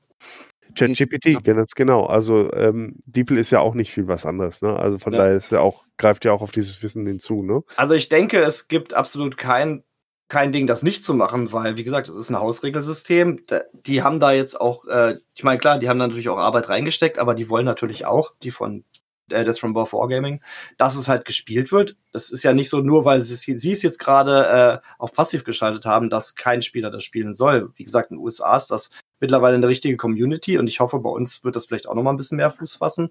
ChatGPT, 0.75 1.43
ganz 1.43 1.73
genau. 1.73 2.05
Also 2.05 2.53
ähm, 2.53 2.95
DeepL 3.05 3.37
ist 3.37 3.51
ja 3.51 3.59
auch 3.59 3.73
nicht 3.73 3.91
viel 3.91 4.07
was 4.07 4.25
anderes, 4.25 4.61
ne? 4.61 4.77
Also 4.77 4.99
von 4.99 5.13
Ja. 5.13 5.19
daher 5.19 5.35
ist 5.35 5.51
ja 5.51 5.61
auch, 5.61 5.85
greift 5.97 6.25
ja 6.25 6.31
auch 6.31 6.41
auf 6.41 6.51
dieses 6.51 6.81
Wissen 6.83 7.05
hinzu, 7.05 7.43
ne? 7.43 7.63
Also 7.75 7.95
ich 7.95 8.07
denke, 8.07 8.39
es 8.39 8.67
gibt 8.67 8.93
absolut 8.93 9.37
kein, 9.37 9.83
kein 10.29 10.51
Ding, 10.51 10.67
das 10.67 10.83
nicht 10.83 11.03
zu 11.03 11.13
machen, 11.13 11.51
weil, 11.51 11.75
wie 11.75 11.83
gesagt, 11.83 12.07
es 12.07 12.15
ist 12.15 12.29
ein 12.29 12.39
Hausregelsystem. 12.39 13.41
Die 13.73 14.03
haben 14.03 14.19
da 14.19 14.31
jetzt 14.31 14.59
auch, 14.61 14.85
äh, 14.85 15.17
ich 15.33 15.43
meine, 15.43 15.59
klar, 15.59 15.79
die 15.79 15.89
haben 15.89 15.99
da 15.99 16.07
natürlich 16.07 16.29
auch 16.29 16.37
Arbeit 16.37 16.69
reingesteckt, 16.69 17.17
aber 17.19 17.33
die 17.35 17.49
wollen 17.49 17.65
natürlich 17.65 18.05
auch, 18.05 18.33
die 18.43 18.51
von 18.51 18.83
äh, 19.31 19.43
das 19.43 19.59
from 19.59 19.73
Bow 19.73 19.91
Wargaming, 19.91 20.41
dass 20.77 20.95
es 20.95 21.07
halt 21.07 21.25
gespielt 21.25 21.71
wird. 21.71 21.97
Das 22.11 22.29
ist 22.31 22.43
ja 22.43 22.53
nicht 22.53 22.69
so 22.69 22.81
nur, 22.81 23.05
weil 23.05 23.21
sie 23.21 23.33
es, 23.33 23.41
sie 23.41 23.71
es 23.71 23.81
jetzt 23.81 23.99
gerade 23.99 24.81
äh, 24.83 24.87
auf 24.99 25.13
passiv 25.13 25.43
geschaltet 25.43 25.85
haben, 25.85 26.09
dass 26.09 26.35
kein 26.35 26.61
Spieler 26.61 26.91
das 26.91 27.03
spielen 27.03 27.33
soll. 27.33 27.71
Wie 27.75 27.83
gesagt, 27.83 28.11
in 28.11 28.17
den 28.17 28.23
USA 28.23 28.55
ist 28.57 28.67
das 28.67 28.91
mittlerweile 29.19 29.55
eine 29.55 29.67
richtige 29.67 29.97
Community 29.97 30.57
und 30.57 30.67
ich 30.67 30.79
hoffe, 30.79 30.99
bei 30.99 31.09
uns 31.09 31.43
wird 31.43 31.55
das 31.55 31.65
vielleicht 31.65 31.87
auch 31.87 31.95
noch 31.95 32.03
mal 32.03 32.11
ein 32.11 32.17
bisschen 32.17 32.37
mehr 32.37 32.51
Fuß 32.51 32.75
fassen. 32.75 33.09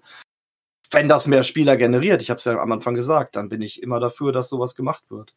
Wenn 0.91 1.07
das 1.09 1.27
mehr 1.27 1.43
Spieler 1.43 1.77
generiert, 1.77 2.21
ich 2.21 2.29
habe 2.29 2.39
es 2.39 2.45
ja 2.45 2.59
am 2.59 2.71
Anfang 2.71 2.95
gesagt, 2.95 3.35
dann 3.35 3.49
bin 3.49 3.61
ich 3.61 3.83
immer 3.83 3.99
dafür, 3.99 4.31
dass 4.31 4.49
sowas 4.49 4.75
gemacht 4.75 5.11
wird. 5.11 5.35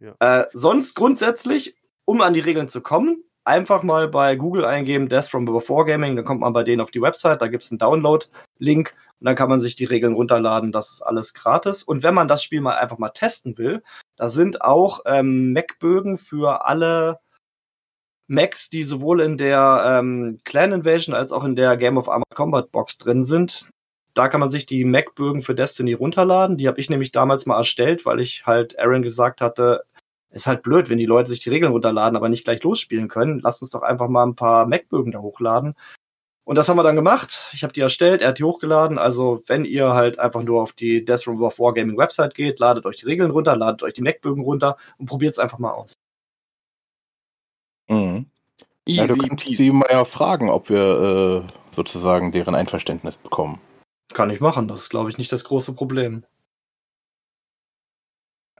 Ja. 0.00 0.14
Äh, 0.20 0.46
sonst 0.52 0.94
grundsätzlich, 0.94 1.76
um 2.04 2.20
an 2.20 2.34
die 2.34 2.40
Regeln 2.40 2.68
zu 2.68 2.80
kommen, 2.80 3.24
einfach 3.44 3.82
mal 3.82 4.08
bei 4.08 4.36
Google 4.36 4.64
eingeben, 4.64 5.08
Death 5.08 5.28
from 5.28 5.44
Before 5.44 5.84
Gaming, 5.84 6.16
dann 6.16 6.24
kommt 6.24 6.40
man 6.40 6.52
bei 6.52 6.62
denen 6.62 6.82
auf 6.82 6.90
die 6.90 7.00
Website, 7.00 7.40
da 7.40 7.48
gibt's 7.48 7.70
einen 7.70 7.78
Download-Link 7.78 8.94
und 9.20 9.24
dann 9.24 9.34
kann 9.34 9.48
man 9.48 9.58
sich 9.58 9.74
die 9.74 9.86
Regeln 9.86 10.14
runterladen, 10.14 10.70
das 10.70 10.90
ist 10.90 11.02
alles 11.02 11.34
gratis. 11.34 11.82
Und 11.82 12.02
wenn 12.02 12.14
man 12.14 12.28
das 12.28 12.42
Spiel 12.42 12.60
mal 12.60 12.76
einfach 12.76 12.98
mal 12.98 13.08
testen 13.10 13.56
will, 13.58 13.82
da 14.16 14.28
sind 14.28 14.62
auch 14.62 15.00
ähm, 15.06 15.52
Mac-Bögen 15.52 16.18
für 16.18 16.66
alle 16.66 17.20
Macs, 18.28 18.68
die 18.68 18.82
sowohl 18.82 19.22
in 19.22 19.38
der 19.38 19.98
ähm, 19.98 20.38
Clan 20.44 20.72
Invasion 20.72 21.14
als 21.14 21.32
auch 21.32 21.44
in 21.44 21.56
der 21.56 21.76
Game 21.78 21.96
of 21.96 22.08
Armored 22.08 22.34
Combat 22.34 22.70
Box 22.70 22.98
drin 22.98 23.24
sind. 23.24 23.70
Da 24.18 24.26
kann 24.26 24.40
man 24.40 24.50
sich 24.50 24.66
die 24.66 24.84
Mac-Bögen 24.84 25.42
für 25.42 25.54
Destiny 25.54 25.92
runterladen. 25.92 26.56
Die 26.56 26.66
habe 26.66 26.80
ich 26.80 26.90
nämlich 26.90 27.12
damals 27.12 27.46
mal 27.46 27.56
erstellt, 27.56 28.04
weil 28.04 28.18
ich 28.18 28.46
halt 28.46 28.76
Aaron 28.76 29.02
gesagt 29.02 29.40
hatte, 29.40 29.84
ist 30.30 30.48
halt 30.48 30.62
blöd, 30.62 30.90
wenn 30.90 30.98
die 30.98 31.06
Leute 31.06 31.30
sich 31.30 31.38
die 31.38 31.50
Regeln 31.50 31.70
runterladen, 31.70 32.16
aber 32.16 32.28
nicht 32.28 32.42
gleich 32.42 32.60
losspielen 32.64 33.06
können. 33.06 33.38
Lasst 33.38 33.62
uns 33.62 33.70
doch 33.70 33.82
einfach 33.82 34.08
mal 34.08 34.24
ein 34.24 34.34
paar 34.34 34.66
Mac-Bögen 34.66 35.12
da 35.12 35.20
hochladen. 35.20 35.74
Und 36.44 36.56
das 36.56 36.68
haben 36.68 36.76
wir 36.76 36.82
dann 36.82 36.96
gemacht. 36.96 37.48
Ich 37.52 37.62
habe 37.62 37.72
die 37.72 37.80
erstellt, 37.80 38.20
er 38.20 38.30
hat 38.30 38.40
die 38.40 38.42
hochgeladen. 38.42 38.98
Also 38.98 39.40
wenn 39.46 39.64
ihr 39.64 39.92
halt 39.94 40.18
einfach 40.18 40.42
nur 40.42 40.62
auf 40.62 40.72
die 40.72 41.04
Death 41.04 41.28
Room 41.28 41.40
of 41.44 41.60
Wargaming 41.60 41.96
Website 41.96 42.34
geht, 42.34 42.58
ladet 42.58 42.86
euch 42.86 42.96
die 42.96 43.06
Regeln 43.06 43.30
runter, 43.30 43.54
ladet 43.54 43.84
euch 43.84 43.94
die 43.94 44.02
Mac-Bögen 44.02 44.42
runter 44.42 44.78
und 44.98 45.06
probiert 45.06 45.34
es 45.34 45.38
einfach 45.38 45.60
mal 45.60 45.70
aus. 45.70 45.92
Mhm. 47.88 48.26
Ja, 48.88 49.06
du 49.06 49.14
Easy 49.14 49.28
kannst 49.28 49.44
peasy. 49.44 49.56
sie 49.56 49.70
mal 49.70 49.86
ja 49.88 50.04
fragen, 50.04 50.50
ob 50.50 50.70
wir 50.70 51.44
äh, 51.46 51.74
sozusagen 51.76 52.32
deren 52.32 52.56
Einverständnis 52.56 53.16
bekommen. 53.16 53.60
Kann 54.14 54.30
ich 54.30 54.40
machen. 54.40 54.68
Das 54.68 54.82
ist, 54.82 54.88
glaube 54.90 55.10
ich, 55.10 55.18
nicht 55.18 55.32
das 55.32 55.44
große 55.44 55.72
Problem. 55.74 56.24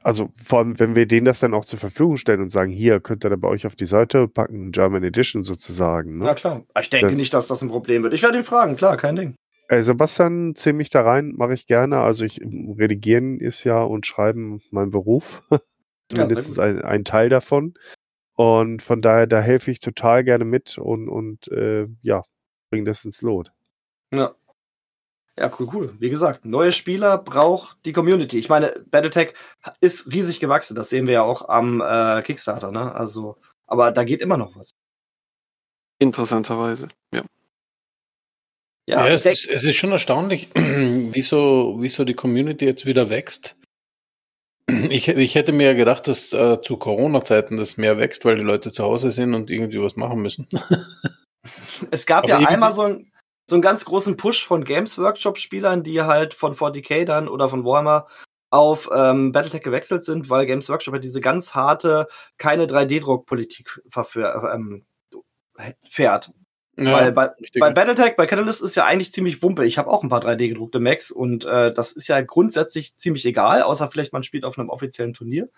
Also 0.01 0.29
vor 0.33 0.59
allem, 0.59 0.79
wenn 0.79 0.95
wir 0.95 1.05
denen 1.07 1.25
das 1.25 1.41
dann 1.41 1.53
auch 1.53 1.65
zur 1.65 1.77
Verfügung 1.77 2.15
stellen 2.17 2.39
und 2.41 2.49
sagen, 2.49 2.71
hier 2.71 3.01
könnt 3.01 3.25
ihr 3.25 3.29
da 3.29 3.35
bei 3.35 3.49
euch 3.49 3.65
auf 3.67 3.75
die 3.75 3.85
Seite 3.85 4.27
packen, 4.29 4.71
German 4.71 5.03
Edition 5.03 5.43
sozusagen. 5.43 6.21
Ja, 6.21 6.27
Ne? 6.29 6.35
klar. 6.35 6.63
Ich 6.79 6.89
denke 6.89 7.09
Das- 7.09 7.17
nicht, 7.17 7.33
dass 7.33 7.47
das 7.47 7.61
ein 7.61 7.67
Problem 7.69 8.03
wird. 8.03 8.13
Ich 8.13 8.23
werde 8.23 8.37
ihn 8.37 8.43
fragen, 8.45 8.75
klar, 8.77 8.95
kein 8.95 9.15
Ding. 9.17 9.35
Ey, 9.67 9.83
Sebastian, 9.83 10.55
zähl 10.55 10.73
mich 10.73 10.89
da 10.89 11.01
rein, 11.01 11.33
mache 11.37 11.53
ich 11.53 11.67
gerne. 11.67 11.99
Also 11.99 12.23
ich 12.25 12.39
redigieren 12.41 13.39
ist 13.39 13.63
ja 13.65 13.83
und 13.83 14.05
schreiben 14.07 14.61
mein 14.71 14.89
Beruf. 14.89 15.43
Zumindest 16.09 16.55
sehr 16.55 16.63
ein, 16.63 16.81
ein 16.81 17.03
Teil 17.03 17.29
davon. 17.29 17.73
Und 18.35 18.81
von 18.81 19.01
daher, 19.01 19.27
da 19.27 19.41
helfe 19.41 19.69
ich 19.69 19.79
total 19.79 20.23
gerne 20.23 20.45
mit 20.45 20.77
und, 20.77 21.09
und 21.09 21.49
äh, 21.49 21.87
ja, 22.01 22.23
bring 22.71 22.85
das 22.85 23.03
ins 23.03 23.21
Lot. 23.21 23.51
Ja. 24.13 24.33
Ja, 25.39 25.49
cool, 25.57 25.69
cool. 25.73 25.95
Wie 25.99 26.09
gesagt, 26.09 26.43
neue 26.43 26.73
Spieler 26.73 27.17
braucht 27.17 27.77
die 27.85 27.93
Community. 27.93 28.37
Ich 28.37 28.49
meine, 28.49 28.73
Battletech 28.91 29.33
ist 29.79 30.11
riesig 30.11 30.41
gewachsen. 30.41 30.75
Das 30.75 30.89
sehen 30.89 31.07
wir 31.07 31.13
ja 31.13 31.21
auch 31.21 31.47
am 31.47 31.79
äh, 31.79 32.21
Kickstarter, 32.23 32.73
ne? 32.73 32.93
Also, 32.93 33.37
aber 33.65 33.93
da 33.93 34.03
geht 34.03 34.19
immer 34.19 34.35
noch 34.35 34.57
was. 34.57 34.71
Interessanterweise, 35.97 36.89
ja. 37.13 37.23
Ja, 38.85 39.07
Ja, 39.07 39.13
es, 39.13 39.25
ist, 39.25 39.49
es 39.49 39.63
ist 39.63 39.77
schon 39.77 39.93
erstaunlich, 39.93 40.49
wieso, 40.55 41.77
wieso 41.79 42.03
die 42.03 42.15
Community 42.15 42.65
jetzt 42.65 42.85
wieder 42.85 43.09
wächst. 43.09 43.55
Ich, 44.89 45.07
ich 45.07 45.35
hätte 45.35 45.53
mir 45.53 45.67
ja 45.67 45.73
gedacht, 45.73 46.07
dass 46.09 46.33
äh, 46.33 46.61
zu 46.61 46.75
Corona-Zeiten 46.75 47.55
das 47.55 47.77
mehr 47.77 47.97
wächst, 47.97 48.25
weil 48.25 48.35
die 48.35 48.43
Leute 48.43 48.73
zu 48.73 48.83
Hause 48.83 49.11
sind 49.11 49.33
und 49.33 49.49
irgendwie 49.49 49.81
was 49.81 49.95
machen 49.95 50.21
müssen. 50.21 50.49
Es 51.91 52.05
gab 52.05 52.25
Aber 52.25 52.41
ja 52.41 52.47
einmal 52.47 52.73
so, 52.73 52.81
ein, 52.83 53.08
so 53.49 53.55
einen 53.55 53.61
ganz 53.61 53.85
großen 53.85 54.15
Push 54.17 54.45
von 54.45 54.63
Games 54.63 54.97
Workshop-Spielern, 54.97 55.83
die 55.83 56.01
halt 56.01 56.33
von 56.33 56.53
40k 56.53 57.05
dann 57.05 57.27
oder 57.27 57.49
von 57.49 57.65
Warhammer 57.65 58.07
auf 58.51 58.89
ähm, 58.93 59.31
Battletech 59.31 59.61
gewechselt 59.61 60.03
sind, 60.03 60.29
weil 60.29 60.45
Games 60.45 60.69
Workshop 60.69 60.95
ja 60.95 60.99
diese 60.99 61.21
ganz 61.21 61.53
harte, 61.53 62.07
keine 62.37 62.65
3D-Druck-Politik 62.65 63.81
verfähr- 63.87 64.53
ähm, 64.53 64.85
fährt. 65.87 66.31
Ja, 66.77 66.93
weil 66.93 67.11
bei, 67.11 67.31
bei 67.59 67.73
Battletech, 67.73 68.15
bei 68.15 68.25
Catalyst 68.25 68.61
ist 68.61 68.75
ja 68.75 68.85
eigentlich 68.85 69.11
ziemlich 69.11 69.43
Wumpe. 69.43 69.65
Ich 69.65 69.77
habe 69.77 69.89
auch 69.89 70.01
ein 70.01 70.09
paar 70.09 70.23
3D-gedruckte 70.23 70.79
Macs 70.79 71.11
und 71.11 71.43
äh, 71.45 71.73
das 71.73 71.91
ist 71.91 72.07
ja 72.07 72.21
grundsätzlich 72.21 72.95
ziemlich 72.95 73.25
egal, 73.25 73.63
außer 73.63 73.89
vielleicht 73.89 74.13
man 74.13 74.23
spielt 74.23 74.45
auf 74.45 74.57
einem 74.57 74.69
offiziellen 74.69 75.13
Turnier. 75.13 75.49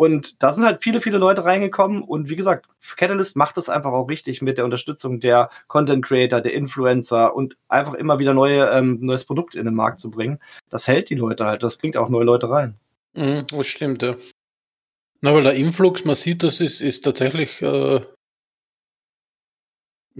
Und 0.00 0.42
da 0.42 0.50
sind 0.50 0.64
halt 0.64 0.82
viele, 0.82 1.02
viele 1.02 1.18
Leute 1.18 1.44
reingekommen 1.44 2.00
und 2.00 2.30
wie 2.30 2.36
gesagt, 2.36 2.66
Catalyst 2.96 3.36
macht 3.36 3.58
es 3.58 3.68
einfach 3.68 3.92
auch 3.92 4.08
richtig 4.08 4.40
mit 4.40 4.56
der 4.56 4.64
Unterstützung 4.64 5.20
der 5.20 5.50
Content 5.68 6.02
Creator, 6.02 6.40
der 6.40 6.54
Influencer 6.54 7.36
und 7.36 7.58
einfach 7.68 7.92
immer 7.92 8.18
wieder 8.18 8.32
neue, 8.32 8.64
ähm, 8.70 8.96
neues 9.02 9.26
Produkt 9.26 9.54
in 9.54 9.66
den 9.66 9.74
Markt 9.74 10.00
zu 10.00 10.10
bringen. 10.10 10.38
Das 10.70 10.88
hält 10.88 11.10
die 11.10 11.16
Leute 11.16 11.44
halt, 11.44 11.62
das 11.62 11.76
bringt 11.76 11.98
auch 11.98 12.08
neue 12.08 12.24
Leute 12.24 12.48
rein. 12.48 12.78
Mhm, 13.12 13.44
das 13.50 13.66
stimmt, 13.66 14.00
ja. 14.00 14.16
Na, 15.20 15.34
weil 15.34 15.42
der 15.42 15.52
Influx, 15.52 16.02
man 16.06 16.14
sieht, 16.14 16.44
das 16.44 16.62
ist, 16.62 16.80
ist 16.80 17.02
tatsächlich, 17.02 17.60
äh, 17.60 18.00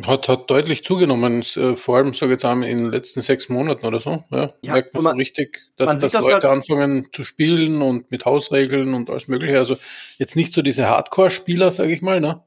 hat, 0.02 0.28
hat 0.28 0.50
deutlich 0.50 0.84
zugenommen, 0.84 1.42
äh, 1.56 1.76
vor 1.76 1.96
allem, 1.96 2.10
ich 2.10 2.20
jetzt 2.20 2.44
in 2.44 2.60
den 2.62 2.90
letzten 2.90 3.20
sechs 3.20 3.48
Monaten 3.48 3.84
oder 3.86 4.00
so. 4.00 4.22
Ja, 4.30 4.54
Ja, 4.62 4.72
merkt 4.74 4.94
man, 4.94 5.02
man- 5.04 5.12
so 5.14 5.18
richtig, 5.18 5.66
dass, 5.76 5.98
dass 5.98 6.12
das 6.12 6.22
Leute 6.22 6.34
halt- 6.34 6.44
anfangen 6.44 7.08
zu 7.12 7.24
spielen 7.24 7.82
und 7.82 8.10
mit 8.10 8.24
Hausregeln 8.24 8.94
und 8.94 9.10
alles 9.10 9.28
Mögliche. 9.28 9.58
Also 9.58 9.76
jetzt 10.18 10.36
nicht 10.36 10.52
so 10.52 10.62
diese 10.62 10.88
Hardcore-Spieler, 10.88 11.70
sage 11.70 11.92
ich 11.92 12.02
mal, 12.02 12.20
ne? 12.20 12.42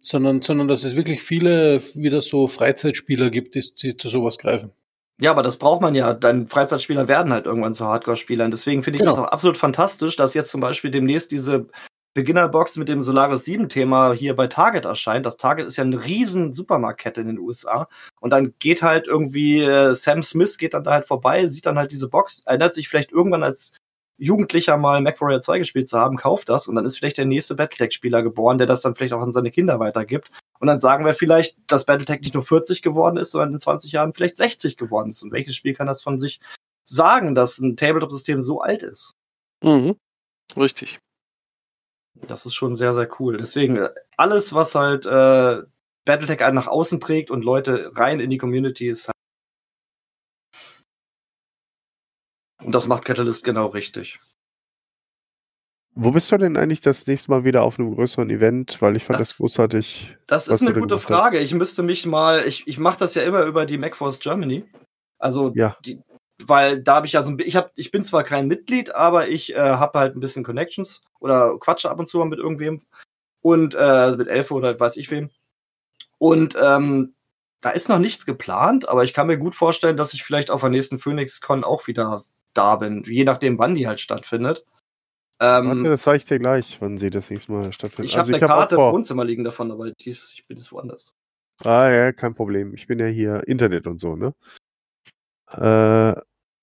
Sondern, 0.00 0.40
sondern 0.40 0.68
dass 0.68 0.84
es 0.84 0.96
wirklich 0.96 1.22
viele 1.22 1.80
wieder 1.94 2.22
so 2.22 2.48
Freizeitspieler 2.48 3.28
gibt, 3.30 3.54
die, 3.54 3.64
die 3.82 3.96
zu 3.96 4.08
sowas 4.08 4.38
greifen. 4.38 4.70
Ja, 5.20 5.32
aber 5.32 5.42
das 5.42 5.58
braucht 5.58 5.82
man 5.82 5.94
ja. 5.94 6.14
Dann 6.14 6.46
Freizeitspieler 6.46 7.06
werden 7.06 7.30
halt 7.32 7.44
irgendwann 7.44 7.74
zu 7.74 7.84
Hardcore-Spielern. 7.84 8.50
Deswegen 8.50 8.82
finde 8.82 8.96
ich 8.96 9.00
Genau. 9.00 9.10
das 9.16 9.20
auch 9.20 9.28
absolut 9.32 9.58
fantastisch, 9.58 10.16
dass 10.16 10.32
jetzt 10.32 10.50
zum 10.50 10.62
Beispiel 10.62 10.90
demnächst 10.90 11.30
diese 11.32 11.66
Beginnerbox 12.14 12.76
mit 12.76 12.88
dem 12.88 13.02
Solaris 13.02 13.44
7-Thema 13.44 14.12
hier 14.12 14.34
bei 14.34 14.48
Target 14.48 14.84
erscheint. 14.84 15.26
Das 15.26 15.36
Target 15.36 15.66
ist 15.68 15.76
ja 15.76 15.84
eine 15.84 16.04
riesen 16.04 16.52
Supermarktkette 16.52 17.20
in 17.20 17.28
den 17.28 17.38
USA. 17.38 17.88
Und 18.20 18.30
dann 18.30 18.54
geht 18.58 18.82
halt 18.82 19.06
irgendwie 19.06 19.62
äh, 19.62 19.94
Sam 19.94 20.22
Smith 20.22 20.58
geht 20.58 20.74
dann 20.74 20.82
da 20.82 20.92
halt 20.92 21.06
vorbei, 21.06 21.46
sieht 21.46 21.66
dann 21.66 21.78
halt 21.78 21.92
diese 21.92 22.08
Box, 22.08 22.42
erinnert 22.46 22.74
sich 22.74 22.88
vielleicht 22.88 23.12
irgendwann 23.12 23.44
als 23.44 23.74
Jugendlicher 24.18 24.76
mal 24.76 25.00
MacWarrior 25.00 25.40
2 25.40 25.60
gespielt 25.60 25.88
zu 25.88 25.98
haben, 25.98 26.16
kauft 26.16 26.50
das 26.50 26.68
und 26.68 26.74
dann 26.74 26.84
ist 26.84 26.98
vielleicht 26.98 27.16
der 27.16 27.24
nächste 27.24 27.54
Battletech-Spieler 27.54 28.22
geboren, 28.22 28.58
der 28.58 28.66
das 28.66 28.82
dann 28.82 28.94
vielleicht 28.94 29.14
auch 29.14 29.22
an 29.22 29.32
seine 29.32 29.50
Kinder 29.50 29.80
weitergibt. 29.80 30.30
Und 30.58 30.66
dann 30.66 30.78
sagen 30.78 31.06
wir 31.06 31.14
vielleicht, 31.14 31.56
dass 31.66 31.86
Battletech 31.86 32.20
nicht 32.20 32.34
nur 32.34 32.42
40 32.42 32.82
geworden 32.82 33.16
ist, 33.16 33.30
sondern 33.30 33.54
in 33.54 33.60
20 33.60 33.92
Jahren 33.92 34.12
vielleicht 34.12 34.36
60 34.36 34.76
geworden 34.76 35.10
ist. 35.10 35.22
Und 35.22 35.32
welches 35.32 35.56
Spiel 35.56 35.72
kann 35.72 35.86
das 35.86 36.02
von 36.02 36.18
sich 36.18 36.40
sagen, 36.84 37.34
dass 37.34 37.58
ein 37.58 37.78
Tabletop-System 37.78 38.42
so 38.42 38.60
alt 38.60 38.82
ist? 38.82 39.14
Mhm. 39.62 39.96
Richtig. 40.54 40.98
Das 42.26 42.46
ist 42.46 42.54
schon 42.54 42.76
sehr, 42.76 42.94
sehr 42.94 43.08
cool. 43.20 43.36
Deswegen, 43.38 43.76
äh, 43.76 43.90
alles, 44.16 44.52
was 44.52 44.74
halt 44.74 45.06
äh, 45.06 45.62
Battletech 46.04 46.42
einen 46.42 46.54
nach 46.54 46.66
außen 46.68 47.00
trägt 47.00 47.30
und 47.30 47.44
Leute 47.44 47.90
rein 47.96 48.20
in 48.20 48.30
die 48.30 48.38
Community 48.38 48.88
ist 48.88 49.08
halt. 49.08 49.14
Und 52.62 52.72
das 52.72 52.86
macht 52.86 53.04
Catalyst 53.04 53.42
genau 53.44 53.66
richtig. 53.68 54.20
Wo 55.94 56.12
bist 56.12 56.30
du 56.30 56.38
denn 56.38 56.56
eigentlich 56.56 56.80
das 56.82 57.06
nächste 57.06 57.30
Mal 57.30 57.44
wieder 57.44 57.62
auf 57.62 57.78
einem 57.78 57.94
größeren 57.94 58.30
Event? 58.30 58.80
Weil 58.80 58.96
ich 58.96 59.04
fand 59.04 59.18
das, 59.18 59.28
Das- 59.30 59.38
großartig. 59.38 60.16
Das 60.26 60.46
ist 60.48 60.62
eine 60.62 60.72
gute. 60.78 60.98
Frage. 60.98 61.40
Ich 61.40 61.52
müsste 61.54 61.82
mich 61.82 62.06
mal, 62.06 62.46
ich, 62.46 62.66
ich 62.68 62.78
mache 62.78 62.98
das 62.98 63.14
ja 63.14 63.22
immer 63.22 63.42
über 63.44 63.66
die 63.66 63.76
MacForce 63.78 64.20
Germany. 64.20 64.64
Also, 65.18 65.52
Ja. 65.54 65.76
die, 65.84 66.00
weil 66.46 66.82
da 66.82 66.96
habe 66.96 67.06
ich 67.06 67.12
ja 67.12 67.22
so 67.22 67.30
ein 67.30 67.38
ich 67.40 67.56
habe 67.56 67.70
ich 67.74 67.90
bin 67.90 68.04
zwar 68.04 68.24
kein 68.24 68.46
Mitglied, 68.48 68.94
aber 68.94 69.28
ich 69.28 69.54
äh, 69.54 69.58
habe 69.58 69.98
halt 69.98 70.16
ein 70.16 70.20
bisschen 70.20 70.44
Connections 70.44 71.02
oder 71.20 71.58
quatsche 71.58 71.90
ab 71.90 71.98
und 71.98 72.08
zu 72.08 72.18
mal 72.18 72.24
mit 72.26 72.38
irgendwem 72.38 72.82
und 73.42 73.74
äh, 73.78 74.16
mit 74.16 74.28
Elfe 74.28 74.54
oder 74.54 74.78
weiß 74.78 74.96
ich 74.96 75.10
wem. 75.10 75.30
Und 76.18 76.56
ähm, 76.60 77.14
da 77.60 77.70
ist 77.70 77.88
noch 77.88 77.98
nichts 77.98 78.26
geplant, 78.26 78.88
aber 78.88 79.04
ich 79.04 79.12
kann 79.12 79.26
mir 79.26 79.38
gut 79.38 79.54
vorstellen, 79.54 79.96
dass 79.96 80.14
ich 80.14 80.22
vielleicht 80.22 80.50
auf 80.50 80.60
der 80.60 80.70
nächsten 80.70 80.98
PhoenixCon 80.98 81.64
auch 81.64 81.86
wieder 81.86 82.24
da 82.54 82.76
bin, 82.76 83.04
je 83.04 83.24
nachdem, 83.24 83.58
wann 83.58 83.74
die 83.74 83.86
halt 83.86 84.00
stattfindet. 84.00 84.64
Ähm, 85.40 85.68
Warte, 85.68 85.84
das 85.84 86.02
zeige 86.02 86.18
ich 86.18 86.24
dir 86.26 86.38
gleich, 86.38 86.78
wann 86.80 86.98
sie 86.98 87.08
das 87.10 87.30
nächste 87.30 87.52
Mal 87.52 87.72
stattfindet. 87.72 88.10
ich 88.10 88.16
habe 88.18 88.26
also 88.26 88.34
eine 88.34 88.42
hab 88.42 88.50
Karte 88.50 88.74
im 88.74 88.78
vor- 88.80 88.92
Wohnzimmer 88.92 89.24
liegen 89.24 89.44
davon, 89.44 89.70
aber 89.72 89.90
dies, 89.92 90.32
ich 90.34 90.46
bin 90.46 90.58
jetzt 90.58 90.72
woanders. 90.72 91.14
Ah 91.62 91.90
ja, 91.90 92.12
kein 92.12 92.34
Problem. 92.34 92.74
Ich 92.74 92.86
bin 92.86 92.98
ja 92.98 93.06
hier 93.06 93.46
Internet 93.46 93.86
und 93.86 93.98
so, 93.98 94.16
ne? 94.16 94.34
Äh, 95.50 96.20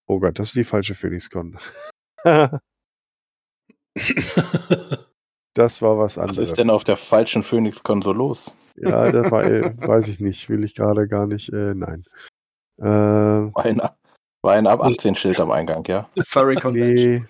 oh 0.08 0.20
Gott, 0.20 0.39
das 0.39 0.49
ist 0.49 0.55
die 0.55 0.64
falsche 0.64 0.95
PhoenixCon. 0.95 1.58
das 5.53 5.82
war 5.82 5.97
was 5.97 6.18
Was 6.18 6.18
anderes. 6.18 6.49
ist 6.49 6.58
denn 6.58 6.70
auf 6.70 6.84
der 6.84 6.97
falschen 6.97 7.43
Phoenix-Konsole 7.43 8.18
los? 8.18 8.51
Ja, 8.76 9.12
das 9.12 9.32
war, 9.32 9.43
äh, 9.43 9.74
weiß 9.88 10.08
ich 10.10 10.20
nicht. 10.20 10.49
Will 10.49 10.64
ich 10.64 10.76
gerade 10.76 11.08
gar 11.08 11.26
nicht. 11.28 11.49
Äh, 11.51 11.74
nein. 11.74 12.03
Äh, 12.80 12.84
War 12.86 13.66
ein, 13.66 13.82
war 14.43 14.53
ein 14.53 14.68
ab 14.68 14.82
18 14.84 15.16
Schild 15.16 15.39
am 15.39 15.49
Eingang, 15.51 15.84
ja? 15.88 16.10
Furry 16.28 16.55
Convention. 16.55 17.12
nee. 17.14 17.26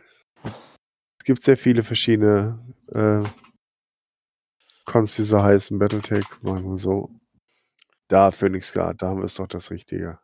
Es 1.19 1.23
gibt 1.23 1.41
sehr 1.43 1.57
viele 1.57 1.84
verschiedene 1.84 2.59
äh, 2.93 3.23
Cons, 4.86 5.15
die 5.15 5.23
so 5.23 5.41
heißen. 5.41 5.78
Battletech, 5.80 6.25
machen 6.41 6.69
wir 6.71 6.78
so. 6.78 7.09
Da, 8.09 8.32
Phoenix 8.32 8.71
Guard, 8.73 9.01
da 9.01 9.07
haben 9.09 9.19
wir 9.19 9.25
es 9.25 9.36
doch 9.36 9.47
das 9.47 9.71
Richtige. 9.71 10.19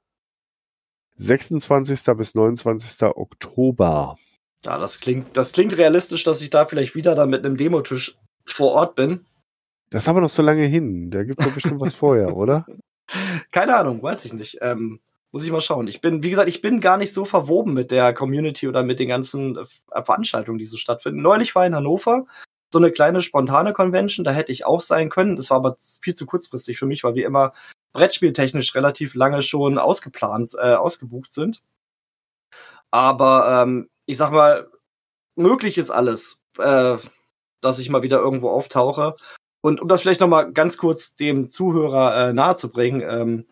26. 1.15 2.17
bis 2.17 2.35
29. 2.35 3.03
Oktober. 3.15 4.17
Ja, 4.65 4.77
das 4.77 4.99
klingt, 4.99 5.35
das 5.35 5.51
klingt 5.51 5.77
realistisch, 5.77 6.23
dass 6.23 6.41
ich 6.41 6.49
da 6.49 6.65
vielleicht 6.65 6.95
wieder 6.95 7.15
dann 7.15 7.29
mit 7.29 7.45
einem 7.45 7.57
Demotisch 7.57 8.17
vor 8.45 8.71
Ort 8.71 8.95
bin. 8.95 9.25
Das 9.89 10.03
ist 10.03 10.09
aber 10.09 10.21
noch 10.21 10.29
so 10.29 10.41
lange 10.41 10.65
hin. 10.65 11.11
Da 11.11 11.23
gibt 11.23 11.39
es 11.39 11.45
doch 11.45 11.53
bestimmt 11.53 11.81
was 11.81 11.93
vorher, 11.93 12.35
oder? 12.37 12.65
Keine 13.51 13.75
Ahnung, 13.75 14.01
weiß 14.01 14.25
ich 14.25 14.33
nicht. 14.33 14.57
Ähm, 14.61 15.01
muss 15.31 15.43
ich 15.43 15.51
mal 15.51 15.61
schauen. 15.61 15.87
Ich 15.87 15.99
bin, 15.99 16.23
wie 16.23 16.29
gesagt, 16.29 16.47
ich 16.47 16.61
bin 16.61 16.79
gar 16.79 16.97
nicht 16.97 17.13
so 17.13 17.25
verwoben 17.25 17.73
mit 17.73 17.91
der 17.91 18.13
Community 18.13 18.67
oder 18.67 18.83
mit 18.83 18.99
den 18.99 19.09
ganzen 19.09 19.57
äh, 19.57 20.03
Veranstaltungen, 20.03 20.59
die 20.59 20.65
so 20.65 20.77
stattfinden. 20.77 21.21
Neulich 21.21 21.53
war 21.55 21.65
in 21.65 21.75
Hannover 21.75 22.25
so 22.71 22.79
eine 22.79 22.91
kleine 22.91 23.21
spontane 23.21 23.71
Convention, 23.73 24.23
da 24.23 24.31
hätte 24.31 24.51
ich 24.51 24.65
auch 24.65 24.81
sein 24.81 25.09
können. 25.09 25.35
Das 25.35 25.49
war 25.49 25.57
aber 25.57 25.75
viel 26.01 26.15
zu 26.15 26.25
kurzfristig 26.25 26.79
für 26.79 26.87
mich, 26.87 27.03
weil 27.03 27.15
wir 27.15 27.25
immer 27.25 27.53
brettspieltechnisch 27.93 28.75
relativ 28.75 29.15
lange 29.15 29.41
schon 29.43 29.77
ausgeplant, 29.77 30.53
äh, 30.55 30.75
ausgebucht 30.75 31.31
sind. 31.31 31.61
Aber 32.91 33.63
ähm, 33.63 33.89
ich 34.05 34.17
sag 34.17 34.31
mal, 34.31 34.69
möglich 35.35 35.77
ist 35.77 35.89
alles, 35.89 36.39
äh, 36.57 36.97
dass 37.61 37.79
ich 37.79 37.89
mal 37.89 38.03
wieder 38.03 38.19
irgendwo 38.19 38.49
auftauche. 38.49 39.15
Und 39.61 39.81
um 39.81 39.87
das 39.87 40.01
vielleicht 40.01 40.19
noch 40.19 40.27
mal 40.27 40.51
ganz 40.51 40.77
kurz 40.77 41.15
dem 41.15 41.49
Zuhörer 41.49 42.29
äh, 42.29 42.33
nahezubringen, 42.33 43.01
ähm, 43.01 43.45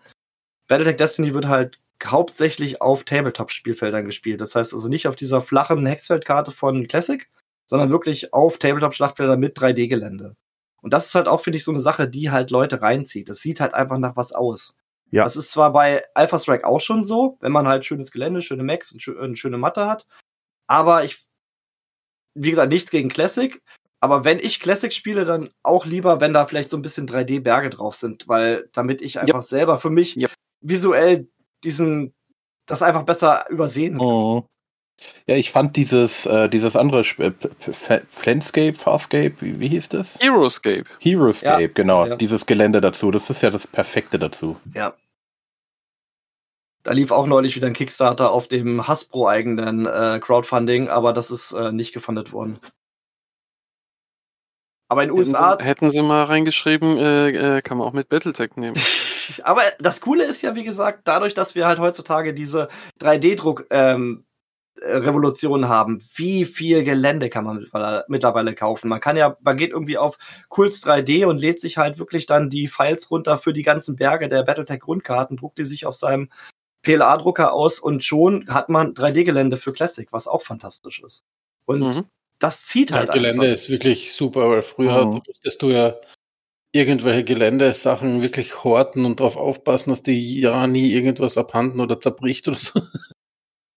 Battletech 0.67 0.97
Destiny 0.97 1.33
wird 1.33 1.47
halt 1.47 1.79
hauptsächlich 2.03 2.81
auf 2.81 3.03
Tabletop-Spielfeldern 3.03 4.05
gespielt. 4.05 4.41
Das 4.41 4.55
heißt 4.55 4.73
also 4.73 4.87
nicht 4.87 5.07
auf 5.07 5.15
dieser 5.15 5.41
flachen 5.41 5.85
Hexfeldkarte 5.85 6.51
von 6.51 6.87
Classic, 6.87 7.29
sondern 7.65 7.89
wirklich 7.89 8.33
auf 8.33 8.57
Tabletop-Schlachtfeldern 8.57 9.39
mit 9.39 9.57
3D-Gelände. 9.57 10.35
Und 10.81 10.91
das 10.93 11.07
ist 11.07 11.15
halt 11.15 11.27
auch, 11.27 11.41
finde 11.41 11.57
ich, 11.57 11.63
so 11.63 11.71
eine 11.71 11.79
Sache, 11.79 12.07
die 12.07 12.31
halt 12.31 12.49
Leute 12.49 12.81
reinzieht. 12.81 13.29
Das 13.29 13.39
sieht 13.39 13.59
halt 13.59 13.73
einfach 13.73 13.97
nach 13.97 14.15
was 14.15 14.33
aus. 14.33 14.75
Ja. 15.11 15.23
Das 15.23 15.35
ist 15.35 15.51
zwar 15.51 15.73
bei 15.73 16.03
Alpha 16.13 16.39
Strike 16.39 16.65
auch 16.65 16.79
schon 16.79 17.03
so, 17.03 17.37
wenn 17.41 17.51
man 17.51 17.67
halt 17.67 17.85
schönes 17.85 18.11
Gelände, 18.11 18.41
schöne 18.41 18.63
Max 18.63 18.91
und 18.91 19.01
schö 19.01 19.19
eine 19.19 19.35
schöne 19.35 19.57
Matte 19.57 19.87
hat. 19.87 20.07
Aber 20.67 21.03
ich, 21.03 21.19
wie 22.33 22.49
gesagt, 22.49 22.71
nichts 22.71 22.91
gegen 22.91 23.09
Classic. 23.09 23.61
Aber 23.99 24.23
wenn 24.23 24.39
ich 24.39 24.59
Classic 24.59 24.91
spiele, 24.91 25.25
dann 25.25 25.49
auch 25.61 25.85
lieber, 25.85 26.19
wenn 26.21 26.33
da 26.33 26.45
vielleicht 26.47 26.71
so 26.71 26.77
ein 26.77 26.81
bisschen 26.81 27.07
3D-Berge 27.07 27.69
drauf 27.69 27.95
sind, 27.95 28.27
weil 28.27 28.69
damit 28.73 29.01
ich 29.01 29.19
einfach 29.19 29.43
selber 29.43 29.77
für 29.77 29.91
mich 29.91 30.15
Yep. 30.15 30.31
visuell 30.61 31.27
diesen, 31.63 32.15
das 32.65 32.81
einfach 32.81 33.03
besser 33.03 33.45
übersehen 33.49 33.99
kann. 33.99 34.07
Mhm. 34.07 34.43
Ja, 35.27 35.35
ich 35.35 35.51
fand 35.51 35.75
dieses, 35.75 36.25
äh, 36.25 36.49
dieses 36.49 36.75
andere 36.75 37.03
Spiel, 37.03 37.31
P- 37.31 37.47
P- 37.47 37.71
F- 37.71 38.01
Planscape, 38.21 38.73
Farscape, 38.75 39.33
wie, 39.39 39.59
wie 39.59 39.67
hieß 39.69 39.89
das? 39.89 40.19
Heroescape. 40.19 40.85
Heroescape, 40.99 41.61
Ja. 41.63 41.67
genau. 41.73 42.05
Ja. 42.05 42.15
Dieses 42.15 42.45
Gelände 42.45 42.81
dazu, 42.81 43.11
das 43.11 43.29
ist 43.29 43.41
ja 43.41 43.49
das 43.49 43.67
Perfekte 43.67 44.19
dazu. 44.19 44.57
Ja. 44.73 44.93
Da 46.83 46.93
lief 46.93 47.11
auch 47.11 47.27
neulich 47.27 47.55
wieder 47.55 47.67
ein 47.67 47.73
Kickstarter 47.73 48.31
auf 48.31 48.47
dem 48.47 48.87
Hasbro-eigenen 48.87 49.85
äh, 49.85 50.19
Crowdfunding, 50.19 50.89
aber 50.89 51.13
das 51.13 51.29
ist 51.29 51.51
äh, 51.51 51.71
nicht 51.71 51.93
gefundet 51.93 52.31
worden. 52.33 52.59
Aber 54.89 55.03
in 55.03 55.09
den 55.09 55.17
Hätten 55.17 55.29
USA. 55.29 55.57
sie, 55.59 55.65
hätten 55.65 55.91
sie 55.91 56.01
mal 56.01 56.23
reingeschrieben, 56.23 56.97
äh, 56.97 57.57
äh, 57.57 57.61
kann 57.61 57.77
man 57.77 57.87
auch 57.87 57.93
mit 57.93 58.09
Battletech 58.09 58.55
nehmen. 58.57 58.75
Aber 59.43 59.61
das 59.79 60.01
Coole 60.01 60.25
ist 60.25 60.41
ja, 60.41 60.55
wie 60.55 60.65
gesagt, 60.65 61.01
dadurch, 61.05 61.33
dass 61.33 61.55
wir 61.55 61.65
halt 61.65 61.79
heutzutage 61.79 62.33
diese 62.33 62.67
3D-Druck 62.99 63.67
ähm, 63.69 64.25
äh, 64.25 64.30
Revolution 64.83 65.69
haben, 65.69 65.99
wie 66.15 66.45
viel 66.45 66.83
Gelände 66.83 67.29
kann 67.29 67.43
man 67.45 67.67
mittlerweile- 68.07 68.55
kaufen? 68.55 68.89
Man 68.89 68.99
kann 68.99 69.15
ja, 69.15 69.37
man 69.41 69.57
geht 69.57 69.71
irgendwie 69.71 69.97
auf 69.97 70.17
Kults 70.49 70.81
3D 70.83 71.25
und 71.25 71.37
lädt 71.37 71.61
sich 71.61 71.77
halt 71.77 71.99
wirklich 71.99 72.25
dann 72.25 72.49
die 72.49 72.67
Files 72.67 73.09
runter 73.11 73.37
für 73.37 73.53
die 73.53 73.63
ganzen 73.63 73.95
Berge 73.95 74.27
der 74.27 74.43
Battletech 74.43 74.79
Grundkarten, 74.79 75.37
druckt 75.37 75.57
die 75.59 75.63
sich 75.65 75.85
auf 75.85 75.95
seinem 75.95 76.29
PLA-Drucker 76.83 77.53
aus 77.53 77.79
und 77.79 78.03
schon 78.03 78.47
hat 78.49 78.69
man 78.69 78.93
3D-Gelände 78.95 79.57
für 79.57 79.71
Classic, 79.71 80.11
was 80.11 80.27
auch 80.27 80.41
fantastisch 80.41 81.03
ist. 81.03 81.23
Und 81.65 81.79
Mhm. 81.81 82.05
das 82.39 82.65
zieht 82.65 82.89
Ja, 82.89 82.97
halt 82.97 83.11
Gelände 83.11 83.43
einfach. 83.43 83.53
ist 83.53 83.69
wirklich 83.69 84.13
super, 84.13 84.49
weil 84.49 84.63
früher 84.63 85.05
Mhm. 85.05 85.21
musstest 85.27 85.61
du 85.61 85.69
ja 85.69 85.95
irgendwelche 86.73 87.23
Geländesachen 87.23 88.21
wirklich 88.21 88.63
horten 88.63 89.05
und 89.05 89.19
darauf 89.19 89.37
aufpassen, 89.37 89.91
dass 89.91 90.01
die 90.03 90.39
ja 90.39 90.65
nie 90.67 90.91
irgendwas 90.91 91.37
abhanden 91.37 91.79
oder 91.81 91.99
zerbricht 91.99 92.47
oder 92.47 92.57
so. 92.57 92.81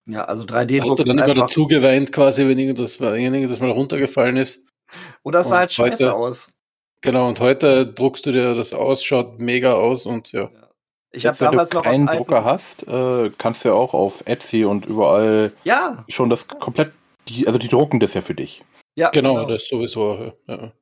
Ja, 0.07 0.25
also 0.25 0.45
Da 0.45 0.57
hast 0.57 0.65
3D-Druck 0.71 0.97
du 0.97 1.03
ist 1.03 1.09
dann 1.09 1.19
immer 1.19 1.35
dazu 1.35 1.67
geweint, 1.67 2.13
quasi, 2.13 2.47
wenn 2.47 2.59
irgendwas, 2.59 3.01
wenn 3.01 3.35
irgendwas 3.35 3.61
mal 3.61 3.71
runtergefallen 3.71 4.37
ist. 4.37 4.67
oder 5.23 5.43
sah 5.43 5.59
halt 5.61 5.71
scheiße 5.73 6.05
heute- 6.07 6.15
aus. 6.15 6.49
Genau, 7.01 7.29
und 7.29 7.39
heute 7.41 7.87
druckst 7.87 8.25
du 8.27 8.33
dir 8.33 8.55
das 8.55 8.73
aus, 8.73 9.05
schaut 9.05 9.39
mega 9.39 9.75
aus 9.75 10.07
und 10.07 10.33
ja. 10.33 10.51
Ich 11.11 11.25
habe 11.27 11.33
Jetzt, 11.33 11.41
wenn 11.41 11.47
du 11.47 11.51
damals 11.53 11.73
noch 11.73 11.83
keinen 11.83 12.09
alten- 12.09 12.25
Drucker 12.25 12.45
hast, 12.45 12.83
äh, 12.89 13.31
kannst 13.39 13.65
du 13.65 13.69
ja 13.69 13.75
auch 13.75 13.95
auf 13.95 14.23
Etsy 14.27 14.65
und 14.65 14.87
überall 14.87 15.53
Ja, 15.65 16.05
schon 16.09 16.29
das 16.31 16.49
komplett, 16.49 16.93
die, 17.29 17.47
also 17.47 17.59
die 17.59 17.69
drucken 17.69 18.01
das 18.01 18.15
ja 18.15 18.21
für 18.21 18.35
dich. 18.35 18.63
ja, 18.97 19.11
Genau, 19.11 19.45
das 19.47 19.69
sowieso. 19.69 20.33
Ja. 20.49 20.73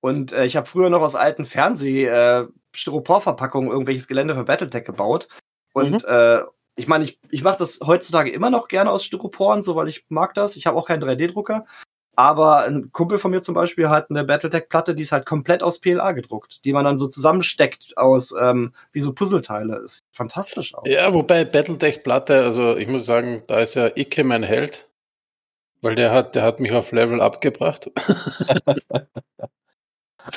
Und 0.00 0.32
äh, 0.32 0.44
ich 0.44 0.56
habe 0.56 0.66
früher 0.66 0.90
noch 0.90 1.00
aus 1.02 1.14
alten 1.14 1.46
Fernseh 1.46 2.04
äh, 2.06 2.46
Styroporverpackungen 2.76 3.70
irgendwelches 3.70 4.06
Gelände 4.08 4.34
für 4.34 4.44
Battletech 4.44 4.84
gebaut. 4.84 5.28
Und 5.72 6.04
äh, 6.04 6.40
ich 6.76 6.88
meine, 6.88 7.04
ich, 7.04 7.18
ich 7.30 7.42
mache 7.42 7.58
das 7.58 7.80
heutzutage 7.84 8.30
immer 8.30 8.50
noch 8.50 8.68
gerne 8.68 8.90
aus 8.90 9.04
Styropor 9.04 9.54
und 9.54 9.62
so, 9.62 9.76
weil 9.76 9.88
ich 9.88 10.04
mag 10.08 10.34
das. 10.34 10.56
Ich 10.56 10.66
habe 10.66 10.76
auch 10.76 10.86
keinen 10.86 11.02
3D-Drucker. 11.02 11.66
Aber 12.16 12.62
ein 12.62 12.92
Kumpel 12.92 13.18
von 13.18 13.32
mir 13.32 13.42
zum 13.42 13.54
Beispiel 13.54 13.88
hat 13.88 14.08
eine 14.08 14.22
Battletech-Platte, 14.22 14.94
die 14.94 15.02
ist 15.02 15.10
halt 15.10 15.26
komplett 15.26 15.64
aus 15.64 15.80
PLA 15.80 16.12
gedruckt, 16.12 16.64
die 16.64 16.72
man 16.72 16.84
dann 16.84 16.96
so 16.96 17.08
zusammensteckt 17.08 17.96
aus 17.96 18.32
ähm, 18.40 18.72
wie 18.92 19.00
so 19.00 19.12
Puzzleteile. 19.12 19.78
Ist 19.78 20.00
fantastisch 20.12 20.74
auch. 20.74 20.86
ja, 20.86 21.12
wobei 21.12 21.44
Battletech-Platte, 21.44 22.42
also 22.42 22.76
ich 22.76 22.86
muss 22.86 23.04
sagen, 23.04 23.42
da 23.48 23.58
ist 23.58 23.74
ja 23.74 23.90
Icke 23.96 24.22
mein 24.22 24.44
Held. 24.44 24.88
Weil 25.82 25.96
der 25.96 26.12
hat, 26.12 26.34
der 26.34 26.44
hat 26.44 26.60
mich 26.60 26.72
auf 26.72 26.92
Level 26.92 27.20
abgebracht. 27.20 27.90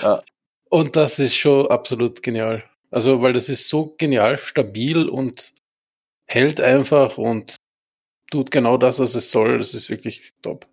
Ja. 0.01 0.21
Und 0.69 0.95
das 0.95 1.19
ist 1.19 1.35
schon 1.35 1.67
absolut 1.67 2.21
genial. 2.21 2.63
Also, 2.91 3.21
weil 3.21 3.33
das 3.33 3.49
ist 3.49 3.69
so 3.69 3.95
genial, 3.97 4.37
stabil 4.37 5.07
und 5.09 5.53
hält 6.27 6.61
einfach 6.61 7.17
und 7.17 7.55
tut 8.31 8.51
genau 8.51 8.77
das, 8.77 8.99
was 8.99 9.15
es 9.15 9.31
soll. 9.31 9.59
Das 9.59 9.73
ist 9.73 9.89
wirklich 9.89 10.33
top. 10.41 10.67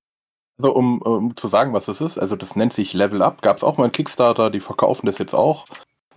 Also 0.59 0.73
um, 0.73 1.03
um 1.03 1.37
zu 1.37 1.49
sagen, 1.49 1.73
was 1.73 1.87
das 1.87 2.01
ist, 2.01 2.19
also 2.19 2.37
das 2.37 2.55
nennt 2.55 2.73
sich 2.73 2.93
Level 2.93 3.23
Up, 3.23 3.43
gab 3.43 3.57
es 3.57 3.65
auch 3.65 3.77
mal 3.77 3.85
einen 3.85 3.93
Kickstarter, 3.93 4.51
die 4.51 4.61
verkaufen 4.61 5.07
das 5.07 5.19
jetzt 5.19 5.35
auch 5.35 5.65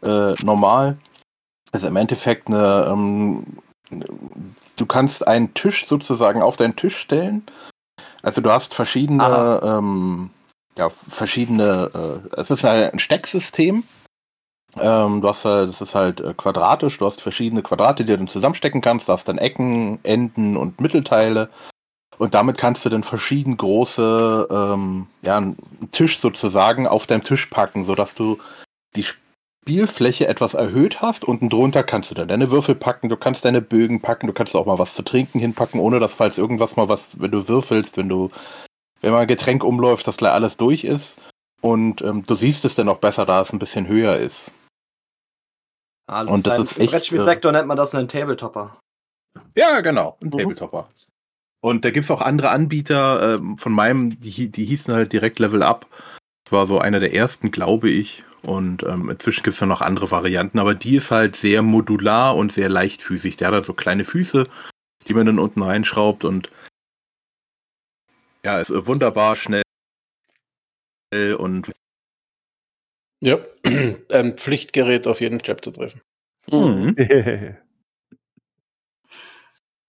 äh, 0.04 0.34
normal. 0.44 0.98
Also 1.72 1.88
im 1.88 1.96
Endeffekt 1.96 2.48
eine, 2.48 2.88
ähm, 2.88 3.46
du 3.90 4.86
kannst 4.86 5.28
einen 5.28 5.54
Tisch 5.54 5.88
sozusagen 5.88 6.42
auf 6.42 6.56
deinen 6.56 6.76
Tisch 6.76 6.98
stellen. 6.98 7.44
Also 8.22 8.42
du 8.42 8.52
hast 8.52 8.74
verschiedene, 8.74 9.60
ähm, 9.64 10.30
ja, 10.78 10.90
verschiedene, 10.90 12.22
äh, 12.34 12.40
es 12.40 12.52
ist 12.52 12.64
ein 12.64 13.00
Stecksystem. 13.00 13.84
Ähm, 14.82 15.22
du 15.22 15.28
hast 15.30 15.46
halt, 15.46 15.70
das 15.70 15.82
ist 15.82 15.96
halt 15.96 16.20
äh, 16.20 16.34
quadratisch, 16.36 16.98
du 16.98 17.06
hast 17.06 17.22
verschiedene 17.22 17.62
Quadrate, 17.62 18.04
die 18.04 18.12
du 18.12 18.18
dann 18.18 18.28
zusammenstecken 18.28 18.82
kannst, 18.82 19.08
du 19.08 19.14
hast 19.14 19.28
dann 19.28 19.38
Ecken, 19.38 20.00
Enden 20.04 20.58
und 20.58 20.82
Mittelteile. 20.82 21.50
Und 22.18 22.34
damit 22.34 22.58
kannst 22.58 22.84
du 22.86 22.90
dann 22.90 23.04
verschieden 23.04 23.58
große, 23.58 24.48
ähm, 24.50 25.08
ja, 25.22 25.38
einen 25.38 25.58
Tisch 25.92 26.20
sozusagen 26.20 26.88
auf 26.88 27.06
deinem 27.06 27.24
Tisch 27.24 27.46
packen, 27.48 27.84
sodass 27.84 28.16
du 28.16 28.40
die 28.96 29.06
Spielfläche 29.68 30.28
etwas 30.28 30.56
erhöht 30.56 31.02
hast. 31.02 31.26
Unten 31.26 31.50
drunter 31.50 31.84
kannst 31.84 32.10
du 32.10 32.16
dann 32.16 32.28
deine 32.28 32.50
Würfel 32.50 32.74
packen, 32.74 33.10
du 33.10 33.18
kannst 33.18 33.46
deine 33.46 33.62
Bögen 33.62 34.02
packen, 34.02 34.28
du 34.28 34.34
kannst 34.34 34.56
auch 34.56 34.66
mal 34.66 34.80
was 34.80 34.96
zu 34.96 35.04
trinken 35.04 35.40
hinpacken, 35.40 35.80
ohne 35.80 36.00
dass 36.00 36.16
falls 36.16 36.38
irgendwas 36.38 36.76
mal 36.76 36.90
was, 36.90 37.20
wenn 37.20 37.32
du 37.32 37.48
würfelst, 37.48 37.98
wenn 37.98 38.10
du, 38.10 38.30
wenn 39.02 39.12
mal 39.12 39.20
ein 39.20 39.28
Getränk 39.28 39.64
umläuft, 39.64 40.08
dass 40.08 40.18
gleich 40.18 40.32
alles 40.32 40.58
durch 40.58 40.84
ist. 40.84 41.18
Und 41.62 42.02
ähm, 42.02 42.24
du 42.26 42.34
siehst 42.36 42.66
es 42.66 42.76
dann 42.76 42.90
auch 42.90 43.00
besser, 43.00 43.26
da 43.26 43.42
es 43.42 43.54
ein 43.54 43.60
bisschen 43.60 43.88
höher 43.88 44.18
ist. 44.18 44.52
Also 46.08 46.34
Und 46.34 46.48
das 46.48 46.60
ist 46.72 46.80
echt, 46.80 46.92
Brettspielsektor 46.92 47.52
nennt 47.52 47.68
man 47.68 47.78
das 47.78 47.94
einen 47.94 48.08
Tabletopper. 48.08 48.80
Ja, 49.56 49.82
genau, 49.82 50.18
ein 50.22 50.28
Mhm. 50.28 50.38
Tabletopper. 50.38 50.90
Und 51.62 51.84
da 51.84 51.92
gibt's 51.92 52.12
auch 52.12 52.22
andere 52.22 52.50
Anbieter 52.50 53.36
ähm, 53.36 53.58
von 53.58 53.74
meinem, 53.74 54.20
die, 54.20 54.50
die 54.50 54.66
hießen 54.66 54.94
halt 54.94 55.12
direkt 55.12 55.40
Level 55.40 55.64
Up. 55.64 55.86
Das 56.46 56.52
war 56.54 56.66
so 56.66 56.80
einer 56.80 57.00
der 57.00 57.14
ersten, 57.14 57.52
glaube 57.52 57.90
ich. 57.90 58.24
Und 58.44 58.84
ähm, 58.84 59.10
inzwischen 59.10 59.44
gibt's 59.44 59.60
dann 59.60 59.70
noch 59.70 59.82
andere 59.82 60.10
Varianten, 60.12 60.60
aber 60.60 60.76
die 60.76 60.96
ist 60.96 61.12
halt 61.12 61.36
sehr 61.36 61.62
modular 61.62 62.36
und 62.38 62.54
sehr 62.54 62.70
leichtfüßig. 62.70 63.36
Der 63.36 63.48
hat 63.48 63.54
halt 63.56 63.66
so 63.66 63.74
kleine 63.74 64.06
Füße, 64.06 64.44
die 65.08 65.14
man 65.14 65.26
dann 65.26 65.40
unten 65.40 65.62
reinschraubt 65.62 66.24
und 66.24 66.50
ja, 68.46 68.60
ist 68.60 68.70
äh, 68.70 68.86
wunderbar 68.86 69.36
schnell 69.36 69.64
und 71.38 71.74
Ja, 73.22 73.40
ein 74.12 74.38
Pflichtgerät 74.38 75.08
auf 75.08 75.22
jeden 75.22 75.40
Chapter 75.40 75.74
treffen. 75.74 76.02
Mhm. 76.50 76.96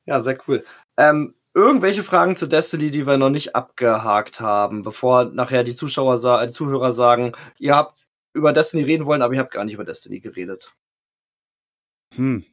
Ja, 0.07 0.20
sehr 0.20 0.39
cool. 0.49 0.64
Ähm, 0.97 1.35
irgendwelche 1.53 2.03
Fragen 2.03 2.35
zu 2.35 2.47
Destiny, 2.47 2.91
die 2.91 3.07
wir 3.07 3.18
noch 3.18 3.29
nicht 3.29 3.55
abgehakt 3.55 4.41
haben, 4.41 4.83
bevor 4.83 5.26
nachher 5.26 5.64
die 5.64 5.76
Zuschauer, 5.76 6.16
sa 6.16 6.47
die 6.47 6.53
Zuhörer 6.53 6.93
sagen, 6.93 7.33
ihr 7.59 7.76
habt 7.76 7.99
über 8.33 8.55
Destiny 8.55 8.85
reden 8.85 9.05
wollen, 9.05 9.20
aber 9.20 9.35
ihr 9.35 9.41
habt 9.41 9.53
gar 9.53 9.64
nicht 9.66 9.74
über 9.74 9.85
Destiny 9.85 10.20
geredet. 10.20 10.72
Hm. 12.16 12.45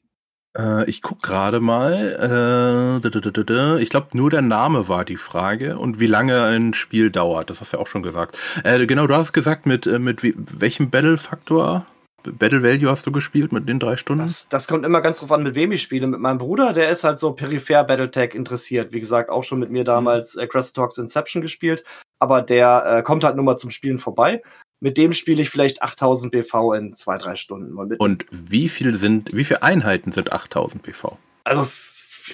Äh, 0.58 0.89
ich 0.89 1.01
guck 1.01 1.22
gerade 1.22 1.60
mal. 1.60 3.01
Äh. 3.03 3.82
Ich 3.82 3.89
glaube, 3.89 4.08
nur 4.14 4.30
der 4.30 4.41
Name 4.41 4.88
war 4.88 5.06
die 5.06 5.18
Frage 5.18 5.78
und 5.78 5.99
wie 5.99 6.08
lange 6.08 6.43
ein 6.43 6.74
Spiel 6.74 7.12
dauert. 7.12 7.49
Das 7.49 7.62
hast 7.62 7.74
du 7.74 7.78
ja 7.78 7.84
auch 7.84 7.88
schon 7.88 8.03
gesagt. 8.03 8.38
Äh, 8.64 8.86
genau, 8.86 9.08
du 9.08 9.16
hast 9.16 9.34
gesagt, 9.34 9.66
mit, 9.66 9.86
äh, 9.86 9.99
mit 9.99 10.24
wie, 10.24 10.34
welchem 10.38 10.89
Battle-Faktor? 10.89 11.86
Battle 12.32 12.64
Value 12.64 12.89
hast 12.89 13.06
du 13.06 13.12
gespielt 13.12 13.51
mit 13.51 13.70
den 13.70 13.80
drei 13.80 13.97
Stunden? 13.97 14.24
Das, 14.24 14.47
das 14.49 14.68
kommt 14.68 14.84
immer 14.84 15.01
ganz 15.01 15.20
drauf 15.20 15.32
an, 15.32 15.43
mit 15.43 15.53
wem 15.53 15.72
ich 15.72 15.84
spiele. 15.84 16.08
Mit 16.08 16.20
meinem 16.20 16.39
Bruder, 16.39 16.74
der 16.74 16.89
ist 16.89 17.03
halt 17.03 17.20
so 17.20 17.34
peripher 17.34 17.84
Battletech 17.84 18.34
interessiert. 18.34 18.91
Wie 18.91 18.99
gesagt, 18.99 19.30
auch 19.30 19.43
schon 19.43 19.60
mit 19.60 19.70
mir 19.70 19.84
damals 19.84 20.36
äh, 20.36 20.47
Crest 20.47 20.76
Talks 20.76 20.97
Inception 20.97 21.41
gespielt. 21.41 21.84
Aber 22.20 22.41
der 22.41 22.86
äh, 22.86 23.03
kommt 23.03 23.24
halt 23.24 23.36
nur 23.36 23.45
mal 23.45 23.58
zum 23.58 23.70
Spielen 23.70 23.99
vorbei. 23.99 24.41
Mit 24.86 24.99
dem 24.99 25.13
spiele 25.13 25.41
ich 25.41 25.49
vielleicht 25.49 25.81
8000 25.81 26.31
BV 26.31 26.73
in 26.73 26.93
zwei, 26.93 27.17
drei 27.17 27.36
Stunden. 27.36 27.75
Und 27.75 27.99
Und 27.99 28.25
wie 28.29 28.69
viel 28.69 28.93
sind, 28.93 29.33
wie 29.36 29.43
viele 29.43 29.63
Einheiten 29.63 30.11
sind 30.11 30.31
8000 30.31 30.83
PV? 30.83 31.17
also 31.43 31.67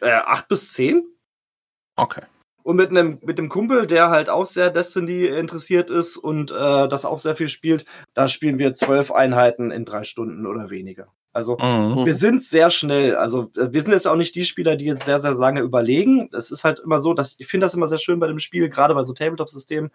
äh, 0.02 0.12
acht 0.12 0.50
bis 0.50 0.74
zehn. 0.74 1.06
Okay. 1.96 2.24
Und 2.64 2.76
mit 2.76 2.90
einem 2.90 3.20
mit 3.22 3.38
dem 3.38 3.48
Kumpel, 3.48 3.88
der 3.88 4.10
halt 4.10 4.28
auch 4.30 4.46
sehr 4.46 4.70
Destiny 4.70 5.28
interessiert 5.28 5.90
ist 5.90 6.18
und 6.18 6.52
äh, 6.52 6.90
das 6.90 7.06
auch 7.06 7.20
sehr 7.20 7.38
viel 7.38 7.48
spielt, 7.48 7.86
da 8.16 8.28
spielen 8.28 8.60
wir 8.60 8.74
zwölf 8.74 9.14
Einheiten 9.14 9.72
in 9.72 9.86
drei 9.86 10.04
Stunden 10.04 10.46
oder 10.46 10.70
weniger. 10.70 11.08
Also 11.32 11.58
Mhm. 11.58 12.06
wir 12.06 12.14
sind 12.14 12.44
sehr 12.44 12.70
schnell. 12.70 13.16
Also 13.16 13.50
äh, 13.56 13.72
wir 13.72 13.82
sind 13.82 13.94
jetzt 13.94 14.10
auch 14.10 14.18
nicht 14.18 14.36
die 14.36 14.44
Spieler, 14.44 14.76
die 14.76 14.86
jetzt 14.88 15.06
sehr, 15.06 15.22
sehr 15.22 15.36
lange 15.36 15.62
überlegen. 15.62 16.30
Es 16.34 16.52
ist 16.52 16.66
halt 16.66 16.80
immer 16.80 17.00
so, 17.00 17.14
dass 17.14 17.36
ich 17.38 17.48
finde 17.48 17.66
das 17.66 17.76
immer 17.76 17.88
sehr 17.88 17.98
schön 17.98 18.20
bei 18.20 18.28
dem 18.28 18.40
Spiel, 18.40 18.68
gerade 18.68 18.94
bei 18.94 19.06
so 19.06 19.14
Tabletop-Systemen. 19.14 19.92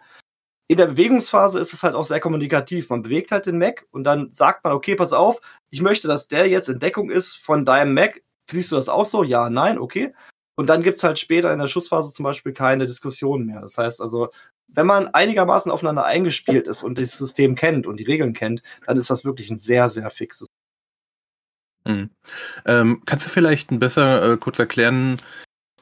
In 0.69 0.77
der 0.77 0.87
Bewegungsphase 0.87 1.59
ist 1.59 1.73
es 1.73 1.83
halt 1.83 1.95
auch 1.95 2.05
sehr 2.05 2.19
kommunikativ. 2.19 2.89
Man 2.89 3.01
bewegt 3.01 3.31
halt 3.31 3.45
den 3.45 3.57
Mac 3.57 3.85
und 3.91 4.03
dann 4.03 4.31
sagt 4.33 4.63
man, 4.63 4.73
okay, 4.73 4.95
pass 4.95 5.13
auf, 5.13 5.39
ich 5.69 5.81
möchte, 5.81 6.07
dass 6.07 6.27
der 6.27 6.47
jetzt 6.47 6.67
in 6.67 6.79
Deckung 6.79 7.09
ist 7.09 7.37
von 7.37 7.63
deinem 7.63 7.93
Mac. 7.93 8.21
Siehst 8.49 8.71
du 8.71 8.75
das 8.75 8.89
auch 8.89 9.05
so? 9.05 9.23
Ja, 9.23 9.49
nein, 9.49 9.79
okay. 9.79 10.13
Und 10.55 10.67
dann 10.67 10.83
gibt's 10.83 11.03
halt 11.03 11.19
später 11.19 11.53
in 11.53 11.59
der 11.59 11.67
Schussphase 11.67 12.13
zum 12.13 12.23
Beispiel 12.23 12.51
keine 12.51 12.85
Diskussion 12.85 13.45
mehr. 13.45 13.61
Das 13.61 13.77
heißt 13.77 14.01
also, 14.01 14.29
wenn 14.73 14.87
man 14.87 15.07
einigermaßen 15.07 15.71
aufeinander 15.71 16.05
eingespielt 16.05 16.67
ist 16.67 16.83
und 16.83 16.97
das 16.97 17.17
System 17.17 17.55
kennt 17.55 17.87
und 17.87 17.97
die 17.97 18.03
Regeln 18.03 18.33
kennt, 18.33 18.61
dann 18.85 18.97
ist 18.97 19.09
das 19.09 19.23
wirklich 19.23 19.49
ein 19.49 19.57
sehr, 19.57 19.87
sehr 19.87 20.09
fixes. 20.09 20.47
Mhm. 21.85 22.09
Ähm, 22.65 23.01
kannst 23.05 23.25
du 23.25 23.29
vielleicht 23.29 23.71
ein 23.71 23.79
besser 23.79 24.33
äh, 24.33 24.37
kurz 24.37 24.59
erklären, 24.59 25.17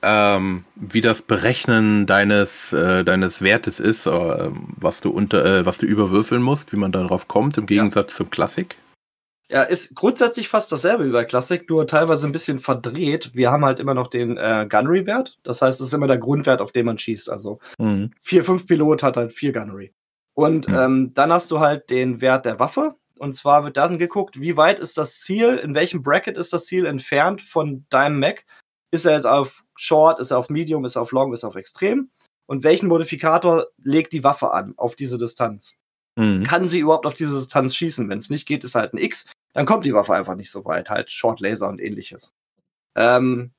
ähm, 0.06 0.64
wie 0.76 1.02
das 1.02 1.22
Berechnen 1.22 2.06
deines 2.06 2.72
äh, 2.74 3.04
deines 3.04 3.42
Wertes 3.42 3.80
ist, 3.80 4.06
äh, 4.06 4.50
was 4.78 5.02
du 5.02 5.10
unter 5.12 5.44
äh, 5.44 5.66
was 5.66 5.78
du 5.80 5.86
überwürfeln 5.86 6.42
musst, 6.42 6.72
wie 6.72 6.78
man 6.78 6.92
darauf 6.92 7.28
kommt 7.28 7.58
im 7.58 7.66
Gegensatz 7.66 8.16
zum 8.16 8.30
Klassik? 8.30 8.78
Ja, 9.50 9.62
ist 9.62 9.94
grundsätzlich 9.94 10.48
fast 10.48 10.72
dasselbe 10.72 11.06
wie 11.06 11.12
bei 11.12 11.24
Classic, 11.24 11.70
nur 11.70 11.86
teilweise 11.86 12.26
ein 12.26 12.32
bisschen 12.32 12.58
verdreht. 12.58 13.32
Wir 13.36 13.52
haben 13.52 13.64
halt 13.64 13.80
immer 13.80 13.94
noch 13.94 14.08
den 14.08 14.38
äh, 14.38 14.66
Gunnery-Wert. 14.68 15.38
Das 15.44 15.62
heißt, 15.62 15.82
es 15.82 15.88
ist 15.88 15.94
immer 15.94 16.08
der 16.08 16.18
Grundwert, 16.18 16.62
auf 16.62 16.72
den 16.72 16.86
man 16.88 16.98
schießt. 16.98 17.30
Also 17.30 17.60
Mhm. 17.78 18.12
4-5 18.24 18.66
Pilot 18.66 19.04
hat 19.04 19.18
halt 19.18 19.34
4 19.34 19.54
Gunnery. 19.54 19.94
Und 20.34 20.68
Mhm. 20.68 20.76
ähm, 20.76 21.12
dann 21.14 21.32
hast 21.32 21.52
du 21.52 21.60
halt 21.60 21.90
den 21.92 22.22
Wert 22.22 22.46
der 22.46 22.60
Waffe. 22.60 22.96
Und 23.20 23.36
zwar 23.36 23.64
wird 23.64 23.78
dann 23.78 24.00
geguckt, 24.00 24.40
wie 24.42 24.58
weit 24.58 24.80
ist 24.80 24.98
das 24.98 25.20
Ziel, 25.20 25.58
in 25.58 25.76
welchem 25.76 26.02
Bracket 26.02 26.38
ist 26.38 26.52
das 26.52 26.66
Ziel 26.66 26.86
entfernt 26.86 27.42
von 27.42 27.86
deinem 27.90 28.20
Mac. 28.20 28.46
Ist 28.92 29.06
er 29.06 29.14
jetzt 29.14 29.28
auf 29.28 29.64
Short, 29.76 30.20
ist 30.20 30.32
er 30.32 30.38
auf 30.38 30.50
Medium, 30.50 30.86
ist 30.86 30.96
er 30.96 31.02
auf 31.02 31.12
Long, 31.12 31.34
ist 31.34 31.44
er 31.44 31.50
auf 31.50 31.56
Extrem? 31.56 32.10
Und 32.48 32.64
welchen 32.64 32.88
Modifikator 32.88 33.68
legt 33.82 34.14
die 34.14 34.24
Waffe 34.24 34.52
an 34.52 34.74
auf 34.78 34.96
diese 34.96 35.18
Distanz? 35.18 35.76
Mhm. 36.18 36.44
kann 36.44 36.68
sie 36.68 36.80
überhaupt 36.80 37.06
auf 37.06 37.14
diese 37.14 37.36
Distanz 37.36 37.76
schießen? 37.76 38.08
Wenn 38.10 38.20
es 38.20 38.30
nicht 38.30 38.48
geht, 38.48 38.64
ist 38.64 38.76
halt 38.76 38.94
ein 38.94 38.98
X. 38.98 39.26
Dann 39.54 39.66
kommt 39.66 39.86
die 39.86 39.94
Waffe 39.94 40.14
einfach 40.14 40.36
nicht 40.36 40.52
so 40.52 40.66
weit. 40.66 40.90
Halt 40.90 41.12
Short 41.12 41.40
Laser 41.40 41.68
und 41.68 41.82
ähnliches. 41.82 42.34
Ähm, 42.96 43.52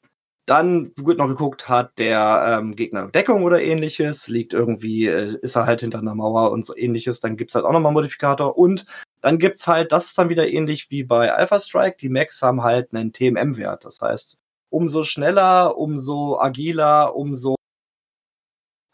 dann 0.46 0.92
wird 0.96 1.18
noch 1.18 1.26
geguckt, 1.28 1.68
hat 1.68 1.98
der 1.98 2.60
ähm, 2.60 2.76
Gegner 2.76 3.08
Deckung 3.08 3.42
oder 3.42 3.60
ähnliches, 3.60 4.28
liegt 4.28 4.54
irgendwie, 4.54 5.06
äh, 5.06 5.36
ist 5.42 5.56
er 5.56 5.66
halt 5.66 5.80
hinter 5.80 5.98
einer 5.98 6.14
Mauer 6.14 6.52
und 6.52 6.64
so 6.64 6.76
ähnliches. 6.76 7.20
Dann 7.20 7.36
gibt's 7.36 7.54
halt 7.54 7.64
auch 7.64 7.72
nochmal 7.72 7.92
Modifikator. 7.92 8.56
Und 8.56 8.86
dann 9.20 9.38
gibt's 9.38 9.66
halt, 9.66 9.92
das 9.92 10.06
ist 10.06 10.18
dann 10.18 10.28
wieder 10.28 10.48
ähnlich 10.48 10.90
wie 10.90 11.02
bei 11.02 11.32
Alpha 11.32 11.58
Strike, 11.58 11.96
die 12.00 12.08
Macs 12.08 12.40
haben 12.42 12.62
halt 12.62 12.94
einen 12.94 13.12
TMM-Wert. 13.12 13.84
Das 13.84 14.00
heißt, 14.00 14.38
umso 14.70 15.02
schneller, 15.02 15.76
umso 15.76 16.38
agiler, 16.38 17.14
umso 17.14 17.56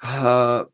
äh, 0.02 0.64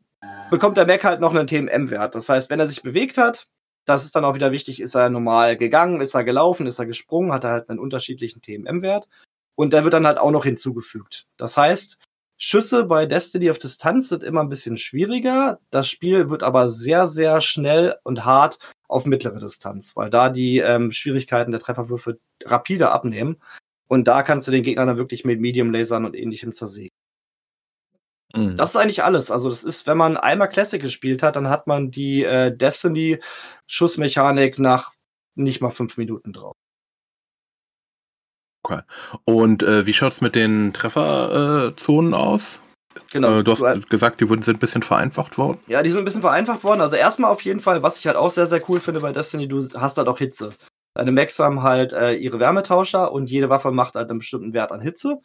bekommt 0.49 0.77
der 0.77 0.87
Mac 0.87 1.03
halt 1.03 1.21
noch 1.21 1.33
einen 1.33 1.47
TMM-Wert. 1.47 2.15
Das 2.15 2.29
heißt, 2.29 2.49
wenn 2.49 2.59
er 2.59 2.67
sich 2.67 2.81
bewegt 2.81 3.17
hat, 3.17 3.47
das 3.85 4.05
ist 4.05 4.15
dann 4.15 4.25
auch 4.25 4.35
wieder 4.35 4.51
wichtig, 4.51 4.81
ist 4.81 4.95
er 4.95 5.09
normal 5.09 5.57
gegangen, 5.57 6.01
ist 6.01 6.13
er 6.13 6.23
gelaufen, 6.23 6.67
ist 6.67 6.79
er 6.79 6.85
gesprungen, 6.85 7.31
hat 7.31 7.43
er 7.43 7.51
halt 7.51 7.69
einen 7.69 7.79
unterschiedlichen 7.79 8.41
TMM-Wert. 8.41 9.07
Und 9.55 9.73
der 9.73 9.83
wird 9.83 9.93
dann 9.93 10.07
halt 10.07 10.17
auch 10.17 10.31
noch 10.31 10.45
hinzugefügt. 10.45 11.25
Das 11.37 11.57
heißt, 11.57 11.97
Schüsse 12.37 12.85
bei 12.85 13.05
Destiny 13.05 13.51
auf 13.51 13.57
Distanz 13.57 14.07
sind 14.07 14.23
immer 14.23 14.41
ein 14.41 14.49
bisschen 14.49 14.77
schwieriger. 14.77 15.59
Das 15.71 15.89
Spiel 15.89 16.29
wird 16.29 16.41
aber 16.41 16.69
sehr, 16.69 17.07
sehr 17.07 17.41
schnell 17.41 17.97
und 18.03 18.23
hart 18.23 18.59
auf 18.87 19.05
mittlere 19.05 19.39
Distanz, 19.39 19.97
weil 19.97 20.09
da 20.09 20.29
die 20.29 20.59
ähm, 20.59 20.91
Schwierigkeiten 20.91 21.51
der 21.51 21.59
Trefferwürfe 21.59 22.19
rapide 22.45 22.91
abnehmen. 22.91 23.41
Und 23.89 24.07
da 24.07 24.23
kannst 24.23 24.47
du 24.47 24.51
den 24.51 24.63
Gegner 24.63 24.85
dann 24.85 24.97
wirklich 24.97 25.25
mit 25.25 25.41
Medium-Lasern 25.41 26.05
und 26.05 26.15
ähnlichem 26.15 26.53
zersägen. 26.53 26.89
Mhm. 28.35 28.55
Das 28.55 28.69
ist 28.71 28.75
eigentlich 28.75 29.03
alles. 29.03 29.31
Also 29.31 29.49
das 29.49 29.63
ist, 29.63 29.87
wenn 29.87 29.97
man 29.97 30.15
einmal 30.15 30.49
Classic 30.49 30.79
gespielt 30.81 31.23
hat, 31.23 31.35
dann 31.35 31.49
hat 31.49 31.65
man 31.65 31.89
die 31.89 32.23
äh, 32.23 32.55
Destiny-Schussmechanik 32.55 34.59
nach 34.59 34.91
nicht 35.35 35.61
mal 35.61 35.71
fünf 35.71 35.97
Minuten 35.97 36.33
drauf. 36.33 36.55
Und 39.25 39.63
äh, 39.63 39.87
wie 39.87 39.93
schaut's 39.93 40.21
mit 40.21 40.35
den 40.35 40.73
Trefferzonen 40.73 42.13
äh, 42.13 42.15
aus? 42.15 42.61
Genau. 43.11 43.39
Äh, 43.39 43.43
du 43.43 43.51
hast 43.51 43.61
Du- 43.61 43.81
gesagt, 43.87 44.21
die 44.21 44.29
wurden 44.29 44.43
sind 44.43 44.57
ein 44.57 44.59
bisschen 44.59 44.83
vereinfacht 44.83 45.39
worden. 45.39 45.59
Ja, 45.67 45.81
die 45.81 45.89
sind 45.89 45.99
ein 45.99 46.05
bisschen 46.05 46.21
vereinfacht 46.21 46.63
worden. 46.63 46.81
Also 46.81 46.95
erstmal 46.95 47.31
auf 47.31 47.41
jeden 47.41 47.61
Fall, 47.61 47.81
was 47.81 47.97
ich 47.97 48.05
halt 48.05 48.17
auch 48.17 48.29
sehr, 48.29 48.45
sehr 48.45 48.61
cool 48.69 48.79
finde 48.79 48.99
bei 48.99 49.11
Destiny, 49.11 49.47
du 49.47 49.67
hast 49.73 49.97
halt 49.97 50.07
auch 50.07 50.19
Hitze. 50.19 50.53
Deine 50.95 51.11
Max 51.11 51.39
haben 51.39 51.63
halt 51.63 51.93
äh, 51.93 52.13
ihre 52.13 52.39
Wärmetauscher 52.39 53.11
und 53.11 53.29
jede 53.29 53.49
Waffe 53.49 53.71
macht 53.71 53.95
halt 53.95 54.09
einen 54.09 54.19
bestimmten 54.19 54.53
Wert 54.53 54.71
an 54.71 54.81
Hitze. 54.81 55.21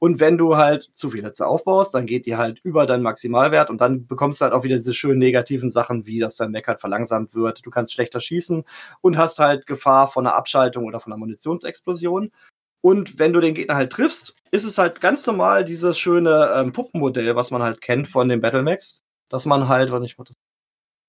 Und 0.00 0.20
wenn 0.20 0.38
du 0.38 0.56
halt 0.56 0.90
zu 0.92 1.10
viel 1.10 1.24
Hitze 1.24 1.46
aufbaust, 1.46 1.92
dann 1.92 2.06
geht 2.06 2.26
die 2.26 2.36
halt 2.36 2.60
über 2.62 2.86
deinen 2.86 3.02
Maximalwert 3.02 3.68
und 3.68 3.80
dann 3.80 4.06
bekommst 4.06 4.40
du 4.40 4.44
halt 4.44 4.54
auch 4.54 4.62
wieder 4.62 4.76
diese 4.76 4.94
schönen 4.94 5.18
negativen 5.18 5.70
Sachen, 5.70 6.06
wie 6.06 6.20
dass 6.20 6.36
dein 6.36 6.52
Mac 6.52 6.68
halt 6.68 6.80
verlangsamt 6.80 7.34
wird, 7.34 7.66
du 7.66 7.70
kannst 7.70 7.92
schlechter 7.92 8.20
schießen 8.20 8.62
und 9.00 9.18
hast 9.18 9.40
halt 9.40 9.66
Gefahr 9.66 10.08
von 10.08 10.26
einer 10.26 10.36
Abschaltung 10.36 10.84
oder 10.84 11.00
von 11.00 11.12
einer 11.12 11.18
Munitionsexplosion. 11.18 12.30
Und 12.80 13.18
wenn 13.18 13.32
du 13.32 13.40
den 13.40 13.54
Gegner 13.54 13.74
halt 13.74 13.90
triffst, 13.92 14.36
ist 14.52 14.64
es 14.64 14.78
halt 14.78 15.00
ganz 15.00 15.26
normal 15.26 15.64
dieses 15.64 15.98
schöne 15.98 16.52
ähm, 16.54 16.72
Puppenmodell, 16.72 17.34
was 17.34 17.50
man 17.50 17.62
halt 17.62 17.80
kennt 17.80 18.06
von 18.06 18.28
den 18.28 18.40
Battlemax, 18.40 19.02
dass 19.28 19.46
man 19.46 19.68
halt, 19.68 19.90
warte, 19.90 20.06
ich 20.06 20.16
mach 20.16 20.26
das 20.26 20.36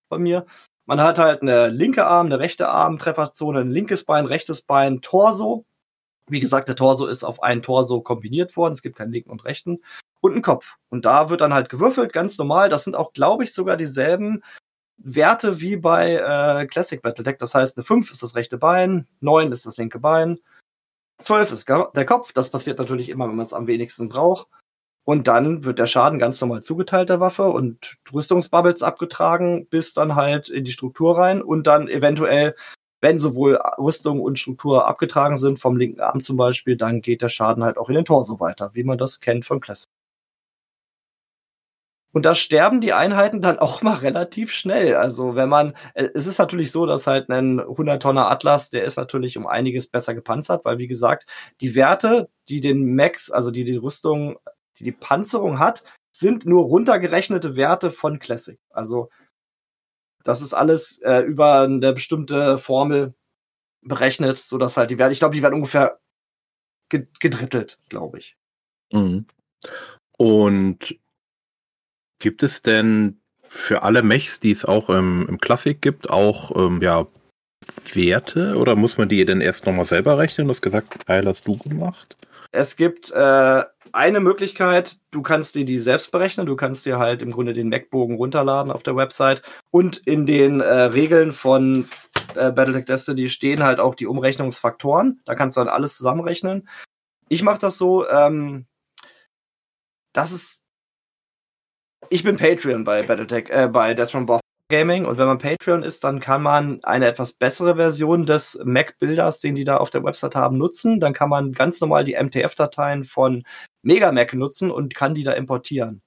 bei 0.09 0.17
mir, 0.17 0.47
man 0.89 1.01
hat 1.01 1.19
halt 1.19 1.43
eine 1.43 1.67
linke 1.67 2.07
Arm, 2.07 2.25
eine 2.25 2.39
rechte 2.39 2.67
Arm, 2.67 2.97
Trefferzone, 2.97 3.59
ein 3.59 3.69
linkes 3.69 4.05
Bein, 4.05 4.25
rechtes 4.25 4.63
Bein, 4.63 5.01
Torso. 5.01 5.63
Wie 6.27 6.39
gesagt, 6.39 6.67
der 6.67 6.75
Torso 6.75 7.05
ist 7.05 7.23
auf 7.23 7.43
einen 7.43 7.61
Torso 7.61 8.01
kombiniert 8.01 8.57
worden. 8.57 8.73
Es 8.73 8.81
gibt 8.81 8.97
keinen 8.97 9.11
linken 9.11 9.29
und 9.29 9.45
rechten. 9.45 9.83
Und 10.19 10.31
einen 10.31 10.41
Kopf. 10.41 10.77
Und 10.89 11.05
da 11.05 11.29
wird 11.29 11.41
dann 11.41 11.53
halt 11.53 11.69
gewürfelt, 11.69 12.11
ganz 12.11 12.39
normal. 12.39 12.69
Das 12.69 12.85
sind 12.85 12.95
auch, 12.95 13.13
glaube 13.13 13.43
ich, 13.43 13.53
sogar 13.53 13.77
dieselben 13.77 14.41
Werte 14.97 15.61
wie 15.61 15.77
bei 15.77 16.15
äh, 16.15 16.65
Classic 16.65 16.99
Battletech. 16.99 17.37
Das 17.37 17.53
heißt, 17.53 17.77
eine 17.77 17.83
5 17.83 18.09
ist 18.09 18.23
das 18.23 18.33
rechte 18.33 18.57
Bein, 18.57 19.07
9 19.19 19.51
ist 19.51 19.67
das 19.67 19.77
linke 19.77 19.99
Bein, 19.99 20.39
12 21.19 21.51
ist 21.51 21.69
der 21.69 22.05
Kopf. 22.07 22.33
Das 22.33 22.49
passiert 22.49 22.79
natürlich 22.79 23.09
immer, 23.09 23.29
wenn 23.29 23.35
man 23.35 23.45
es 23.45 23.53
am 23.53 23.67
wenigsten 23.67 24.09
braucht. 24.09 24.47
Und 25.09 25.27
dann 25.27 25.63
wird 25.63 25.79
der 25.79 25.87
Schaden 25.87 26.19
ganz 26.19 26.39
normal 26.39 26.61
zugeteilt 26.61 27.09
der 27.09 27.19
Waffe 27.19 27.45
und 27.45 27.97
Rüstungsbubbles 28.13 28.83
abgetragen 28.83 29.65
bis 29.67 29.95
dann 29.95 30.13
halt 30.13 30.49
in 30.49 30.65
die 30.65 30.71
Struktur 30.71 31.17
rein 31.17 31.41
und 31.41 31.65
dann 31.65 31.87
eventuell, 31.87 32.53
wenn 33.01 33.17
sowohl 33.17 33.55
Rüstung 33.79 34.21
und 34.21 34.37
Struktur 34.37 34.87
abgetragen 34.87 35.39
sind, 35.39 35.59
vom 35.59 35.77
linken 35.77 35.99
Arm 35.99 36.21
zum 36.21 36.37
Beispiel, 36.37 36.77
dann 36.77 37.01
geht 37.01 37.23
der 37.23 37.29
Schaden 37.29 37.63
halt 37.63 37.79
auch 37.79 37.89
in 37.89 37.95
den 37.95 38.05
Torso 38.05 38.39
weiter, 38.39 38.75
wie 38.75 38.83
man 38.83 38.99
das 38.99 39.19
kennt 39.19 39.45
von 39.47 39.59
Classic. 39.59 39.89
Und 42.11 42.25
da 42.25 42.35
sterben 42.35 42.79
die 42.79 42.93
Einheiten 42.93 43.41
dann 43.41 43.57
auch 43.57 43.81
mal 43.81 43.95
relativ 43.95 44.51
schnell. 44.51 44.95
Also 44.95 45.33
wenn 45.33 45.49
man, 45.49 45.73
äh, 45.95 46.09
es 46.13 46.27
ist 46.27 46.37
natürlich 46.37 46.71
so, 46.71 46.85
dass 46.85 47.07
halt 47.07 47.29
ein 47.29 47.59
100 47.59 47.99
Tonner 47.99 48.29
Atlas, 48.29 48.69
der 48.69 48.83
ist 48.83 48.97
natürlich 48.97 49.37
um 49.39 49.47
einiges 49.47 49.87
besser 49.87 50.13
gepanzert, 50.13 50.65
weil 50.65 50.77
wie 50.77 50.87
gesagt, 50.87 51.25
die 51.61 51.73
Werte, 51.73 52.29
die 52.47 52.61
den 52.61 52.95
Max, 52.95 53.31
also 53.31 53.49
die 53.49 53.63
die 53.63 53.77
Rüstung, 53.77 54.37
die 54.79 54.85
die 54.85 54.91
Panzerung 54.91 55.59
hat, 55.59 55.83
sind 56.11 56.45
nur 56.45 56.63
runtergerechnete 56.63 57.55
Werte 57.55 57.91
von 57.91 58.19
Classic. 58.19 58.59
Also 58.69 59.09
das 60.23 60.41
ist 60.41 60.53
alles 60.53 60.99
äh, 60.99 61.21
über 61.21 61.61
eine 61.61 61.93
bestimmte 61.93 62.57
Formel 62.57 63.13
berechnet, 63.81 64.37
so 64.37 64.57
dass 64.57 64.75
halt 64.75 64.91
die 64.91 64.97
Werte, 64.97 65.13
ich 65.13 65.19
glaube, 65.19 65.35
die 65.35 65.41
werden 65.41 65.55
ungefähr 65.55 65.99
ge- 66.89 67.07
gedrittelt, 67.19 67.79
glaube 67.87 68.19
ich. 68.19 68.35
Mhm. 68.91 69.25
Und 70.17 70.99
gibt 72.19 72.43
es 72.43 72.61
denn 72.61 73.21
für 73.47 73.83
alle 73.83 74.03
Mechs, 74.03 74.39
die 74.39 74.51
es 74.51 74.65
auch 74.65 74.89
im, 74.89 75.27
im 75.27 75.39
Classic 75.39 75.81
gibt, 75.81 76.09
auch 76.09 76.55
ähm, 76.55 76.81
ja, 76.81 77.07
Werte 77.93 78.55
oder 78.57 78.75
muss 78.75 78.97
man 78.97 79.09
die 79.09 79.23
denn 79.25 79.41
erst 79.41 79.65
nochmal 79.65 79.85
selber 79.85 80.17
rechnen? 80.17 80.47
Du 80.47 80.53
hast 80.53 80.61
gesagt, 80.61 81.05
Teil 81.05 81.25
hast 81.25 81.47
du 81.47 81.57
gemacht. 81.57 82.17
Es 82.51 82.75
gibt 82.75 83.11
äh, 83.11 83.63
eine 83.91 84.19
Möglichkeit, 84.19 84.97
du 85.11 85.21
kannst 85.21 85.55
dir 85.55 85.65
die 85.65 85.77
selbst 85.79 86.11
berechnen, 86.11 86.47
du 86.47 86.55
kannst 86.55 86.85
dir 86.85 86.97
halt 86.97 87.21
im 87.21 87.31
Grunde 87.31 87.53
den 87.53 87.69
Mac-Bogen 87.69 88.15
runterladen 88.15 88.71
auf 88.71 88.83
der 88.83 88.95
Website. 88.95 89.43
Und 89.71 89.97
in 89.97 90.25
den 90.25 90.59
äh, 90.61 90.73
Regeln 90.73 91.31
von 91.31 91.87
äh, 92.35 92.51
Battletech 92.51 92.85
Destiny 92.85 93.29
stehen 93.29 93.63
halt 93.63 93.79
auch 93.79 93.95
die 93.95 94.07
Umrechnungsfaktoren, 94.07 95.21
da 95.25 95.35
kannst 95.35 95.57
du 95.57 95.61
dann 95.61 95.69
alles 95.69 95.95
zusammenrechnen. 95.97 96.67
Ich 97.27 97.43
mache 97.43 97.59
das 97.59 97.77
so, 97.77 98.07
ähm, 98.09 98.65
das 100.13 100.31
ist 100.31 100.63
ich 102.09 102.23
bin 102.23 102.37
Patreon 102.37 102.83
bei 102.83 103.03
Battletech, 103.03 103.49
äh, 103.49 103.67
bei 103.67 103.93
Death 103.93 104.11
from 104.11 104.25
Bob 104.25 104.41
Gaming 104.69 105.05
und 105.05 105.17
wenn 105.17 105.27
man 105.27 105.39
Patreon 105.39 105.83
ist, 105.83 106.03
dann 106.03 106.19
kann 106.19 106.43
man 106.43 106.83
eine 106.83 107.07
etwas 107.07 107.33
bessere 107.33 107.75
Version 107.75 108.25
des 108.25 108.59
Mac-Bilders, 108.63 109.39
den 109.39 109.55
die 109.55 109.63
da 109.63 109.77
auf 109.77 109.89
der 109.89 110.03
Website 110.03 110.35
haben, 110.35 110.57
nutzen. 110.57 110.99
Dann 110.99 111.13
kann 111.13 111.29
man 111.29 111.53
ganz 111.53 111.81
normal 111.81 112.03
die 112.03 112.15
MTF-Dateien 112.15 113.03
von 113.03 113.43
Megamac 113.81 114.33
nutzen 114.33 114.69
und 114.69 114.93
kann 114.93 115.15
die 115.15 115.23
da 115.23 115.33
importieren. 115.33 116.01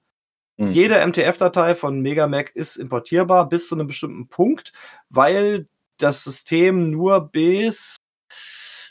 Mhm. 0.57 0.71
Jede 0.71 1.05
MTF-Datei 1.05 1.75
von 1.75 1.99
Megamac 2.01 2.55
ist 2.55 2.77
importierbar 2.77 3.49
bis 3.49 3.67
zu 3.67 3.75
einem 3.75 3.87
bestimmten 3.87 4.27
Punkt, 4.29 4.71
weil 5.09 5.67
das 5.97 6.23
System 6.23 6.89
nur 6.89 7.29
bis 7.29 7.97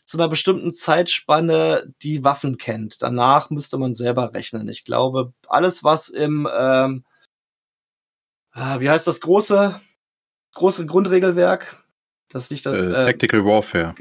zu 0.04 0.18
einer 0.18 0.28
bestimmten 0.28 0.74
Zeitspanne 0.74 1.94
die 2.02 2.24
Waffen 2.24 2.58
kennt. 2.58 3.00
Danach 3.00 3.48
müsste 3.48 3.78
man 3.78 3.94
selber 3.94 4.34
rechnen. 4.34 4.68
Ich 4.68 4.84
glaube, 4.84 5.32
alles, 5.48 5.82
was 5.82 6.10
im, 6.10 6.46
ähm, 6.54 7.04
ah, 8.52 8.80
wie 8.80 8.90
heißt 8.90 9.06
das 9.06 9.20
große, 9.20 9.80
große 10.54 10.86
Grundregelwerk? 10.86 11.84
Das 12.28 12.44
ist 12.44 12.50
nicht 12.50 12.66
das. 12.66 12.78
Äh, 12.78 12.90
äh, 12.90 13.04
Tactical 13.06 13.44
Warfare. 13.44 13.94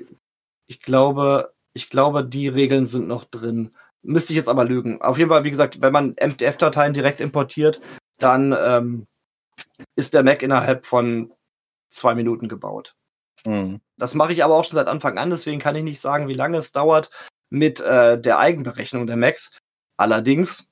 ich 0.68 0.82
glaube, 0.82 1.54
ich 1.74 1.90
glaube, 1.90 2.26
die 2.26 2.48
Regeln 2.48 2.86
sind 2.86 3.08
noch 3.08 3.26
drin. 3.26 3.74
Müsste 4.04 4.34
ich 4.34 4.38
jetzt 4.38 4.50
aber 4.50 4.66
lügen. 4.66 5.02
Auf 5.02 5.18
jeden 5.18 5.30
Fall, 5.30 5.44
wie 5.44 5.52
gesagt, 5.52 5.82
wenn 5.82 5.94
man 5.94 6.16
MDF-Dateien 6.20 6.94
direkt 6.94 7.22
importiert, 7.22 7.82
dann 8.18 8.56
ähm, 8.58 9.08
ist 9.96 10.14
der 10.14 10.24
Mac 10.24 10.42
innerhalb 10.42 10.86
von 10.86 11.34
zwei 11.92 12.16
Minuten 12.16 12.48
gebaut. 12.48 12.96
Mhm. 13.46 13.82
Das 13.98 14.16
mache 14.16 14.34
ich 14.34 14.44
aber 14.44 14.56
auch 14.56 14.66
schon 14.66 14.76
seit 14.76 14.88
Anfang 14.88 15.18
an, 15.18 15.30
deswegen 15.30 15.60
kann 15.60 15.76
ich 15.76 15.84
nicht 15.84 16.02
sagen, 16.02 16.28
wie 16.28 16.34
lange 16.34 16.58
es 16.58 16.72
dauert 16.72 17.10
mit 17.50 17.80
äh, 17.80 18.20
der 18.20 18.40
Eigenberechnung 18.40 19.08
der 19.08 19.18
Macs. 19.18 19.52
Allerdings, 19.98 20.68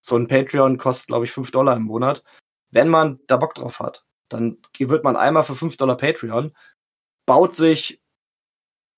so 0.00 0.16
ein 0.16 0.28
Patreon 0.28 0.78
kostet, 0.78 1.08
glaube 1.08 1.24
ich, 1.24 1.32
5 1.32 1.50
Dollar 1.50 1.76
im 1.76 1.82
Monat. 1.82 2.22
Wenn 2.70 2.88
man 2.88 3.20
da 3.26 3.36
Bock 3.36 3.54
drauf 3.54 3.80
hat, 3.80 4.04
dann 4.28 4.58
wird 4.78 5.04
man 5.04 5.16
einmal 5.16 5.44
für 5.44 5.54
5 5.54 5.76
Dollar 5.76 5.96
Patreon, 5.96 6.52
baut 7.26 7.54
sich 7.54 8.00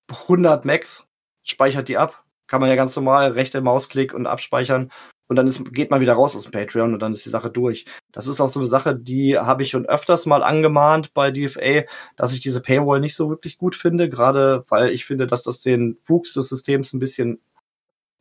100 0.09 0.65
Macs, 0.65 1.07
speichert 1.43 1.89
die 1.89 1.99
ab. 1.99 2.25
Kann 2.47 2.61
man 2.63 2.71
ja 2.71 2.77
ganz 2.77 2.97
normal 2.97 3.33
rechte 3.33 3.61
Mausklick 3.61 4.15
und 4.15 4.27
abspeichern. 4.27 4.91
Und 5.27 5.37
dann 5.37 5.47
ist, 5.47 5.63
geht 5.75 5.91
man 5.91 6.01
wieder 6.01 6.15
raus 6.15 6.35
aus 6.35 6.45
dem 6.45 6.53
Patreon 6.53 6.95
und 6.95 7.01
dann 7.01 7.13
ist 7.13 7.27
die 7.27 7.31
Sache 7.31 7.51
durch. 7.51 7.85
Das 8.13 8.27
ist 8.27 8.41
auch 8.41 8.49
so 8.49 8.61
eine 8.61 8.69
Sache, 8.69 8.97
die 8.97 9.39
habe 9.39 9.63
ich 9.63 9.69
schon 9.69 9.85
öfters 9.85 10.25
mal 10.25 10.43
angemahnt 10.43 11.13
bei 11.13 11.31
DFA, 11.31 11.85
dass 12.17 12.33
ich 12.33 12.41
diese 12.41 12.63
Paywall 12.63 13.01
nicht 13.01 13.15
so 13.15 13.29
wirklich 13.29 13.59
gut 13.59 13.77
finde, 13.77 14.09
gerade 14.09 14.65
weil 14.71 14.89
ich 14.91 15.05
finde, 15.05 15.27
dass 15.27 15.43
das 15.43 15.61
den 15.61 15.99
Wuchs 16.07 16.33
des 16.33 16.49
Systems 16.49 16.95
ein 16.95 16.99
bisschen 16.99 17.43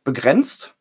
begrenzt. 0.04 0.76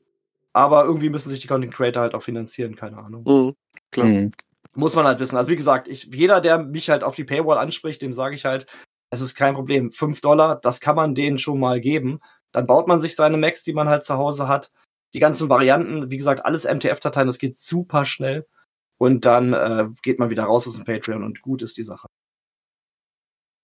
Aber 0.51 0.83
irgendwie 0.83 1.09
müssen 1.09 1.29
sich 1.29 1.39
die 1.39 1.47
Content 1.47 1.73
Creator 1.73 2.01
halt 2.01 2.15
auch 2.15 2.23
finanzieren, 2.23 2.75
keine 2.75 2.97
Ahnung. 2.97 3.23
Mhm, 3.23 3.55
klar. 3.91 4.07
Mhm. 4.07 4.31
Muss 4.77 4.93
man 4.93 5.05
halt 5.05 5.19
wissen. 5.19 5.37
Also 5.37 5.49
wie 5.49 5.55
gesagt, 5.55 5.87
ich, 5.87 6.03
jeder, 6.13 6.39
der 6.39 6.59
mich 6.59 6.91
halt 6.91 7.03
auf 7.03 7.15
die 7.15 7.23
Paywall 7.23 7.57
anspricht, 7.57 7.99
dem 8.03 8.13
sage 8.13 8.35
ich 8.35 8.45
halt, 8.45 8.67
es 9.09 9.21
ist 9.21 9.33
kein 9.33 9.55
Problem. 9.55 9.91
Fünf 9.91 10.21
Dollar, 10.21 10.59
das 10.61 10.79
kann 10.79 10.95
man 10.95 11.15
denen 11.15 11.39
schon 11.39 11.59
mal 11.59 11.81
geben. 11.81 12.19
Dann 12.51 12.67
baut 12.67 12.87
man 12.87 12.99
sich 12.99 13.15
seine 13.15 13.37
Macs, 13.37 13.63
die 13.63 13.73
man 13.73 13.89
halt 13.89 14.03
zu 14.03 14.17
Hause 14.17 14.47
hat. 14.47 14.71
Die 15.15 15.19
ganzen 15.19 15.49
Varianten, 15.49 16.11
wie 16.11 16.17
gesagt, 16.17 16.45
alles 16.45 16.65
MTF-Dateien, 16.65 17.25
das 17.25 17.39
geht 17.39 17.57
super 17.57 18.05
schnell. 18.05 18.45
Und 18.99 19.25
dann 19.25 19.53
äh, 19.53 19.87
geht 20.03 20.19
man 20.19 20.29
wieder 20.29 20.43
raus 20.43 20.67
aus 20.67 20.75
dem 20.75 20.85
Patreon 20.85 21.23
und 21.23 21.41
gut 21.41 21.63
ist 21.63 21.77
die 21.77 21.83
Sache. 21.83 22.07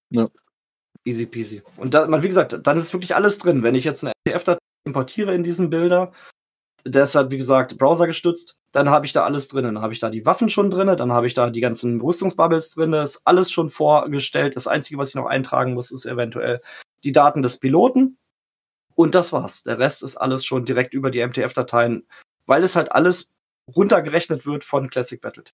Ja. 0.10 0.28
Easy 1.06 1.28
peasy. 1.28 1.62
Und 1.78 1.94
da, 1.94 2.08
man, 2.08 2.24
wie 2.24 2.28
gesagt, 2.28 2.60
dann 2.66 2.78
ist 2.80 2.92
wirklich 2.92 3.14
alles 3.14 3.38
drin. 3.38 3.62
Wenn 3.62 3.76
ich 3.76 3.84
jetzt 3.84 4.04
eine 4.04 4.14
MTF-Datei 4.28 4.58
importiere 4.84 5.36
in 5.36 5.44
diesen 5.44 5.70
Bilder, 5.70 6.12
der 6.86 7.04
ist 7.04 7.16
halt, 7.16 7.30
wie 7.30 7.38
gesagt, 7.38 7.78
Browser 7.78 8.08
gestützt, 8.08 8.58
dann 8.72 8.90
habe 8.90 9.06
ich 9.06 9.14
da 9.14 9.24
alles 9.24 9.48
drin. 9.48 9.64
Dann 9.64 9.82
habe 9.82 9.94
ich 9.94 10.00
da 10.00 10.10
die 10.10 10.26
Waffen 10.26 10.50
schon 10.50 10.70
drin, 10.70 10.88
dann 10.98 11.12
habe 11.12 11.28
ich 11.28 11.34
da 11.34 11.50
die 11.50 11.62
ganzen 11.62 12.02
Rüstungsbubbles 12.02 12.72
drin, 12.72 12.94
ist 12.94 13.22
alles 13.24 13.52
schon 13.52 13.70
vorgestellt. 13.70 14.56
Das 14.56 14.68
Einzige, 14.68 14.98
was 14.98 15.10
ich 15.10 15.16
noch 15.16 15.28
eintragen 15.28 15.74
muss, 15.74 15.92
ist 15.92 16.06
eventuell 16.06 16.60
die 17.04 17.12
Daten 17.12 17.42
des 17.42 17.58
Piloten. 17.58 18.18
Und 18.96 19.16
das 19.16 19.34
war's. 19.34 19.64
Der 19.64 19.80
Rest 19.80 20.04
ist 20.04 20.18
alles 20.18 20.46
schon 20.46 20.66
direkt 20.66 20.94
über 20.94 21.10
die 21.10 21.26
MTF-Dateien, 21.26 22.06
weil 22.46 22.64
es 22.64 22.76
halt 22.76 22.92
alles 22.92 23.28
runtergerechnet 23.76 24.46
wird 24.46 24.64
von 24.64 24.90
Classic 24.90 25.20
Battle. 25.20 25.46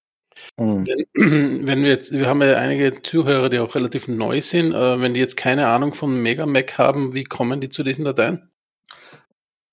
Mhm. 0.58 0.86
Wenn, 0.86 1.06
wenn 1.68 1.82
wir 1.82 1.90
jetzt, 1.90 2.12
wir 2.12 2.26
haben 2.26 2.42
ja 2.42 2.56
einige 2.56 3.02
Zuhörer, 3.02 3.48
die 3.48 3.58
auch 3.58 3.74
relativ 3.74 4.08
neu 4.08 4.40
sind, 4.40 4.72
äh, 4.72 5.00
wenn 5.00 5.14
die 5.14 5.20
jetzt 5.20 5.36
keine 5.36 5.68
Ahnung 5.68 5.94
von 5.94 6.22
Mega 6.22 6.46
Mac 6.46 6.76
haben, 6.78 7.14
wie 7.14 7.24
kommen 7.24 7.60
die 7.60 7.68
zu 7.68 7.82
diesen 7.82 8.04
Dateien? 8.04 8.49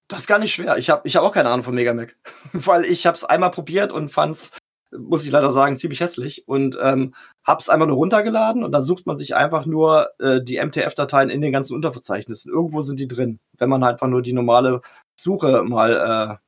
Das 0.08 0.22
ist 0.22 0.28
gar 0.28 0.40
nicht 0.40 0.54
schwer. 0.54 0.78
Ich 0.78 0.90
habe 0.90 1.06
ich 1.08 1.16
hab 1.16 1.24
auch 1.24 1.34
keine 1.34 1.50
Ahnung 1.50 1.64
von 1.64 1.76
Mega 1.76 1.94
Mac, 1.94 2.16
weil 2.54 2.86
ich 2.86 3.06
habe 3.06 3.16
es 3.18 3.26
einmal 3.26 3.52
probiert 3.52 3.92
und 3.92 4.10
fand's, 4.10 4.52
muss 4.98 5.26
ich 5.26 5.32
leider 5.32 5.52
sagen, 5.52 5.78
ziemlich 5.78 6.00
hässlich 6.00 6.48
und 6.48 6.78
ähm, 6.82 7.14
hab's 7.46 7.68
einfach 7.68 7.88
nur 7.88 7.98
runtergeladen 7.98 8.64
und 8.64 8.72
dann 8.72 8.84
sucht 8.84 9.06
man 9.06 9.18
sich 9.18 9.36
einfach 9.36 9.66
nur 9.66 10.10
äh, 10.20 10.42
die 10.42 10.64
MTF-Dateien 10.64 11.30
in 11.30 11.42
den 11.42 11.52
ganzen 11.52 11.76
Unterverzeichnissen. 11.76 12.52
Irgendwo 12.52 12.82
sind 12.82 13.00
die 13.00 13.08
drin. 13.08 13.40
Wenn 13.58 13.70
man 13.70 13.84
halt 13.84 13.96
einfach 13.96 14.08
nur 14.08 14.22
die 14.22 14.34
normale 14.34 14.82
Suche 15.20 15.64
mal 15.64 16.40
äh, 16.40 16.48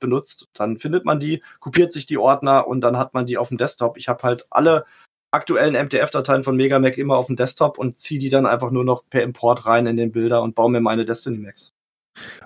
benutzt, 0.00 0.46
dann 0.54 0.78
findet 0.78 1.04
man 1.04 1.18
die, 1.18 1.42
kopiert 1.58 1.92
sich 1.92 2.06
die 2.06 2.18
Ordner 2.18 2.68
und 2.68 2.80
dann 2.80 2.96
hat 2.96 3.12
man 3.12 3.26
die 3.26 3.38
auf 3.38 3.48
dem 3.48 3.58
Desktop. 3.58 3.96
Ich 3.96 4.08
habe 4.08 4.22
halt 4.22 4.46
alle 4.50 4.84
aktuellen 5.32 5.74
MTF-Dateien 5.74 6.44
von 6.44 6.56
Megamac 6.56 6.96
immer 6.98 7.16
auf 7.16 7.26
dem 7.26 7.36
Desktop 7.36 7.78
und 7.78 7.98
ziehe 7.98 8.20
die 8.20 8.30
dann 8.30 8.46
einfach 8.46 8.70
nur 8.70 8.84
noch 8.84 9.04
per 9.08 9.22
Import 9.22 9.66
rein 9.66 9.86
in 9.86 9.96
den 9.96 10.12
Bilder 10.12 10.42
und 10.42 10.54
baue 10.54 10.70
mir 10.70 10.80
meine 10.80 11.04
Destiny 11.04 11.38
Macs. 11.38 11.72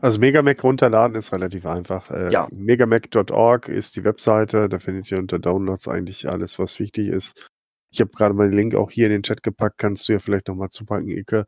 Also 0.00 0.18
Megamac 0.18 0.62
runterladen 0.62 1.16
ist 1.16 1.32
relativ 1.32 1.66
einfach. 1.66 2.10
Äh, 2.10 2.30
Ja. 2.30 2.48
Megamac.org 2.52 3.68
ist 3.68 3.96
die 3.96 4.04
Webseite, 4.04 4.68
da 4.68 4.78
findet 4.78 5.10
ihr 5.10 5.18
unter 5.18 5.38
Downloads 5.38 5.88
eigentlich 5.88 6.28
alles, 6.28 6.58
was 6.58 6.78
wichtig 6.78 7.08
ist. 7.08 7.48
Ich 7.90 8.00
habe 8.00 8.10
gerade 8.10 8.34
mal 8.34 8.48
den 8.50 8.56
Link 8.56 8.74
auch 8.74 8.90
hier 8.90 9.06
in 9.06 9.12
den 9.12 9.22
Chat 9.22 9.42
gepackt, 9.42 9.78
kannst 9.78 10.08
du 10.08 10.14
ja 10.14 10.18
vielleicht 10.18 10.48
nochmal 10.48 10.68
zupacken, 10.70 11.08
Ike. 11.08 11.46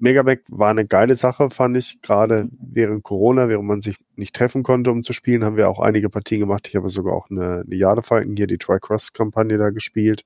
Megamac 0.00 0.42
war 0.48 0.70
eine 0.70 0.86
geile 0.86 1.16
Sache, 1.16 1.50
fand 1.50 1.76
ich, 1.76 2.00
gerade 2.02 2.48
während 2.52 3.02
Corona, 3.02 3.48
während 3.48 3.66
man 3.66 3.80
sich 3.80 3.96
nicht 4.14 4.34
treffen 4.36 4.62
konnte, 4.62 4.92
um 4.92 5.02
zu 5.02 5.12
spielen, 5.12 5.44
haben 5.44 5.56
wir 5.56 5.68
auch 5.68 5.80
einige 5.80 6.08
Partien 6.08 6.40
gemacht. 6.40 6.68
Ich 6.68 6.76
habe 6.76 6.88
sogar 6.88 7.14
auch 7.14 7.28
eine, 7.30 7.64
eine 7.66 7.74
Jadefalken 7.74 8.36
hier, 8.36 8.46
die 8.46 8.58
Tri-Cross-Kampagne 8.58 9.58
da 9.58 9.70
gespielt 9.70 10.22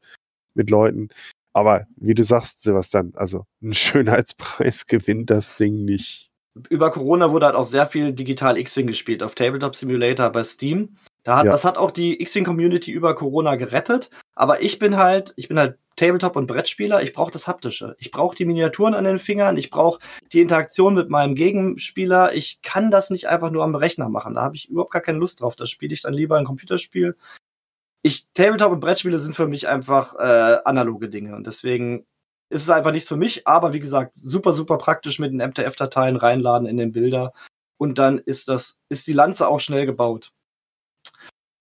mit 0.55 0.68
Leuten. 0.68 1.09
Aber 1.55 1.87
wie 1.97 2.14
du 2.14 2.22
sagst, 2.24 2.62
Sebastian, 2.62 3.12
also 3.14 3.45
ein 3.62 3.72
Schönheitspreis 3.74 4.87
gewinnt 4.87 5.30
das 5.30 5.57
Ding 5.57 5.85
nicht. 5.85 6.32
Über 6.68 6.90
Corona 6.90 7.30
wurde 7.30 7.46
halt 7.46 7.55
auch 7.55 7.64
sehr 7.64 7.86
viel 7.86 8.12
digital 8.12 8.59
X-Wing 8.59 8.86
gespielt 8.86 9.22
auf 9.22 9.34
Tabletop 9.34 9.74
Simulator 9.74 10.30
bei 10.30 10.44
Steam. 10.44 10.96
Da 11.22 11.38
hat, 11.38 11.46
Ja. 11.46 11.53
Das 11.53 11.64
hat 11.64 11.78
auch 11.78 11.90
die 11.90 12.20
X-Wing 12.20 12.44
Community 12.44 12.90
über 12.90 13.14
Corona 13.14 13.55
gerettet. 13.55 14.11
Aber 14.34 14.62
ich 14.62 14.78
bin 14.78 14.96
halt, 14.96 15.32
ich 15.36 15.48
bin 15.48 15.59
halt 15.59 15.78
Tabletop 15.96 16.36
und 16.36 16.46
Brettspieler. 16.46 17.03
Ich 17.03 17.12
brauche 17.12 17.30
das 17.30 17.46
Haptische. 17.46 17.96
Ich 17.98 18.11
brauche 18.11 18.36
die 18.36 18.44
Miniaturen 18.44 18.94
an 18.94 19.05
den 19.05 19.18
Fingern. 19.18 19.57
Ich 19.57 19.70
brauche 19.70 20.00
die 20.32 20.40
Interaktion 20.40 20.94
mit 20.94 21.11
meinem 21.11 21.34
Gegenspieler. 21.34 22.34
Ich 22.34 22.61
kann 22.62 22.90
das 22.90 23.11
nicht 23.11 23.28
einfach 23.28 23.50
nur 23.50 23.62
am 23.64 23.74
Rechner 23.74 24.09
machen. 24.09 24.34
Da 24.34 24.42
habe 24.42 24.57
ich 24.57 24.68
überhaupt 24.68 24.92
gar 24.92 25.03
keine 25.03 25.18
Lust 25.18 25.40
drauf. 25.40 25.57
Da 25.57 25.66
spiele 25.66 25.94
ich 25.94 26.03
dann 26.03 26.14
lieber 26.14 26.36
ein 26.38 26.44
Computerspiel. 26.44 27.16
Ich 28.03 28.26
Tabletop 28.34 28.72
und 28.72 28.80
Brettspiele 28.80 29.18
sind 29.18 29.36
für 29.36 29.46
mich 29.46 29.68
einfach 29.68 30.14
äh, 30.16 30.59
analoge 30.64 31.09
Dinge 31.09 31.36
und 31.36 31.46
deswegen 31.46 32.05
ist 32.53 32.62
es 32.62 32.70
einfach 32.70 32.92
nichts 32.92 33.09
für 33.09 33.16
mich, 33.16 33.46
aber 33.46 33.72
wie 33.72 33.80
gesagt, 33.80 34.14
super, 34.14 34.53
super 34.53 34.78
praktisch 34.78 35.18
mit 35.18 35.32
den 35.32 35.40
MTF-Dateien 35.40 36.16
reinladen 36.16 36.68
in 36.68 36.76
den 36.76 36.92
Bilder 36.92 37.32
und 37.78 37.98
dann 37.98 38.18
ist 38.18 38.48
das, 38.48 38.78
ist 38.88 39.07
die 39.07 39.14
Lanze 39.14 39.48
auch 39.48 39.59
schnell 39.59 39.86
gebaut. 39.86 40.32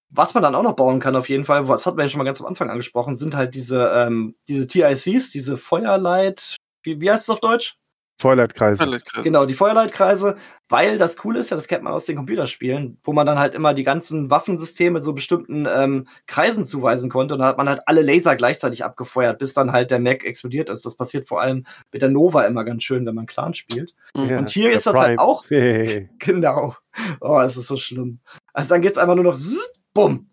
Was 0.10 0.34
man 0.34 0.44
dann 0.44 0.56
auch 0.56 0.64
noch 0.64 0.76
bauen 0.76 1.00
kann, 1.00 1.16
auf 1.16 1.30
jeden 1.30 1.46
Fall, 1.46 1.70
was 1.70 1.86
hatten 1.86 1.98
wir 1.98 2.04
ja 2.04 2.10
schon 2.10 2.18
mal 2.18 2.26
ganz 2.26 2.42
am 2.42 2.48
Anfang 2.48 2.70
angesprochen, 2.70 3.16
sind 3.16 3.34
halt 3.34 3.56
diese, 3.56 3.90
ähm, 3.96 4.36
diese 4.50 4.68
TICs, 4.68 5.32
diese 5.32 5.58
Feuerleit, 5.58 6.58
wie, 6.84 7.00
wie 7.00 7.10
heißt 7.10 7.24
es 7.24 7.30
auf 7.30 7.40
Deutsch? 7.40 7.78
Feuerleitkreise. 8.22 8.84
Herrlichkeit. 8.84 9.24
Genau, 9.24 9.46
die 9.46 9.54
Feuerleitkreise, 9.54 10.38
weil 10.70 10.98
das 10.98 11.18
Coole 11.18 11.40
ist 11.40 11.50
ja, 11.50 11.56
das 11.58 11.68
kennt 11.68 11.84
man 11.84 11.92
aus 11.94 12.06
den 12.06 12.16
Computerspielen, 12.16 12.98
wo 13.04 13.12
man 13.14 13.26
dann 13.26 13.38
halt 13.40 13.54
immer 13.56 13.74
die 13.74 13.84
ganzen 13.84 14.30
Waffensysteme 14.30 15.02
so 15.02 15.14
bestimmten 15.14 15.68
ähm, 15.70 16.08
Kreisen 16.28 16.64
zuweisen 16.64 17.10
konnte 17.10 17.34
und 17.34 17.40
dann 17.40 17.50
hat 17.50 17.58
man 17.58 17.68
halt 17.68 17.82
alle 17.88 18.02
Laser 18.02 18.36
gleichzeitig 18.36 18.86
abgefeuert, 18.86 19.40
bis 19.40 19.54
dann 19.54 19.72
halt 19.74 19.92
der 19.92 20.00
Mac 20.00 20.24
explodiert 20.24 20.70
ist. 20.70 20.86
Das 20.86 20.96
passiert 20.96 21.28
vor 21.28 21.42
allem 21.42 21.66
mit 21.92 22.02
der 22.02 22.10
Nova 22.10 22.44
immer 22.46 22.64
ganz 22.64 22.84
schön, 22.84 23.06
wenn 23.06 23.16
man 23.16 23.26
Clan 23.26 23.54
spielt. 23.54 23.94
Mhm. 24.16 24.38
Und 24.38 24.50
hier 24.50 24.72
ist 24.72 24.86
das 24.88 24.96
halt 24.96 25.18
Prime. 25.18 25.22
auch- 25.22 25.44
Hey. 25.50 26.10
Genau. 26.20 26.76
Oh, 27.20 27.40
es 27.40 27.58
ist 27.58 27.68
so 27.68 27.78
schlimm. 27.78 28.20
Also 28.54 28.70
dann 28.70 28.82
geht's 28.82 28.98
einfach 28.98 29.16
nur 29.16 29.24
noch 29.24 29.36
zzz, 29.38 29.74
bumm. 29.94 30.30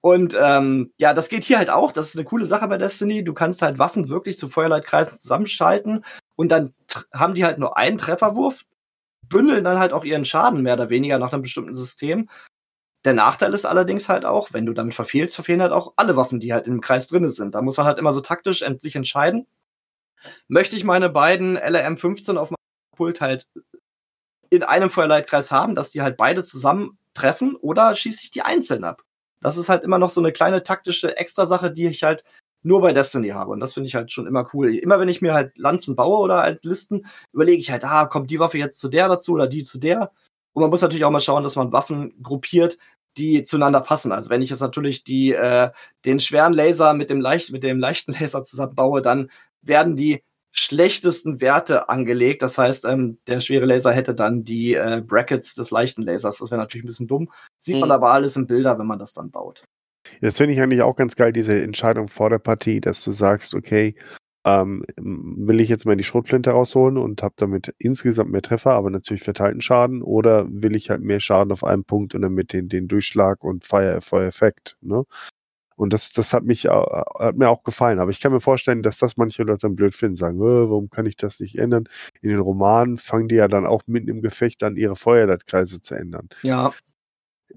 Und 0.00 0.36
ähm, 0.40 0.92
ja, 0.98 1.14
das 1.14 1.28
geht 1.28 1.42
hier 1.42 1.58
halt 1.58 1.68
auch. 1.70 1.90
Das 1.90 2.08
ist 2.10 2.16
eine 2.16 2.24
coole 2.24 2.46
Sache 2.46 2.68
bei 2.68 2.78
Destiny. 2.78 3.24
Du 3.24 3.34
kannst 3.34 3.60
halt 3.62 3.78
Waffen 3.80 4.08
wirklich 4.08 4.38
zu 4.38 4.48
Feuerleitkreisen 4.48 5.18
zusammenschalten 5.18 6.04
und 6.36 6.50
dann 6.50 6.74
haben 7.12 7.34
die 7.34 7.44
halt 7.44 7.58
nur 7.58 7.76
einen 7.76 7.98
Trefferwurf, 7.98 8.64
bündeln 9.28 9.64
dann 9.64 9.78
halt 9.78 9.92
auch 9.92 10.04
ihren 10.04 10.24
Schaden 10.24 10.62
mehr 10.62 10.74
oder 10.74 10.90
weniger 10.90 11.18
nach 11.18 11.32
einem 11.32 11.42
bestimmten 11.42 11.74
System. 11.74 12.28
Der 13.04 13.14
Nachteil 13.14 13.54
ist 13.54 13.64
allerdings 13.64 14.08
halt 14.08 14.24
auch, 14.24 14.52
wenn 14.52 14.66
du 14.66 14.72
damit 14.72 14.94
verfehlst, 14.94 15.34
verfehlen 15.34 15.62
halt 15.62 15.72
auch 15.72 15.94
alle 15.96 16.16
Waffen, 16.16 16.40
die 16.40 16.52
halt 16.52 16.66
im 16.66 16.80
Kreis 16.80 17.06
drin 17.06 17.30
sind. 17.30 17.54
Da 17.54 17.62
muss 17.62 17.76
man 17.76 17.86
halt 17.86 17.98
immer 17.98 18.12
so 18.12 18.20
taktisch 18.20 18.64
sich 18.80 18.96
entscheiden. 18.96 19.46
Möchte 20.48 20.76
ich 20.76 20.84
meine 20.84 21.08
beiden 21.08 21.56
LRM-15 21.56 22.36
auf 22.36 22.50
meinem 22.50 22.56
Pult 22.96 23.20
halt 23.20 23.46
in 24.50 24.62
einem 24.62 24.90
Feuerleitkreis 24.90 25.52
haben, 25.52 25.74
dass 25.74 25.90
die 25.90 26.02
halt 26.02 26.16
beide 26.16 26.42
zusammen 26.42 26.98
treffen 27.14 27.56
oder 27.56 27.94
schieße 27.94 28.22
ich 28.24 28.30
die 28.30 28.42
einzeln 28.42 28.84
ab? 28.84 29.02
Das 29.40 29.56
ist 29.56 29.68
halt 29.68 29.84
immer 29.84 29.98
noch 29.98 30.10
so 30.10 30.20
eine 30.20 30.32
kleine 30.32 30.62
taktische 30.62 31.16
Extrasache, 31.16 31.70
die 31.70 31.86
ich 31.86 32.02
halt 32.02 32.24
nur 32.66 32.80
bei 32.80 32.92
Destiny 32.92 33.28
habe. 33.28 33.52
Und 33.52 33.60
das 33.60 33.74
finde 33.74 33.86
ich 33.88 33.94
halt 33.94 34.10
schon 34.12 34.26
immer 34.26 34.46
cool. 34.52 34.74
Immer 34.74 34.98
wenn 35.00 35.08
ich 35.08 35.22
mir 35.22 35.32
halt 35.34 35.56
Lanzen 35.56 35.96
baue 35.96 36.18
oder 36.18 36.38
halt 36.42 36.64
Listen, 36.64 37.06
überlege 37.32 37.58
ich 37.58 37.70
halt, 37.70 37.84
ah, 37.84 38.06
kommt 38.06 38.30
die 38.30 38.40
Waffe 38.40 38.58
jetzt 38.58 38.78
zu 38.80 38.88
der 38.88 39.08
dazu 39.08 39.32
oder 39.32 39.46
die 39.46 39.64
zu 39.64 39.78
der? 39.78 40.10
Und 40.52 40.62
man 40.62 40.70
muss 40.70 40.82
natürlich 40.82 41.04
auch 41.04 41.10
mal 41.10 41.20
schauen, 41.20 41.44
dass 41.44 41.56
man 41.56 41.72
Waffen 41.72 42.14
gruppiert, 42.22 42.76
die 43.16 43.44
zueinander 43.44 43.80
passen. 43.80 44.12
Also 44.12 44.30
wenn 44.30 44.42
ich 44.42 44.50
jetzt 44.50 44.60
natürlich 44.60 45.04
die, 45.04 45.32
äh, 45.32 45.70
den 46.04 46.20
schweren 46.20 46.52
Laser 46.52 46.92
mit 46.92 47.08
dem, 47.08 47.20
leicht, 47.20 47.52
mit 47.52 47.62
dem 47.62 47.78
leichten 47.78 48.12
Laser 48.18 48.42
zusammenbaue, 48.44 49.00
dann 49.00 49.30
werden 49.62 49.96
die 49.96 50.22
schlechtesten 50.52 51.40
Werte 51.40 51.88
angelegt. 51.88 52.42
Das 52.42 52.56
heißt, 52.58 52.86
ähm, 52.86 53.18
der 53.26 53.40
schwere 53.40 53.66
Laser 53.66 53.92
hätte 53.92 54.14
dann 54.14 54.42
die 54.42 54.74
äh, 54.74 55.02
Brackets 55.06 55.54
des 55.54 55.70
leichten 55.70 56.02
Lasers. 56.02 56.38
Das 56.38 56.50
wäre 56.50 56.60
natürlich 56.60 56.84
ein 56.84 56.88
bisschen 56.88 57.06
dumm. 57.06 57.30
Sieht 57.58 57.78
man 57.78 57.90
Mhm. 57.90 57.92
aber 57.92 58.10
alles 58.12 58.36
im 58.36 58.46
Bilder, 58.46 58.78
wenn 58.78 58.86
man 58.86 58.98
das 58.98 59.12
dann 59.12 59.30
baut. 59.30 59.62
Das 60.20 60.36
finde 60.36 60.54
ich 60.54 60.60
eigentlich 60.62 60.82
auch 60.82 60.96
ganz 60.96 61.16
geil, 61.16 61.32
diese 61.32 61.60
Entscheidung 61.60 62.08
vor 62.08 62.30
der 62.30 62.38
Partie, 62.38 62.80
dass 62.80 63.02
du 63.04 63.12
sagst, 63.12 63.54
okay, 63.54 63.94
ähm, 64.44 64.84
will 64.96 65.60
ich 65.60 65.68
jetzt 65.68 65.86
mal 65.86 65.96
die 65.96 66.04
Schrotflinte 66.04 66.50
rausholen 66.50 66.98
und 66.98 67.22
habe 67.22 67.34
damit 67.36 67.74
insgesamt 67.78 68.30
mehr 68.30 68.42
Treffer, 68.42 68.72
aber 68.72 68.90
natürlich 68.90 69.22
verteilten 69.24 69.60
Schaden, 69.60 70.02
oder 70.02 70.46
will 70.48 70.76
ich 70.76 70.90
halt 70.90 71.02
mehr 71.02 71.20
Schaden 71.20 71.52
auf 71.52 71.64
einem 71.64 71.84
Punkt 71.84 72.14
und 72.14 72.22
damit 72.22 72.52
den, 72.52 72.68
den 72.68 72.86
Durchschlag 72.88 73.42
und 73.44 73.64
Feuereffekt, 73.64 74.76
ne? 74.80 75.04
Und 75.76 75.92
das, 75.92 76.12
das 76.12 76.32
hat 76.32 76.44
mich 76.44 76.70
au- 76.70 77.04
hat 77.18 77.36
mir 77.36 77.50
auch 77.50 77.62
gefallen. 77.62 77.98
Aber 77.98 78.10
ich 78.10 78.20
kann 78.20 78.32
mir 78.32 78.40
vorstellen, 78.40 78.82
dass 78.82 78.98
das 78.98 79.18
manche 79.18 79.42
Leute 79.42 79.60
dann 79.62 79.76
blöd 79.76 79.94
finden, 79.94 80.16
sagen, 80.16 80.38
äh, 80.38 80.42
warum 80.70 80.88
kann 80.88 81.04
ich 81.04 81.16
das 81.16 81.38
nicht 81.40 81.58
ändern? 81.58 81.84
In 82.22 82.30
den 82.30 82.38
Romanen 82.40 82.96
fangen 82.96 83.28
die 83.28 83.34
ja 83.36 83.46
dann 83.48 83.66
auch 83.66 83.82
mitten 83.86 84.08
im 84.08 84.22
Gefecht 84.22 84.62
an, 84.62 84.76
ihre 84.76 84.96
Feuerleitkreise 84.96 85.80
zu 85.82 85.94
ändern 85.94 86.28
Ja, 86.42 86.72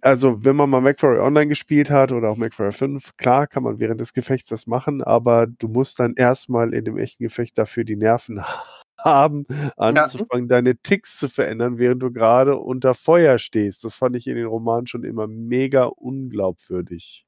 also 0.02 0.44
wenn 0.44 0.56
man 0.56 0.70
mal 0.70 0.82
MacWarrior 0.82 1.24
Online 1.24 1.48
gespielt 1.48 1.90
hat 1.90 2.12
oder 2.12 2.30
auch 2.30 2.38
MacWarrior 2.38 2.72
5, 2.72 3.18
klar 3.18 3.48
kann 3.48 3.64
man 3.64 3.80
während 3.80 4.00
des 4.00 4.14
Gefechts 4.14 4.50
das 4.50 4.68
machen, 4.68 5.04
aber 5.04 5.48
du 5.48 5.68
musst 5.68 6.00
dann 6.00 6.14
erstmal 6.16 6.74
in 6.74 6.86
dem 6.86 6.98
echten 6.98 7.24
Gefecht 7.24 7.58
dafür 7.58 7.84
die 7.84 7.96
Nerven 7.96 8.44
haben, 8.98 9.46
anzufangen, 9.78 10.48
deine 10.48 10.78
Ticks 10.78 11.18
zu 11.18 11.30
verändern, 11.30 11.80
während 11.80 12.04
du 12.04 12.12
gerade 12.12 12.58
unter 12.58 12.94
Feuer 12.94 13.40
stehst. 13.40 13.84
Das 13.84 13.96
fand 13.96 14.16
ich 14.16 14.28
in 14.28 14.36
den 14.36 14.46
Romanen 14.46 14.88
schon 14.88 15.04
immer 15.04 15.28
mega 15.28 15.86
unglaubwürdig. 15.86 17.26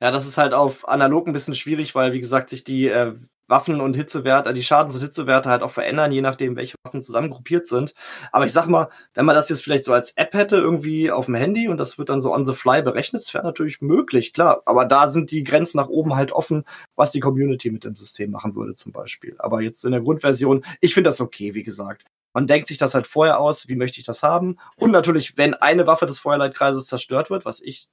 Ja, 0.00 0.12
das 0.12 0.28
ist 0.28 0.38
halt 0.38 0.54
auf 0.54 0.88
analog 0.88 1.26
ein 1.26 1.32
bisschen 1.32 1.56
schwierig, 1.56 1.94
weil, 1.96 2.12
wie 2.12 2.20
gesagt, 2.20 2.50
sich 2.50 2.62
die 2.62 2.86
äh, 2.86 3.14
Waffen 3.48 3.80
und 3.80 3.96
Hitzewerte, 3.96 4.52
die 4.54 4.62
Schadens- 4.62 4.94
und 4.94 5.00
Hitzewerte 5.00 5.48
halt 5.50 5.62
auch 5.62 5.70
verändern, 5.70 6.12
je 6.12 6.20
nachdem, 6.20 6.56
welche 6.56 6.76
Waffen 6.84 7.02
zusammengruppiert 7.02 7.66
sind. 7.66 7.94
Aber 8.30 8.46
ich 8.46 8.52
sag 8.52 8.66
mal, 8.68 8.88
wenn 9.14 9.24
man 9.24 9.34
das 9.34 9.48
jetzt 9.48 9.64
vielleicht 9.64 9.84
so 9.84 9.92
als 9.92 10.12
App 10.16 10.34
hätte, 10.34 10.56
irgendwie 10.56 11.10
auf 11.10 11.26
dem 11.26 11.34
Handy 11.34 11.68
und 11.68 11.78
das 11.78 11.98
wird 11.98 12.10
dann 12.10 12.20
so 12.20 12.32
on 12.32 12.46
the 12.46 12.52
fly 12.52 12.82
berechnet, 12.82 13.22
das 13.22 13.34
wäre 13.34 13.44
natürlich 13.44 13.80
möglich, 13.80 14.32
klar. 14.32 14.62
Aber 14.66 14.84
da 14.84 15.08
sind 15.08 15.30
die 15.30 15.44
Grenzen 15.44 15.78
nach 15.78 15.88
oben 15.88 16.14
halt 16.14 16.32
offen, 16.32 16.64
was 16.94 17.10
die 17.12 17.20
Community 17.20 17.70
mit 17.70 17.84
dem 17.84 17.96
System 17.96 18.30
machen 18.30 18.54
würde, 18.54 18.74
zum 18.74 18.92
Beispiel. 18.92 19.34
Aber 19.38 19.62
jetzt 19.62 19.84
in 19.84 19.92
der 19.92 20.02
Grundversion, 20.02 20.64
ich 20.80 20.94
finde 20.94 21.10
das 21.10 21.20
okay, 21.20 21.54
wie 21.54 21.62
gesagt. 21.62 22.04
Man 22.34 22.46
denkt 22.46 22.68
sich 22.68 22.78
das 22.78 22.94
halt 22.94 23.06
vorher 23.06 23.40
aus, 23.40 23.68
wie 23.68 23.74
möchte 23.74 23.98
ich 23.98 24.06
das 24.06 24.22
haben? 24.22 24.58
Und 24.76 24.90
natürlich, 24.90 25.36
wenn 25.36 25.54
eine 25.54 25.86
Waffe 25.86 26.06
des 26.06 26.18
Feuerleitkreises 26.18 26.86
zerstört 26.86 27.30
wird, 27.30 27.44
was 27.44 27.60
ich 27.60 27.88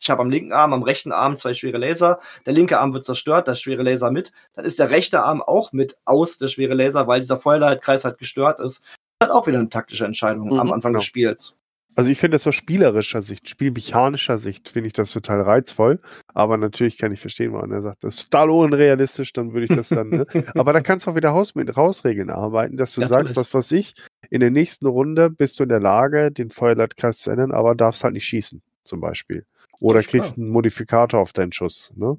ich 0.00 0.10
habe 0.10 0.22
am 0.22 0.30
linken 0.30 0.52
Arm, 0.52 0.72
am 0.72 0.82
rechten 0.82 1.12
Arm 1.12 1.36
zwei 1.36 1.52
schwere 1.54 1.78
Laser. 1.78 2.20
Der 2.46 2.52
linke 2.54 2.78
Arm 2.80 2.94
wird 2.94 3.04
zerstört, 3.04 3.46
der 3.48 3.54
schwere 3.54 3.82
Laser 3.82 4.10
mit. 4.10 4.32
Dann 4.54 4.64
ist 4.64 4.78
der 4.78 4.90
rechte 4.90 5.22
Arm 5.22 5.42
auch 5.42 5.72
mit 5.72 5.96
aus, 6.06 6.38
der 6.38 6.48
schwere 6.48 6.74
Laser, 6.74 7.06
weil 7.06 7.20
dieser 7.20 7.36
Feuerleitkreis 7.38 8.04
halt 8.04 8.18
gestört 8.18 8.60
ist. 8.60 8.80
Das 9.18 9.28
ist 9.28 9.30
halt 9.30 9.32
auch 9.32 9.46
wieder 9.46 9.58
eine 9.58 9.68
taktische 9.68 10.06
Entscheidung 10.06 10.46
Mhm, 10.48 10.58
am 10.58 10.72
Anfang 10.72 10.94
des 10.94 11.04
Spiels. 11.04 11.54
Also 11.96 12.10
ich 12.10 12.18
finde 12.18 12.36
das 12.36 12.46
aus 12.46 12.54
spielerischer 12.54 13.20
Sicht, 13.20 13.48
spielmechanischer 13.48 14.38
Sicht 14.38 14.68
finde 14.68 14.86
ich 14.86 14.92
das 14.92 15.10
total 15.10 15.42
reizvoll. 15.42 15.98
Aber 16.32 16.56
natürlich 16.56 16.96
kann 16.96 17.12
ich 17.12 17.20
verstehen, 17.20 17.52
warum 17.52 17.72
er 17.72 17.82
sagt, 17.82 18.04
das 18.04 18.14
ist 18.14 18.30
total 18.30 18.48
unrealistisch, 18.50 19.32
dann 19.32 19.52
würde 19.52 19.66
ich 19.66 19.76
das 19.76 19.88
dann. 19.88 20.08
Ne? 20.08 20.26
Aber 20.54 20.72
da 20.72 20.80
kannst 20.80 21.06
du 21.06 21.10
auch 21.10 21.16
wieder 21.16 21.32
Haus 21.32 21.54
mit 21.56 21.76
Rausregeln 21.76 22.30
arbeiten, 22.30 22.76
dass 22.76 22.94
du 22.94 23.02
Ja, 23.02 23.08
sagst, 23.08 23.34
natürlich. 23.34 23.36
was 23.36 23.52
weiß 23.54 23.72
ich, 23.72 23.94
in 24.30 24.40
der 24.40 24.50
nächsten 24.50 24.86
Runde 24.86 25.28
bist 25.30 25.58
du 25.58 25.64
in 25.64 25.68
der 25.68 25.80
Lage, 25.80 26.30
den 26.30 26.48
Feuerleitkreis 26.50 27.18
zu 27.18 27.30
ändern, 27.30 27.50
aber 27.52 27.74
darfst 27.74 28.04
halt 28.04 28.14
nicht 28.14 28.24
schießen, 28.24 28.62
zum 28.84 29.00
Beispiel. 29.00 29.44
Oder 29.80 30.00
ist 30.00 30.08
klar. 30.08 30.22
kriegst 30.22 30.38
einen 30.38 30.50
Modifikator 30.50 31.20
auf 31.20 31.32
deinen 31.32 31.52
Schuss. 31.52 31.92
Ne? 31.96 32.16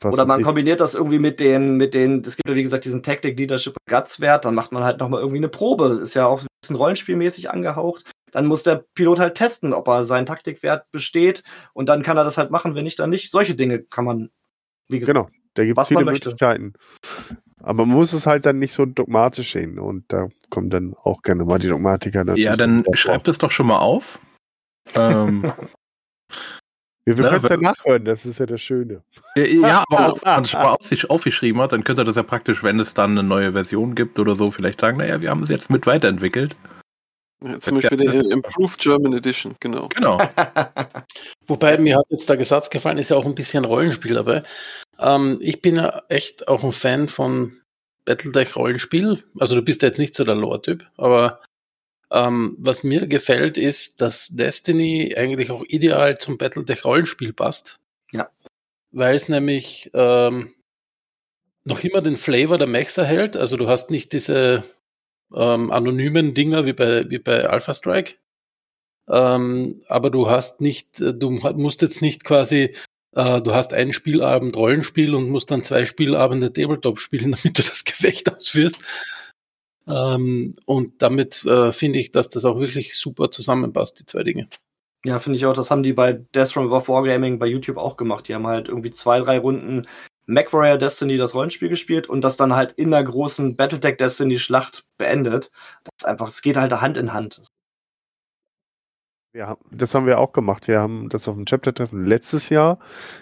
Was 0.00 0.12
Oder 0.12 0.26
man 0.26 0.42
kombiniert 0.42 0.80
das 0.80 0.94
irgendwie 0.94 1.18
mit 1.18 1.40
den, 1.40 1.76
mit 1.76 1.94
den, 1.94 2.22
es 2.24 2.36
gibt 2.36 2.48
ja 2.48 2.54
wie 2.54 2.62
gesagt 2.62 2.84
diesen 2.84 3.02
Tactic 3.02 3.38
Leadership 3.38 3.76
Guts 3.88 4.20
Wert, 4.20 4.44
dann 4.44 4.54
macht 4.54 4.72
man 4.72 4.82
halt 4.82 4.98
nochmal 4.98 5.20
irgendwie 5.20 5.38
eine 5.38 5.48
Probe. 5.48 6.00
Ist 6.02 6.14
ja 6.14 6.26
auch 6.26 6.42
ein 6.42 6.46
bisschen 6.60 6.76
rollenspielmäßig 6.76 7.50
angehaucht. 7.50 8.10
Dann 8.32 8.46
muss 8.46 8.64
der 8.64 8.84
Pilot 8.94 9.20
halt 9.20 9.36
testen, 9.36 9.72
ob 9.72 9.86
er 9.88 10.04
seinen 10.04 10.26
Taktikwert 10.26 10.90
besteht 10.90 11.42
und 11.72 11.88
dann 11.88 12.02
kann 12.02 12.16
er 12.16 12.24
das 12.24 12.36
halt 12.36 12.50
machen, 12.50 12.74
wenn 12.74 12.84
nicht, 12.84 12.98
dann 12.98 13.10
nicht. 13.10 13.30
Solche 13.30 13.54
Dinge 13.54 13.82
kann 13.82 14.04
man, 14.04 14.30
wie 14.88 14.98
gesagt, 14.98 15.14
Genau, 15.14 15.30
da 15.54 15.64
gibt 15.64 15.78
es 15.78 15.80
Was 15.80 15.88
viele 15.88 15.98
man 16.00 16.06
möchte. 16.06 16.30
Möglichkeiten. 16.30 16.74
Aber 17.62 17.86
man 17.86 17.96
muss 17.96 18.12
es 18.12 18.26
halt 18.26 18.44
dann 18.44 18.58
nicht 18.58 18.72
so 18.72 18.84
dogmatisch 18.84 19.52
sehen. 19.52 19.78
Und 19.78 20.04
da 20.12 20.28
kommen 20.50 20.68
dann 20.68 20.94
auch 21.02 21.22
gerne 21.22 21.44
mal 21.44 21.58
die 21.58 21.68
Dogmatiker 21.68 22.24
dazu. 22.24 22.40
Ja, 22.40 22.56
dann 22.56 22.84
schreibt 22.92 23.28
es 23.28 23.38
doch 23.38 23.50
schon 23.50 23.68
mal 23.68 23.78
auf. 23.78 24.20
Ähm, 24.94 25.50
Wir, 27.06 27.18
wir 27.18 27.24
Ne, 27.24 27.30
können 27.32 27.44
es 27.44 27.50
ja 27.50 27.56
nachhören, 27.58 28.04
das 28.06 28.24
ist 28.24 28.38
ja 28.38 28.46
das 28.46 28.60
Schöne. 28.62 29.02
ja, 29.36 29.84
aber 29.90 30.12
auch, 30.14 30.22
wenn 30.24 30.32
man 30.32 30.44
es 30.44 30.54
auf, 31.04 31.10
aufgeschrieben 31.10 31.60
hat, 31.60 31.72
dann 31.72 31.84
könnte 31.84 32.04
das 32.04 32.16
ja 32.16 32.22
praktisch, 32.22 32.62
wenn 32.62 32.80
es 32.80 32.94
dann 32.94 33.10
eine 33.12 33.22
neue 33.22 33.52
Version 33.52 33.94
gibt 33.94 34.18
oder 34.18 34.34
so, 34.36 34.50
vielleicht 34.50 34.80
sagen, 34.80 34.98
naja, 34.98 35.20
wir 35.20 35.30
haben 35.30 35.42
es 35.42 35.50
jetzt 35.50 35.68
mit 35.70 35.86
weiterentwickelt. 35.86 36.56
Ja, 37.42 37.60
zum 37.60 37.74
Beispiel 37.74 38.02
ja- 38.02 38.22
die 38.22 38.30
Improved 38.30 38.78
German 38.80 39.12
Edition, 39.12 39.54
genau. 39.60 39.88
Genau. 39.88 40.18
Wobei 41.46 41.76
mir 41.76 41.98
hat 41.98 42.06
jetzt 42.08 42.28
der 42.30 42.38
Gesatz 42.38 42.70
gefallen, 42.70 42.96
ist 42.96 43.10
ja 43.10 43.16
auch 43.18 43.26
ein 43.26 43.34
bisschen 43.34 43.66
Rollenspiel 43.66 44.14
dabei. 44.14 44.42
Ähm, 44.98 45.36
ich 45.42 45.60
bin 45.60 45.76
ja 45.76 46.02
echt 46.08 46.48
auch 46.48 46.64
ein 46.64 46.72
Fan 46.72 47.08
von 47.08 47.60
Battletech-Rollenspiel. 48.06 49.24
Also 49.38 49.54
du 49.56 49.62
bist 49.62 49.82
ja 49.82 49.88
jetzt 49.88 49.98
nicht 49.98 50.14
so 50.14 50.24
der 50.24 50.36
Lore-Typ, 50.36 50.86
aber 50.96 51.42
ähm, 52.10 52.56
was 52.58 52.84
mir 52.84 53.06
gefällt, 53.06 53.58
ist, 53.58 54.00
dass 54.00 54.28
Destiny 54.28 55.14
eigentlich 55.16 55.50
auch 55.50 55.64
ideal 55.66 56.18
zum 56.18 56.38
Battletech-Rollenspiel 56.38 57.32
passt. 57.32 57.78
Ja. 58.12 58.28
Weil 58.92 59.16
es 59.16 59.28
nämlich 59.28 59.90
ähm, 59.94 60.54
noch 61.64 61.82
immer 61.82 62.02
den 62.02 62.16
Flavor 62.16 62.58
der 62.58 62.66
Mechs 62.66 62.96
erhält. 62.96 63.36
Also 63.36 63.56
du 63.56 63.68
hast 63.68 63.90
nicht 63.90 64.12
diese 64.12 64.64
ähm, 65.34 65.70
anonymen 65.70 66.34
Dinger 66.34 66.66
wie 66.66 66.72
bei, 66.72 67.08
wie 67.10 67.18
bei 67.18 67.46
Alpha 67.46 67.74
Strike. 67.74 68.14
Ähm, 69.08 69.82
aber 69.88 70.10
du 70.10 70.30
hast 70.30 70.60
nicht, 70.60 71.00
äh, 71.00 71.14
du 71.14 71.30
musst 71.30 71.82
jetzt 71.82 72.00
nicht 72.00 72.24
quasi, 72.24 72.74
äh, 73.12 73.42
du 73.42 73.54
hast 73.54 73.72
einen 73.72 73.92
Spielabend 73.92 74.56
Rollenspiel 74.56 75.14
und 75.14 75.28
musst 75.28 75.50
dann 75.50 75.62
zwei 75.62 75.84
Spielabende 75.84 76.52
Tabletop 76.52 77.00
spielen, 77.00 77.32
damit 77.42 77.58
du 77.58 77.62
das 77.62 77.84
Gefecht 77.84 78.32
ausführst. 78.34 78.76
Ähm, 79.86 80.54
und 80.66 81.02
damit 81.02 81.44
äh, 81.44 81.72
finde 81.72 81.98
ich, 81.98 82.10
dass 82.10 82.28
das 82.28 82.44
auch 82.44 82.58
wirklich 82.58 82.96
super 82.96 83.30
zusammenpasst, 83.30 84.00
die 84.00 84.06
zwei 84.06 84.22
Dinge. 84.22 84.48
Ja, 85.04 85.18
finde 85.18 85.36
ich 85.36 85.44
auch. 85.44 85.52
Das 85.52 85.70
haben 85.70 85.82
die 85.82 85.92
bei 85.92 86.14
Death 86.34 86.52
from 86.52 86.66
Above 86.66 86.88
Wargaming 86.88 87.38
bei 87.38 87.46
YouTube 87.46 87.76
auch 87.76 87.96
gemacht. 87.96 88.26
Die 88.28 88.34
haben 88.34 88.46
halt 88.46 88.68
irgendwie 88.68 88.90
zwei, 88.90 89.20
drei 89.20 89.38
Runden 89.38 89.86
MacWarrior 90.26 90.78
Destiny 90.78 91.18
das 91.18 91.34
Rollenspiel 91.34 91.68
gespielt 91.68 92.08
und 92.08 92.22
das 92.22 92.38
dann 92.38 92.54
halt 92.54 92.72
in 92.72 92.90
der 92.90 93.04
großen 93.04 93.56
Battletech 93.56 93.98
Destiny 93.98 94.38
Schlacht 94.38 94.84
beendet. 94.96 95.50
Das 95.84 95.92
ist 96.00 96.06
einfach, 96.06 96.28
es 96.28 96.40
geht 96.40 96.56
halt 96.56 96.72
Hand 96.80 96.96
in 96.96 97.12
Hand. 97.12 97.36
Wir 97.36 97.44
haben, 99.42 99.60
das 99.70 99.94
haben 99.94 100.06
wir 100.06 100.18
auch 100.18 100.32
gemacht. 100.32 100.68
Wir 100.68 100.80
haben 100.80 101.08
das 101.08 101.26
auf 101.28 101.34
dem 101.34 101.44
Chapter-Treffen 101.46 102.04
letztes 102.04 102.48
Jahr, 102.50 102.78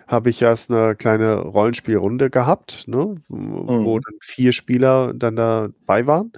habe 0.06 0.30
ich 0.30 0.42
erst 0.42 0.70
eine 0.70 0.94
kleine 0.94 1.36
Rollenspielrunde 1.40 2.28
gehabt, 2.30 2.86
ne, 2.86 3.16
wo 3.28 3.96
Mhm. 3.96 4.02
dann 4.02 4.14
vier 4.20 4.52
Spieler 4.52 5.14
dann 5.14 5.36
dabei 5.36 6.06
waren. 6.06 6.32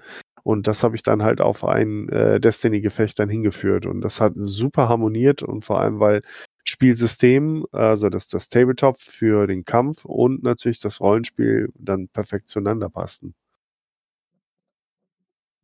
Und 0.44 0.66
das 0.66 0.82
habe 0.84 0.94
ich 0.94 1.02
dann 1.02 1.22
halt 1.22 1.40
auf 1.40 1.64
ein 1.64 2.08
äh, 2.10 2.38
Destiny-Gefecht 2.38 3.18
dann 3.18 3.28
hingeführt. 3.30 3.86
Und 3.86 4.02
das 4.02 4.20
hat 4.20 4.34
super 4.36 4.88
harmoniert 4.88 5.42
und 5.42 5.64
vor 5.64 5.80
allem, 5.80 6.00
weil 6.00 6.20
Spielsystem, 6.64 7.66
also 7.72 8.08
das, 8.10 8.28
das 8.28 8.48
Tabletop 8.48 9.00
für 9.00 9.46
den 9.46 9.64
Kampf 9.64 10.04
und 10.04 10.42
natürlich 10.42 10.80
das 10.80 11.00
Rollenspiel 11.00 11.70
dann 11.74 12.08
perfekt 12.08 12.48
zueinander 12.48 12.90
passten. 12.90 13.34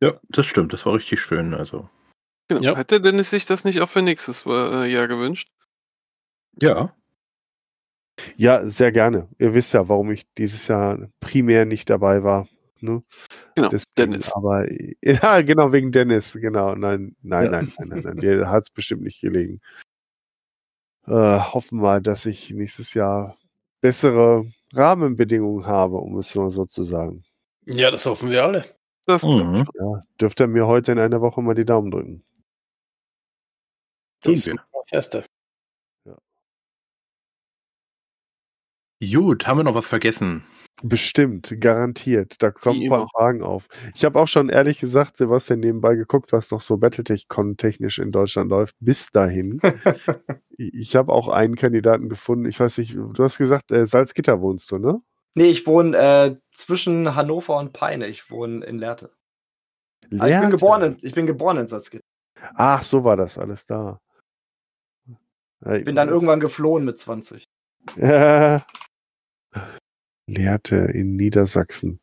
Ja, 0.01 0.19
das 0.29 0.47
stimmt. 0.47 0.73
Das 0.73 0.85
war 0.85 0.93
richtig 0.95 1.21
schön. 1.21 1.53
Also. 1.53 1.89
Genau. 2.55 2.71
Ja. 2.71 2.77
Hätte 2.77 2.99
Dennis 3.01 3.29
sich 3.29 3.45
das 3.45 3.63
nicht 3.63 3.81
auch 3.81 3.89
für 3.89 4.01
nächstes 4.01 4.45
äh, 4.45 4.85
Jahr 4.91 5.07
gewünscht? 5.07 5.49
Ja. 6.59 6.93
Ja, 8.35 8.67
sehr 8.67 8.91
gerne. 8.91 9.27
Ihr 9.39 9.53
wisst 9.53 9.73
ja, 9.73 9.87
warum 9.89 10.11
ich 10.11 10.25
dieses 10.37 10.67
Jahr 10.67 11.09
primär 11.19 11.65
nicht 11.65 11.89
dabei 11.89 12.23
war. 12.23 12.47
Ne? 12.81 13.03
Genau, 13.55 13.69
Deswegen, 13.69 13.93
Dennis. 14.11 14.31
Aber 14.33 14.65
ja, 15.01 15.41
genau, 15.41 15.71
wegen 15.71 15.91
Dennis, 15.91 16.33
genau. 16.33 16.75
Nein, 16.75 17.15
nein, 17.21 17.45
Ja. 17.45 17.51
nein, 17.51 17.73
nein, 17.77 17.87
nein, 17.89 18.01
nein. 18.03 18.17
Dir 18.17 18.49
hat 18.49 18.63
es 18.63 18.69
bestimmt 18.69 19.03
nicht 19.03 19.21
gelegen. 19.21 19.61
Äh, 21.07 21.39
hoffen 21.39 21.79
mal, 21.79 22.01
dass 22.01 22.25
ich 22.25 22.51
nächstes 22.51 22.93
Jahr 22.93 23.37
bessere 23.81 24.45
Rahmenbedingungen 24.73 25.65
habe, 25.65 25.97
um 25.97 26.17
es 26.19 26.29
so, 26.31 26.49
so 26.49 26.65
zu 26.65 26.83
sagen. 26.83 27.23
Ja, 27.65 27.91
das 27.91 28.05
hoffen 28.05 28.29
wir 28.29 28.43
alle. 28.43 28.65
Das 29.05 29.23
Mhm. 29.23 29.65
Ja, 29.79 30.03
dürft 30.19 30.39
ihr 30.41 30.47
mir 30.47 30.67
heute 30.67 30.91
in 30.91 30.99
einer 30.99 31.21
Woche 31.21 31.41
mal 31.41 31.55
die 31.55 31.65
Daumen 31.65 31.89
drücken. 31.91 32.23
Das 34.21 34.45
wir. 34.45 34.53
ist 34.53 34.59
Feste. 34.87 35.25
Gut, 39.01 39.47
haben 39.47 39.57
wir 39.57 39.63
noch 39.63 39.73
was 39.73 39.87
vergessen? 39.87 40.43
Bestimmt, 40.83 41.55
garantiert. 41.59 42.41
Da 42.41 42.51
kommen 42.51 42.83
ein 42.83 42.89
paar. 42.89 43.07
Fragen 43.09 43.41
auf. 43.41 43.67
Ich 43.95 44.05
habe 44.05 44.19
auch 44.19 44.27
schon 44.27 44.49
ehrlich 44.49 44.79
gesagt, 44.79 45.17
Sebastian, 45.17 45.59
nebenbei 45.59 45.95
geguckt, 45.95 46.31
was 46.31 46.51
noch 46.51 46.61
so 46.61 46.77
Battletech-Con 46.77 47.57
technisch 47.57 47.97
in 47.97 48.11
Deutschland 48.11 48.51
läuft. 48.51 48.75
Bis 48.79 49.09
dahin. 49.11 49.59
ich 50.57 50.95
habe 50.95 51.13
auch 51.13 51.27
einen 51.29 51.55
Kandidaten 51.55 52.09
gefunden. 52.09 52.45
Ich 52.45 52.59
weiß 52.59 52.77
nicht, 52.77 52.95
du 52.95 53.23
hast 53.23 53.39
gesagt, 53.39 53.71
äh, 53.71 53.85
Salzgitter 53.87 54.39
wohnst 54.41 54.69
du, 54.71 54.77
ne? 54.77 54.99
Nee, 55.33 55.49
ich 55.49 55.65
wohne 55.65 55.97
äh, 55.97 56.35
zwischen 56.51 57.15
Hannover 57.15 57.57
und 57.57 57.73
Peine. 57.73 58.07
Ich 58.07 58.29
wohne 58.29 58.63
in 58.65 58.77
Lehrte. 58.77 59.11
Aber 60.03 60.13
ich 60.13 60.19
bin 60.19 60.29
Lehrte. 60.29 60.49
geboren 60.49 60.81
in, 60.83 60.97
ich 61.01 61.13
bin 61.13 61.25
geboren 61.25 61.57
in 61.57 61.67
Salzgitter. 61.67 62.05
Ach, 62.53 62.83
so 62.83 63.03
war 63.03 63.17
das 63.17 63.37
alles 63.37 63.65
da. 63.65 63.99
Ich 65.65 65.85
bin 65.85 65.95
dann 65.95 66.09
irgendwann 66.09 66.39
geflohen 66.39 66.85
mit 66.85 66.97
20. 66.97 67.43
Äh, 67.97 68.59
Lehrte 70.27 70.75
in 70.75 71.15
Niedersachsen. 71.15 71.99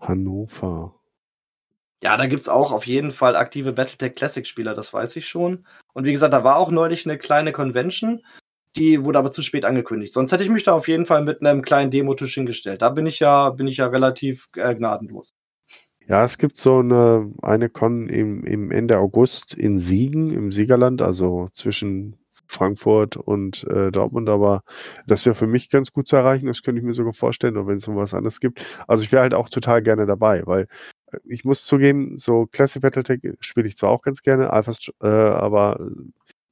Hannover. 0.00 0.94
Ja, 2.02 2.16
da 2.16 2.26
gibt's 2.26 2.48
auch 2.48 2.72
auf 2.72 2.86
jeden 2.86 3.10
Fall 3.10 3.36
aktive 3.36 3.72
Battletech 3.72 4.14
Classic-Spieler, 4.14 4.74
das 4.74 4.92
weiß 4.92 5.16
ich 5.16 5.26
schon. 5.26 5.66
Und 5.94 6.04
wie 6.04 6.12
gesagt, 6.12 6.34
da 6.34 6.44
war 6.44 6.56
auch 6.56 6.70
neulich 6.70 7.06
eine 7.06 7.16
kleine 7.16 7.52
Convention, 7.52 8.22
die 8.76 9.04
wurde 9.04 9.18
aber 9.18 9.30
zu 9.30 9.42
spät 9.42 9.64
angekündigt. 9.64 10.12
Sonst 10.12 10.32
hätte 10.32 10.44
ich 10.44 10.50
mich 10.50 10.64
da 10.64 10.74
auf 10.74 10.88
jeden 10.88 11.06
Fall 11.06 11.22
mit 11.24 11.40
einem 11.40 11.62
kleinen 11.62 11.90
Demotisch 11.90 12.34
hingestellt. 12.34 12.82
Da 12.82 12.90
bin 12.90 13.06
ich 13.06 13.18
ja, 13.20 13.50
bin 13.50 13.66
ich 13.66 13.78
ja 13.78 13.86
relativ 13.86 14.48
äh, 14.56 14.74
gnadenlos. 14.74 15.32
Ja, 16.08 16.22
es 16.24 16.38
gibt 16.38 16.56
so 16.56 16.78
eine, 16.78 17.32
eine 17.42 17.68
Con 17.68 18.08
im, 18.08 18.44
im 18.44 18.70
Ende 18.70 18.98
August 18.98 19.54
in 19.54 19.78
Siegen, 19.78 20.32
im 20.32 20.52
Siegerland, 20.52 21.02
also 21.02 21.48
zwischen 21.52 22.16
Frankfurt 22.46 23.16
und 23.16 23.64
äh, 23.64 23.90
Dortmund, 23.90 24.28
aber 24.28 24.62
das 25.08 25.26
wäre 25.26 25.34
für 25.34 25.48
mich 25.48 25.68
ganz 25.68 25.92
gut 25.92 26.06
zu 26.06 26.14
erreichen. 26.14 26.46
Das 26.46 26.62
könnte 26.62 26.78
ich 26.78 26.84
mir 26.84 26.92
sogar 26.92 27.12
vorstellen, 27.12 27.56
oder 27.56 27.66
wenn 27.66 27.78
es 27.78 27.88
noch 27.88 27.96
was 27.96 28.14
anderes 28.14 28.38
gibt. 28.38 28.64
Also 28.86 29.02
ich 29.02 29.10
wäre 29.10 29.22
halt 29.22 29.34
auch 29.34 29.48
total 29.48 29.82
gerne 29.82 30.06
dabei, 30.06 30.46
weil 30.46 30.68
äh, 31.10 31.18
ich 31.24 31.44
muss 31.44 31.64
zugeben, 31.64 32.16
so 32.16 32.46
Classic 32.46 32.80
Battletech 32.80 33.20
spiele 33.40 33.66
ich 33.66 33.76
zwar 33.76 33.90
auch 33.90 34.02
ganz 34.02 34.22
gerne, 34.22 34.52
Alpha, 34.52 34.72
äh, 35.02 35.06
aber 35.06 35.90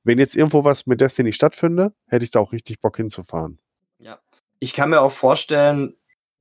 wenn 0.03 0.19
jetzt 0.19 0.37
irgendwo 0.37 0.65
was 0.65 0.87
mit 0.87 1.01
Destiny 1.01 1.33
stattfinde, 1.33 1.93
hätte 2.07 2.25
ich 2.25 2.31
da 2.31 2.41
auch 2.41 2.53
richtig 2.53 2.81
Bock 2.81 2.97
hinzufahren. 2.97 3.59
Ja. 3.99 4.19
Ich 4.59 4.75
kann 4.75 4.91
mir 4.91 5.01
auch 5.01 5.13
vorstellen, 5.13 5.95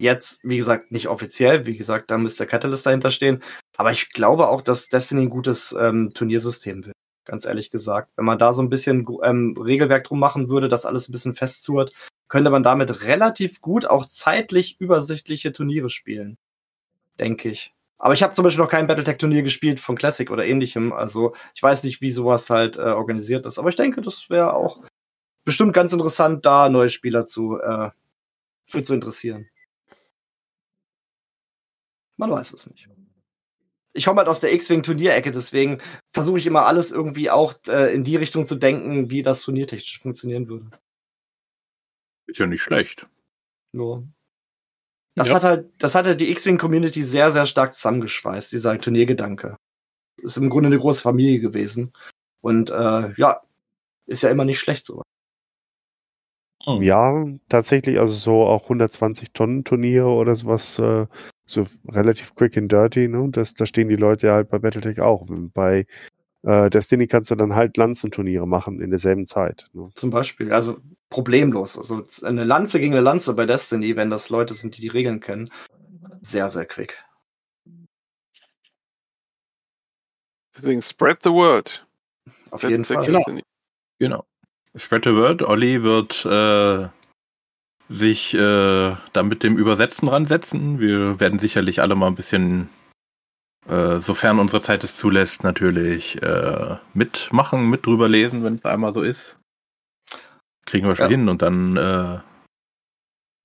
jetzt, 0.03 0.41
wie 0.43 0.57
gesagt, 0.57 0.91
nicht 0.91 1.07
offiziell, 1.07 1.65
wie 1.65 1.77
gesagt, 1.77 2.11
da 2.11 2.17
müsste 2.17 2.39
der 2.39 2.47
Catalyst 2.47 2.85
dahinter 2.85 3.11
stehen, 3.11 3.41
aber 3.77 3.91
ich 3.91 4.11
glaube 4.11 4.47
auch, 4.47 4.61
dass 4.61 4.89
Destiny 4.89 5.23
ein 5.23 5.29
gutes 5.29 5.75
ähm, 5.77 6.11
Turniersystem 6.13 6.85
wird 6.85 6.93
ganz 7.25 7.45
ehrlich 7.45 7.69
gesagt. 7.69 8.11
Wenn 8.15 8.25
man 8.25 8.37
da 8.37 8.53
so 8.53 8.61
ein 8.61 8.69
bisschen 8.69 9.07
ähm, 9.23 9.55
Regelwerk 9.57 10.03
drum 10.05 10.19
machen 10.19 10.49
würde, 10.49 10.67
das 10.67 10.85
alles 10.85 11.07
ein 11.07 11.11
bisschen 11.11 11.33
festzurrt, 11.33 11.93
könnte 12.27 12.49
man 12.49 12.63
damit 12.63 13.03
relativ 13.03 13.61
gut 13.61 13.85
auch 13.85 14.05
zeitlich 14.05 14.79
übersichtliche 14.79 15.51
Turniere 15.51 15.89
spielen. 15.89 16.37
Denke 17.19 17.49
ich. 17.49 17.73
Aber 17.99 18.13
ich 18.13 18.23
habe 18.23 18.33
zum 18.33 18.43
Beispiel 18.43 18.63
noch 18.63 18.71
kein 18.71 18.87
Battletech-Turnier 18.87 19.43
gespielt 19.43 19.79
von 19.79 19.95
Classic 19.95 20.29
oder 20.29 20.45
ähnlichem. 20.45 20.91
Also 20.91 21.33
ich 21.55 21.63
weiß 21.63 21.83
nicht, 21.83 22.01
wie 22.01 22.11
sowas 22.11 22.49
halt 22.49 22.77
äh, 22.77 22.81
organisiert 22.81 23.45
ist. 23.45 23.59
Aber 23.59 23.69
ich 23.69 23.75
denke, 23.75 24.01
das 24.01 24.29
wäre 24.29 24.53
auch 24.55 24.81
bestimmt 25.45 25.73
ganz 25.73 25.93
interessant, 25.93 26.45
da 26.45 26.69
neue 26.69 26.89
Spieler 26.89 27.25
zu, 27.25 27.59
äh, 27.59 27.91
für 28.67 28.83
zu 28.83 28.93
interessieren. 28.93 29.47
Man 32.17 32.31
weiß 32.31 32.53
es 32.53 32.67
nicht 32.67 32.87
ich 33.93 34.05
komme 34.05 34.19
halt 34.19 34.27
aus 34.27 34.39
der 34.39 34.53
X-Wing-Turnierecke, 34.53 35.31
deswegen 35.31 35.79
versuche 36.11 36.39
ich 36.39 36.47
immer 36.47 36.65
alles 36.65 36.91
irgendwie 36.91 37.29
auch 37.29 37.53
äh, 37.67 37.93
in 37.93 38.03
die 38.03 38.15
Richtung 38.15 38.45
zu 38.45 38.55
denken, 38.55 39.11
wie 39.11 39.21
das 39.21 39.43
turniertechnisch 39.43 40.01
funktionieren 40.01 40.47
würde. 40.47 40.71
Ist 42.25 42.39
ja 42.39 42.47
nicht 42.47 42.63
schlecht. 42.63 43.07
Nur. 43.71 44.07
Das 45.15 45.27
ja. 45.27 45.35
hat 45.35 45.43
halt, 45.43 45.69
das 45.77 45.93
hat 45.93 46.07
halt 46.07 46.19
die 46.19 46.31
X-Wing-Community 46.31 47.03
sehr, 47.03 47.31
sehr 47.31 47.45
stark 47.45 47.75
zusammengeschweißt, 47.75 48.51
dieser 48.51 48.79
Turniergedanke. 48.79 49.57
Ist 50.21 50.37
im 50.37 50.49
Grunde 50.49 50.67
eine 50.67 50.79
große 50.79 51.01
Familie 51.01 51.39
gewesen. 51.39 51.93
Und 52.41 52.71
äh, 52.71 53.13
ja, 53.15 53.41
ist 54.07 54.23
ja 54.23 54.31
immer 54.31 54.45
nicht 54.45 54.59
schlecht 54.59 54.85
so. 54.85 55.03
Hm. 56.65 56.81
Ja, 56.81 57.25
tatsächlich, 57.49 57.99
also 57.99 58.13
so 58.13 58.43
auch 58.43 58.63
120 58.63 59.33
Tonnen 59.33 59.63
Turniere 59.63 60.07
oder 60.07 60.35
sowas 60.35 60.79
äh, 60.79 61.07
so 61.45 61.65
relativ 61.89 62.35
quick 62.35 62.57
and 62.57 62.71
dirty, 62.71 63.07
ne? 63.07 63.27
Das, 63.31 63.53
da 63.53 63.65
stehen 63.65 63.89
die 63.89 63.97
Leute 63.97 64.27
ja 64.27 64.33
halt 64.35 64.49
bei 64.49 64.59
Battletech 64.59 65.01
auch. 65.01 65.25
Bei 65.53 65.85
äh, 66.43 66.69
Destiny 66.69 67.07
kannst 67.07 67.31
du 67.31 67.35
dann 67.35 67.55
halt 67.55 67.75
Lanzenturniere 67.75 68.47
machen 68.47 68.81
in 68.81 68.89
derselben 68.91 69.25
Zeit. 69.25 69.69
Ne? 69.73 69.89
Zum 69.95 70.09
Beispiel, 70.09 70.53
also 70.53 70.77
problemlos. 71.09 71.77
Also 71.77 72.05
eine 72.23 72.43
Lanze 72.43 72.79
gegen 72.79 72.93
eine 72.93 73.01
Lanze 73.01 73.33
bei 73.33 73.45
Destiny, 73.45 73.95
wenn 73.95 74.09
das 74.09 74.29
Leute 74.29 74.53
sind, 74.53 74.77
die 74.77 74.81
die 74.81 74.87
Regeln 74.87 75.19
kennen, 75.19 75.49
sehr, 76.21 76.49
sehr 76.49 76.65
quick. 76.65 77.03
Deswegen 80.55 80.81
spread 80.81 81.23
the 81.23 81.31
word. 81.31 81.85
Auf 82.51 82.63
jeden 82.63 82.85
Fall. 82.85 83.03
Genau. 83.03 83.23
genau. 83.99 84.25
Spread 84.75 85.05
the 85.05 85.13
word. 85.13 85.43
Olli 85.43 85.83
wird 85.83 86.25
äh, 86.25 86.89
sich 87.89 88.33
äh, 88.33 88.95
da 89.13 89.23
mit 89.23 89.43
dem 89.43 89.57
Übersetzen 89.57 90.07
ransetzen. 90.07 90.79
Wir 90.79 91.19
werden 91.19 91.39
sicherlich 91.39 91.81
alle 91.81 91.95
mal 91.95 92.07
ein 92.07 92.15
bisschen, 92.15 92.69
äh, 93.67 93.99
sofern 93.99 94.39
unsere 94.39 94.61
Zeit 94.61 94.83
es 94.83 94.95
zulässt, 94.95 95.43
natürlich 95.43 96.21
äh, 96.23 96.77
mitmachen, 96.93 97.69
mit 97.69 97.85
drüber 97.85 98.09
lesen, 98.09 98.43
wenn 98.43 98.55
es 98.55 98.65
einmal 98.65 98.93
so 98.93 99.03
ist. 99.03 99.37
Kriegen 100.65 100.87
wir 100.87 100.95
schon 100.95 101.11
ja. 101.11 101.17
hin 101.17 101.29
und 101.29 101.41
dann 101.41 101.77
äh, 101.77 102.19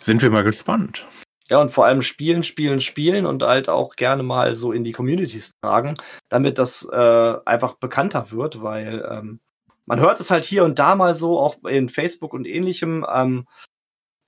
sind 0.03 0.23
wir 0.23 0.31
mal 0.31 0.45
gespannt. 0.45 1.07
Ja, 1.51 1.61
und 1.61 1.71
vor 1.71 1.87
allem 1.87 2.03
spielen, 2.03 2.43
spielen, 2.43 2.81
spielen 2.81 3.27
und 3.27 3.43
halt 3.43 3.69
auch 3.69 3.97
gerne 3.97 4.23
mal 4.23 4.55
so 4.55 4.71
in 4.71 4.85
die 4.85 4.93
Communities 4.93 5.53
tragen, 5.63 5.97
damit 6.29 6.59
das 6.59 6.87
äh, 6.91 7.35
einfach 7.45 7.75
bekannter 7.75 8.31
wird, 8.31 8.63
weil 8.63 9.07
ähm, 9.11 9.41
man 9.89 10.01
hört 10.01 10.21
es 10.21 10.31
halt 10.31 10.45
hier 10.45 10.65
und 10.65 10.79
da 10.79 10.95
mal 10.95 11.15
so, 11.15 11.39
auch 11.39 11.65
in 11.65 11.89
Facebook 11.89 12.33
und 12.35 12.47
ähnlichem, 12.47 13.07
ähm, 13.11 13.47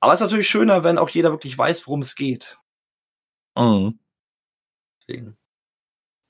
aber 0.00 0.14
es 0.14 0.20
ist 0.20 0.24
natürlich 0.24 0.48
schöner, 0.48 0.82
wenn 0.82 0.98
auch 0.98 1.10
jeder 1.10 1.30
wirklich 1.30 1.56
weiß, 1.56 1.86
worum 1.86 2.00
es 2.00 2.16
geht. 2.16 2.58
Mhm. 3.56 3.98
Deswegen. 5.00 5.36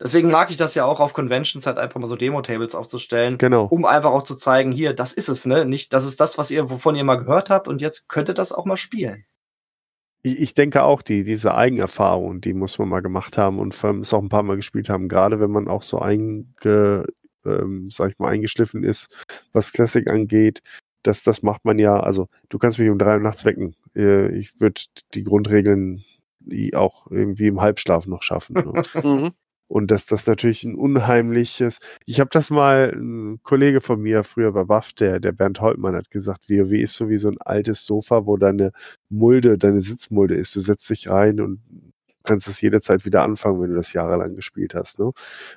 Deswegen 0.02 0.30
mag 0.30 0.50
ich 0.50 0.56
das 0.56 0.74
ja 0.74 0.86
auch 0.86 0.98
auf 0.98 1.12
Conventions 1.12 1.66
halt 1.66 1.78
einfach 1.78 2.00
mal 2.00 2.08
so 2.08 2.16
Demo-Tables 2.16 2.74
aufzustellen. 2.74 3.36
Genau. 3.36 3.66
Um 3.66 3.84
einfach 3.84 4.10
auch 4.10 4.22
zu 4.22 4.34
zeigen, 4.34 4.72
hier, 4.72 4.94
das 4.94 5.12
ist 5.12 5.28
es, 5.28 5.44
ne? 5.44 5.66
Nicht, 5.66 5.92
das 5.92 6.06
ist 6.06 6.20
das, 6.20 6.38
was 6.38 6.50
ihr, 6.50 6.70
wovon 6.70 6.96
ihr 6.96 7.04
mal 7.04 7.16
gehört 7.16 7.50
habt 7.50 7.68
und 7.68 7.82
jetzt 7.82 8.08
könnt 8.08 8.28
ihr 8.28 8.34
das 8.34 8.52
auch 8.52 8.64
mal 8.64 8.78
spielen. 8.78 9.26
Ich, 10.22 10.52
denke 10.52 10.82
auch, 10.82 11.00
die, 11.00 11.24
diese 11.24 11.54
Eigenerfahrung, 11.54 12.40
die 12.42 12.52
muss 12.52 12.78
man 12.78 12.88
mal 12.88 13.00
gemacht 13.00 13.38
haben 13.38 13.58
und 13.58 13.74
vor 13.74 13.88
allem 13.88 14.00
es 14.00 14.12
auch 14.12 14.22
ein 14.22 14.28
paar 14.28 14.42
Mal 14.42 14.56
gespielt 14.56 14.90
haben, 14.90 15.08
gerade 15.08 15.40
wenn 15.40 15.50
man 15.50 15.66
auch 15.68 15.82
so 15.82 15.98
einge, 15.98 17.06
ähm, 17.44 17.88
sag 17.90 18.10
ich 18.10 18.18
mal, 18.18 18.28
eingeschliffen 18.28 18.84
ist, 18.84 19.14
was 19.52 19.72
Classic 19.72 20.08
angeht, 20.08 20.62
das, 21.02 21.22
das 21.22 21.42
macht 21.42 21.64
man 21.64 21.78
ja, 21.78 21.98
also 21.98 22.28
du 22.48 22.58
kannst 22.58 22.78
mich 22.78 22.90
um 22.90 22.98
drei 22.98 23.14
Uhr 23.14 23.20
nachts 23.20 23.44
wecken. 23.44 23.74
Äh, 23.96 24.36
ich 24.36 24.60
würde 24.60 24.82
die 25.14 25.24
Grundregeln 25.24 26.04
auch 26.74 27.10
irgendwie 27.10 27.48
im 27.48 27.60
Halbschlaf 27.60 28.06
noch 28.06 28.22
schaffen. 28.22 28.54
Ne? 28.54 28.82
mhm. 29.02 29.30
Und 29.68 29.92
dass 29.92 30.06
das 30.06 30.26
natürlich 30.26 30.64
ein 30.64 30.74
unheimliches. 30.74 31.78
Ich 32.04 32.18
habe 32.18 32.30
das 32.32 32.50
mal, 32.50 32.92
ein 32.92 33.40
Kollege 33.44 33.80
von 33.80 34.00
mir 34.00 34.24
früher 34.24 34.52
bei 34.52 34.68
Waff, 34.68 34.92
der, 34.92 35.20
der 35.20 35.30
Bernd 35.30 35.60
Holtmann, 35.60 35.94
hat 35.94 36.10
gesagt, 36.10 36.50
WoW 36.50 36.72
ist 36.72 36.94
so 36.94 37.08
wie 37.08 37.18
so 37.18 37.28
ein 37.28 37.38
altes 37.38 37.86
Sofa, 37.86 38.26
wo 38.26 38.36
deine 38.36 38.72
Mulde, 39.10 39.58
deine 39.58 39.80
Sitzmulde 39.80 40.34
ist. 40.34 40.56
Du 40.56 40.60
setzt 40.60 40.90
dich 40.90 41.08
rein 41.08 41.40
und 41.40 41.60
kannst 42.24 42.48
es 42.48 42.60
jederzeit 42.60 43.04
wieder 43.04 43.22
anfangen, 43.22 43.60
wenn 43.60 43.70
du 43.70 43.76
das 43.76 43.92
jahrelang 43.92 44.36
gespielt 44.36 44.74
hast. 44.74 44.98
Ne? 44.98 45.12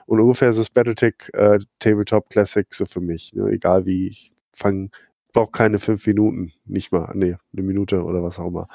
Und 0.06 0.20
ungefähr 0.20 0.50
ist 0.50 0.60
das 0.60 0.70
Battletech 0.70 1.16
äh, 1.34 1.60
Tabletop 1.80 2.30
Classic 2.30 2.68
so 2.74 2.86
für 2.86 3.02
mich. 3.02 3.34
Ne? 3.34 3.50
Egal 3.50 3.86
wie, 3.86 4.08
ich 4.08 4.32
fange 4.54 4.90
braucht 5.34 5.54
keine 5.54 5.80
fünf 5.80 6.06
Minuten, 6.08 6.54
nicht 6.66 6.92
mal, 6.92 7.12
nee, 7.16 7.36
eine 7.54 7.64
Minute 7.64 8.04
oder 8.04 8.24
was 8.24 8.40
auch 8.40 8.48
immer. 8.48 8.68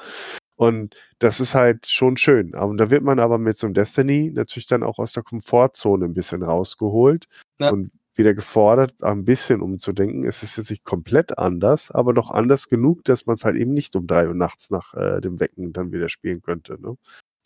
Und 0.55 0.93
das 1.19 1.39
ist 1.39 1.55
halt 1.55 1.87
schon 1.87 2.17
schön. 2.17 2.53
Und 2.53 2.77
da 2.77 2.89
wird 2.89 3.01
man 3.01 3.19
aber 3.19 3.37
mit 3.37 3.57
so 3.57 3.65
einem 3.65 3.73
Destiny 3.73 4.29
natürlich 4.33 4.67
dann 4.67 4.83
auch 4.83 4.99
aus 4.99 5.13
der 5.13 5.23
Komfortzone 5.23 6.03
ein 6.03 6.13
bisschen 6.13 6.43
rausgeholt 6.43 7.27
ja. 7.59 7.69
und 7.69 7.91
wieder 8.15 8.33
gefordert, 8.33 9.01
ein 9.01 9.23
bisschen 9.23 9.61
umzudenken. 9.61 10.25
Es 10.25 10.43
ist 10.43 10.57
jetzt 10.57 10.69
nicht 10.69 10.83
komplett 10.83 11.37
anders, 11.37 11.89
aber 11.91 12.13
doch 12.13 12.29
anders 12.29 12.67
genug, 12.67 13.05
dass 13.05 13.25
man 13.25 13.35
es 13.35 13.45
halt 13.45 13.55
eben 13.55 13.73
nicht 13.73 13.95
um 13.95 14.05
drei 14.05 14.27
Uhr 14.27 14.35
nachts 14.35 14.69
nach 14.69 14.93
äh, 14.95 15.21
dem 15.21 15.39
Wecken 15.39 15.71
dann 15.71 15.93
wieder 15.93 16.09
spielen 16.09 16.41
könnte. 16.41 16.77
Ne? 16.81 16.97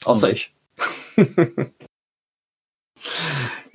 Außer 0.06 0.32
ich. 0.32 0.54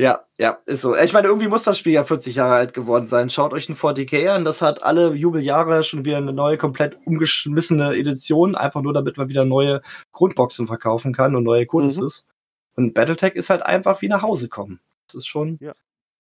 Ja, 0.01 0.25
ja, 0.39 0.59
ist 0.67 0.83
so. 0.83 0.95
Ich 0.95 1.13
meine, 1.13 1.27
irgendwie 1.27 1.49
muss 1.49 1.65
das 1.65 1.77
Spiel 1.77 1.93
ja 1.93 2.05
40 2.05 2.37
Jahre 2.37 2.55
alt 2.55 2.73
geworden 2.73 3.09
sein. 3.09 3.31
Schaut 3.31 3.53
euch 3.53 3.69
ein 3.69 3.75
40k 3.75 4.29
an, 4.29 4.45
das 4.45 4.63
hat 4.63 4.85
alle 4.85 5.13
Jubeljahre 5.13 5.83
schon 5.83 6.05
wieder 6.05 6.19
eine 6.19 6.33
neue, 6.33 6.57
komplett 6.57 6.97
umgeschmissene 7.05 7.97
Edition, 7.97 8.55
einfach 8.55 8.81
nur 8.81 8.93
damit 8.93 9.17
man 9.17 9.29
wieder 9.29 9.45
neue 9.45 9.83
Grundboxen 10.13 10.69
verkaufen 10.69 11.13
kann 11.13 11.35
und 11.35 11.43
neue 11.43 11.67
Kunst 11.67 11.99
mhm. 12.01 12.07
ist. 12.07 12.27
Und 12.77 12.95
Battletech 12.95 13.35
ist 13.35 13.51
halt 13.51 13.63
einfach 13.63 14.01
wie 14.01 14.09
nach 14.09 14.23
Hause 14.23 14.49
kommen. 14.49 14.79
Das 15.09 15.17
ist 15.17 15.27
schon. 15.27 15.59
Ja, 15.61 15.73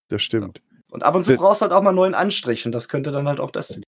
das 0.08 0.22
stimmt. 0.22 0.58
Ja. 0.58 0.78
Und 0.90 1.04
ab 1.04 1.14
und 1.14 1.22
zu 1.22 1.36
brauchst 1.36 1.60
du 1.60 1.66
halt 1.66 1.72
auch 1.72 1.82
mal 1.82 1.90
einen 1.90 1.96
neuen 1.96 2.14
Anstrich 2.14 2.66
und 2.66 2.72
das 2.72 2.88
könnte 2.88 3.12
dann 3.12 3.28
halt 3.28 3.38
auch 3.38 3.52
Destiny 3.52 3.84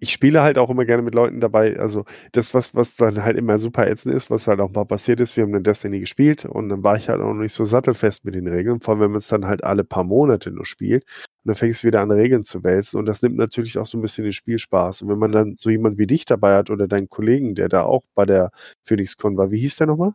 ich 0.00 0.12
spiele 0.12 0.42
halt 0.42 0.58
auch 0.58 0.70
immer 0.70 0.84
gerne 0.84 1.02
mit 1.02 1.14
Leuten 1.14 1.40
dabei. 1.40 1.78
Also 1.78 2.04
das, 2.32 2.54
was, 2.54 2.74
was 2.74 2.96
dann 2.96 3.22
halt 3.22 3.36
immer 3.36 3.58
super 3.58 3.88
ätzend 3.88 4.14
ist, 4.14 4.30
was 4.30 4.46
halt 4.46 4.60
auch 4.60 4.70
mal 4.70 4.84
passiert 4.84 5.20
ist, 5.20 5.36
wir 5.36 5.44
haben 5.44 5.52
dann 5.52 5.62
Destiny 5.62 6.00
gespielt 6.00 6.44
und 6.44 6.68
dann 6.68 6.82
war 6.82 6.96
ich 6.96 7.08
halt 7.08 7.20
auch 7.20 7.28
noch 7.28 7.34
nicht 7.34 7.54
so 7.54 7.64
sattelfest 7.64 8.24
mit 8.24 8.34
den 8.34 8.48
Regeln, 8.48 8.80
vor 8.80 8.94
allem 8.94 9.02
wenn 9.02 9.10
man 9.12 9.18
es 9.18 9.28
dann 9.28 9.46
halt 9.46 9.64
alle 9.64 9.84
paar 9.84 10.04
Monate 10.04 10.50
nur 10.50 10.66
spielt. 10.66 11.04
Und 11.04 11.48
dann 11.48 11.54
fängst 11.56 11.82
du 11.82 11.88
wieder 11.88 12.00
an, 12.00 12.10
Regeln 12.10 12.44
zu 12.44 12.62
wälzen 12.62 12.98
und 12.98 13.06
das 13.06 13.22
nimmt 13.22 13.36
natürlich 13.36 13.78
auch 13.78 13.86
so 13.86 13.98
ein 13.98 14.02
bisschen 14.02 14.24
den 14.24 14.32
Spielspaß. 14.32 15.02
Und 15.02 15.08
wenn 15.08 15.18
man 15.18 15.32
dann 15.32 15.56
so 15.56 15.70
jemand 15.70 15.98
wie 15.98 16.06
dich 16.06 16.24
dabei 16.24 16.54
hat 16.54 16.70
oder 16.70 16.86
deinen 16.86 17.08
Kollegen, 17.08 17.54
der 17.54 17.68
da 17.68 17.82
auch 17.82 18.04
bei 18.14 18.26
der 18.26 18.50
PhoenixCon 18.84 19.36
war, 19.36 19.50
wie 19.50 19.58
hieß 19.58 19.76
der 19.76 19.88
nochmal? 19.88 20.12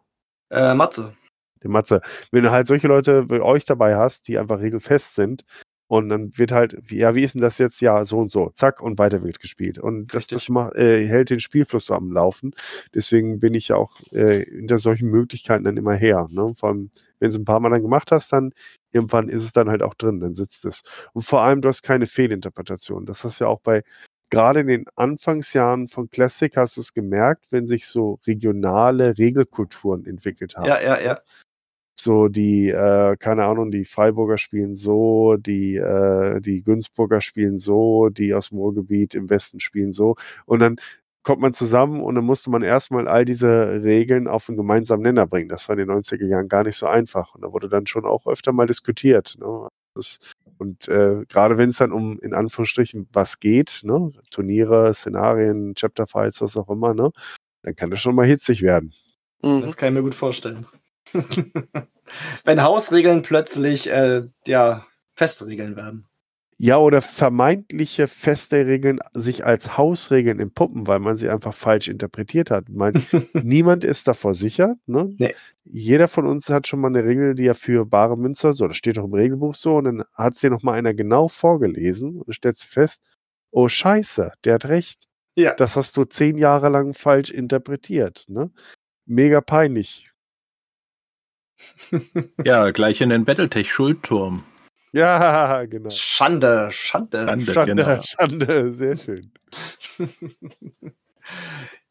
Äh, 0.50 0.74
Matze. 0.74 1.14
Der 1.64 1.70
Matze. 1.70 2.02
Wenn 2.32 2.44
du 2.44 2.52
halt 2.52 2.68
solche 2.68 2.88
Leute 2.88 3.30
wie 3.30 3.40
euch 3.40 3.66
dabei 3.66 3.96
hast, 3.96 4.28
die 4.28 4.38
einfach 4.38 4.60
regelfest 4.60 5.16
sind, 5.16 5.44
und 5.88 6.10
dann 6.10 6.38
wird 6.38 6.52
halt, 6.52 6.78
ja, 6.92 7.16
wie 7.16 7.24
ist 7.24 7.36
denn 7.36 7.42
das 7.42 7.58
jetzt? 7.58 7.82
Ja, 7.82 8.04
so 8.04 8.20
und 8.20 8.30
so, 8.30 8.50
zack, 8.50 8.82
und 8.82 9.00
weiter 9.00 9.24
wird 9.24 9.40
gespielt. 9.40 9.78
Und 9.80 10.14
das, 10.14 10.28
das 10.28 10.50
macht, 10.50 10.76
äh, 10.76 11.08
hält 11.08 11.30
den 11.30 11.40
Spielfluss 11.40 11.92
am 11.92 12.12
Laufen. 12.12 12.54
Deswegen 12.94 13.40
bin 13.40 13.54
ich 13.54 13.70
ja 13.70 13.78
auch 13.78 14.00
äh, 14.12 14.44
hinter 14.46 14.78
solchen 14.78 15.10
Möglichkeiten 15.10 15.64
dann 15.64 15.78
immer 15.78 15.94
her. 15.94 16.28
Ne? 16.30 16.54
Vor 16.56 16.70
allem, 16.70 16.92
wenn 17.20 17.30
du 17.30 17.36
es 17.36 17.40
ein 17.40 17.46
paar 17.46 17.62
Mal 17.62 17.70
dann 17.70 17.82
gemacht 17.82 18.12
hast, 18.12 18.34
dann 18.34 18.52
irgendwann 18.92 19.30
ist 19.30 19.44
es 19.44 19.54
dann 19.54 19.70
halt 19.70 19.82
auch 19.82 19.94
drin, 19.94 20.20
dann 20.20 20.34
sitzt 20.34 20.66
es. 20.66 20.82
Und 21.14 21.24
vor 21.24 21.42
allem, 21.42 21.62
du 21.62 21.70
hast 21.70 21.84
keine 21.84 22.06
Fehlinterpretation. 22.06 23.06
Das 23.06 23.24
hast 23.24 23.40
du 23.40 23.46
ja 23.46 23.50
auch 23.50 23.62
bei, 23.62 23.84
gerade 24.30 24.60
in 24.60 24.68
den 24.68 24.86
Anfangsjahren 24.96 25.88
von 25.88 26.10
Classic 26.10 26.56
hast 26.58 26.76
du 26.76 26.82
es 26.82 26.94
gemerkt, 26.94 27.46
wenn 27.50 27.66
sich 27.66 27.88
so 27.88 28.20
regionale 28.28 29.18
Regelkulturen 29.18 30.06
entwickelt 30.06 30.58
haben. 30.58 30.68
Ja, 30.68 30.82
ja, 30.82 31.00
ja. 31.00 31.20
So 32.00 32.28
die, 32.28 32.70
äh, 32.70 33.16
keine 33.18 33.46
Ahnung, 33.46 33.72
die 33.72 33.86
Freiburger 33.86 34.38
spielen 34.38 34.76
so, 34.76 35.36
die, 35.38 35.76
äh, 35.76 36.40
die 36.42 36.64
Günzburger 36.64 37.22
spielen 37.22 37.58
so, 37.58 38.10
die 38.10 38.34
aus 38.34 38.50
dem 38.50 38.60
Ruhrgebiet 38.60 39.16
im 39.16 39.30
Westen 39.30 39.60
spielen 39.60 39.92
so. 39.92 40.16
Und 40.46 40.60
dann 40.60 40.78
kommt 41.24 41.42
man 41.42 41.52
zusammen 41.54 42.02
und 42.02 42.16
dann 42.16 42.24
musste 42.24 42.50
man 42.50 42.62
erstmal 42.62 43.08
all 43.08 43.26
diese 43.26 43.84
Regeln 43.84 44.28
auf 44.28 44.48
einen 44.48 44.58
gemeinsamen 44.58 45.04
Nenner 45.04 45.28
bringen. 45.28 45.50
Das 45.50 45.68
war 45.68 45.78
in 45.78 45.86
den 45.86 45.98
90er 45.98 46.26
Jahren 46.26 46.48
gar 46.48 46.64
nicht 46.64 46.78
so 46.78 46.86
einfach. 46.86 47.36
Und 47.36 47.42
da 47.42 47.52
wurde 47.52 47.68
dann 47.68 47.86
schon 47.86 48.06
auch 48.06 48.28
öfter 48.28 48.54
mal 48.54 48.68
diskutiert. 48.68 49.36
Ne? 49.40 49.68
Das, 49.94 50.20
und 50.58 50.88
äh, 50.88 51.26
gerade 51.28 51.58
wenn 51.58 51.70
es 51.70 51.78
dann 51.78 51.92
um, 51.92 52.18
in 52.20 52.34
Anführungsstrichen, 52.34 53.10
was 53.12 53.40
geht, 53.40 53.82
ne? 53.84 54.12
Turniere, 54.32 54.94
Szenarien, 54.94 55.76
Chapter 55.76 56.08
Fights, 56.08 56.42
was 56.42 56.56
auch 56.56 56.70
immer, 56.70 56.94
ne? 56.94 57.12
dann 57.64 57.76
kann 57.76 57.92
das 57.92 58.00
schon 58.02 58.16
mal 58.16 58.26
hitzig 58.26 58.62
werden. 58.62 58.94
Mhm. 59.42 59.62
Das 59.64 59.76
kann 59.76 59.90
ich 59.90 59.96
mir 59.96 60.04
gut 60.04 60.16
vorstellen. 60.16 60.66
Wenn 62.44 62.64
Hausregeln 62.64 63.22
plötzlich 63.22 63.90
äh, 63.90 64.24
ja, 64.46 64.86
feste 65.16 65.48
Regeln 65.48 65.76
werden. 65.76 66.08
Ja, 66.60 66.80
oder 66.80 67.04
vermeintliche 67.04 68.08
feste 68.08 68.66
Regeln 68.66 69.00
sich 69.14 69.46
als 69.46 69.78
Hausregeln 69.78 70.40
entpuppen, 70.40 70.88
weil 70.88 70.98
man 70.98 71.16
sie 71.16 71.30
einfach 71.30 71.54
falsch 71.54 71.88
interpretiert 71.88 72.50
hat. 72.50 72.66
Ich 72.68 72.76
meine, 72.76 73.00
niemand 73.34 73.84
ist 73.84 74.08
davor 74.08 74.34
sicher. 74.34 74.76
Ne? 74.88 75.14
Nee. 75.20 75.36
Jeder 75.66 76.08
von 76.08 76.26
uns 76.26 76.50
hat 76.50 76.66
schon 76.66 76.80
mal 76.80 76.88
eine 76.88 77.06
Regel, 77.06 77.36
die 77.36 77.44
ja 77.44 77.54
für 77.54 77.86
bare 77.86 78.18
Münze, 78.18 78.54
so, 78.54 78.68
das 78.68 78.76
steht 78.76 78.98
doch 78.98 79.04
im 79.04 79.14
Regelbuch 79.14 79.54
so, 79.54 79.78
und 79.78 79.84
dann 79.84 80.04
hat 80.14 80.34
es 80.34 80.40
dir 80.40 80.50
nochmal 80.50 80.80
einer 80.80 80.96
genau 80.96 81.28
vorgelesen 81.28 82.22
und 82.22 82.34
stellt 82.34 82.58
fest, 82.58 83.04
oh 83.52 83.68
Scheiße, 83.68 84.34
der 84.44 84.56
hat 84.56 84.66
recht. 84.66 85.04
Ja. 85.36 85.54
Das 85.54 85.76
hast 85.76 85.96
du 85.96 86.06
zehn 86.06 86.38
Jahre 86.40 86.70
lang 86.70 86.96
falsch 86.96 87.30
interpretiert. 87.30 88.26
Ne? 88.30 88.50
Mega 89.06 89.42
peinlich. 89.42 90.10
Ja, 92.44 92.72
gleich 92.72 93.02
in 93.02 93.10
den 93.10 93.26
Battletech-Schulturm. 93.26 94.44
Ja, 94.92 95.66
genau. 95.70 95.90
Schande, 95.90 96.70
Schande. 96.72 97.26
Schande. 97.28 97.54
Schande, 97.54 97.76
genau. 97.76 98.02
Schande, 98.04 98.74
sehr 98.74 98.98
schön. 98.98 99.32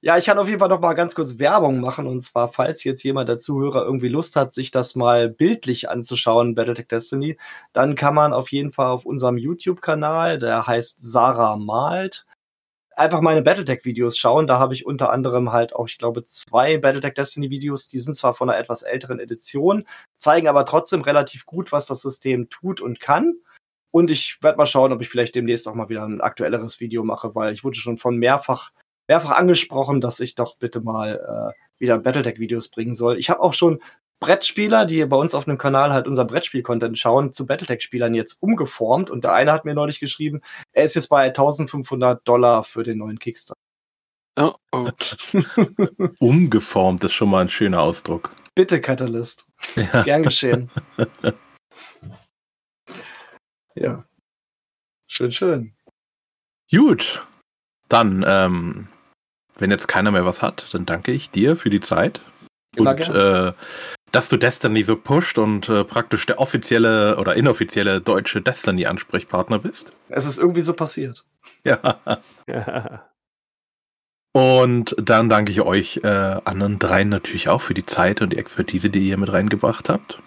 Ja, 0.02 0.16
ich 0.16 0.26
kann 0.26 0.38
auf 0.38 0.46
jeden 0.46 0.60
Fall 0.60 0.68
noch 0.68 0.80
mal 0.80 0.92
ganz 0.94 1.16
kurz 1.16 1.40
Werbung 1.40 1.80
machen. 1.80 2.06
Und 2.06 2.20
zwar, 2.22 2.52
falls 2.52 2.84
jetzt 2.84 3.02
jemand 3.02 3.28
der 3.28 3.40
Zuhörer 3.40 3.82
irgendwie 3.82 4.08
Lust 4.08 4.36
hat, 4.36 4.52
sich 4.52 4.70
das 4.70 4.94
mal 4.94 5.28
bildlich 5.28 5.90
anzuschauen, 5.90 6.54
Battletech 6.54 6.86
Destiny, 6.86 7.38
dann 7.72 7.96
kann 7.96 8.14
man 8.14 8.32
auf 8.32 8.52
jeden 8.52 8.70
Fall 8.70 8.90
auf 8.90 9.04
unserem 9.04 9.36
YouTube-Kanal, 9.36 10.38
der 10.38 10.66
heißt 10.66 11.00
Sarah 11.00 11.56
malt, 11.56 12.24
einfach 12.96 13.20
meine 13.20 13.42
Battletech-Videos 13.42 14.18
schauen. 14.18 14.46
Da 14.46 14.58
habe 14.58 14.74
ich 14.74 14.86
unter 14.86 15.12
anderem 15.12 15.52
halt 15.52 15.74
auch, 15.74 15.86
ich 15.88 15.98
glaube, 15.98 16.24
zwei 16.24 16.78
Battletech 16.78 17.14
Destiny-Videos. 17.14 17.88
Die 17.88 17.98
sind 17.98 18.16
zwar 18.16 18.34
von 18.34 18.50
einer 18.50 18.58
etwas 18.58 18.82
älteren 18.82 19.20
Edition, 19.20 19.86
zeigen 20.14 20.48
aber 20.48 20.64
trotzdem 20.64 21.02
relativ 21.02 21.46
gut, 21.46 21.72
was 21.72 21.86
das 21.86 22.02
System 22.02 22.48
tut 22.48 22.80
und 22.80 23.00
kann. 23.00 23.34
Und 23.90 24.10
ich 24.10 24.38
werde 24.42 24.58
mal 24.58 24.66
schauen, 24.66 24.92
ob 24.92 25.00
ich 25.00 25.08
vielleicht 25.08 25.34
demnächst 25.34 25.68
auch 25.68 25.74
mal 25.74 25.88
wieder 25.88 26.04
ein 26.04 26.20
aktuelleres 26.20 26.80
Video 26.80 27.04
mache, 27.04 27.34
weil 27.34 27.54
ich 27.54 27.64
wurde 27.64 27.78
schon 27.78 27.96
von 27.96 28.16
mehrfach 28.16 28.72
mehrfach 29.08 29.38
angesprochen, 29.38 30.00
dass 30.00 30.20
ich 30.20 30.34
doch 30.34 30.56
bitte 30.56 30.80
mal 30.80 31.54
äh, 31.54 31.80
wieder 31.80 31.98
Battletech-Videos 31.98 32.68
bringen 32.68 32.94
soll. 32.94 33.18
Ich 33.18 33.30
habe 33.30 33.40
auch 33.40 33.54
schon 33.54 33.80
Brettspieler, 34.20 34.86
die 34.86 35.04
bei 35.04 35.16
uns 35.16 35.34
auf 35.34 35.44
dem 35.44 35.58
Kanal 35.58 35.92
halt 35.92 36.06
unser 36.08 36.24
Brettspiel-Content 36.24 36.98
schauen, 36.98 37.32
zu 37.32 37.46
Battletech-Spielern 37.46 38.14
jetzt 38.14 38.40
umgeformt. 38.40 39.10
Und 39.10 39.24
der 39.24 39.32
eine 39.32 39.52
hat 39.52 39.64
mir 39.64 39.74
neulich 39.74 40.00
geschrieben, 40.00 40.40
er 40.72 40.84
ist 40.84 40.94
jetzt 40.94 41.08
bei 41.08 41.26
1500 41.26 42.26
Dollar 42.26 42.64
für 42.64 42.82
den 42.82 42.98
neuen 42.98 43.18
Kickstarter. 43.18 43.60
Oh, 44.38 44.54
oh. 44.72 44.90
Umgeformt 46.18 47.04
ist 47.04 47.14
schon 47.14 47.30
mal 47.30 47.40
ein 47.40 47.48
schöner 47.48 47.80
Ausdruck. 47.80 48.30
Bitte, 48.54 48.80
Catalyst. 48.80 49.46
Ja. 49.76 50.02
Gern 50.02 50.22
geschehen. 50.22 50.70
ja. 53.74 54.04
Schön, 55.06 55.32
schön. 55.32 55.74
Gut. 56.70 57.26
Dann, 57.88 58.24
ähm, 58.26 58.88
wenn 59.58 59.70
jetzt 59.70 59.88
keiner 59.88 60.10
mehr 60.10 60.24
was 60.24 60.42
hat, 60.42 60.66
dann 60.72 60.84
danke 60.84 61.12
ich 61.12 61.30
dir 61.30 61.56
für 61.56 61.70
die 61.70 61.80
Zeit. 61.80 62.20
Immer 62.76 62.90
und 62.90 63.08
äh, 63.08 63.52
dass 64.12 64.28
du 64.28 64.36
Destiny 64.36 64.82
so 64.82 64.96
pusht 64.96 65.38
und 65.38 65.68
äh, 65.68 65.84
praktisch 65.84 66.26
der 66.26 66.38
offizielle 66.38 67.16
oder 67.18 67.36
inoffizielle 67.36 68.00
deutsche 68.00 68.40
Destiny-Ansprechpartner 68.40 69.58
bist. 69.58 69.92
Es 70.08 70.26
ist 70.26 70.38
irgendwie 70.38 70.60
so 70.62 70.72
passiert. 70.72 71.24
Ja. 71.64 72.00
Ja. 72.48 73.04
Und 74.36 74.94
dann 74.98 75.30
danke 75.30 75.50
ich 75.50 75.62
euch 75.62 76.00
äh, 76.04 76.08
anderen 76.44 76.78
dreien 76.78 77.08
natürlich 77.08 77.48
auch 77.48 77.62
für 77.62 77.72
die 77.72 77.86
Zeit 77.86 78.20
und 78.20 78.34
die 78.34 78.36
Expertise, 78.36 78.90
die 78.90 79.08
ihr 79.08 79.16
mit 79.16 79.32
reingebracht 79.32 79.88
habt. 79.88 80.18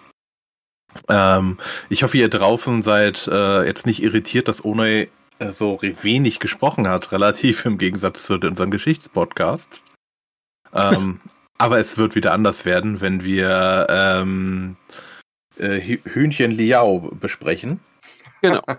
Ähm, 1.08 1.58
ich 1.90 2.02
hoffe, 2.02 2.18
ihr 2.18 2.28
draußen 2.28 2.82
seid 2.82 3.28
äh, 3.28 3.64
jetzt 3.64 3.86
nicht 3.86 4.02
irritiert, 4.02 4.48
dass 4.48 4.64
Onei 4.64 5.10
äh, 5.38 5.50
so 5.50 5.78
wenig 5.80 6.40
gesprochen 6.40 6.88
hat, 6.88 7.12
relativ 7.12 7.64
im 7.64 7.78
Gegensatz 7.78 8.24
zu 8.24 8.34
unserem 8.34 8.72
Geschichtspodcast. 8.72 9.82
Ähm, 10.74 11.20
aber 11.60 11.78
es 11.78 11.98
wird 11.98 12.14
wieder 12.14 12.32
anders 12.32 12.64
werden, 12.64 13.00
wenn 13.00 13.22
wir 13.22 13.86
ähm, 13.90 14.76
äh, 15.58 15.78
Hü- 15.80 16.04
Hühnchen 16.04 16.50
Liao 16.50 16.98
besprechen. 17.20 17.80
Genau. 18.42 18.62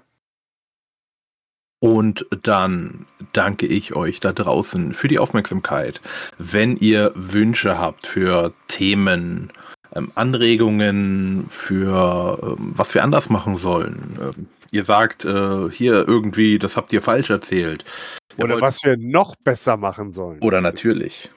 Und 1.84 2.28
dann 2.44 3.08
danke 3.34 3.66
ich 3.66 3.96
euch 3.96 4.20
da 4.20 4.32
draußen 4.34 4.94
für 4.94 5.08
die 5.08 5.18
Aufmerksamkeit. 5.18 6.00
Wenn 6.38 6.78
ihr 6.78 7.12
Wünsche 7.16 7.80
habt 7.80 8.06
für 8.06 8.52
Themen, 8.68 9.52
ähm, 9.96 10.12
Anregungen, 10.14 11.48
für 11.50 12.40
ähm, 12.60 12.74
was 12.76 12.94
wir 12.94 13.04
anders 13.04 13.32
machen 13.32 13.58
sollen, 13.58 14.20
ähm, 14.22 14.48
ihr 14.72 14.84
sagt 14.84 15.26
äh, 15.26 15.70
hier 15.72 16.08
irgendwie, 16.08 16.60
das 16.60 16.78
habt 16.78 16.94
ihr 16.94 17.02
falsch 17.02 17.32
erzählt. 17.32 17.84
Oder 18.38 18.54
wollt- 18.54 18.62
was 18.62 18.84
wir 18.84 18.96
noch 18.98 19.36
besser 19.38 19.76
machen 19.76 20.12
sollen. 20.12 20.40
Oder 20.42 20.62
natürlich. 20.62 21.32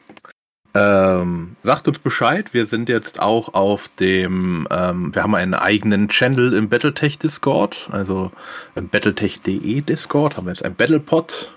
Ähm, 0.76 1.54
sagt 1.62 1.86
uns 1.86 2.00
Bescheid. 2.00 2.52
Wir 2.52 2.66
sind 2.66 2.88
jetzt 2.88 3.20
auch 3.20 3.54
auf 3.54 3.88
dem, 4.00 4.66
ähm, 4.70 5.14
wir 5.14 5.22
haben 5.22 5.36
einen 5.36 5.54
eigenen 5.54 6.08
Channel 6.08 6.52
im 6.52 6.68
Battletech 6.68 7.18
Discord, 7.18 7.88
also 7.92 8.32
im 8.74 8.88
Battletech.de 8.88 9.82
Discord 9.82 10.36
haben 10.36 10.46
wir 10.46 10.52
jetzt 10.52 10.64
einen 10.64 10.74
Battlepod 10.74 11.52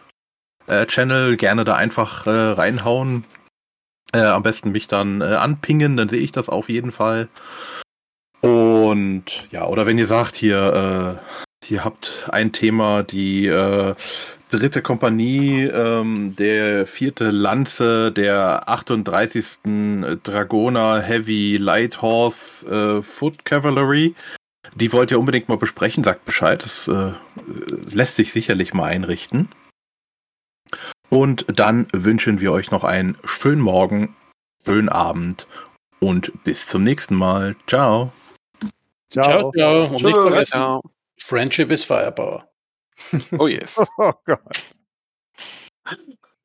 äh, 0.67 0.85
Channel. 0.85 1.35
Gerne 1.35 1.65
da 1.65 1.75
einfach 1.75 2.27
äh, 2.27 2.29
reinhauen. 2.29 3.23
Äh, 4.13 4.19
am 4.19 4.43
besten 4.43 4.71
mich 4.71 4.87
dann 4.87 5.21
äh, 5.21 5.25
anpingen, 5.25 5.97
dann 5.97 6.09
sehe 6.09 6.21
ich 6.21 6.31
das 6.31 6.47
auf 6.47 6.69
jeden 6.69 6.91
Fall. 6.91 7.27
Und 8.41 9.25
ja, 9.51 9.65
oder 9.65 9.85
wenn 9.87 9.97
ihr 9.97 10.05
sagt, 10.05 10.35
hier, 10.35 11.19
äh, 11.19 11.73
ihr 11.73 11.83
habt 11.83 12.29
ein 12.31 12.51
Thema, 12.51 13.03
die 13.03 13.47
äh, 13.47 13.95
dritte 14.49 14.81
Kompanie, 14.81 15.63
ähm, 15.65 16.35
der 16.35 16.87
vierte 16.87 17.31
Lanze, 17.31 18.11
der 18.11 18.67
38. 18.69 19.59
Dragoner 20.23 21.01
Heavy 21.01 21.57
Light 21.57 22.01
Horse 22.01 22.65
äh, 22.99 23.01
Foot 23.01 23.45
Cavalry. 23.45 24.15
Die 24.75 24.91
wollt 24.93 25.11
ihr 25.11 25.19
unbedingt 25.19 25.49
mal 25.49 25.57
besprechen, 25.57 26.03
sagt 26.03 26.25
Bescheid. 26.25 26.63
Das 26.63 26.87
äh, 26.87 27.13
lässt 27.93 28.15
sich 28.15 28.31
sicherlich 28.31 28.73
mal 28.73 28.85
einrichten. 28.85 29.49
Und 31.09 31.45
dann 31.47 31.87
wünschen 31.93 32.39
wir 32.41 32.51
euch 32.51 32.71
noch 32.71 32.83
einen 32.83 33.17
schönen 33.23 33.61
Morgen, 33.61 34.15
schönen 34.65 34.89
Abend 34.89 35.47
und 35.99 36.43
bis 36.43 36.67
zum 36.67 36.81
nächsten 36.81 37.15
Mal. 37.15 37.55
Ciao. 37.65 38.11
Ciao, 39.09 39.51
ciao. 39.55 39.85
Und 39.85 40.03
nicht 40.03 40.13
Tschö. 40.13 40.21
vergessen, 40.21 40.57
Ja. 40.57 40.81
Friendship 41.19 41.71
is 41.71 41.83
Firepower. 41.83 42.46
Oh 43.39 43.45
yes. 43.47 43.79
Oh 43.99 44.13
god. 44.25 44.39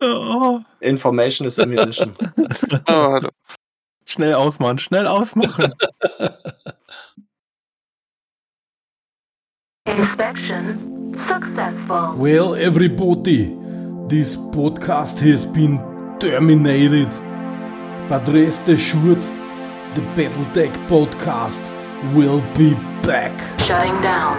Oh, 0.00 0.64
Information 0.80 1.46
is 1.46 1.58
ammunition. 1.58 2.16
Oh, 2.88 3.10
hallo. 3.12 3.30
schnell 4.06 4.40
ausmachen, 4.40 4.78
schnell 4.78 5.06
ausmachen. 5.06 5.72
Inspection 9.86 11.14
successful. 11.28 12.14
Well, 12.16 12.54
everybody, 12.54 13.46
this 14.08 14.36
podcast 14.36 15.18
has 15.20 15.44
been 15.44 15.78
terminated. 16.18 17.10
But 18.08 18.26
rest 18.28 18.68
assured, 18.68 19.22
the 19.94 20.02
Battletech 20.16 20.72
podcast 20.88 21.62
will 22.14 22.40
be 22.56 22.74
back. 23.06 23.34
Shutting 23.60 24.00
down. 24.02 24.38